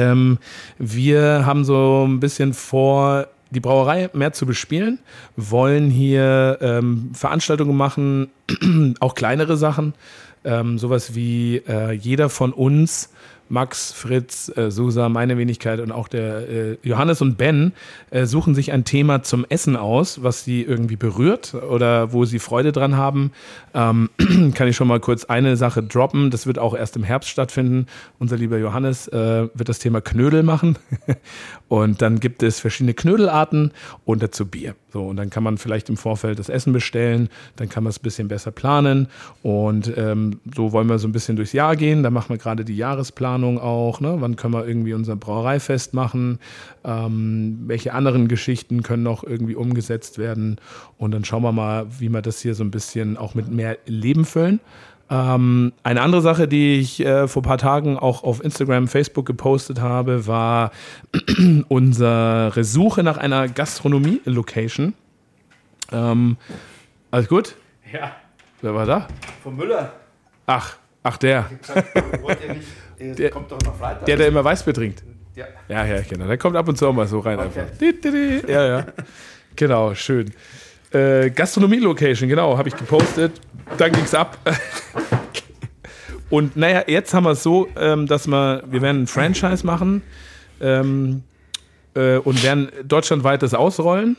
Ähm, 0.00 0.38
wir 0.78 1.44
haben 1.44 1.64
so 1.64 2.06
ein 2.08 2.20
bisschen 2.20 2.54
vor, 2.54 3.26
die 3.50 3.60
Brauerei 3.60 4.08
mehr 4.12 4.32
zu 4.32 4.46
bespielen, 4.46 4.98
wollen 5.36 5.90
hier 5.90 6.58
ähm, 6.60 7.10
Veranstaltungen 7.12 7.76
machen, 7.76 8.30
auch 9.00 9.14
kleinere 9.14 9.56
Sachen, 9.56 9.94
ähm, 10.44 10.78
sowas 10.78 11.14
wie 11.14 11.56
äh, 11.68 11.92
jeder 11.92 12.28
von 12.28 12.52
uns, 12.52 13.12
Max, 13.50 13.92
Fritz, 13.92 14.50
äh, 14.56 14.70
Susa, 14.70 15.08
meine 15.08 15.36
Wenigkeit 15.36 15.80
und 15.80 15.90
auch 15.90 16.06
der 16.06 16.48
äh, 16.48 16.78
Johannes 16.82 17.20
und 17.20 17.36
Ben 17.36 17.72
äh, 18.10 18.24
suchen 18.24 18.54
sich 18.54 18.70
ein 18.70 18.84
Thema 18.84 19.22
zum 19.24 19.44
Essen 19.48 19.76
aus, 19.76 20.22
was 20.22 20.44
sie 20.44 20.62
irgendwie 20.62 20.94
berührt 20.94 21.54
oder 21.54 22.12
wo 22.12 22.24
sie 22.24 22.38
Freude 22.38 22.70
dran 22.70 22.96
haben. 22.96 23.32
Ähm, 23.74 24.08
kann 24.54 24.68
ich 24.68 24.76
schon 24.76 24.86
mal 24.86 25.00
kurz 25.00 25.24
eine 25.24 25.56
Sache 25.56 25.82
droppen. 25.82 26.30
Das 26.30 26.46
wird 26.46 26.60
auch 26.60 26.74
erst 26.74 26.94
im 26.96 27.02
Herbst 27.02 27.28
stattfinden. 27.28 27.86
Unser 28.20 28.36
lieber 28.36 28.56
Johannes 28.56 29.08
äh, 29.08 29.48
wird 29.52 29.68
das 29.68 29.80
Thema 29.80 30.00
Knödel 30.00 30.44
machen. 30.44 30.78
und 31.68 32.02
dann 32.02 32.20
gibt 32.20 32.44
es 32.44 32.60
verschiedene 32.60 32.94
Knödelarten 32.94 33.72
und 34.04 34.22
dazu 34.22 34.46
Bier. 34.46 34.76
So, 34.92 35.06
und 35.06 35.16
dann 35.16 35.30
kann 35.30 35.44
man 35.44 35.58
vielleicht 35.58 35.88
im 35.88 35.96
Vorfeld 35.96 36.38
das 36.38 36.48
Essen 36.48 36.72
bestellen, 36.72 37.28
dann 37.56 37.68
kann 37.68 37.84
man 37.84 37.90
es 37.90 37.98
ein 37.98 38.02
bisschen 38.02 38.28
besser 38.28 38.50
planen. 38.50 39.08
Und 39.42 39.92
ähm, 39.96 40.40
so 40.54 40.72
wollen 40.72 40.88
wir 40.88 40.98
so 40.98 41.06
ein 41.06 41.12
bisschen 41.12 41.36
durchs 41.36 41.52
Jahr 41.52 41.76
gehen. 41.76 42.02
Da 42.02 42.10
machen 42.10 42.30
wir 42.30 42.38
gerade 42.38 42.64
die 42.64 42.76
Jahresplanung 42.76 43.39
auch. 43.58 44.00
Ne? 44.00 44.16
Wann 44.18 44.36
können 44.36 44.54
wir 44.54 44.66
irgendwie 44.66 44.94
unser 44.94 45.16
Brauereifest 45.16 45.94
machen? 45.94 46.38
Ähm, 46.84 47.60
welche 47.66 47.92
anderen 47.94 48.28
Geschichten 48.28 48.82
können 48.82 49.02
noch 49.02 49.24
irgendwie 49.24 49.54
umgesetzt 49.54 50.18
werden? 50.18 50.56
Und 50.98 51.12
dann 51.12 51.24
schauen 51.24 51.42
wir 51.42 51.52
mal, 51.52 51.86
wie 51.98 52.08
wir 52.08 52.22
das 52.22 52.40
hier 52.40 52.54
so 52.54 52.64
ein 52.64 52.70
bisschen 52.70 53.16
auch 53.16 53.34
mit 53.34 53.50
mehr 53.50 53.78
Leben 53.86 54.24
füllen. 54.24 54.60
Ähm, 55.10 55.72
eine 55.82 56.02
andere 56.02 56.22
Sache, 56.22 56.46
die 56.46 56.78
ich 56.78 57.00
äh, 57.04 57.26
vor 57.26 57.42
ein 57.42 57.46
paar 57.46 57.58
Tagen 57.58 57.98
auch 57.98 58.22
auf 58.22 58.44
Instagram, 58.44 58.86
Facebook 58.86 59.26
gepostet 59.26 59.80
habe, 59.80 60.26
war 60.26 60.70
unsere 61.68 62.62
Suche 62.62 63.02
nach 63.02 63.16
einer 63.16 63.48
Gastronomie-Location. 63.48 64.94
Ähm, 65.92 66.36
alles 67.10 67.28
gut? 67.28 67.56
Ja, 67.92 68.12
Wer 68.62 68.74
war 68.74 68.86
da? 68.86 69.08
von 69.42 69.56
Müller. 69.56 69.92
Ach, 70.46 70.76
ach 71.02 71.16
der. 71.16 71.50
Wollt 72.20 72.38
ihr 72.46 72.54
nicht, 72.54 72.68
der, 73.00 73.14
Der- 73.14 73.30
kommt 73.30 73.50
doch 73.50 73.60
noch 73.62 73.76
Freitag. 73.76 74.06
Der, 74.06 74.16
der 74.16 74.28
immer 74.28 74.44
Weißbier 74.44 74.74
trinkt. 74.74 75.02
ja. 75.34 75.46
Ja, 75.68 75.84
ja, 75.86 76.00
genau. 76.08 76.26
Der 76.26 76.38
kommt 76.38 76.56
ab 76.56 76.68
und 76.68 76.76
zu 76.76 76.86
auch 76.88 76.92
mal 76.92 77.06
so 77.06 77.20
rein 77.20 77.38
Okay. 77.38 77.60
einfach. 77.60 78.48
Ja, 78.48 78.66
ja. 78.66 78.86
Genau, 79.56 79.94
schön. 79.94 80.32
Äh, 80.92 81.30
Gastronomie-Location, 81.30 82.28
genau, 82.28 82.56
habe 82.58 82.68
ich 82.68 82.76
gepostet. 82.76 83.32
Dann 83.78 83.92
ging's 83.92 84.14
ab. 84.14 84.38
Und 86.30 86.56
naja, 86.56 86.84
jetzt 86.86 87.12
haben 87.12 87.24
wir 87.24 87.32
es 87.32 87.42
so, 87.42 87.68
ähm, 87.76 88.06
dass 88.06 88.28
wir, 88.28 88.62
wir 88.70 88.82
werden 88.82 89.02
ein 89.02 89.06
Franchise 89.08 89.66
machen 89.66 90.02
ähm, 90.60 91.24
äh, 91.94 92.18
und 92.18 92.42
werden 92.44 92.70
deutschlandweit 92.84 93.42
das 93.42 93.52
ausrollen. 93.52 94.16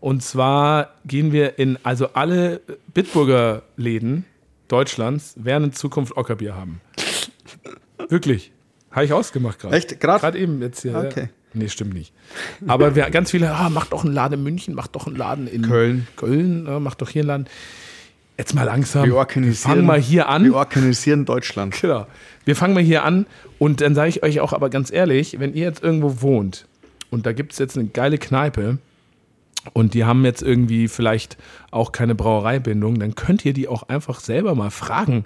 Und 0.00 0.22
zwar 0.22 0.90
gehen 1.06 1.32
wir 1.32 1.58
in, 1.58 1.78
also 1.84 2.08
alle 2.12 2.60
Bitburger 2.92 3.62
Läden 3.76 4.26
Deutschlands 4.68 5.34
werden 5.42 5.64
in 5.64 5.72
Zukunft 5.72 6.16
Ockerbier 6.18 6.54
haben. 6.54 6.80
Wirklich. 8.08 8.52
Habe 8.90 9.04
ich 9.04 9.12
ausgemacht 9.12 9.58
gerade. 9.58 9.76
Echt? 9.76 10.00
Grad? 10.00 10.20
Gerade 10.20 10.38
eben 10.38 10.60
jetzt 10.60 10.82
hier. 10.82 10.96
Okay. 10.96 11.22
Ja. 11.22 11.28
Nee, 11.54 11.68
stimmt 11.68 11.94
nicht. 11.94 12.12
Aber 12.66 12.94
wir, 12.94 13.08
ganz 13.10 13.30
viele, 13.30 13.50
ah, 13.50 13.70
mach 13.70 13.86
doch 13.86 14.04
einen 14.04 14.12
Laden 14.12 14.34
in 14.38 14.42
München, 14.44 14.74
mach 14.74 14.86
doch 14.86 15.06
einen 15.06 15.16
Laden 15.16 15.46
in 15.46 15.62
Köln. 15.62 16.06
Köln, 16.16 16.66
äh, 16.66 16.78
mach 16.78 16.94
doch 16.94 17.08
hier 17.08 17.22
einen 17.22 17.28
Laden. 17.28 17.46
Jetzt 18.36 18.54
mal 18.54 18.64
langsam. 18.64 19.04
Wir 19.04 19.16
organisieren, 19.16 19.72
Fangen 19.72 19.86
mal 19.86 20.00
hier 20.00 20.28
an. 20.28 20.44
Wir 20.44 20.54
organisieren 20.54 21.24
Deutschland. 21.24 21.80
Genau. 21.80 22.06
Wir 22.44 22.54
fangen 22.54 22.74
mal 22.74 22.82
hier 22.82 23.04
an 23.04 23.26
und 23.58 23.80
dann 23.80 23.94
sage 23.94 24.10
ich 24.10 24.22
euch 24.22 24.40
auch 24.40 24.52
aber 24.52 24.70
ganz 24.70 24.92
ehrlich, 24.92 25.40
wenn 25.40 25.54
ihr 25.54 25.64
jetzt 25.64 25.82
irgendwo 25.82 26.22
wohnt 26.22 26.66
und 27.10 27.26
da 27.26 27.32
gibt 27.32 27.52
es 27.52 27.58
jetzt 27.58 27.76
eine 27.76 27.88
geile 27.88 28.18
Kneipe 28.18 28.78
und 29.72 29.94
die 29.94 30.04
haben 30.04 30.24
jetzt 30.24 30.42
irgendwie 30.42 30.88
vielleicht 30.88 31.36
auch 31.70 31.92
keine 31.92 32.14
Brauereibindung, 32.14 32.98
dann 32.98 33.14
könnt 33.14 33.44
ihr 33.44 33.52
die 33.52 33.68
auch 33.68 33.84
einfach 33.84 34.20
selber 34.20 34.54
mal 34.54 34.70
fragen, 34.70 35.24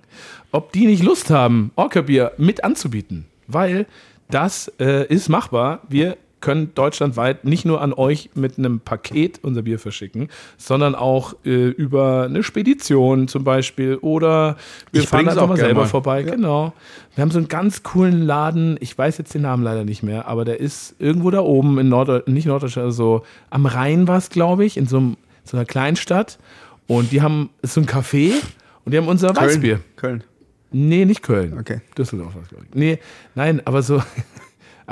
ob 0.50 0.72
die 0.72 0.86
nicht 0.86 1.02
Lust 1.02 1.30
haben, 1.30 1.70
Orca-Bier 1.76 2.32
mit 2.38 2.64
anzubieten. 2.64 3.26
Weil 3.46 3.86
das 4.30 4.72
äh, 4.80 5.06
ist 5.06 5.28
machbar. 5.28 5.80
Wir 5.88 6.16
können 6.42 6.74
deutschlandweit 6.74 7.44
nicht 7.46 7.64
nur 7.64 7.80
an 7.80 7.94
euch 7.94 8.28
mit 8.34 8.58
einem 8.58 8.80
Paket 8.80 9.40
unser 9.42 9.62
Bier 9.62 9.78
verschicken, 9.78 10.28
sondern 10.58 10.94
auch 10.94 11.34
äh, 11.46 11.68
über 11.68 12.24
eine 12.24 12.42
Spedition 12.42 13.28
zum 13.28 13.44
Beispiel 13.44 13.96
oder 13.96 14.56
wir 14.90 15.00
Ich 15.00 15.08
fahren 15.08 15.26
einfach 15.26 15.42
auch 15.42 15.48
mal 15.48 15.56
selber 15.56 15.82
mal. 15.82 15.86
vorbei. 15.88 16.20
Ja. 16.20 16.34
Genau. 16.34 16.74
Wir 17.14 17.22
haben 17.22 17.30
so 17.30 17.38
einen 17.38 17.48
ganz 17.48 17.82
coolen 17.82 18.20
Laden, 18.22 18.76
ich 18.80 18.96
weiß 18.98 19.16
jetzt 19.16 19.32
den 19.32 19.42
Namen 19.42 19.62
leider 19.62 19.84
nicht 19.84 20.02
mehr, 20.02 20.28
aber 20.28 20.44
der 20.44 20.60
ist 20.60 20.94
irgendwo 20.98 21.30
da 21.30 21.40
oben 21.40 21.78
in 21.78 21.88
Nord 21.88 22.28
nicht 22.28 22.46
Norddeutschland, 22.46 22.84
also 22.84 23.22
am 23.48 23.64
Rhein 23.64 24.06
war 24.06 24.18
es, 24.18 24.28
glaube 24.28 24.66
ich, 24.66 24.76
in 24.76 24.86
so, 24.86 24.98
einem, 24.98 25.16
so 25.44 25.56
einer 25.56 25.64
Kleinstadt. 25.64 26.38
Und 26.88 27.12
die 27.12 27.22
haben 27.22 27.48
so 27.62 27.80
ein 27.80 27.86
Café 27.86 28.32
und 28.84 28.92
die 28.92 28.98
haben 28.98 29.08
unser 29.08 29.34
Weißbier. 29.34 29.80
Köln. 29.96 30.24
Nee, 30.72 31.04
nicht 31.04 31.22
Köln. 31.22 31.56
Okay. 31.58 31.80
Düsseldorf 31.96 32.34
war 32.34 32.42
es, 32.42 32.48
glaube 32.48 32.64
ich. 32.68 32.74
Nee, 32.74 32.98
nein, 33.34 33.60
aber 33.64 33.82
so. 33.82 34.02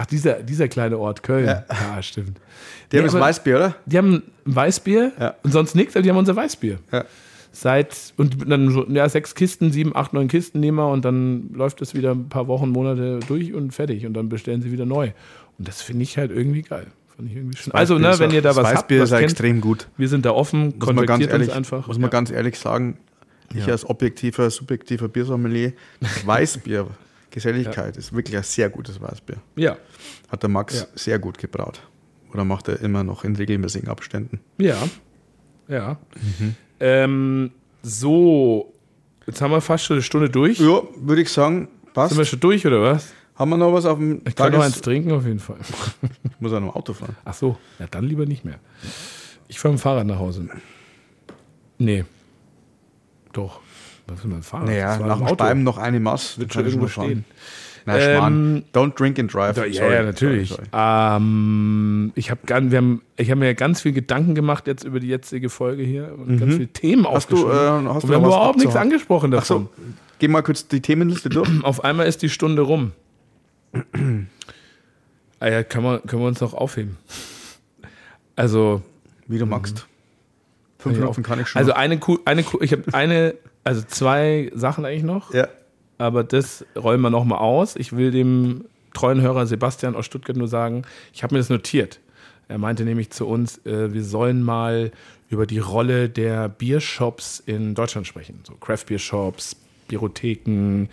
Ach, 0.03 0.07
dieser, 0.07 0.43
dieser 0.43 0.67
kleine 0.69 0.97
Ort, 0.99 1.23
Köln. 1.23 1.45
Ja, 1.47 1.65
Ja. 1.69 2.03
stimmt. 2.03 2.39
Die 2.91 2.97
haben 2.97 3.03
Nee, 3.03 3.07
das 3.09 3.15
aber 3.15 3.25
Weißbier, 3.27 3.57
oder? 3.57 3.75
Die 3.85 3.99
haben 3.99 4.15
ein 4.15 4.23
Weißbier 4.47 5.13
Ja. 5.21 5.35
und 5.43 5.53
sonst 5.53 5.75
nichts, 5.75 5.95
aber 5.95 6.03
die 6.03 6.11
haben 6.11 6.17
unser 6.17 6.35
Weißbier. 6.37 6.79
Ja. 6.91 7.05
Seit, 7.53 8.15
und 8.17 8.49
dann 8.51 8.71
so, 8.71 8.87
ja, 8.89 9.09
sechs 9.09 9.35
Kisten, 9.35 9.73
sieben, 9.73 9.95
acht, 9.95 10.13
neun 10.13 10.29
Kisten 10.29 10.61
nehmen 10.61 10.79
wir 10.79 10.89
und 10.89 11.05
dann 11.05 11.51
läuft 11.53 11.83
es 11.83 11.95
wieder 11.95 12.13
ein 12.13 12.29
paar 12.29 12.47
Wochen, 12.47 12.71
Monate 12.71 13.21
durch 13.27 13.53
und 13.53 13.73
fertig 13.75 14.07
und 14.07 14.15
dann 14.15 14.29
bestellen 14.29 14.63
sie 14.63 14.73
wieder 14.73 14.87
neu. 14.87 15.11
Und 15.59 15.69
das 15.69 15.83
finde 15.83 16.05
ich 16.05 16.17
halt 16.17 16.31
irgendwie 16.31 16.63
geil. 16.63 16.87
Also, 17.73 17.99
ne, 17.99 18.15
wenn 18.19 18.31
ihr 18.31 18.41
da 18.41 18.51
das 18.51 18.57
was 18.57 18.67
habt, 18.69 18.77
Weißbier 18.77 19.01
was 19.01 19.09
ist 19.09 19.13
ja 19.13 19.19
kennt, 19.19 19.31
extrem 19.33 19.61
gut. 19.61 19.89
wir 19.99 20.09
sind 20.09 20.25
da 20.25 20.31
offen, 20.31 20.73
Muss 20.79 20.93
man 20.95 21.05
ganz 21.05 21.27
ehrlich, 21.27 21.53
einfach. 21.53 21.87
muss 21.87 21.99
man 21.99 22.05
Ja. 22.05 22.09
ganz 22.09 22.31
ehrlich 22.31 22.59
sagen, 22.59 22.97
ich 23.53 23.67
Ja. 23.67 23.73
als 23.73 23.85
objektiver, 23.85 24.49
subjektiver 24.49 25.09
Biersommelier, 25.09 25.73
das 26.01 26.25
Weißbier, 26.27 26.87
Geselligkeit, 27.31 27.97
ist 27.97 28.13
wirklich 28.13 28.37
ein 28.37 28.43
sehr 28.43 28.69
gutes 28.71 29.01
Weißbier. 29.01 29.37
ja, 29.57 29.77
Hat 30.29 30.43
der 30.43 30.51
Max 30.51 30.81
Ja. 30.81 30.87
sehr 30.95 31.19
gut 31.19 31.39
gebraut. 31.39 31.81
Oder 32.33 32.45
macht 32.45 32.69
er 32.69 32.81
immer 32.81 33.03
noch 33.05 33.25
in 33.25 33.35
regelmäßigen 33.37 33.89
Abständen. 33.89 34.41
Ja. 34.59 34.77
Ja. 35.69 35.99
Mhm. 36.39 36.55
Ähm, 36.81 37.51
so, 37.83 38.73
jetzt 39.27 39.41
haben 39.41 39.51
wir 39.51 39.61
fast 39.61 39.85
schon 39.85 39.95
eine 39.97 40.03
Stunde 40.03 40.29
durch. 40.31 40.59
Ja, 40.61 40.83
würde 40.97 41.23
ich 41.23 41.29
sagen, 41.31 41.69
passt. 41.95 42.11
Sind 42.11 42.19
wir 42.19 42.25
schon 42.25 42.41
durch 42.41 42.67
oder 42.67 42.83
was? 42.83 43.13
Haben 43.37 43.51
wir 43.51 43.57
noch 43.57 43.73
was 43.73 43.87
auf 43.87 43.99
dem 43.99 44.21
Ich 44.27 44.35
kann 44.37 44.53
noch 44.53 44.63
eins 44.63 44.81
trinken 44.81 45.13
auf 45.13 45.25
jeden 45.25 45.39
Fall. 45.41 45.57
Ich 46.25 46.41
muss 46.41 46.53
auch 46.53 46.61
noch 46.61 46.77
Auto 46.77 46.93
fahren. 46.93 47.17
Ach 47.25 47.35
so, 47.35 47.57
ja, 47.79 47.87
dann 47.87 48.05
lieber 48.05 48.27
nicht 48.27 48.45
mehr. 48.45 48.59
Ich 49.49 49.59
fahre 49.59 49.73
mit 49.73 49.81
dem 49.81 49.83
Fahrrad 49.83 50.07
nach 50.07 50.19
Hause. 50.19 50.49
Nee. 51.79 52.05
Doch. 53.33 53.61
Was 54.11 54.25
mit 54.25 54.35
dem 54.35 54.43
Fahrrad? 54.43 54.67
Naja, 54.67 54.99
nach 54.99 55.19
dem. 55.19 55.29
Speiben 55.29 55.63
noch 55.63 55.79
eine 55.79 56.01
Maß. 56.01 56.39
Wird 56.39 56.53
schon 56.53 56.65
irgendwo 56.67 56.89
stehen. 56.89 57.25
Na, 57.87 57.97
Ähm, 57.99 58.17
Schmarrn. 58.17 58.63
Don't 58.75 58.95
drink 58.99 59.19
and 59.19 59.33
drive. 59.33 59.57
Ja, 59.57 59.65
ja, 59.65 59.91
ja, 59.91 60.03
natürlich. 60.03 60.51
sorry, 60.51 60.65
sorry. 60.73 61.17
Ähm, 61.17 62.13
ich 62.15 62.31
habe 62.31 62.41
wir 62.71 62.77
haben, 62.79 63.03
ich 63.17 63.31
habe 63.31 63.41
mir 63.41 63.55
ganz 63.55 63.81
viel 63.81 63.93
Gedanken 63.93 64.35
gemacht 64.35 64.67
jetzt 64.67 64.85
über 64.85 65.01
die 65.01 65.07
jetzige 65.09 65.49
Folge 65.49 65.83
hier 65.83 66.13
und 66.19 66.39
ganz 66.39 66.55
viele 66.55 66.69
Themen 66.69 67.03
Mhm. 67.03 67.09
Hast 67.09 67.31
du, 67.33 67.37
aufgeschrieben. 67.49 67.87
äh, 67.87 67.89
hast 67.89 67.95
und 67.95 68.03
du 68.05 68.09
wir 68.11 68.17
haben 68.17 68.25
überhaupt 68.27 68.59
nichts 68.59 68.77
angesprochen 68.77 69.33
Ach 69.35 69.39
davon. 69.41 69.69
so, 69.77 69.83
geh 70.19 70.29
mal 70.29 70.43
kurz 70.43 70.69
die 70.69 70.81
Themenliste 70.83 71.31
durch. 71.31 71.49
Auf 71.63 71.83
einmal 71.83 72.07
ist 72.07 72.21
die 72.23 72.29
Stunde 72.29 72.63
rum. 72.63 72.93
ah 75.41 75.49
ja, 75.49 75.63
kann 75.63 75.83
man, 75.83 76.03
können 76.07 76.23
wir 76.23 76.29
uns 76.29 76.41
noch 76.41 76.55
aufheben. 76.55 76.99
Also, 78.37 78.83
Wie 79.27 79.39
du 79.39 79.47
magst. 79.47 79.87
Fünf 80.81 80.99
Minuten 80.99 81.23
kann 81.23 81.41
ich 81.41 81.49
schon. 81.49 81.61
also 81.61 81.73
eine, 81.73 81.99
Ku- 81.99 82.19
eine, 82.25 82.43
Ku- 82.43 82.59
ich 82.61 82.73
habe 82.73 82.83
eine, 82.93 83.35
also 83.65 83.83
zwei 83.87 84.51
Sachen 84.55 84.85
eigentlich 84.85 85.03
noch, 85.05 85.33
ja. 85.35 85.49
aber 85.99 86.25
das 86.25 86.65
rollen 86.77 87.01
wir 87.01 87.11
nochmal 87.11 87.39
aus. 87.39 87.77
Ich 87.77 87.95
will 87.97 88.11
dem 88.11 88.65
treuen 88.95 89.21
Hörer 89.21 89.47
Sebastian 89.47 89.95
aus 89.95 90.07
Stuttgart 90.07 90.37
nur 90.37 90.49
sagen, 90.49 90.83
ich 91.13 91.23
habe 91.23 91.35
mir 91.35 91.39
das 91.39 91.49
notiert. 91.51 92.01
Er 92.49 92.59
meinte 92.59 92.85
nämlich 92.85 93.11
zu 93.11 93.27
uns, 93.29 93.65
äh, 93.65 93.93
wir 93.93 94.03
sollen 94.03 94.43
mal 94.43 94.91
über 95.29 95.47
die 95.47 95.61
Rolle 95.61 96.09
der 96.09 96.49
Biershops 96.49 97.41
in 97.47 97.75
Deutschland 97.77 98.07
sprechen. 98.09 98.41
So 98.43 98.55
Craft 98.55 98.87
Beer 98.89 98.99
Shops, 98.99 99.55
Bierotheken, 99.87 100.87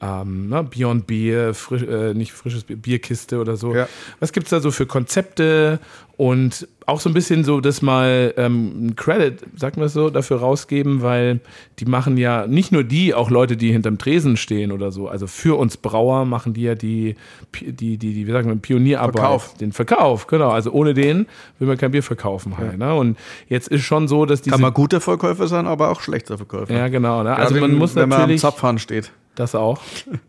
ähm, 0.00 0.48
ne, 0.48 0.62
Beyond 0.62 1.06
Beer, 1.06 1.54
frisch, 1.54 1.82
äh, 1.82 2.12
nicht 2.14 2.32
frisches 2.32 2.64
Bier, 2.64 2.76
Bierkiste 2.76 3.40
oder 3.40 3.56
so. 3.56 3.74
Ja. 3.74 3.88
Was 4.20 4.32
gibt 4.32 4.46
es 4.46 4.50
da 4.50 4.60
so 4.60 4.70
für 4.70 4.86
Konzepte 4.86 5.80
und 6.18 6.66
auch 6.86 7.00
so 7.00 7.10
ein 7.10 7.14
bisschen 7.14 7.44
so 7.44 7.60
das 7.60 7.82
mal 7.82 8.32
ähm, 8.36 8.88
ein 8.88 8.96
Credit, 8.96 9.42
sagt 9.56 9.76
man 9.76 9.88
so, 9.88 10.08
dafür 10.08 10.38
rausgeben, 10.38 11.02
weil 11.02 11.40
die 11.78 11.84
machen 11.84 12.16
ja 12.16 12.46
nicht 12.46 12.72
nur 12.72 12.84
die, 12.84 13.12
auch 13.14 13.28
Leute, 13.30 13.56
die 13.56 13.72
hinterm 13.72 13.98
Tresen 13.98 14.36
stehen 14.36 14.70
oder 14.72 14.92
so. 14.92 15.08
Also 15.08 15.26
für 15.26 15.58
uns 15.58 15.76
Brauer 15.76 16.24
machen 16.24 16.54
die 16.54 16.62
ja 16.62 16.74
die, 16.74 17.16
die, 17.60 17.72
die, 17.72 17.96
die 17.98 18.26
wie 18.26 18.30
sagen 18.30 18.48
wir, 18.48 18.56
Pionierarbeit. 18.56 19.16
Verkauf. 19.16 19.54
Den 19.54 19.72
Verkauf, 19.72 20.26
genau. 20.26 20.50
Also 20.50 20.70
ohne 20.72 20.94
den 20.94 21.26
will 21.58 21.68
man 21.68 21.76
kein 21.78 21.90
Bier 21.90 22.02
verkaufen. 22.02 22.56
Halt, 22.56 22.78
ne? 22.78 22.94
Und 22.94 23.18
jetzt 23.48 23.68
ist 23.68 23.82
schon 23.84 24.08
so, 24.08 24.24
dass 24.26 24.42
diese. 24.42 24.52
Kann 24.52 24.62
man 24.62 24.72
guter 24.74 25.00
Verkäufer 25.00 25.48
sein, 25.48 25.66
aber 25.66 25.90
auch 25.90 26.00
schlechter 26.00 26.36
Verkäufer. 26.36 26.72
ja, 26.72 26.88
genau. 26.88 27.22
Ne? 27.22 27.34
Also 27.34 27.54
man 27.56 27.70
wenn- 27.72 27.78
muss 27.78 27.94
wenn 27.94 28.08
man 28.08 28.16
am 28.16 28.20
natürlich. 28.22 28.40
Zapfhahn 28.42 28.78
steht. 28.78 29.10
Das 29.36 29.54
auch. 29.54 29.80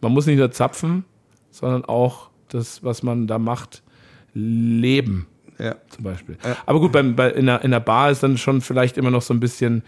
Man 0.01 0.11
muss 0.11 0.27
nicht 0.27 0.37
nur 0.37 0.51
zapfen, 0.51 1.03
sondern 1.49 1.83
auch 1.85 2.29
das, 2.49 2.83
was 2.83 3.01
man 3.03 3.25
da 3.27 3.39
macht, 3.39 3.81
leben 4.33 5.25
Ja. 5.57 5.75
zum 5.89 6.03
Beispiel. 6.03 6.37
Ja. 6.43 6.55
Aber 6.65 6.79
gut, 6.79 6.91
beim, 6.91 7.15
bei, 7.15 7.31
in, 7.31 7.47
der, 7.47 7.63
in 7.63 7.71
der 7.71 7.79
Bar 7.79 8.11
ist 8.11 8.21
dann 8.21 8.37
schon 8.37 8.61
vielleicht 8.61 8.97
immer 8.97 9.09
noch 9.09 9.21
so 9.23 9.33
ein 9.33 9.39
bisschen, 9.39 9.81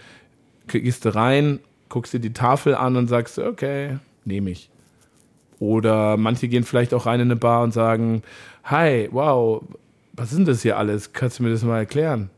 gehst 0.67 1.05
du 1.05 1.13
rein, 1.13 1.59
guckst 1.89 2.13
dir 2.13 2.19
die 2.19 2.33
Tafel 2.33 2.73
an 2.75 2.95
und 2.95 3.07
sagst, 3.07 3.37
okay, 3.39 3.99
nehme 4.25 4.49
ich. 4.49 4.69
Oder 5.59 6.17
manche 6.17 6.47
gehen 6.47 6.63
vielleicht 6.63 6.93
auch 6.93 7.05
rein 7.05 7.19
in 7.19 7.27
eine 7.27 7.35
Bar 7.35 7.63
und 7.63 7.73
sagen, 7.73 8.23
hi, 8.63 9.09
wow, 9.11 9.61
was 10.13 10.31
ist 10.31 10.37
denn 10.37 10.45
das 10.45 10.61
hier 10.61 10.77
alles? 10.77 11.13
Kannst 11.13 11.39
du 11.39 11.43
mir 11.43 11.49
das 11.51 11.63
mal 11.63 11.77
erklären? 11.77 12.29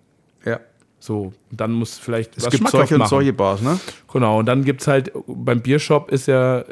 Ja. 1.02 1.06
So, 1.06 1.34
dann 1.50 1.72
muss 1.72 1.98
vielleicht 1.98 2.38
Es 2.38 2.50
gibt 2.50 2.70
solche 2.70 2.96
und 2.96 3.08
solche 3.08 3.34
Bars, 3.34 3.62
ne? 3.62 3.80
Genau, 4.12 4.40
und 4.40 4.46
dann 4.46 4.64
gibt 4.64 4.82
es 4.82 4.88
halt, 4.88 5.12
beim 5.28 5.62
Biershop 5.62 6.12
ist 6.12 6.28
ja, 6.28 6.64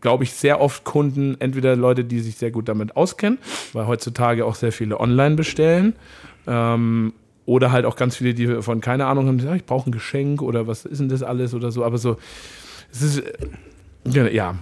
glaube 0.00 0.24
ich, 0.24 0.32
sehr 0.32 0.60
oft 0.60 0.84
Kunden, 0.84 1.36
entweder 1.40 1.76
Leute, 1.76 2.04
die 2.04 2.20
sich 2.20 2.36
sehr 2.36 2.50
gut 2.50 2.68
damit 2.68 2.96
auskennen, 2.96 3.38
weil 3.72 3.86
heutzutage 3.86 4.46
auch 4.46 4.54
sehr 4.54 4.72
viele 4.72 5.00
online 5.00 5.34
bestellen, 5.34 5.94
ähm, 6.46 7.12
oder 7.46 7.72
halt 7.72 7.84
auch 7.84 7.96
ganz 7.96 8.16
viele, 8.16 8.32
die 8.32 8.62
von 8.62 8.80
keine 8.80 9.06
Ahnung 9.06 9.26
haben, 9.26 9.38
die 9.38 9.44
sagen, 9.44 9.56
ich 9.56 9.66
brauche 9.66 9.90
ein 9.90 9.92
Geschenk 9.92 10.40
oder 10.40 10.68
was 10.68 10.84
ist 10.84 11.00
denn 11.00 11.08
das 11.08 11.22
alles 11.22 11.52
oder 11.52 11.72
so, 11.72 11.84
aber 11.84 11.98
so, 11.98 12.16
es 12.92 13.02
ist, 13.02 13.18
äh, 13.18 13.32
ja, 14.04 14.28
ja, 14.28 14.54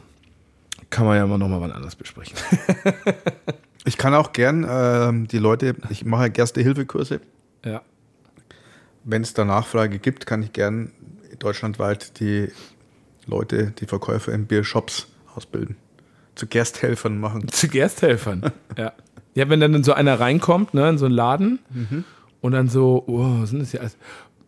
kann 0.88 1.04
man 1.04 1.16
ja 1.16 1.26
mal 1.26 1.36
nochmal 1.38 1.60
wann 1.60 1.72
anders 1.72 1.96
besprechen. 1.96 2.36
Ich 3.84 3.96
kann 3.96 4.12
auch 4.14 4.32
gern 4.32 4.66
ähm, 4.68 5.28
die 5.28 5.38
Leute, 5.38 5.74
ich 5.88 6.04
mache 6.04 6.30
Erste-Hilfe-Kurse. 6.34 7.20
ja. 7.64 7.80
Wenn 9.04 9.22
es 9.22 9.34
da 9.34 9.44
Nachfrage 9.44 9.98
gibt, 9.98 10.26
kann 10.26 10.42
ich 10.42 10.52
gern 10.52 10.92
deutschlandweit 11.38 12.18
die 12.20 12.48
Leute, 13.26 13.72
die 13.78 13.86
Verkäufer 13.86 14.32
in 14.32 14.46
Biershops 14.46 15.06
ausbilden. 15.34 15.76
Zu 16.34 16.46
Gersthelfern 16.46 17.18
machen. 17.18 17.48
Zu 17.48 17.68
Gersthelfern. 17.68 18.52
ja. 18.76 18.92
Ja, 19.34 19.48
wenn 19.48 19.60
dann 19.60 19.84
so 19.84 19.92
einer 19.92 20.18
reinkommt, 20.18 20.74
ne, 20.74 20.88
in 20.88 20.98
so 20.98 21.06
einen 21.06 21.14
Laden 21.14 21.58
und 22.40 22.52
dann 22.52 22.68
so, 22.68 23.04
oh, 23.06 23.40
was 23.42 23.50
sind 23.50 23.60
das 23.60 23.70
hier 23.70 23.80
alles? 23.80 23.96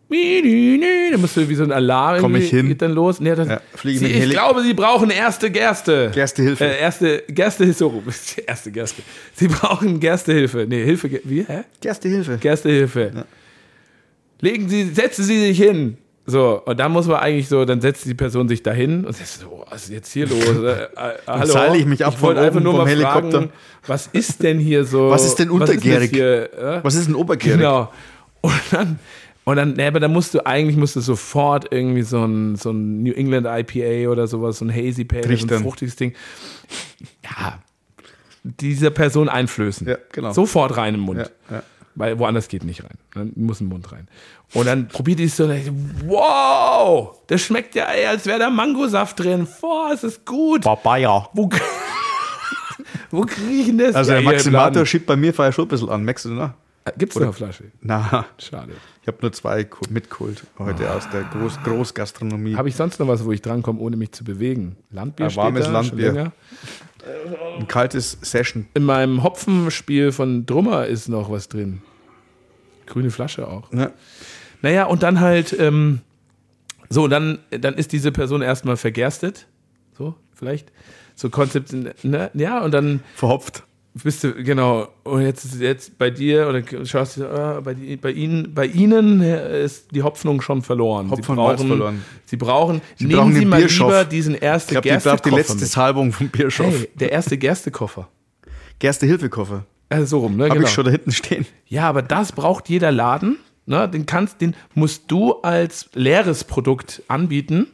Dann 0.09 1.21
musst 1.21 1.37
du 1.37 1.47
wie 1.47 1.55
so 1.55 1.63
ein 1.63 1.71
Alarm 1.71 2.19
Komm 2.19 2.35
ich 2.35 2.49
hin? 2.49 2.67
geht 2.67 2.81
dann 2.81 2.91
los. 2.91 3.21
Nee, 3.21 3.33
dann, 3.35 3.47
Ja, 3.49 3.61
fliege 3.75 3.99
sie, 3.99 4.07
ich 4.07 4.17
Heli- 4.23 4.31
glaube, 4.33 4.61
sie 4.63 4.73
brauchen 4.73 5.09
erste 5.09 5.49
Gerste. 5.49 6.11
Gerstehilfe. 6.13 6.65
Äh, 6.65 6.79
erste 6.81 7.23
Gerste 7.29 7.71
so, 7.71 8.03
erste 8.47 8.71
Gerste. 8.71 9.01
Sie 9.35 9.47
brauchen 9.47 10.01
Gerstehilfe. 10.01 10.65
Nee, 10.67 10.83
Hilfe, 10.83 11.21
wie, 11.23 11.43
hä? 11.43 11.63
Gerstehilfe. 11.79 12.37
Gerstehilfe. 12.39 13.25
Legen 14.41 14.67
Sie, 14.69 14.85
setzen 14.93 15.23
Sie 15.23 15.39
sich 15.39 15.57
hin. 15.57 15.97
So, 16.25 16.61
und 16.65 16.79
dann 16.79 16.91
muss 16.91 17.07
man 17.07 17.17
eigentlich 17.17 17.47
so, 17.47 17.65
dann 17.65 17.81
setzt 17.81 18.05
die 18.05 18.13
Person 18.13 18.47
sich 18.47 18.61
dahin 18.61 19.05
und 19.05 19.15
sagt 19.15 19.27
so, 19.27 19.65
was 19.69 19.83
ist 19.85 19.89
jetzt 19.89 20.11
hier 20.13 20.27
los? 20.27 20.39
Äh, 20.43 20.83
äh, 20.83 20.87
hallo? 21.27 21.51
seile 21.51 21.77
ich 21.77 21.85
mich 21.85 22.05
ab 22.05 22.13
ich 22.15 22.21
wollte 22.21 22.39
von 22.39 22.47
einfach 22.47 22.61
nur 22.61 22.73
mal 22.73 22.87
Helikopter. 22.87 23.31
fragen, 23.31 23.49
was 23.87 24.07
ist 24.07 24.43
denn 24.43 24.59
hier 24.59 24.85
so? 24.85 25.09
Was 25.09 25.25
ist 25.25 25.39
denn 25.39 25.49
untergärig? 25.49 26.11
hier, 26.11 26.53
äh? 26.53 26.83
Was 26.83 26.95
ist 26.95 27.07
ein 27.07 27.15
Obergierig? 27.15 27.59
Genau. 27.59 27.91
Und 28.41 28.53
dann 28.71 28.99
Und 29.43 29.55
dann, 29.55 29.73
ne, 29.73 29.87
aber 29.87 29.99
dann 29.99 30.13
musst 30.13 30.35
du, 30.35 30.45
eigentlich 30.45 30.77
musst 30.77 30.95
du 30.95 30.99
sofort 31.01 31.71
irgendwie 31.71 32.03
so 32.03 32.23
ein, 32.23 32.55
so 32.55 32.69
ein 32.69 33.01
New 33.01 33.13
England 33.13 33.47
IPA 33.47 34.11
oder 34.11 34.27
sowas, 34.27 34.59
so 34.59 34.65
ein 34.65 34.73
Hazy 34.73 35.03
Pale, 35.03 35.35
so 35.35 35.47
ein 35.55 35.63
fruchtiges 35.63 35.95
Ding. 35.95 36.13
Ja, 37.23 37.59
dieser 38.43 38.91
Person 38.91 39.29
einflößen. 39.29 39.87
Ja, 39.87 39.97
genau. 40.11 40.31
Sofort 40.31 40.77
rein 40.77 40.93
im 40.93 41.01
Mund. 41.01 41.31
Ja, 41.49 41.55
ja. 41.55 41.63
Weil 41.95 42.17
woanders 42.19 42.47
geht 42.47 42.63
nicht 42.63 42.83
rein. 42.83 42.97
Dann 43.13 43.33
muss 43.35 43.61
im 43.61 43.67
Mund 43.67 43.91
rein. 43.91 44.07
Und 44.53 44.65
dann 44.65 44.87
probiert 44.87 45.19
die 45.19 45.25
es 45.25 45.35
so, 45.35 45.45
und 45.45 45.51
ich 45.51 45.65
so, 45.65 45.71
wow, 46.05 47.15
das 47.27 47.41
schmeckt 47.41 47.75
ja, 47.75 47.85
ey, 47.85 48.05
als 48.05 48.25
wäre 48.25 48.39
da 48.39 48.49
Mangosaft 48.49 49.19
drin. 49.19 49.47
Boah, 49.59 49.91
ist 49.93 50.03
das 50.03 50.23
gut. 50.23 50.61
Papaya. 50.61 51.29
Wo, 51.33 51.49
wo 53.11 53.21
kriege 53.21 53.51
ich 53.51 53.65
denn 53.67 53.77
das? 53.77 53.95
Also 53.95 54.11
der 54.11 54.21
Maximator 54.21 54.85
schiebt 54.85 55.05
bei 55.05 55.15
mir 55.15 55.33
vorher 55.33 55.51
schon 55.51 55.65
ein 55.65 55.69
bisschen 55.69 55.89
an. 55.89 56.03
Merkst 56.03 56.25
du, 56.25 56.29
ne? 56.29 56.53
Gibt's 56.97 57.15
noch 57.15 57.23
eine 57.23 57.33
Flasche? 57.33 57.65
Na, 57.81 58.25
Schade. 58.39 58.73
ich 59.01 59.07
habe 59.07 59.17
nur 59.21 59.31
zwei 59.33 59.63
Ku- 59.63 59.85
mitgeholt 59.89 60.43
heute 60.57 60.91
aus 60.91 61.07
der 61.09 61.23
Groß 61.23 61.59
Großgastronomie. 61.63 62.55
Habe 62.55 62.69
ich 62.69 62.75
sonst 62.75 62.99
noch 62.99 63.07
was, 63.07 63.23
wo 63.23 63.31
ich 63.31 63.41
drankomme, 63.41 63.79
ohne 63.79 63.97
mich 63.97 64.11
zu 64.13 64.23
bewegen? 64.23 64.75
Landbier 64.89 65.27
Ein 65.27 65.35
warmes 65.35 65.65
da, 65.65 65.71
Landbier. 65.71 66.31
Ein 67.59 67.67
kaltes 67.67 68.17
Session. 68.21 68.67
In 68.73 68.83
meinem 68.83 69.21
Hopfenspiel 69.23 70.11
von 70.11 70.45
Drummer 70.45 70.85
ist 70.87 71.07
noch 71.07 71.29
was 71.31 71.47
drin. 71.49 71.81
Grüne 72.87 73.11
Flasche 73.11 73.47
auch. 73.47 73.71
Ne? 73.71 73.91
Naja, 74.63 74.85
und 74.85 75.03
dann 75.03 75.19
halt, 75.19 75.55
ähm, 75.59 76.01
so, 76.89 77.07
dann, 77.07 77.39
dann 77.51 77.75
ist 77.75 77.91
diese 77.93 78.11
Person 78.11 78.41
erstmal 78.41 78.75
vergerstet. 78.77 79.47
So, 79.97 80.15
vielleicht. 80.33 80.71
So 81.15 81.29
Konzept, 81.29 81.73
ne? 81.73 82.31
Ja, 82.33 82.59
und 82.63 82.71
dann 82.71 83.01
Verhopft. 83.15 83.63
Bist 83.93 84.23
du, 84.23 84.33
genau, 84.33 84.87
und 85.03 85.21
jetzt 85.21 85.43
ist 85.43 85.59
jetzt 85.59 85.97
bei 85.97 86.09
dir, 86.09 86.47
oder 86.47 86.63
schaust 86.85 87.17
du, 87.17 87.25
ah, 87.25 87.59
bei, 87.59 87.75
bei 88.01 88.11
Ihnen, 88.11 88.53
bei 88.53 88.65
Ihnen 88.65 89.21
ist 89.21 89.93
die 89.93 90.01
Hoffnung 90.01 90.41
schon 90.41 90.61
verloren. 90.61 91.11
Hopfen 91.11 91.23
sie 91.23 91.33
brauchen, 91.35 91.67
verloren. 91.67 92.05
Sie 92.25 92.37
brauchen, 92.37 92.81
nehmen 92.99 93.13
brauchen 93.13 93.33
Sie 93.33 93.45
mal 93.45 93.59
Bierschoff. 93.59 93.89
lieber 93.89 94.05
diesen 94.05 94.35
erste 94.35 94.75
Ich 94.75 94.81
glaube, 94.81 94.97
die 94.97 95.03
braucht 95.03 95.25
die 95.25 95.29
Gerstekoffer 95.29 95.37
letzte 95.37 95.55
mit. 95.55 95.67
Salbung 95.67 96.11
vom 96.13 96.29
Bierschoff. 96.29 96.73
Hey, 96.73 96.89
der 96.95 97.11
erste 97.11 97.37
Gerstekoffer. 97.37 98.07
Gerste-Hilfekoffer. 98.79 99.65
Also 99.89 100.05
so 100.05 100.19
rum, 100.19 100.37
ne? 100.37 100.45
Habe 100.45 100.55
genau. 100.55 100.67
ich 100.67 100.73
schon 100.73 100.85
da 100.85 100.91
hinten 100.91 101.11
stehen. 101.11 101.45
Ja, 101.67 101.89
aber 101.89 102.01
das 102.01 102.31
braucht 102.31 102.69
jeder 102.69 102.91
Laden. 102.91 103.37
Ne? 103.65 103.89
Den 103.89 104.05
kannst, 104.05 104.39
den 104.41 104.55
musst 104.73 105.11
du 105.11 105.33
als 105.41 105.89
leeres 105.93 106.45
Produkt 106.45 107.03
anbieten. 107.07 107.67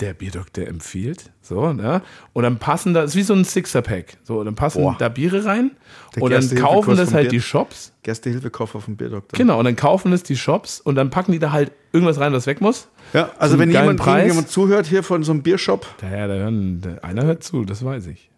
Der 0.00 0.14
Bierdoktor 0.14 0.66
empfiehlt. 0.66 1.32
So, 1.42 1.72
ne? 1.72 2.02
Und 2.32 2.44
dann 2.44 2.58
passen 2.58 2.94
da, 2.94 3.02
ist 3.02 3.16
wie 3.16 3.22
so 3.24 3.34
ein 3.34 3.44
Sixer-Pack. 3.44 4.18
So, 4.22 4.44
dann 4.44 4.54
passen 4.54 4.82
Boah. 4.82 4.94
da 4.98 5.08
Biere 5.08 5.44
rein 5.44 5.72
Der 6.14 6.22
und 6.22 6.30
dann 6.30 6.54
kaufen 6.54 6.96
das 6.96 7.12
halt 7.12 7.24
Bier. 7.30 7.38
die 7.38 7.40
Shops. 7.40 7.92
Gerste-Hilfekoffer 8.04 8.80
vom 8.80 8.96
Bierdoktor. 8.96 9.36
Genau, 9.36 9.58
und 9.58 9.64
dann 9.64 9.74
kaufen 9.76 10.12
das 10.12 10.22
die 10.22 10.36
Shops 10.36 10.80
und 10.80 10.94
dann 10.94 11.10
packen 11.10 11.32
die 11.32 11.38
da 11.40 11.50
halt 11.50 11.72
irgendwas 11.92 12.20
rein, 12.20 12.32
was 12.32 12.46
weg 12.46 12.60
muss. 12.60 12.88
Ja, 13.12 13.30
also 13.38 13.58
wenn 13.58 13.70
jemand, 13.70 14.00
jemand 14.06 14.48
zuhört 14.48 14.86
hier 14.86 15.02
von 15.02 15.22
so 15.24 15.32
einem 15.32 15.42
Biershop, 15.42 15.86
Daher, 16.00 16.28
da 16.28 16.34
hören, 16.34 16.80
da- 16.80 16.98
einer 17.06 17.24
hört 17.24 17.42
zu, 17.42 17.64
das 17.64 17.84
weiß 17.84 18.06
ich. 18.06 18.30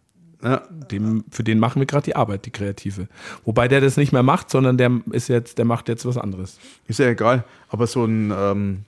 ja, 0.42 0.62
Dem, 0.90 1.24
für 1.30 1.42
den 1.44 1.58
machen 1.58 1.80
wir 1.80 1.86
gerade 1.86 2.04
die 2.04 2.16
Arbeit, 2.16 2.46
die 2.46 2.50
Kreative. 2.52 3.06
Wobei 3.44 3.68
der 3.68 3.80
das 3.82 3.96
nicht 3.98 4.12
mehr 4.12 4.22
macht, 4.22 4.48
sondern 4.48 4.78
der 4.78 4.90
ist 5.10 5.28
jetzt, 5.28 5.58
der 5.58 5.66
macht 5.66 5.88
jetzt 5.90 6.06
was 6.06 6.16
anderes. 6.16 6.58
ist 6.86 7.00
ja 7.00 7.08
egal, 7.08 7.44
aber 7.68 7.86
so 7.86 8.04
ein 8.04 8.32
ähm, 8.34 8.84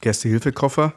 Gerste-Hilfekoffer, 0.00 0.92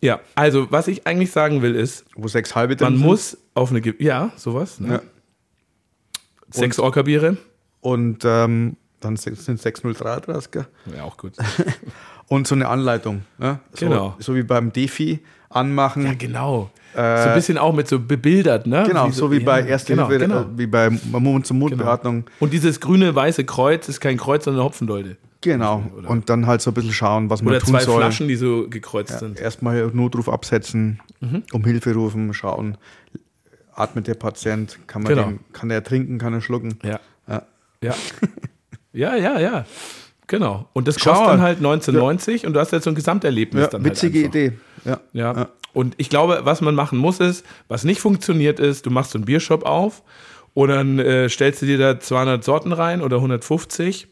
Ja, 0.00 0.20
also 0.34 0.70
was 0.70 0.88
ich 0.88 1.06
eigentlich 1.06 1.32
sagen 1.32 1.62
will 1.62 1.74
ist, 1.74 2.04
wo 2.14 2.28
sechs 2.28 2.54
halbe 2.54 2.74
man 2.74 2.78
drin 2.78 2.96
sind. 2.98 3.06
muss 3.06 3.36
auf 3.54 3.70
eine, 3.70 3.80
Ge- 3.80 3.94
ja, 3.98 4.30
sowas, 4.36 4.80
ne? 4.80 4.94
Ja. 4.94 5.00
Sechs 6.50 6.78
Orca-Biere. 6.78 7.36
Und 7.80 8.24
ähm, 8.24 8.76
dann 9.00 9.16
sind 9.16 9.38
es 9.38 9.44
603 9.44 10.20
draus, 10.20 10.50
gell? 10.50 10.66
Ja, 10.96 11.04
auch 11.04 11.16
gut. 11.16 11.34
Und 12.28 12.46
so 12.46 12.54
eine 12.54 12.68
Anleitung. 12.68 13.22
Ne? 13.38 13.60
So, 13.72 13.86
Genau. 13.86 14.16
So 14.18 14.34
wie 14.34 14.42
beim 14.42 14.72
Defi 14.72 15.20
anmachen. 15.48 16.04
Ja, 16.04 16.14
genau. 16.14 16.70
so 16.94 17.00
ein 17.00 17.34
bisschen 17.34 17.58
auch 17.58 17.72
mit 17.72 17.88
so 17.88 17.98
bebildert, 17.98 18.66
ne? 18.66 18.84
Genau, 18.86 19.10
so 19.10 19.30
wie 19.32 19.38
ja, 19.38 19.44
bei 19.44 19.66
Erste 19.66 19.94
genau, 19.94 20.08
Hilfe, 20.08 20.26
genau. 20.26 20.40
Äh, 20.42 20.46
wie 20.58 20.66
bei 20.66 20.90
Mund-zu-Mund-Beatmung. 20.90 22.24
Und 22.40 22.52
dieses 22.52 22.80
grüne, 22.80 23.14
weiße 23.14 23.44
Kreuz 23.44 23.88
ist 23.88 24.00
kein 24.00 24.16
Kreuz, 24.16 24.44
sondern 24.44 24.60
eine 24.60 24.66
Hopfendolde. 24.66 25.16
Genau. 25.42 25.82
Oder- 25.96 26.10
Und 26.10 26.28
dann 26.28 26.46
halt 26.46 26.60
so 26.60 26.70
ein 26.70 26.74
bisschen 26.74 26.92
schauen, 26.92 27.30
was 27.30 27.40
man 27.42 27.52
Oder 27.54 27.60
tun 27.60 27.70
zwei 27.70 27.80
soll. 27.84 27.96
Flaschen, 27.96 28.28
die 28.28 28.36
so 28.36 28.66
gekreuzt 28.68 29.12
Ja, 29.12 29.18
sind. 29.20 29.40
erstmal 29.40 29.86
Notruf 29.92 30.28
absetzen, 30.28 31.00
Mhm. 31.20 31.42
um 31.52 31.64
Hilfe 31.64 31.94
rufen, 31.94 32.32
schauen. 32.34 32.76
Atmet 33.74 34.06
der 34.06 34.14
Patient? 34.14 34.78
Kann, 34.86 35.02
man 35.02 35.14
Genau. 35.14 35.26
den, 35.28 35.40
kann 35.52 35.70
er 35.70 35.82
trinken? 35.82 36.18
Kann 36.18 36.34
er 36.34 36.40
schlucken? 36.42 36.78
Ja. 36.82 37.00
Ja. 37.28 37.42
Ja. 37.82 37.94
ja, 38.92 39.16
ja, 39.16 39.38
ja. 39.40 39.64
Genau. 40.26 40.68
Und 40.74 40.86
das 40.86 41.00
Schau 41.00 41.12
kostet 41.12 41.28
dann 41.28 41.40
halt 41.40 41.58
1990 41.58 42.46
und 42.46 42.52
du 42.52 42.60
hast 42.60 42.72
jetzt 42.72 42.84
so 42.84 42.90
ein 42.90 42.94
Gesamterlebnis 42.94 43.62
Ja, 43.64 43.68
dann 43.68 43.84
witzige 43.84 44.18
halt. 44.24 44.28
Idee. 44.34 44.52
Ja. 44.84 45.00
Ja. 45.12 45.32
Ja. 45.36 45.48
Und 45.72 45.94
ich 45.98 46.10
glaube, 46.10 46.40
was 46.44 46.60
man 46.60 46.74
machen 46.74 46.98
muss, 46.98 47.20
ist, 47.20 47.44
was 47.68 47.84
nicht 47.84 48.00
funktioniert, 48.00 48.60
ist, 48.60 48.86
du 48.86 48.90
machst 48.90 49.12
so 49.12 49.18
einen 49.18 49.24
Biershop 49.24 49.64
auf 49.64 50.02
und 50.52 50.68
dann 50.68 50.98
äh, 50.98 51.28
stellst 51.28 51.62
du 51.62 51.66
dir 51.66 51.78
da 51.78 51.98
200 51.98 52.44
Sorten 52.44 52.72
rein 52.72 53.00
oder 53.02 53.16
150 53.16 54.08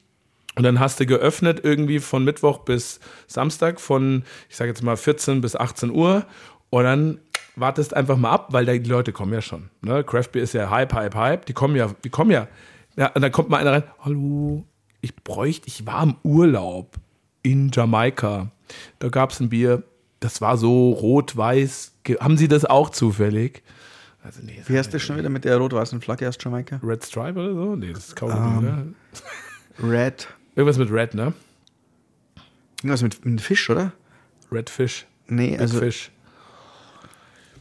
und 0.58 0.64
dann 0.64 0.78
hast 0.80 1.00
du 1.00 1.06
geöffnet 1.06 1.60
irgendwie 1.62 2.00
von 2.00 2.24
Mittwoch 2.24 2.58
bis 2.58 3.00
Samstag 3.26 3.80
von, 3.80 4.24
ich 4.50 4.56
sage 4.56 4.68
jetzt 4.70 4.82
mal 4.82 4.96
14 4.96 5.40
bis 5.40 5.56
18 5.56 5.90
Uhr 5.90 6.26
und 6.70 6.84
dann 6.84 7.20
wartest 7.56 7.94
einfach 7.94 8.16
mal 8.16 8.30
ab, 8.32 8.48
weil 8.52 8.66
da- 8.66 8.76
die 8.76 8.90
Leute 8.90 9.12
kommen 9.12 9.32
ja 9.32 9.40
schon. 9.40 9.70
Ne? 9.80 10.04
Craft 10.04 10.28
Beer 10.32 10.42
ist 10.42 10.52
ja 10.54 10.68
Hype, 10.70 10.92
Hype, 10.92 11.14
Hype. 11.14 11.46
Die 11.46 11.52
kommen 11.54 11.74
ja, 11.76 11.90
die 12.04 12.10
kommen 12.10 12.30
ja. 12.30 12.46
Ja, 12.96 13.06
und 13.14 13.22
dann 13.22 13.32
kommt 13.32 13.48
mal 13.48 13.58
einer 13.60 13.72
rein, 13.72 13.84
hallo, 14.00 14.64
ich 15.00 15.14
bräuchte, 15.16 15.68
ich 15.68 15.86
war 15.86 16.02
im 16.02 16.16
Urlaub 16.24 16.96
in 17.42 17.70
Jamaika. 17.72 18.50
Da 18.98 19.08
gab 19.08 19.30
es 19.30 19.40
ein 19.40 19.48
Bier, 19.48 19.82
das 20.20 20.40
war 20.40 20.56
so 20.58 20.90
rot-weiß. 20.92 21.92
Haben 22.20 22.36
Sie 22.36 22.48
das 22.48 22.64
auch 22.64 22.90
zufällig? 22.90 23.62
Also, 24.24 24.40
nee, 24.44 24.60
Wie 24.66 24.76
heißt 24.76 24.92
das 24.92 25.00
schon 25.02 25.16
wieder 25.16 25.28
mit 25.30 25.44
der 25.44 25.56
rot-weißen 25.58 26.00
Flagge 26.00 26.28
aus 26.28 26.36
Jamaika? 26.40 26.80
Red 26.82 27.04
Stripe 27.04 27.38
oder 27.38 27.54
so? 27.54 27.76
Nee, 27.76 27.92
das 27.92 28.08
ist 28.08 28.16
Kaugummi, 28.16 28.58
Ähm, 28.66 28.94
oder? 29.80 29.88
Red. 29.88 30.28
Irgendwas 30.58 30.76
mit 30.76 30.90
Red, 30.90 31.14
ne? 31.14 31.32
Irgendwas 32.78 33.02
mit, 33.02 33.24
mit 33.24 33.40
Fisch, 33.40 33.70
oder? 33.70 33.92
Red 34.50 34.68
Fish. 34.68 35.06
Nee, 35.28 35.52
Big 35.52 35.60
also. 35.60 35.78
Fish. 35.78 36.10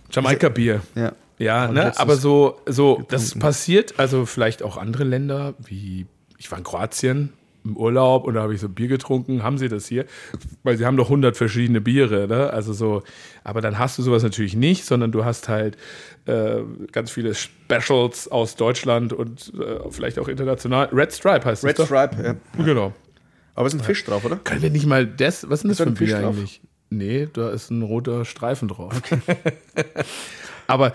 Jamaika-Bier. 0.09 0.81
Ja. 0.95 1.13
Ja, 1.37 1.67
ne? 1.67 1.95
aber 1.99 2.15
so, 2.15 2.59
so 2.65 3.05
das 3.09 3.37
passiert, 3.37 3.99
also 3.99 4.25
vielleicht 4.25 4.63
auch 4.63 4.77
andere 4.77 5.03
Länder, 5.03 5.53
wie 5.59 6.07
ich 6.39 6.49
war 6.49 6.57
in 6.57 6.63
Kroatien 6.63 7.33
im 7.69 7.77
Urlaub 7.77 8.25
und 8.25 8.35
da 8.35 8.41
habe 8.41 8.53
ich 8.53 8.61
so 8.61 8.69
Bier 8.69 8.87
getrunken. 8.87 9.43
Haben 9.43 9.57
sie 9.57 9.69
das 9.69 9.87
hier? 9.87 10.05
Weil 10.63 10.77
sie 10.77 10.85
haben 10.85 10.97
doch 10.97 11.05
100 11.05 11.35
verschiedene 11.35 11.81
Biere, 11.81 12.27
ne? 12.27 12.49
Also 12.51 12.73
so, 12.73 13.03
aber 13.43 13.61
dann 13.61 13.77
hast 13.77 13.97
du 13.97 14.03
sowas 14.03 14.23
natürlich 14.23 14.55
nicht, 14.55 14.85
sondern 14.85 15.11
du 15.11 15.25
hast 15.25 15.49
halt 15.49 15.77
äh, 16.25 16.61
ganz 16.91 17.11
viele 17.11 17.33
Specials 17.35 18.27
aus 18.27 18.55
Deutschland 18.55 19.13
und 19.13 19.53
äh, 19.59 19.79
vielleicht 19.89 20.19
auch 20.19 20.27
international. 20.27 20.89
Red 20.91 21.13
Stripe 21.13 21.45
heißt 21.45 21.63
Red 21.63 21.79
das 21.79 21.87
doch. 21.89 21.95
Stripe, 21.95 22.23
ja. 22.23 22.63
Genau. 22.63 22.93
Aber 23.55 23.67
es 23.67 23.73
ist 23.73 23.81
ein 23.81 23.83
Fisch 23.83 24.03
drauf, 24.05 24.23
oder? 24.23 24.37
Können 24.37 24.61
wir 24.61 24.69
nicht 24.69 24.85
mal 24.85 25.07
das, 25.07 25.49
was 25.49 25.59
ist 25.59 25.63
denn 25.63 25.69
das 25.69 25.77
da 25.77 25.83
für 25.85 25.89
ein 25.89 25.95
Fisch 25.95 26.09
Bier 26.09 26.21
drauf? 26.21 26.35
eigentlich? 26.35 26.61
Nee, 26.89 27.27
da 27.31 27.49
ist 27.49 27.69
ein 27.69 27.81
roter 27.81 28.23
Streifen 28.23 28.67
drauf. 28.67 29.01
Aber 30.67 30.93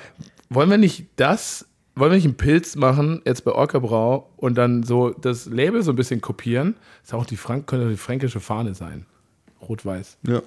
wollen 0.48 0.70
wir 0.70 0.78
nicht 0.78 1.06
das, 1.16 1.66
wollen 1.94 2.10
wir 2.10 2.16
nicht 2.16 2.24
einen 2.24 2.36
Pilz 2.36 2.76
machen, 2.76 3.20
jetzt 3.24 3.44
bei 3.44 3.52
Orca 3.52 3.78
Brau 3.78 4.30
und 4.36 4.56
dann 4.56 4.82
so 4.82 5.10
das 5.10 5.46
Label 5.46 5.82
so 5.82 5.92
ein 5.92 5.96
bisschen 5.96 6.20
kopieren? 6.20 6.76
Ist 7.02 7.12
auch 7.12 7.26
die 7.26 7.36
Frank 7.36 7.66
könnte 7.66 7.88
die 7.88 7.96
fränkische 7.96 8.40
Fahne 8.40 8.74
sein. 8.74 9.06
Rot-Weiß. 9.60 10.18
Ja. 10.26 10.42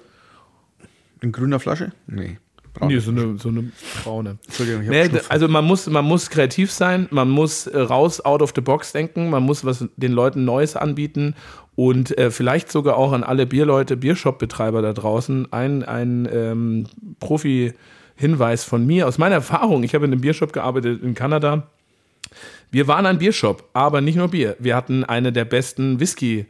In 1.20 1.32
grüner 1.32 1.60
Flasche? 1.60 1.92
Nee. 2.06 2.38
Braun. 2.74 2.88
Nee, 2.88 2.98
so 2.98 3.10
eine, 3.10 3.38
so 3.38 3.48
eine 3.48 3.70
braune. 4.04 4.36
Entschuldigung, 4.44 4.82
ich 4.82 4.88
Nee, 4.88 5.20
also 5.30 5.48
man 5.48 5.64
muss, 5.64 5.86
man 5.86 6.04
muss 6.04 6.28
kreativ 6.28 6.70
sein, 6.70 7.08
man 7.10 7.30
muss 7.30 7.66
äh, 7.66 7.78
raus, 7.78 8.22
out 8.22 8.42
of 8.42 8.52
the 8.54 8.60
box 8.60 8.92
denken, 8.92 9.30
man 9.30 9.42
muss 9.44 9.64
was 9.64 9.86
den 9.96 10.12
Leuten 10.12 10.44
Neues 10.44 10.76
anbieten 10.76 11.34
und 11.74 12.16
äh, 12.18 12.30
vielleicht 12.30 12.70
sogar 12.70 12.98
auch 12.98 13.12
an 13.12 13.24
alle 13.24 13.46
Bierleute, 13.46 13.96
Biershop-Betreiber 13.96 14.82
da 14.82 14.92
draußen 14.92 15.50
ein, 15.52 15.84
ein 15.84 16.28
ähm, 16.30 16.86
Profi-Hinweis 18.16 18.64
von 18.64 18.86
mir 18.86 19.06
aus 19.06 19.18
meiner 19.18 19.36
Erfahrung. 19.36 19.82
Ich 19.82 19.94
habe 19.94 20.06
in 20.06 20.12
einem 20.12 20.20
Biershop 20.20 20.52
gearbeitet 20.52 21.02
in 21.02 21.14
Kanada. 21.14 21.68
Wir 22.70 22.88
waren 22.88 23.06
ein 23.06 23.18
Biershop, 23.18 23.68
aber 23.72 24.00
nicht 24.00 24.16
nur 24.16 24.28
Bier. 24.28 24.56
Wir 24.58 24.74
hatten 24.74 25.04
eine 25.04 25.32
der 25.32 25.44
besten 25.44 26.00
Whisky. 26.00 26.46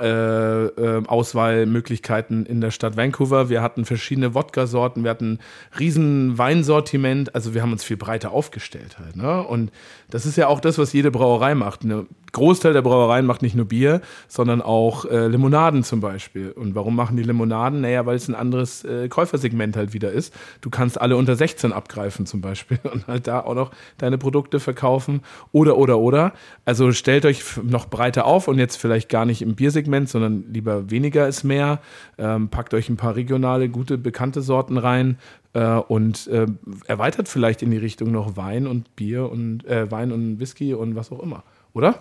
Äh, 0.00 0.64
äh, 0.64 1.06
Auswahlmöglichkeiten 1.06 2.46
in 2.46 2.62
der 2.62 2.70
Stadt 2.70 2.96
Vancouver. 2.96 3.50
Wir 3.50 3.60
hatten 3.60 3.84
verschiedene 3.84 4.32
Wodka-Sorten, 4.32 5.04
wir 5.04 5.10
hatten 5.10 5.40
riesen 5.78 6.38
Weinsortiment, 6.38 7.34
also 7.34 7.52
wir 7.52 7.60
haben 7.60 7.72
uns 7.72 7.84
viel 7.84 7.98
breiter 7.98 8.30
aufgestellt 8.30 8.98
halt. 8.98 9.16
Ne? 9.16 9.42
Und 9.42 9.70
das 10.08 10.24
ist 10.24 10.38
ja 10.38 10.46
auch 10.46 10.60
das, 10.60 10.78
was 10.78 10.94
jede 10.94 11.10
Brauerei 11.10 11.54
macht. 11.54 11.84
Eine 11.84 12.06
Großteil 12.32 12.72
der 12.72 12.82
Brauereien 12.82 13.26
macht 13.26 13.42
nicht 13.42 13.54
nur 13.54 13.66
Bier, 13.66 14.00
sondern 14.28 14.62
auch 14.62 15.04
äh, 15.04 15.26
Limonaden 15.26 15.82
zum 15.82 16.00
Beispiel. 16.00 16.50
Und 16.52 16.74
warum 16.74 16.96
machen 16.96 17.16
die 17.16 17.22
Limonaden? 17.22 17.80
Naja, 17.80 18.06
weil 18.06 18.16
es 18.16 18.28
ein 18.28 18.34
anderes 18.34 18.84
äh, 18.84 19.08
Käufersegment 19.08 19.76
halt 19.76 19.92
wieder 19.92 20.12
ist. 20.12 20.34
Du 20.60 20.70
kannst 20.70 21.00
alle 21.00 21.16
unter 21.16 21.36
16 21.36 21.72
abgreifen 21.72 22.26
zum 22.26 22.40
Beispiel 22.40 22.78
und 22.92 23.06
halt 23.06 23.26
da 23.26 23.40
auch 23.40 23.54
noch 23.54 23.70
deine 23.98 24.18
Produkte 24.18 24.60
verkaufen. 24.60 25.20
Oder, 25.52 25.76
oder, 25.76 25.98
oder. 25.98 26.32
Also 26.64 26.92
stellt 26.92 27.24
euch 27.26 27.42
noch 27.62 27.86
breiter 27.86 28.26
auf 28.26 28.48
und 28.48 28.58
jetzt 28.58 28.76
vielleicht 28.76 29.08
gar 29.08 29.24
nicht 29.24 29.42
im 29.42 29.54
Biersegment, 29.54 30.08
sondern 30.08 30.44
lieber 30.52 30.90
weniger 30.90 31.26
ist 31.28 31.44
mehr. 31.44 31.80
Ähm, 32.18 32.48
packt 32.48 32.74
euch 32.74 32.88
ein 32.88 32.96
paar 32.96 33.16
regionale, 33.16 33.68
gute, 33.68 33.98
bekannte 33.98 34.42
Sorten 34.42 34.78
rein 34.78 35.18
äh, 35.52 35.74
und 35.74 36.26
äh, 36.28 36.46
erweitert 36.86 37.28
vielleicht 37.28 37.62
in 37.62 37.70
die 37.70 37.76
Richtung 37.76 38.10
noch 38.12 38.36
Wein 38.36 38.66
und 38.66 38.94
Bier 38.96 39.30
und 39.30 39.64
äh, 39.66 39.90
Wein 39.90 40.12
und 40.12 40.38
Whisky 40.38 40.74
und 40.74 40.94
was 40.94 41.10
auch 41.12 41.20
immer. 41.20 41.42
Oder? 41.72 42.00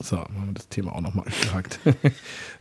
So, 0.00 0.18
haben 0.18 0.46
wir 0.46 0.54
das 0.54 0.68
Thema 0.68 0.94
auch 0.94 1.00
nochmal 1.00 1.24
abgehakt. 1.26 1.78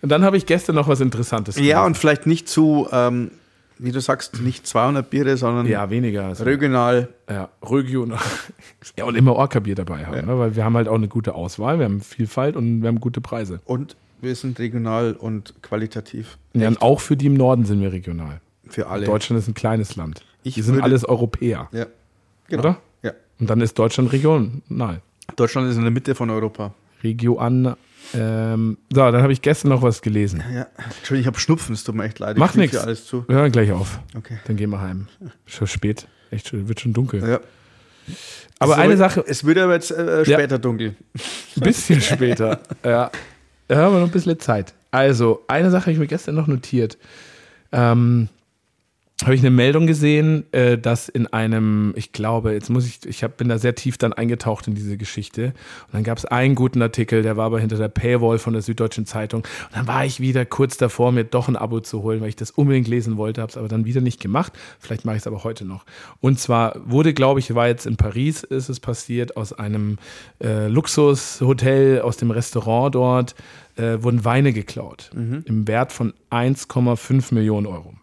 und 0.01 0.09
dann 0.09 0.23
habe 0.23 0.37
ich 0.37 0.45
gestern 0.45 0.75
noch 0.75 0.87
was 0.87 1.01
Interessantes 1.01 1.55
Ja, 1.55 1.61
gelesen. 1.61 1.85
und 1.85 1.97
vielleicht 1.97 2.25
nicht 2.27 2.47
zu, 2.47 2.87
ähm, 2.91 3.31
wie 3.79 3.91
du 3.91 3.99
sagst, 3.99 4.39
nicht 4.41 4.67
200 4.67 5.09
Biere, 5.09 5.35
sondern 5.35 5.65
ja, 5.67 5.89
weniger. 5.89 6.25
Also, 6.25 6.43
regional. 6.43 7.09
ja, 7.29 7.49
Region. 7.63 8.13
ja, 8.97 9.05
und 9.05 9.15
immer 9.15 9.35
Orca-Bier 9.35 9.75
dabei 9.75 10.05
haben, 10.05 10.27
ne? 10.27 10.37
weil 10.39 10.55
wir 10.55 10.63
haben 10.63 10.75
halt 10.77 10.87
auch 10.87 10.95
eine 10.95 11.07
gute 11.07 11.33
Auswahl, 11.35 11.79
wir 11.79 11.85
haben 11.85 12.01
Vielfalt 12.01 12.55
und 12.55 12.81
wir 12.81 12.87
haben 12.87 12.99
gute 12.99 13.19
Preise. 13.19 13.59
Und 13.65 13.95
wir 14.21 14.35
sind 14.35 14.59
regional 14.59 15.13
und 15.13 15.55
qualitativ. 15.63 16.37
Ja, 16.53 16.67
und 16.69 16.81
auch 16.81 17.01
für 17.01 17.17
die 17.17 17.25
im 17.25 17.33
Norden 17.33 17.65
sind 17.65 17.81
wir 17.81 17.91
regional. 17.91 18.39
Für 18.69 18.87
alle. 18.87 19.05
Deutschland 19.05 19.41
ist 19.41 19.47
ein 19.49 19.53
kleines 19.53 19.95
Land. 19.97 20.23
Ich 20.43 20.55
wir 20.55 20.63
sind 20.63 20.75
würde- 20.75 20.83
alles 20.85 21.03
Europäer, 21.03 21.67
Ja. 21.73 21.87
Genau. 22.47 22.61
oder? 22.61 22.77
Ja. 23.01 23.11
Und 23.39 23.49
dann 23.49 23.59
ist 23.59 23.77
Deutschland 23.77 24.11
regional. 24.13 25.01
Deutschland 25.35 25.69
ist 25.69 25.75
in 25.77 25.81
der 25.81 25.91
Mitte 25.91 26.15
von 26.15 26.29
Europa. 26.29 26.73
Region. 27.03 27.75
Ähm, 28.13 28.77
so, 28.93 28.99
dann 29.11 29.21
habe 29.21 29.33
ich 29.33 29.41
gestern 29.41 29.69
noch 29.69 29.81
was 29.81 30.01
gelesen. 30.01 30.43
Ja. 30.53 30.67
Entschuldigung, 30.97 31.19
ich 31.21 31.27
habe 31.27 31.39
Schnupfen, 31.39 31.73
es 31.73 31.83
tut 31.83 31.95
mir 31.95 32.03
echt 32.03 32.19
leid. 32.19 32.37
Macht 32.37 32.55
nichts. 32.55 32.77
alles 32.77 33.05
zu. 33.05 33.27
Wir 33.27 33.37
hören 33.37 33.51
gleich 33.51 33.71
auf. 33.71 33.99
Okay. 34.15 34.37
Dann 34.45 34.55
gehen 34.55 34.69
wir 34.69 34.81
heim. 34.81 35.07
Schon 35.45 35.67
spät. 35.67 36.07
Echt 36.31 36.49
schon, 36.49 36.67
wird 36.67 36.79
schon 36.81 36.93
dunkel. 36.93 37.27
Ja. 37.27 37.39
Aber 38.59 38.73
Es 38.73 38.79
eine 38.79 38.97
Sache, 38.97 39.23
Es 39.25 39.45
wird 39.45 39.57
aber 39.57 39.73
jetzt 39.73 39.91
äh, 39.91 40.25
später 40.25 40.59
dunkel. 40.59 40.95
ein 41.15 41.61
bisschen 41.61 42.01
später. 42.01 42.59
Ja. 42.83 43.09
Da 43.67 43.77
haben 43.77 43.93
wir 43.93 43.99
noch 43.99 44.07
ein 44.07 44.11
bisschen 44.11 44.39
Zeit. 44.39 44.73
Also, 44.91 45.43
eine 45.47 45.71
Sache 45.71 45.83
habe 45.83 45.91
ich 45.93 45.97
mir 45.99 46.07
gestern 46.07 46.35
noch 46.35 46.47
notiert. 46.47 46.97
Ähm, 47.71 48.29
habe 49.23 49.35
ich 49.35 49.41
eine 49.41 49.51
Meldung 49.51 49.87
gesehen, 49.87 50.45
äh, 50.51 50.77
dass 50.77 51.07
in 51.07 51.27
einem, 51.27 51.93
ich 51.95 52.11
glaube, 52.11 52.51
jetzt 52.53 52.69
muss 52.69 52.85
ich, 52.85 53.05
ich 53.05 53.23
hab, 53.23 53.37
bin 53.37 53.47
da 53.47 53.57
sehr 53.57 53.73
tief 53.73 53.97
dann 53.97 54.11
eingetaucht 54.11 54.67
in 54.67 54.75
diese 54.75 54.97
Geschichte. 54.97 55.53
Und 55.87 55.93
dann 55.93 56.03
gab 56.03 56.17
es 56.17 56.25
einen 56.25 56.55
guten 56.55 56.81
Artikel, 56.81 57.21
der 57.21 57.37
war 57.37 57.45
aber 57.45 57.59
hinter 57.59 57.77
der 57.77 57.87
Paywall 57.87 58.37
von 58.37 58.53
der 58.53 58.61
Süddeutschen 58.61 59.05
Zeitung. 59.05 59.41
Und 59.41 59.75
dann 59.75 59.87
war 59.87 60.05
ich 60.05 60.19
wieder 60.19 60.45
kurz 60.45 60.77
davor, 60.77 61.11
mir 61.11 61.23
doch 61.23 61.47
ein 61.47 61.55
Abo 61.55 61.79
zu 61.79 62.03
holen, 62.03 62.21
weil 62.21 62.29
ich 62.29 62.35
das 62.35 62.51
unbedingt 62.51 62.87
lesen 62.87 63.17
wollte, 63.17 63.41
habe 63.41 63.49
es 63.49 63.57
aber 63.57 63.69
dann 63.69 63.85
wieder 63.85 64.01
nicht 64.01 64.19
gemacht. 64.19 64.51
Vielleicht 64.79 65.05
mache 65.05 65.15
ich 65.15 65.21
es 65.21 65.27
aber 65.27 65.43
heute 65.43 65.63
noch. 65.63 65.85
Und 66.19 66.39
zwar 66.39 66.75
wurde, 66.85 67.13
glaube 67.13 67.39
ich, 67.39 67.55
war 67.55 67.67
jetzt 67.67 67.85
in 67.85 67.95
Paris, 67.95 68.43
ist 68.43 68.67
es 68.67 68.79
passiert, 68.79 69.37
aus 69.37 69.53
einem 69.53 69.99
äh, 70.43 70.67
Luxushotel, 70.67 72.01
aus 72.01 72.17
dem 72.17 72.31
Restaurant 72.31 72.95
dort, 72.95 73.35
äh, 73.77 74.03
wurden 74.03 74.25
Weine 74.25 74.51
geklaut. 74.53 75.11
Im 75.45 75.67
Wert 75.67 75.91
von 75.91 76.13
1,5 76.29 77.33
Millionen 77.33 77.67
Euro. 77.67 77.93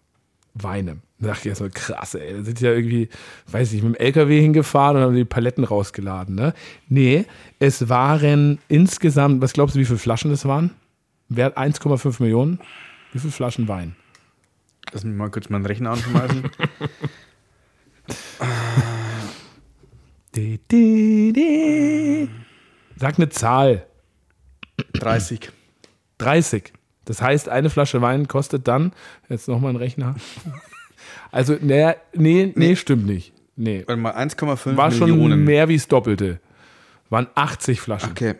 Weine. 0.54 0.98
Da 1.20 1.28
dachte 1.28 1.40
ich 1.42 1.46
erst 1.50 1.60
mal, 1.60 1.70
krass, 1.70 2.14
ey. 2.14 2.32
Da 2.32 2.42
sind 2.42 2.60
ja 2.60 2.72
irgendwie, 2.72 3.10
weiß 3.48 3.74
ich, 3.74 3.82
mit 3.82 3.94
dem 3.94 4.00
LKW 4.00 4.40
hingefahren 4.40 4.96
und 4.96 5.02
haben 5.02 5.14
die 5.14 5.26
Paletten 5.26 5.64
rausgeladen, 5.64 6.34
ne? 6.34 6.54
Nee, 6.88 7.26
es 7.58 7.90
waren 7.90 8.58
insgesamt, 8.68 9.42
was 9.42 9.52
glaubst 9.52 9.76
du, 9.76 9.80
wie 9.80 9.84
viele 9.84 9.98
Flaschen 9.98 10.30
es 10.30 10.46
waren? 10.46 10.70
Wert 11.28 11.58
1,5 11.58 12.22
Millionen. 12.22 12.58
Wie 13.12 13.18
viele 13.18 13.32
Flaschen 13.32 13.68
Wein? 13.68 13.96
Lass 14.92 15.04
mich 15.04 15.14
mal 15.14 15.30
kurz 15.30 15.50
meinen 15.50 15.66
Rechner 15.66 15.90
anschmeißen. 15.90 16.42
Sag 22.96 23.18
eine 23.18 23.28
Zahl. 23.28 23.86
30. 24.94 25.50
30. 26.18 26.72
Das 27.04 27.20
heißt, 27.20 27.48
eine 27.48 27.68
Flasche 27.70 28.00
Wein 28.00 28.28
kostet 28.28 28.68
dann, 28.68 28.92
jetzt 29.28 29.48
nochmal 29.48 29.72
ein 29.72 29.76
Rechner. 29.76 30.14
Also, 31.32 31.56
nee, 31.60 31.92
nee, 32.14 32.52
nee, 32.54 32.76
stimmt 32.76 33.06
nicht. 33.06 33.32
Nee. 33.56 33.84
Warte 33.86 34.00
mal, 34.00 34.14
1,5 34.14 34.76
War 34.76 34.90
schon 34.90 35.10
Millionen. 35.10 35.44
mehr 35.44 35.68
wie 35.68 35.76
das 35.76 35.86
Doppelte. 35.88 36.40
Waren 37.10 37.26
80 37.34 37.80
Flaschen. 37.80 38.10
Okay, 38.12 38.34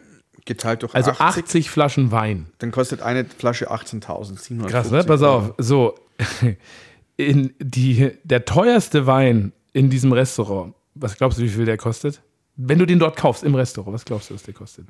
geteilt 0.45 0.83
durch 0.83 0.95
Also 0.95 1.11
80, 1.11 1.21
80 1.45 1.71
Flaschen 1.71 2.11
Wein. 2.11 2.47
Dann 2.59 2.71
kostet 2.71 3.03
eine 3.03 3.25
Flasche 3.25 3.71
18.750. 3.71 4.67
Krass, 4.67 4.91
ne? 4.91 5.05
Pass 5.05 5.23
auf. 5.23 5.55
So, 5.59 5.95
in 7.17 7.53
die, 7.59 8.13
der 8.25 8.45
teuerste 8.45 9.07
Wein 9.07 9.53
in 9.73 9.91
diesem 9.91 10.13
Restaurant, 10.13 10.75
was 10.95 11.17
glaubst 11.17 11.39
du, 11.39 11.43
wie 11.43 11.49
viel 11.49 11.65
der 11.65 11.77
kostet? 11.77 12.23
Wenn 12.57 12.79
du 12.79 12.87
den 12.87 12.99
dort 12.99 13.17
kaufst 13.17 13.45
im 13.45 13.55
Restaurant, 13.55 13.95
was 13.95 14.05
glaubst 14.05 14.31
du, 14.31 14.35
was 14.35 14.43
der 14.43 14.55
kostet? 14.55 14.87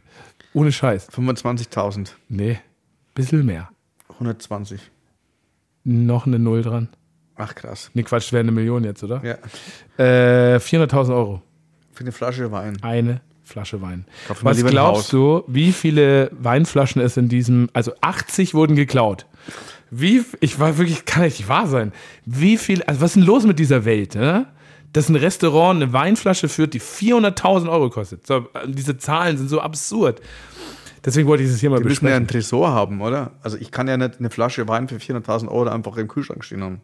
Ohne 0.55 0.73
Scheiß. 0.73 1.09
25.000. 1.11 2.11
Nee, 2.29 2.59
bisschen 3.15 3.45
mehr. 3.47 3.71
120. 4.15 4.81
Noch 5.85 6.27
eine 6.27 6.39
Null 6.39 6.63
dran. 6.63 6.89
Ach 7.43 7.55
krass. 7.55 7.91
Nee, 7.95 8.03
Quatsch, 8.03 8.33
wäre 8.33 8.41
eine 8.41 8.53
Million 8.53 8.85
jetzt, 8.85 9.03
oder? 9.03 9.23
Ja, 9.25 9.37
Äh, 10.05 10.59
400.000 10.59 11.15
Euro. 11.15 11.43
für 11.93 12.01
eine 12.05 12.13
Flasche 12.13 12.51
Wein. 12.53 12.77
Eine 12.83 13.21
Flasche 13.43 13.81
Wein. 13.83 14.05
Kauf 14.29 14.45
Was 14.45 14.65
glaubst 14.65 15.13
du, 15.13 15.43
wie 15.47 15.73
viele 15.73 16.31
Weinflaschen 16.33 17.03
es 17.03 17.17
in 17.17 17.29
diesem, 17.29 17.69
also 17.73 17.93
80 18.01 18.55
wurden 18.55 18.77
geklaut. 18.77 19.27
Wie, 19.91 20.23
ich 20.41 20.61
war 20.61 20.79
wirklich, 20.79 21.05
kann 21.05 21.25
nicht 21.25 21.49
wahr 21.49 21.67
sein. 21.67 21.93
Wie 22.25 22.57
viel, 22.59 22.83
also 22.85 23.01
was 23.01 23.11
ist 23.11 23.17
denn 23.17 23.25
los 23.25 23.45
mit 23.45 23.59
dieser 23.59 23.85
Welt, 23.85 24.15
ne? 24.15 24.47
Dass 24.93 25.09
ein 25.09 25.17
Restaurant 25.17 25.83
eine 25.83 25.93
Weinflasche 25.93 26.49
führt, 26.49 26.75
die 26.75 26.81
400.000 26.81 27.69
Euro 27.71 27.91
kostet. 27.91 28.27
So, 28.27 28.49
diese 28.67 28.99
Zahlen 28.99 29.37
sind 29.39 29.49
so 29.49 29.61
absurd. 29.61 30.21
Deswegen 31.05 31.27
wollte 31.29 31.43
ich 31.45 31.51
das 31.51 31.61
hier 31.61 31.71
mal 31.71 31.79
Die 31.79 31.85
müssen 31.85 32.05
ja 32.05 32.11
besprechen. 32.11 32.17
einen 32.19 32.29
Tresor 32.29 32.69
haben, 32.71 33.01
oder? 33.01 33.33
Also 33.43 33.57
ich 33.57 33.71
kann 33.71 33.89
ja 33.89 33.97
nicht 33.97 34.19
eine 34.19 34.31
Flasche 34.31 34.69
Wein 34.69 34.89
für 34.89 34.97
400.000 34.97 35.49
Euro 35.49 35.69
einfach 35.71 35.97
im 35.97 36.09
Kühlschrank 36.09 36.45
stehen 36.45 36.63
haben. 36.63 36.81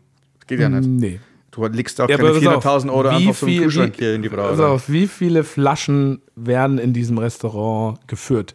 Geht 0.46 0.60
ja 0.60 0.68
nicht. 0.68 0.86
nee. 0.88 1.20
Du 1.50 1.64
legst 1.66 1.98
auch 2.02 2.08
Ja, 2.08 2.18
keine 2.18 2.28
aber 2.28 2.38
pass 2.38 2.46
auf, 2.48 2.84
400.000 2.84 2.90
Euro 2.92 3.08
einfach 3.08 3.34
viel- 3.34 3.62
Kühlschrank 3.62 3.94
wie- 3.96 4.04
hier 4.04 4.14
in 4.14 4.22
die 4.22 4.28
Pass 4.28 4.36
Brauerei. 4.58 4.66
auf, 4.66 4.90
wie 4.90 5.06
viele 5.06 5.42
Flaschen 5.42 6.20
werden 6.34 6.76
in 6.78 6.92
diesem 6.92 7.16
Restaurant 7.16 8.06
geführt? 8.08 8.54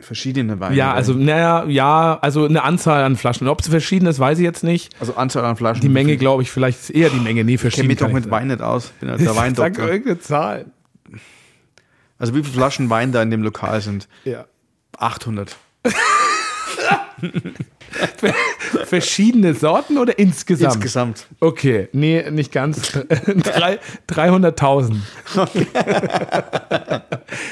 Verschiedene 0.00 0.58
Weine. 0.58 0.74
Ja, 0.74 0.92
also, 0.92 1.12
naja, 1.14 1.64
ja, 1.66 2.18
also 2.20 2.44
eine 2.46 2.64
Anzahl 2.64 3.04
an 3.04 3.16
Flaschen. 3.16 3.46
Ob 3.46 3.60
es 3.60 3.68
verschieden 3.68 4.06
ist, 4.06 4.18
weiß 4.18 4.38
ich 4.38 4.44
jetzt 4.44 4.64
nicht. 4.64 4.92
Also 4.98 5.14
Anzahl 5.14 5.44
an 5.44 5.56
Flaschen. 5.56 5.82
Die 5.82 5.88
Menge, 5.88 6.16
glaube 6.16 6.42
ich, 6.42 6.50
vielleicht 6.50 6.80
ist 6.80 6.90
eher 6.90 7.10
die 7.10 7.20
Menge. 7.20 7.44
Nee, 7.44 7.54
Ich 7.54 7.60
kenne 7.60 7.70
verschieden. 7.70 7.86
mich 7.86 7.98
doch 7.98 8.10
mit 8.10 8.28
Wein 8.30 8.48
nicht 8.48 8.60
aus. 8.60 8.88
Bin 9.00 9.08
halt 9.08 9.20
der 9.20 9.28
Sag 9.28 9.36
Weindoktor. 9.36 9.86
irgendeine 9.86 10.18
Zahl. 10.18 10.66
Also 12.18 12.34
wie 12.34 12.42
viele 12.42 12.54
Flaschen 12.54 12.90
Wein 12.90 13.12
da 13.12 13.22
in 13.22 13.30
dem 13.30 13.42
Lokal 13.42 13.80
sind? 13.80 14.08
Ja. 14.24 14.46
800. 14.98 15.56
Verschiedene 18.86 19.54
Sorten 19.54 19.98
oder 19.98 20.18
insgesamt? 20.18 20.74
Insgesamt. 20.76 21.26
Okay, 21.40 21.88
nee, 21.92 22.28
nicht 22.30 22.52
ganz. 22.52 22.92
Drei- 23.42 23.78
300.000. 24.08 24.96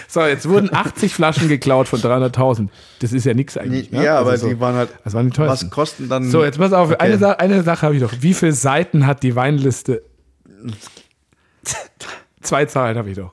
so, 0.08 0.22
jetzt 0.26 0.48
wurden 0.48 0.72
80 0.74 1.14
Flaschen 1.14 1.48
geklaut 1.48 1.88
von 1.88 2.00
300.000. 2.00 2.68
Das 3.00 3.12
ist 3.12 3.24
ja 3.24 3.34
nichts 3.34 3.56
eigentlich. 3.56 3.90
Nee, 3.90 3.98
ne? 3.98 4.04
Ja, 4.04 4.18
aber 4.18 4.30
Also 4.30 4.46
so. 4.48 4.52
die 4.54 4.60
waren 4.60 4.74
halt. 4.74 4.90
Das 5.04 5.14
waren 5.14 5.26
die 5.30 5.36
teuersten. 5.36 5.66
Was 5.66 5.74
kosten 5.74 6.08
dann. 6.08 6.30
So, 6.30 6.44
jetzt 6.44 6.58
pass 6.58 6.72
auf, 6.72 6.88
Okay. 6.90 6.96
eine, 6.98 7.18
Sa 7.18 7.32
eine 7.32 7.62
Sache 7.62 7.82
habe 7.86 7.94
ich 7.96 8.02
doch. 8.02 8.12
Wie 8.20 8.34
viele 8.34 8.52
Seiten 8.52 9.06
hat 9.06 9.22
die 9.22 9.36
Weinliste? 9.36 10.02
Zwei 12.40 12.64
Zahlen 12.66 12.96
habe 12.98 13.10
ich 13.10 13.16
doch. 13.16 13.32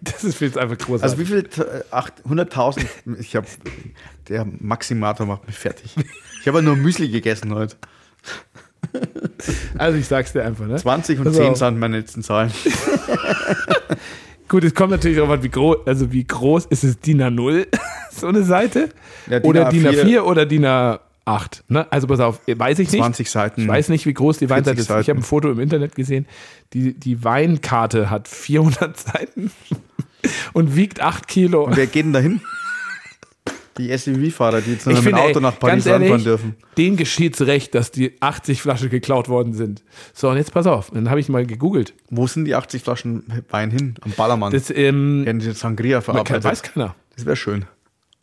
Das 0.00 0.24
ist 0.24 0.40
jetzt 0.40 0.56
einfach 0.56 0.78
großartig. 0.78 1.02
Also 1.02 1.18
wie 1.18 1.24
viel? 1.26 1.40
äh, 1.62 1.82
acht- 1.90 2.22
100.000. 2.26 2.86
Ich 3.18 3.36
habe. 3.36 3.46
Der 4.30 4.46
Maximator 4.60 5.26
macht 5.26 5.46
mich 5.48 5.56
fertig. 5.56 5.92
Ich 6.40 6.46
habe 6.46 6.62
nur 6.62 6.76
Müsli 6.76 7.08
gegessen 7.08 7.52
heute. 7.52 7.76
Also 9.76 9.98
ich 9.98 10.06
sag's 10.06 10.32
dir 10.32 10.44
einfach, 10.44 10.66
ne? 10.66 10.76
20 10.76 11.18
und 11.18 11.24
Pass 11.24 11.34
10 11.34 11.50
auf. 11.50 11.58
sind 11.58 11.78
meine 11.80 11.98
letzten 11.98 12.22
Zahlen. 12.22 12.52
Gut, 14.48 14.62
es 14.62 14.72
kommt 14.72 14.92
natürlich 14.92 15.16
darauf 15.18 15.32
an, 15.32 15.42
wie 15.42 15.48
groß, 15.48 15.78
also 15.84 16.12
wie 16.12 16.24
groß 16.24 16.66
ist 16.66 16.84
es 16.84 17.00
DIN 17.00 17.20
A0, 17.22 17.66
so 18.12 18.28
eine 18.28 18.44
Seite? 18.44 18.90
Ja, 19.28 19.40
DIN 19.40 19.50
oder 19.50 19.68
DIN 19.68 19.86
A4. 19.86 20.04
A4 20.04 20.20
oder 20.20 20.46
DIN 20.46 20.64
A8? 20.64 21.62
Ne? 21.68 21.86
Also 21.90 22.06
pass 22.06 22.20
auf, 22.20 22.40
weiß 22.46 22.78
ich 22.78 22.92
nicht. 22.92 23.00
20 23.02 23.28
Seiten. 23.28 23.62
Ich 23.62 23.68
weiß 23.68 23.88
nicht, 23.88 24.06
wie 24.06 24.14
groß 24.14 24.38
die 24.38 24.46
40 24.46 24.56
Weinseite 24.56 24.80
ist. 24.80 25.02
Ich 25.02 25.10
habe 25.10 25.20
ein 25.20 25.24
Foto 25.24 25.50
im 25.50 25.58
Internet 25.58 25.96
gesehen. 25.96 26.26
Die, 26.72 26.94
die 26.94 27.24
Weinkarte 27.24 28.10
hat 28.10 28.28
400 28.28 28.96
Seiten 28.98 29.50
und 30.52 30.76
wiegt 30.76 31.00
8 31.00 31.26
Kilo. 31.26 31.64
Und 31.64 31.76
wer 31.76 31.86
geht 31.86 32.04
denn 32.04 32.12
da 32.12 32.20
hin? 32.20 32.40
Die 33.80 33.96
SUV-Fahrer, 33.96 34.60
die 34.60 34.72
jetzt 34.72 34.86
Ich 34.86 34.96
mit 34.96 35.06
dem 35.06 35.14
Auto 35.14 35.38
ey, 35.38 35.40
nach 35.40 35.58
Paris 35.58 35.86
ehrlich, 35.86 36.10
anfahren 36.10 36.24
dürfen. 36.24 36.56
denen 36.76 36.96
geschieht's 36.96 37.40
recht, 37.42 37.74
dass 37.74 37.90
die 37.90 38.20
80 38.20 38.60
Flaschen 38.60 38.90
geklaut 38.90 39.28
worden 39.28 39.54
sind. 39.54 39.82
So, 40.12 40.28
und 40.28 40.36
jetzt 40.36 40.52
pass 40.52 40.66
auf. 40.66 40.90
Dann 40.90 41.08
habe 41.08 41.20
ich 41.20 41.28
mal 41.28 41.46
gegoogelt. 41.46 41.94
Wo 42.10 42.26
sind 42.26 42.44
die 42.44 42.54
80 42.54 42.82
Flaschen 42.82 43.24
Wein 43.48 43.70
hin? 43.70 43.94
Am 44.02 44.12
Ballermann. 44.12 44.52
Das 44.52 44.70
ähm, 44.70 45.24
jetzt 45.26 45.60
Sangria 45.60 45.96
man 45.98 46.04
kann, 46.04 46.24
verarbeitet? 46.26 46.44
weiß 46.44 46.62
keiner. 46.62 46.94
Das 47.16 47.24
wäre 47.24 47.36
schön. 47.36 47.64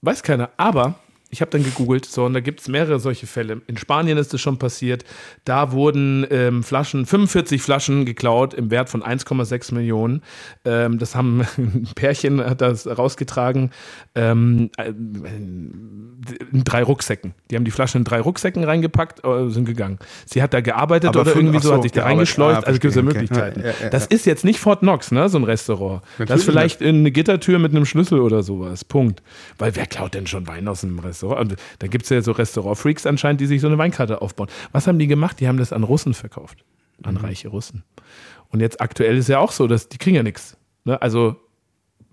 Weiß 0.02 0.22
keiner. 0.24 0.52
Aber 0.58 0.96
ich 1.30 1.42
habe 1.42 1.52
dann 1.52 1.64
gegoogelt, 1.64 2.06
so, 2.06 2.24
und 2.26 2.34
da 2.34 2.40
gibt 2.40 2.62
es 2.62 2.70
mehrere 2.70 3.00
solche 3.00 3.28
Fälle. 3.28 3.62
In 3.68 3.76
Spanien 3.78 4.18
ist 4.18 4.34
das 4.34 4.40
schon 4.40 4.58
passiert. 4.60 5.04
Da 5.44 5.74
wurden 5.74 6.26
ähm, 6.30 6.64
Flaschen, 6.64 7.06
45 7.06 7.62
Flaschen 7.62 8.06
geklaut 8.06 8.54
im 8.54 8.72
Wert 8.72 8.90
von 8.90 9.04
1,6 9.04 9.74
Millionen. 9.74 10.22
Ähm, 10.64 11.00
das 11.00 11.16
haben 11.16 11.42
ein 11.58 11.90
Pärchen 11.96 12.40
hat 12.44 12.62
das 12.62 12.88
rausgetragen 12.88 13.72
ähm, 14.16 14.70
äh, 14.78 14.90
in 14.90 16.64
drei 16.64 16.84
Rucksäcken. 16.84 17.34
Die 17.52 17.58
haben 17.58 17.66
die 17.66 17.72
Flaschen 17.72 18.00
in 18.00 18.06
drei 18.06 18.22
Rucksäcken 18.22 18.64
reingepackt, 18.64 19.26
äh, 19.26 19.50
sind 19.50 19.66
gegangen. 19.66 20.00
Sie 20.26 20.42
hat 20.42 20.54
da 20.54 20.62
gearbeitet 20.62 21.10
Aber 21.10 21.22
oder 21.22 21.32
für- 21.32 21.40
irgendwie 21.40 21.60
so, 21.60 21.74
hat 21.74 21.84
sich 21.84 21.92
da 21.92 22.04
reingeschleust. 22.04 22.64
Ah, 22.64 22.68
also 22.68 22.80
gibt 22.80 22.92
es 22.92 22.96
ja. 22.96 23.02
Möglichkeiten. 23.02 23.60
Ja, 23.60 23.68
ja, 23.68 23.74
ja, 23.84 23.90
das 23.90 24.04
ja. 24.04 24.12
ist 24.12 24.26
jetzt 24.26 24.46
nicht 24.46 24.60
Fort 24.60 24.80
Knox, 24.80 25.12
ne, 25.12 25.28
so 25.28 25.38
ein 25.38 25.44
Restaurant. 25.44 26.02
das 26.04 26.20
Natürlich 26.20 26.40
ist 26.40 26.46
vielleicht 26.46 26.82
eine 26.82 27.12
Gittertür 27.12 27.60
mit 27.60 27.74
einem 27.74 27.86
Schlüssel 27.86 28.20
oder 28.22 28.44
sowas. 28.44 28.86
Punkt. 28.86 29.22
Weil 29.58 29.76
wer 29.76 29.86
klaut 29.86 30.14
denn 30.14 30.26
schon 30.26 30.48
Wein 30.48 30.68
aus 30.70 30.84
einem 30.86 31.00
Restaurant? 31.00 31.17
Und 31.24 31.56
da 31.80 31.88
gibt 31.88 32.04
es 32.04 32.10
ja 32.10 32.22
so 32.22 32.32
Restaurant-Freaks 32.32 33.06
anscheinend, 33.06 33.42
die 33.42 33.48
sich 33.48 33.62
so 33.62 33.68
eine 33.68 33.78
Weinkarte 33.78 34.22
aufbauen. 34.22 34.48
Was 34.72 34.88
haben 34.88 35.00
die 35.00 35.08
gemacht? 35.08 35.40
Die 35.40 35.48
haben 35.48 35.58
das 35.58 35.74
an 35.74 35.84
Russen 35.84 36.14
verkauft. 36.14 36.64
An 37.04 37.16
Mhm. 37.16 37.22
reiche 37.22 37.48
Russen. 37.50 37.84
Und 38.50 38.60
jetzt 38.60 38.80
aktuell 38.82 39.18
ist 39.18 39.28
ja 39.30 39.40
auch 39.40 39.52
so, 39.52 39.68
dass 39.68 39.90
die 39.90 39.98
kriegen 39.98 40.16
ja 40.16 40.24
nichts. 40.24 40.58
Ne? 40.86 41.02
Also 41.02 41.36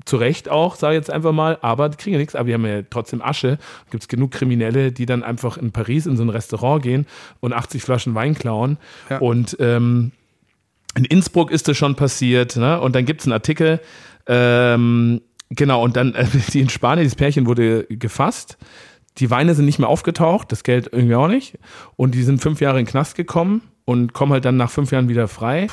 zu 0.05 0.17
Recht 0.17 0.51
auch, 0.51 0.77
sage 0.77 0.95
ich 0.95 0.99
jetzt 0.99 1.11
einfach 1.11 1.33
mal, 1.33 1.59
aber 1.63 1.89
die 1.89 1.97
kriegen 1.97 2.15
ja 2.15 2.19
nichts, 2.19 2.35
aber 2.35 2.47
die 2.47 2.55
haben 2.55 2.67
ja 2.67 2.83
trotzdem 2.83 3.23
Asche. 3.23 3.59
Gibt 3.91 4.03
es 4.03 4.09
genug 4.09 4.33
Kriminelle, 4.33 4.93
die 4.93 5.07
dann 5.07 5.23
einfach 5.23 5.57
in 5.57 5.73
Paris 5.73 6.07
in 6.07 6.17
so 6.17 6.23
ein 6.23 6.29
Restaurant 6.29 6.83
gehen 6.83 7.07
und 7.41 7.53
80 7.53 7.83
Flaschen 7.83 8.15
Wein 8.15 8.35
klauen. 8.35 8.77
Ja. 9.09 9.19
Und 9.19 9.57
ähm, 9.61 10.13
in 10.97 11.05
Innsbruck 11.05 11.51
ist 11.51 11.69
das 11.69 11.77
schon 11.77 11.95
passiert. 11.95 12.57
Ne? 12.57 12.81
Und 12.81 12.95
dann 12.95 13.07
gibt 13.07 13.21
es 13.21 13.27
einen 13.27 13.33
Artikel, 13.33 13.81
ähm, 14.27 15.21
genau, 15.51 15.83
und 15.83 15.97
dann 15.97 16.15
äh, 16.15 16.27
die 16.53 16.61
in 16.61 16.69
Spanien, 16.69 17.05
dieses 17.05 17.17
Pärchen 17.17 17.47
wurde 17.47 17.85
gefasst. 17.85 18.59
Die 19.19 19.31
Weine 19.31 19.55
sind 19.55 19.65
nicht 19.65 19.79
mehr 19.79 19.89
aufgetaucht, 19.89 20.51
das 20.51 20.65
Geld 20.65 20.89
irgendwie 20.93 21.15
auch 21.15 21.29
nicht. 21.29 21.59
Und 21.97 22.15
die 22.15 22.23
sind 22.23 22.41
fünf 22.41 22.61
Jahre 22.61 22.81
in 22.81 22.85
den 22.85 22.91
Knast 22.91 23.15
gekommen 23.15 23.63
und 23.85 24.13
kommen 24.13 24.33
halt 24.33 24.45
dann 24.45 24.57
nach 24.57 24.71
fünf 24.71 24.91
Jahren 24.91 25.09
wieder 25.09 25.29
frei. 25.29 25.69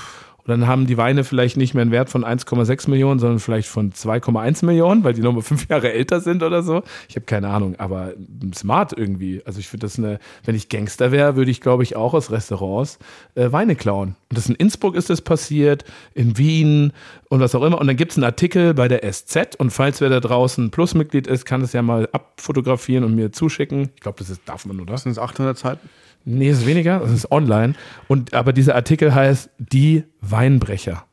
Und 0.45 0.49
dann 0.49 0.67
haben 0.67 0.87
die 0.87 0.97
Weine 0.97 1.23
vielleicht 1.23 1.57
nicht 1.57 1.73
mehr 1.73 1.81
einen 1.81 1.91
Wert 1.91 2.09
von 2.09 2.25
1,6 2.25 2.89
Millionen, 2.89 3.19
sondern 3.19 3.39
vielleicht 3.39 3.67
von 3.67 3.91
2,1 3.91 4.65
Millionen, 4.65 5.03
weil 5.03 5.13
die 5.13 5.21
nochmal 5.21 5.41
fünf 5.51 5.67
Jahre 5.69 5.91
älter 5.91 6.19
sind 6.21 6.43
oder 6.43 6.63
so. 6.63 6.83
Ich 7.07 7.15
habe 7.15 7.25
keine 7.25 7.49
Ahnung, 7.49 7.75
aber 7.77 8.13
smart 8.53 8.93
irgendwie. 8.97 9.41
Also 9.45 9.59
ich 9.59 9.67
finde 9.67 9.85
das 9.85 9.97
eine, 9.97 10.19
wenn 10.43 10.55
ich 10.55 10.69
Gangster 10.69 11.11
wäre, 11.11 11.35
würde 11.35 11.51
ich, 11.51 11.61
glaube 11.61 11.83
ich, 11.83 11.95
auch 11.95 12.13
aus 12.13 12.31
Restaurants 12.31 12.99
äh, 13.35 13.51
Weine 13.51 13.75
klauen. 13.75 14.15
Und 14.29 14.37
das 14.37 14.49
in 14.49 14.55
Innsbruck 14.55 14.95
ist 14.95 15.09
das 15.09 15.21
passiert, 15.21 15.85
in 16.13 16.37
Wien 16.37 16.93
und 17.29 17.39
was 17.39 17.55
auch 17.55 17.63
immer. 17.63 17.79
Und 17.79 17.87
dann 17.87 17.97
gibt 17.97 18.11
es 18.11 18.17
einen 18.17 18.25
Artikel 18.25 18.73
bei 18.73 18.87
der 18.87 19.11
SZ 19.11 19.55
und 19.57 19.71
falls 19.71 20.01
wer 20.01 20.09
da 20.09 20.19
draußen 20.19 20.71
Plusmitglied 20.71 21.27
ist, 21.27 21.45
kann 21.45 21.61
es 21.61 21.73
ja 21.73 21.81
mal 21.81 22.09
abfotografieren 22.11 23.03
und 23.03 23.15
mir 23.15 23.31
zuschicken. 23.31 23.89
Ich 23.95 24.01
glaube, 24.01 24.19
das 24.19 24.29
ist, 24.29 24.41
darf 24.45 24.65
man, 24.65 24.79
oder? 24.79 24.97
Sind 24.97 25.11
es 25.11 25.19
800 25.19 25.57
Seiten? 25.57 25.89
Nee, 26.25 26.49
es 26.49 26.59
ist 26.59 26.65
weniger, 26.65 26.99
das 26.99 27.11
ist 27.11 27.31
online. 27.31 27.73
Und, 28.07 28.33
aber 28.33 28.53
dieser 28.53 28.75
Artikel 28.75 29.13
heißt 29.13 29.49
Die 29.57 30.03
Weinbrecher. 30.21 31.05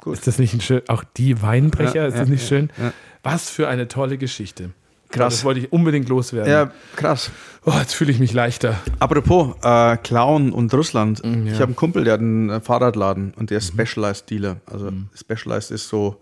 gut. 0.00 0.14
Ist 0.14 0.26
das 0.26 0.38
nicht 0.38 0.54
ein 0.54 0.60
schön, 0.60 0.82
auch 0.88 1.04
die 1.16 1.42
Weinbrecher, 1.42 1.94
Ja, 2.02 2.06
ist 2.06 2.16
das 2.18 2.28
ja, 2.28 2.32
nicht 2.34 2.46
schön? 2.46 2.70
Was 3.22 3.50
für 3.50 3.68
eine 3.68 3.88
tolle 3.88 4.18
Geschichte. 4.18 4.70
Krass. 5.08 5.34
Das 5.34 5.44
wollte 5.44 5.60
ich 5.60 5.72
unbedingt 5.72 6.08
loswerden. 6.08 6.50
Ja, 6.50 6.70
krass. 6.96 7.30
Oh, 7.64 7.72
jetzt 7.78 7.94
fühle 7.94 8.10
ich 8.10 8.18
mich 8.18 8.32
leichter. 8.32 8.76
Apropos 8.98 9.54
äh, 9.62 9.96
Clown 9.98 10.52
und 10.52 10.74
Russland. 10.74 11.24
Mm, 11.24 11.28
ja. 11.28 11.36
Mhm. 11.36 11.46
Ich 11.46 11.54
habe 11.54 11.64
einen 11.66 11.76
Kumpel, 11.76 12.04
der 12.04 12.14
hat 12.14 12.20
einen 12.20 12.50
äh, 12.50 12.60
Fahrradladen 12.60 13.32
und 13.36 13.50
der 13.50 13.58
ist 13.58 13.68
Specialized 13.68 14.28
Dealer. 14.30 14.56
Also 14.66 14.90
Specialized 15.14 15.70
ist 15.70 15.88
so 15.88 16.20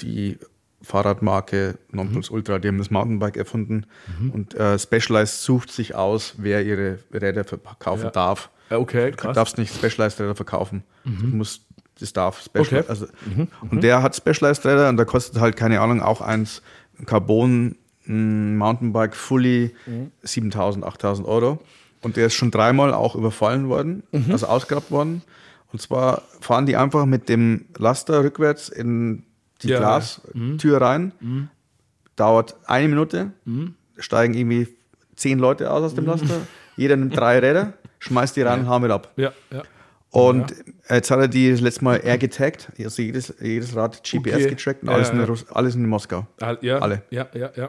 die 0.00 0.38
Fahrradmarke 0.82 1.78
Nonplus 1.90 2.30
Ultra. 2.30 2.58
Die 2.58 2.68
haben 2.68 2.78
das 2.78 2.90
Mountainbike 2.90 3.36
erfunden 3.36 3.86
Mhm. 4.20 4.30
und 4.30 4.54
äh, 4.54 4.78
Specialized 4.78 5.42
sucht 5.42 5.70
sich 5.72 5.94
aus, 5.94 6.34
wer 6.38 6.64
ihre 6.64 6.98
Räder 7.12 7.44
verkaufen 7.44 8.04
Ja. 8.04 8.10
darf. 8.10 8.50
Okay, 8.70 9.10
Du 9.10 9.16
krass. 9.16 9.34
darfst 9.34 9.58
nicht 9.58 9.74
Specialized 9.74 10.20
Räder 10.20 10.34
verkaufen. 10.34 10.84
Du 11.04 11.10
musst, 11.36 11.62
das 11.98 12.12
darf 12.12 12.40
Okay. 12.54 12.64
Specialized. 12.64 12.88
Also, 12.90 13.06
Und 13.70 13.82
der 13.82 14.02
hat 14.02 14.14
Specialized 14.16 14.64
Räder 14.64 14.88
und 14.88 14.96
da 14.96 15.04
kostet 15.04 15.40
halt, 15.40 15.56
keine 15.56 15.80
Ahnung, 15.80 16.00
auch 16.02 16.20
eins 16.20 16.62
Carbon 17.06 17.76
ein 18.06 18.56
Mountainbike 18.56 19.14
Fully 19.16 19.74
7000, 20.22 20.84
8000 20.84 21.26
Euro. 21.26 21.58
Und 22.02 22.16
der 22.16 22.26
ist 22.26 22.34
schon 22.34 22.50
dreimal 22.50 22.94
auch 22.94 23.14
überfallen 23.14 23.68
worden, 23.68 24.02
also 24.30 24.46
ausgeraubt 24.46 24.90
worden. 24.90 25.22
Und 25.72 25.82
zwar 25.82 26.22
fahren 26.40 26.64
die 26.66 26.76
einfach 26.76 27.04
mit 27.06 27.28
dem 27.28 27.66
Laster 27.76 28.24
rückwärts 28.24 28.68
in 28.70 29.24
die 29.62 29.68
Ja, 29.68 29.78
Glastür 29.78 30.80
rein. 30.80 31.12
Dauert 32.16 32.56
eine 32.66 32.88
Minute, 32.88 33.32
steigen 33.98 34.34
irgendwie 34.34 34.68
zehn 35.16 35.38
Leute 35.38 35.70
aus 35.70 35.82
aus 35.82 35.94
dem 35.94 36.06
Laster. 36.06 36.40
Jeder 36.76 36.96
nimmt 36.96 37.16
drei 37.16 37.38
Räder, 37.38 37.74
schmeißt 37.98 38.36
die 38.36 38.42
rein 38.42 38.60
und 38.60 38.68
hauen 38.68 38.82
mit 38.82 38.90
ab. 38.90 39.12
Ja, 39.16 39.32
ja. 39.52 39.62
Und 40.10 40.52
jetzt 40.88 41.10
hat 41.12 41.20
er 41.20 41.28
die 41.28 41.52
das 41.52 41.60
letzte 41.60 41.84
Mal 41.84 41.96
Air 42.02 42.18
getaggt, 42.18 42.72
also 42.78 43.00
jedes, 43.00 43.32
jedes 43.40 43.76
Rad 43.76 44.02
GPS 44.02 44.34
Okay. 44.34 44.48
getrackt 44.48 44.82
und 44.82 44.88
Ja, 44.88 44.94
alles, 44.96 45.10
in 45.10 45.18
ja. 45.20 45.24
Russ- 45.24 45.48
alles 45.50 45.76
in 45.76 45.86
Moskau. 45.88 46.26
Ja, 46.62 46.78
Alle. 46.78 47.02
Ja, 47.10 47.28
ja, 47.32 47.50
ja. 47.54 47.68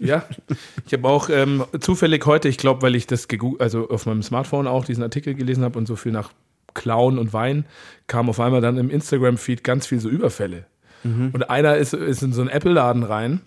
Ja, 0.00 0.24
ich 0.86 0.92
habe 0.92 1.06
auch 1.08 1.28
ähm, 1.30 1.64
zufällig 1.78 2.26
heute, 2.26 2.48
ich 2.48 2.58
glaube, 2.58 2.82
weil 2.82 2.96
ich 2.96 3.06
das 3.06 3.28
also 3.60 3.88
auf 3.90 4.06
meinem 4.06 4.24
Smartphone 4.24 4.66
auch 4.66 4.84
diesen 4.84 5.04
Artikel 5.04 5.34
gelesen 5.34 5.62
habe 5.62 5.78
und 5.78 5.86
so 5.86 5.94
viel 5.94 6.10
nach 6.10 6.32
Klauen 6.74 7.16
und 7.16 7.32
Wein, 7.32 7.64
kam 8.08 8.28
auf 8.28 8.40
einmal 8.40 8.60
dann 8.60 8.76
im 8.76 8.90
Instagram-Feed 8.90 9.62
ganz 9.62 9.86
viel 9.86 10.00
so 10.00 10.08
Überfälle. 10.08 10.66
Und 11.32 11.50
einer 11.50 11.76
ist, 11.76 11.94
ist 11.94 12.22
in 12.22 12.32
so 12.32 12.40
einen 12.40 12.50
Apple-Laden 12.50 13.02
rein, 13.02 13.40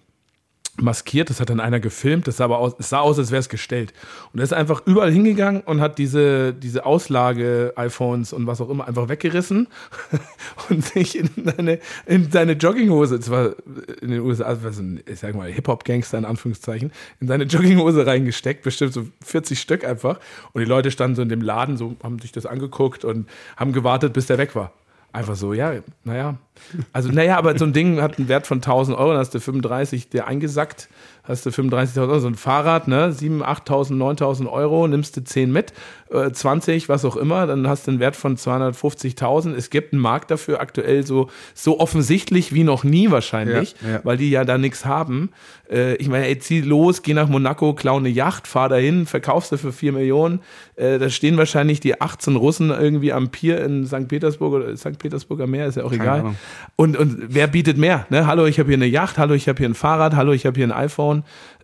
maskiert, 0.77 1.29
das 1.29 1.39
hat 1.39 1.49
dann 1.49 1.59
einer 1.59 1.79
gefilmt, 1.79 2.27
das 2.27 2.37
sah 2.37 2.45
aber 2.45 2.59
aus, 2.59 2.73
es 2.79 2.89
sah 2.89 2.99
aus, 2.99 3.17
als 3.17 3.31
wäre 3.31 3.39
es 3.39 3.49
gestellt. 3.49 3.93
Und 4.33 4.39
er 4.39 4.43
ist 4.43 4.53
einfach 4.53 4.81
überall 4.85 5.11
hingegangen 5.11 5.61
und 5.61 5.79
hat 5.79 5.97
diese, 5.97 6.53
diese 6.53 6.85
Auslage-iPhones 6.85 8.33
und 8.33 8.45
was 8.47 8.59
auch 8.61 8.69
immer 8.69 8.87
einfach 8.87 9.07
weggerissen 9.07 9.67
und 10.69 10.83
sich 10.83 11.17
in 11.17 11.29
seine, 11.45 11.79
in 12.05 12.29
seine 12.29 12.53
Jogginghose, 12.53 13.17
das 13.17 13.29
war 13.29 13.55
in 14.01 14.11
den 14.11 14.19
USA, 14.21 14.53
das 14.53 14.63
war 14.63 14.73
so 14.73 14.81
ein, 14.81 15.01
ich 15.05 15.19
sag 15.19 15.35
mal, 15.35 15.49
Hip-Hop-Gangster 15.49 16.17
in 16.17 16.25
Anführungszeichen, 16.25 16.91
in 17.21 17.27
seine 17.27 17.45
Jogginghose 17.45 18.05
reingesteckt, 18.05 18.63
bestimmt 18.63 18.93
so 18.93 19.07
40 19.23 19.59
Stück 19.59 19.85
einfach. 19.85 20.19
Und 20.53 20.61
die 20.61 20.67
Leute 20.67 20.91
standen 20.91 21.15
so 21.15 21.21
in 21.21 21.29
dem 21.29 21.41
Laden, 21.41 21.77
so 21.77 21.95
haben 22.03 22.19
sich 22.19 22.31
das 22.31 22.45
angeguckt 22.45 23.05
und 23.05 23.29
haben 23.55 23.71
gewartet, 23.71 24.13
bis 24.13 24.25
der 24.25 24.37
weg 24.37 24.55
war. 24.55 24.73
Einfach 25.15 25.37
so, 25.37 25.53
ja, 25.53 25.71
naja. 26.03 26.35
Also, 26.91 27.09
naja, 27.09 27.37
aber 27.37 27.57
so 27.57 27.63
ein 27.63 27.71
Ding 27.71 28.01
hat 28.01 28.17
einen 28.17 28.27
Wert 28.27 28.45
von 28.45 28.57
1000 28.57 28.97
Euro, 28.97 29.11
dann 29.11 29.19
hast 29.19 29.33
du 29.33 29.39
35 29.39 30.09
dir 30.09 30.27
eingesackt, 30.27 30.89
hast 31.27 31.45
du 31.45 31.49
35.000 31.49 32.01
Euro, 32.01 32.19
so 32.19 32.27
ein 32.27 32.35
Fahrrad, 32.35 32.87
ne, 32.87 33.09
7.000, 33.11 33.43
8.000, 33.43 34.19
9.000 34.19 34.51
Euro, 34.51 34.87
nimmst 34.87 35.17
du 35.17 35.23
10 35.23 35.51
mit, 35.51 35.73
äh, 36.11 36.31
20, 36.31 36.87
was 36.89 37.03
auch 37.05 37.15
immer, 37.15 37.47
dann 37.47 37.67
hast 37.67 37.87
du 37.87 37.91
einen 37.91 37.99
Wert 37.99 38.15
von 38.15 38.37
250.000. 38.37 39.53
Es 39.55 39.69
gibt 39.69 39.93
einen 39.93 40.01
Markt 40.01 40.31
dafür 40.31 40.61
aktuell 40.61 41.05
so, 41.05 41.29
so 41.53 41.79
offensichtlich 41.79 42.53
wie 42.53 42.63
noch 42.63 42.83
nie 42.83 43.11
wahrscheinlich, 43.11 43.75
Ja, 43.83 43.93
ja. 43.93 43.99
weil 44.03 44.17
die 44.17 44.29
ja 44.29 44.45
da 44.45 44.57
nichts 44.57 44.85
haben. 44.85 45.31
Äh, 45.69 45.95
ich 45.95 46.07
meine, 46.07 46.27
ey, 46.27 46.37
zieh 46.39 46.61
los, 46.61 47.01
geh 47.01 47.13
nach 47.13 47.27
Monaco, 47.27 47.73
klau 47.73 47.97
eine 47.97 48.09
Yacht, 48.09 48.47
fahr 48.47 48.69
dahin, 48.69 49.05
verkaufst 49.05 49.51
du 49.51 49.57
für 49.57 49.71
4 49.71 49.93
Millionen. 49.93 50.41
Äh, 50.75 50.99
da 50.99 51.09
stehen 51.09 51.37
wahrscheinlich 51.37 51.79
die 51.79 51.99
18 52.01 52.35
Russen 52.35 52.69
irgendwie 52.69 53.13
am 53.13 53.29
Pier 53.29 53.63
in 53.63 53.85
St. 53.85 54.07
Petersburg 54.07 54.53
oder 54.53 54.77
St. 54.77 54.99
Petersburger 54.99 55.47
Meer, 55.47 55.67
ist 55.67 55.77
ja 55.77 55.83
auch 55.83 55.91
egal. 55.91 56.19
Ahnung. 56.19 56.35
Und, 56.75 56.97
und 56.97 57.17
wer 57.29 57.47
bietet 57.47 57.77
mehr? 57.77 58.05
Ne? 58.09 58.27
Hallo, 58.27 58.45
ich 58.45 58.59
habe 58.59 58.67
hier 58.67 58.77
eine 58.77 58.85
Yacht, 58.85 59.17
hallo, 59.17 59.33
ich 59.33 59.47
habe 59.47 59.57
hier 59.57 59.69
ein 59.69 59.75
Fahrrad, 59.75 60.15
hallo, 60.15 60.33
ich 60.33 60.45
habe 60.45 60.55
hier 60.55 60.67
ein 60.67 60.71
iPhone, 60.71 61.14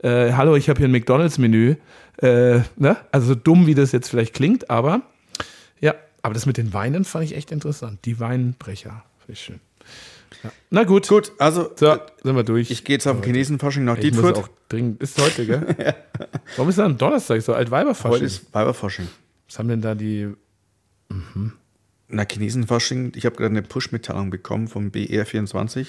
äh, 0.02 0.32
hallo, 0.34 0.56
ich 0.56 0.70
habe 0.70 0.78
hier 0.80 0.88
ein 0.88 0.92
McDonalds-Menü. 0.92 1.76
Äh, 2.22 2.60
ne? 2.78 2.98
Also 3.12 3.28
so 3.28 3.36
dumm, 3.36 3.66
wie 3.68 3.76
das 3.76 3.92
jetzt 3.92 4.10
vielleicht 4.10 4.34
klingt, 4.34 4.70
aber 4.70 5.02
ja, 5.80 5.96
aber 6.22 6.34
das 6.34 6.46
mit 6.46 6.58
den 6.58 6.74
Weinen 6.74 7.04
fand 7.04 7.26
ich 7.26 7.36
echt 7.36 7.52
interessant. 7.52 8.00
Die 8.06 8.20
Weinbrecher, 8.20 9.04
finde 9.20 9.34
ich 9.34 9.40
schön. 9.42 9.60
Ja. 10.44 10.52
Na 10.70 10.84
gut. 10.84 11.08
Gut, 11.08 11.32
also 11.40 11.72
So, 11.76 11.98
sind 12.24 12.36
wir 12.36 12.44
durch. 12.44 12.72
ich 12.72 12.84
gehe 12.84 12.96
jetzt 12.96 13.08
auf 13.08 13.18
den 13.18 13.24
Chinesenfasching 13.24 13.84
nach 13.84 13.98
Ich 13.98 14.14
muss 14.14 14.22
Dietfurt. 14.24 14.38
auch 14.38 14.50
dringend. 14.70 15.02
Ist 15.02 15.20
heute, 15.22 15.46
gell? 15.46 15.76
Warum 16.56 16.70
ist 16.70 16.78
das 16.78 16.86
am 16.86 16.98
Donnerstag 16.98 17.42
so 17.42 17.54
Altweiberfasching? 17.54 18.12
Heute 18.12 18.26
ist 18.26 18.54
Weiberfasching. 18.54 19.08
Was 19.48 19.60
haben 19.60 19.68
denn 19.68 19.82
da 19.82 19.94
die. 19.96 20.30
Na, 22.08 22.26
Chinesenfasching, 22.30 23.14
ich 23.16 23.26
habe 23.26 23.36
gerade 23.36 23.52
eine 23.52 23.62
Push-Mitteilung 23.62 24.30
bekommen 24.30 24.68
vom 24.68 24.90
BR24. 24.90 25.88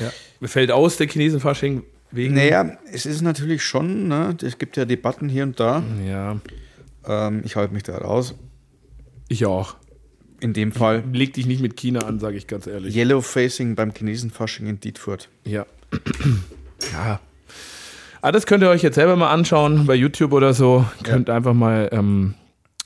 Ja. 0.00 0.12
Mir 0.40 0.48
fällt 0.48 0.70
aus, 0.72 0.96
der 0.96 1.08
Chinesenfasching 1.08 1.82
wegen. 2.12 2.34
Naja, 2.34 2.76
es 2.92 3.06
ist 3.06 3.22
natürlich 3.22 3.62
schon, 3.64 4.08
ne, 4.08 4.36
es 4.42 4.58
gibt 4.58 4.76
ja 4.76 4.84
Debatten 4.84 5.28
hier 5.28 5.42
und 5.44 5.58
da. 5.60 5.82
Ja, 6.06 6.40
Ähm, 7.06 7.42
ich 7.44 7.56
halte 7.56 7.74
mich 7.74 7.82
da 7.82 7.98
raus. 7.98 8.34
ich 9.28 9.44
auch. 9.46 9.76
In 10.40 10.52
dem 10.54 10.72
Fall 10.72 11.04
Leg 11.12 11.32
dich 11.34 11.46
nicht 11.46 11.60
mit 11.62 11.76
China 11.76 12.00
an, 12.00 12.18
sage 12.18 12.36
ich 12.36 12.46
ganz 12.48 12.66
ehrlich. 12.66 12.96
Yellow 12.96 13.20
Facing 13.20 13.74
beim 13.76 13.92
Chinesenfasching 13.94 14.66
in 14.66 14.80
Dietfurt. 14.80 15.28
Ja. 15.44 15.66
ja. 16.92 17.20
Ah, 18.20 18.32
das 18.32 18.46
könnt 18.46 18.62
ihr 18.62 18.68
euch 18.70 18.82
jetzt 18.82 18.94
selber 18.96 19.16
mal 19.16 19.30
anschauen 19.32 19.86
bei 19.86 19.94
YouTube 19.94 20.32
oder 20.32 20.52
so. 20.54 20.84
Könnt 21.04 21.28
einfach 21.30 21.54
mal 21.54 21.88
ähm, 21.92 22.34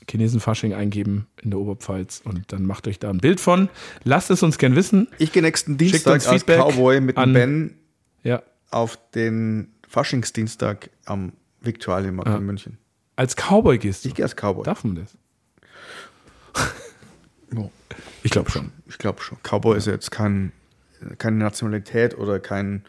Chinesenfasching 0.09 0.73
eingeben 0.73 1.27
in 1.41 1.51
der 1.51 1.59
Oberpfalz 1.59 2.21
und 2.23 2.51
dann 2.51 2.63
macht 2.65 2.87
euch 2.87 2.97
da 2.99 3.09
ein 3.09 3.17
Bild 3.19 3.39
von. 3.39 3.69
Lasst 4.03 4.31
es 4.31 4.41
uns 4.41 4.57
gern 4.57 4.75
wissen. 4.75 5.07
Ich 5.19 5.31
gehe 5.31 5.41
nächsten 5.43 5.77
Dienstag 5.77 6.27
als 6.27 6.45
Cowboy 6.45 7.01
mit 7.01 7.17
an- 7.17 7.33
Ben 7.33 7.73
Ja. 8.23 8.41
Auf 8.71 8.97
den 9.15 9.71
Faschingsdienstag 9.87 10.89
am 11.05 11.33
Viktualienmarkt 11.61 12.29
Ja. 12.29 12.37
in 12.37 12.45
München. 12.45 12.77
Als 13.15 13.35
Cowboy 13.35 13.77
gehst 13.77 14.03
du. 14.05 14.09
Ich 14.09 14.15
gehe 14.15 14.25
als 14.25 14.35
Cowboy. 14.35 14.63
Darf 14.63 14.83
man 14.83 14.95
das? 14.95 15.17
Ja. 17.53 17.69
Ich 18.23 18.31
glaube 18.31 18.51
schon. 18.51 18.71
Ich 18.87 18.97
glaube 18.97 19.21
schon. 19.21 19.37
Cowboy 19.41 19.77
ist 19.77 19.87
ja 19.87 19.93
jetzt 19.93 20.11
kein, 20.11 20.51
keine 21.17 21.37
Nationalität 21.37 22.17
oder 22.17 22.39
kein. 22.39 22.83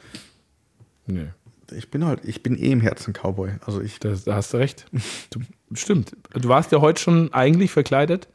Nee. 1.06 1.28
Ich 1.70 1.90
bin 1.90 2.04
halt, 2.04 2.24
ich 2.24 2.42
bin 2.42 2.56
eh 2.56 2.72
im 2.72 2.80
Herzen 2.80 3.12
Cowboy. 3.12 3.52
Also 3.64 3.80
ich, 3.80 4.00
Das, 4.00 4.24
da 4.24 4.34
hast 4.34 4.52
du 4.52 4.56
recht. 4.56 4.86
Du, 5.30 5.40
stimmt. 5.74 6.16
Du 6.32 6.48
warst 6.48 6.72
ja 6.72 6.80
heute 6.80 7.00
schon 7.00 7.32
eigentlich 7.32 7.70
verkleidet. 7.70 8.26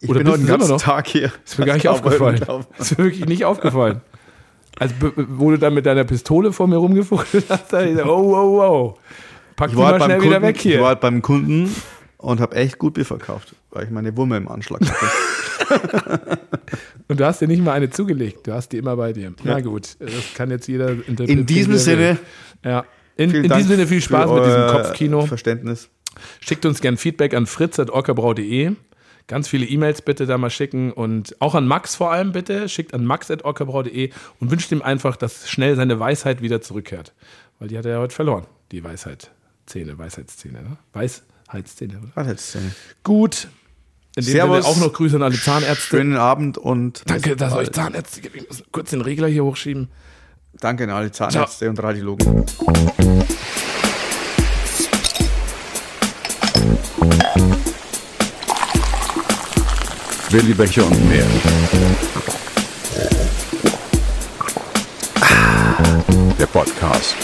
ich 0.00 0.10
Oder 0.10 0.18
bin 0.20 0.28
heute 0.28 0.38
den 0.40 0.48
ganzen 0.48 0.70
noch? 0.70 0.82
Tag 0.82 1.06
hier. 1.06 1.32
Ist 1.46 1.58
mir 1.58 1.64
gar 1.66 1.74
nicht 1.74 1.84
Cowboy 1.86 2.12
aufgefallen. 2.18 2.66
Ist 2.78 2.98
mir 2.98 3.04
wirklich 3.04 3.26
nicht 3.26 3.44
aufgefallen. 3.44 4.00
Also, 4.78 4.94
wo 5.16 5.50
du 5.50 5.58
dann 5.58 5.74
mit 5.74 5.86
deiner 5.86 6.04
Pistole 6.04 6.52
vor 6.52 6.66
mir 6.66 6.76
rumgefuchtelt 6.76 7.46
hast, 7.48 7.72
da 7.72 7.82
ich 7.82 7.90
gesagt, 7.90 8.08
oh, 8.08 8.34
oh, 8.34 8.62
oh. 8.62 8.98
Pack 9.56 9.68
Ich 9.68 9.74
die 9.74 9.78
war, 9.78 9.84
mal 9.84 9.92
halt 9.92 9.98
beim 10.00 10.06
schnell 10.06 10.18
Kunden, 10.18 10.30
wieder 10.30 10.42
weg 10.42 10.56
ich 10.56 10.62
hier. 10.62 10.80
war 10.80 10.88
halt 10.88 11.00
beim 11.00 11.22
Kunden 11.22 11.74
und 12.18 12.40
habe 12.40 12.56
echt 12.56 12.78
gut 12.78 12.94
Bier 12.94 13.04
verkauft, 13.04 13.54
weil 13.70 13.84
ich 13.84 13.90
meine 13.90 14.16
Wumme 14.16 14.36
im 14.36 14.48
Anschlag 14.48 14.80
hatte. 14.80 16.38
Und 17.08 17.18
du 17.18 17.26
hast 17.26 17.40
dir 17.40 17.48
nicht 17.48 17.62
mal 17.62 17.72
eine 17.72 17.90
zugelegt. 17.90 18.46
Du 18.46 18.52
hast 18.52 18.70
die 18.70 18.78
immer 18.78 18.96
bei 18.96 19.12
dir. 19.12 19.32
Na 19.42 19.60
gut, 19.60 19.96
das 19.98 20.34
kann 20.34 20.50
jetzt 20.50 20.68
jeder 20.68 20.90
interpretieren. 20.90 21.40
In 21.40 21.46
diesem 21.46 21.76
Sinne. 21.76 22.18
Ja. 22.64 22.84
In, 23.16 23.32
in 23.32 23.42
diesem 23.42 23.68
Sinne 23.68 23.86
viel 23.88 24.00
Spaß 24.00 24.30
mit 24.30 24.46
diesem 24.46 24.66
Kopfkino. 24.68 25.26
Verständnis. 25.26 25.88
Schickt 26.40 26.64
uns 26.66 26.80
gern 26.80 26.96
Feedback 26.96 27.34
an 27.34 27.46
fritz.orkerbrau.de. 27.46 28.72
Ganz 29.30 29.46
viele 29.46 29.64
E-Mails 29.64 30.02
bitte 30.02 30.26
da 30.26 30.38
mal 30.38 30.50
schicken 30.50 30.92
und 30.92 31.40
auch 31.40 31.54
an 31.54 31.64
Max 31.64 31.94
vor 31.94 32.10
allem 32.10 32.32
bitte. 32.32 32.68
Schickt 32.68 32.92
an 32.94 33.04
max.orkerbrau.de 33.04 34.10
und 34.40 34.50
wünscht 34.50 34.72
ihm 34.72 34.82
einfach, 34.82 35.14
dass 35.14 35.48
schnell 35.48 35.76
seine 35.76 36.00
Weisheit 36.00 36.42
wieder 36.42 36.60
zurückkehrt. 36.60 37.14
Weil 37.60 37.68
die 37.68 37.78
hat 37.78 37.86
er 37.86 37.92
ja 37.92 37.98
heute 38.00 38.12
verloren, 38.12 38.48
die 38.72 38.82
Weisheit. 38.82 39.30
Zähne, 39.66 39.96
Weisheitszähne, 39.96 40.62
ne? 40.62 40.76
Weisheitszähne, 40.92 42.00
oder? 42.16 42.24
Denn? 42.24 42.74
Gut. 43.04 43.46
In 44.16 44.24
dem 44.24 44.32
Servus. 44.32 44.64
Sinne 44.64 44.66
auch 44.66 44.84
noch 44.84 44.92
Grüße 44.92 45.14
an 45.14 45.22
alle 45.22 45.38
Zahnärzte. 45.38 45.96
Schönen 45.98 46.16
Abend 46.16 46.58
und 46.58 47.08
Danke, 47.08 47.36
dass 47.36 47.54
bald. 47.54 47.68
euch 47.68 47.72
Zahnärzte 47.72 48.22
gibt. 48.22 48.34
Ich 48.34 48.48
muss 48.48 48.64
kurz 48.72 48.90
den 48.90 49.00
Regler 49.00 49.28
hier 49.28 49.44
hochschieben. 49.44 49.90
Danke 50.54 50.82
an 50.82 50.90
alle 50.90 51.12
Zahnärzte 51.12 51.70
und 51.70 51.80
Radiologen. 51.80 52.46
Willi 60.32 60.54
Becher 60.54 60.86
und 60.86 61.08
mehr. 61.08 61.26
Der 66.38 66.46
Podcast. 66.46 67.16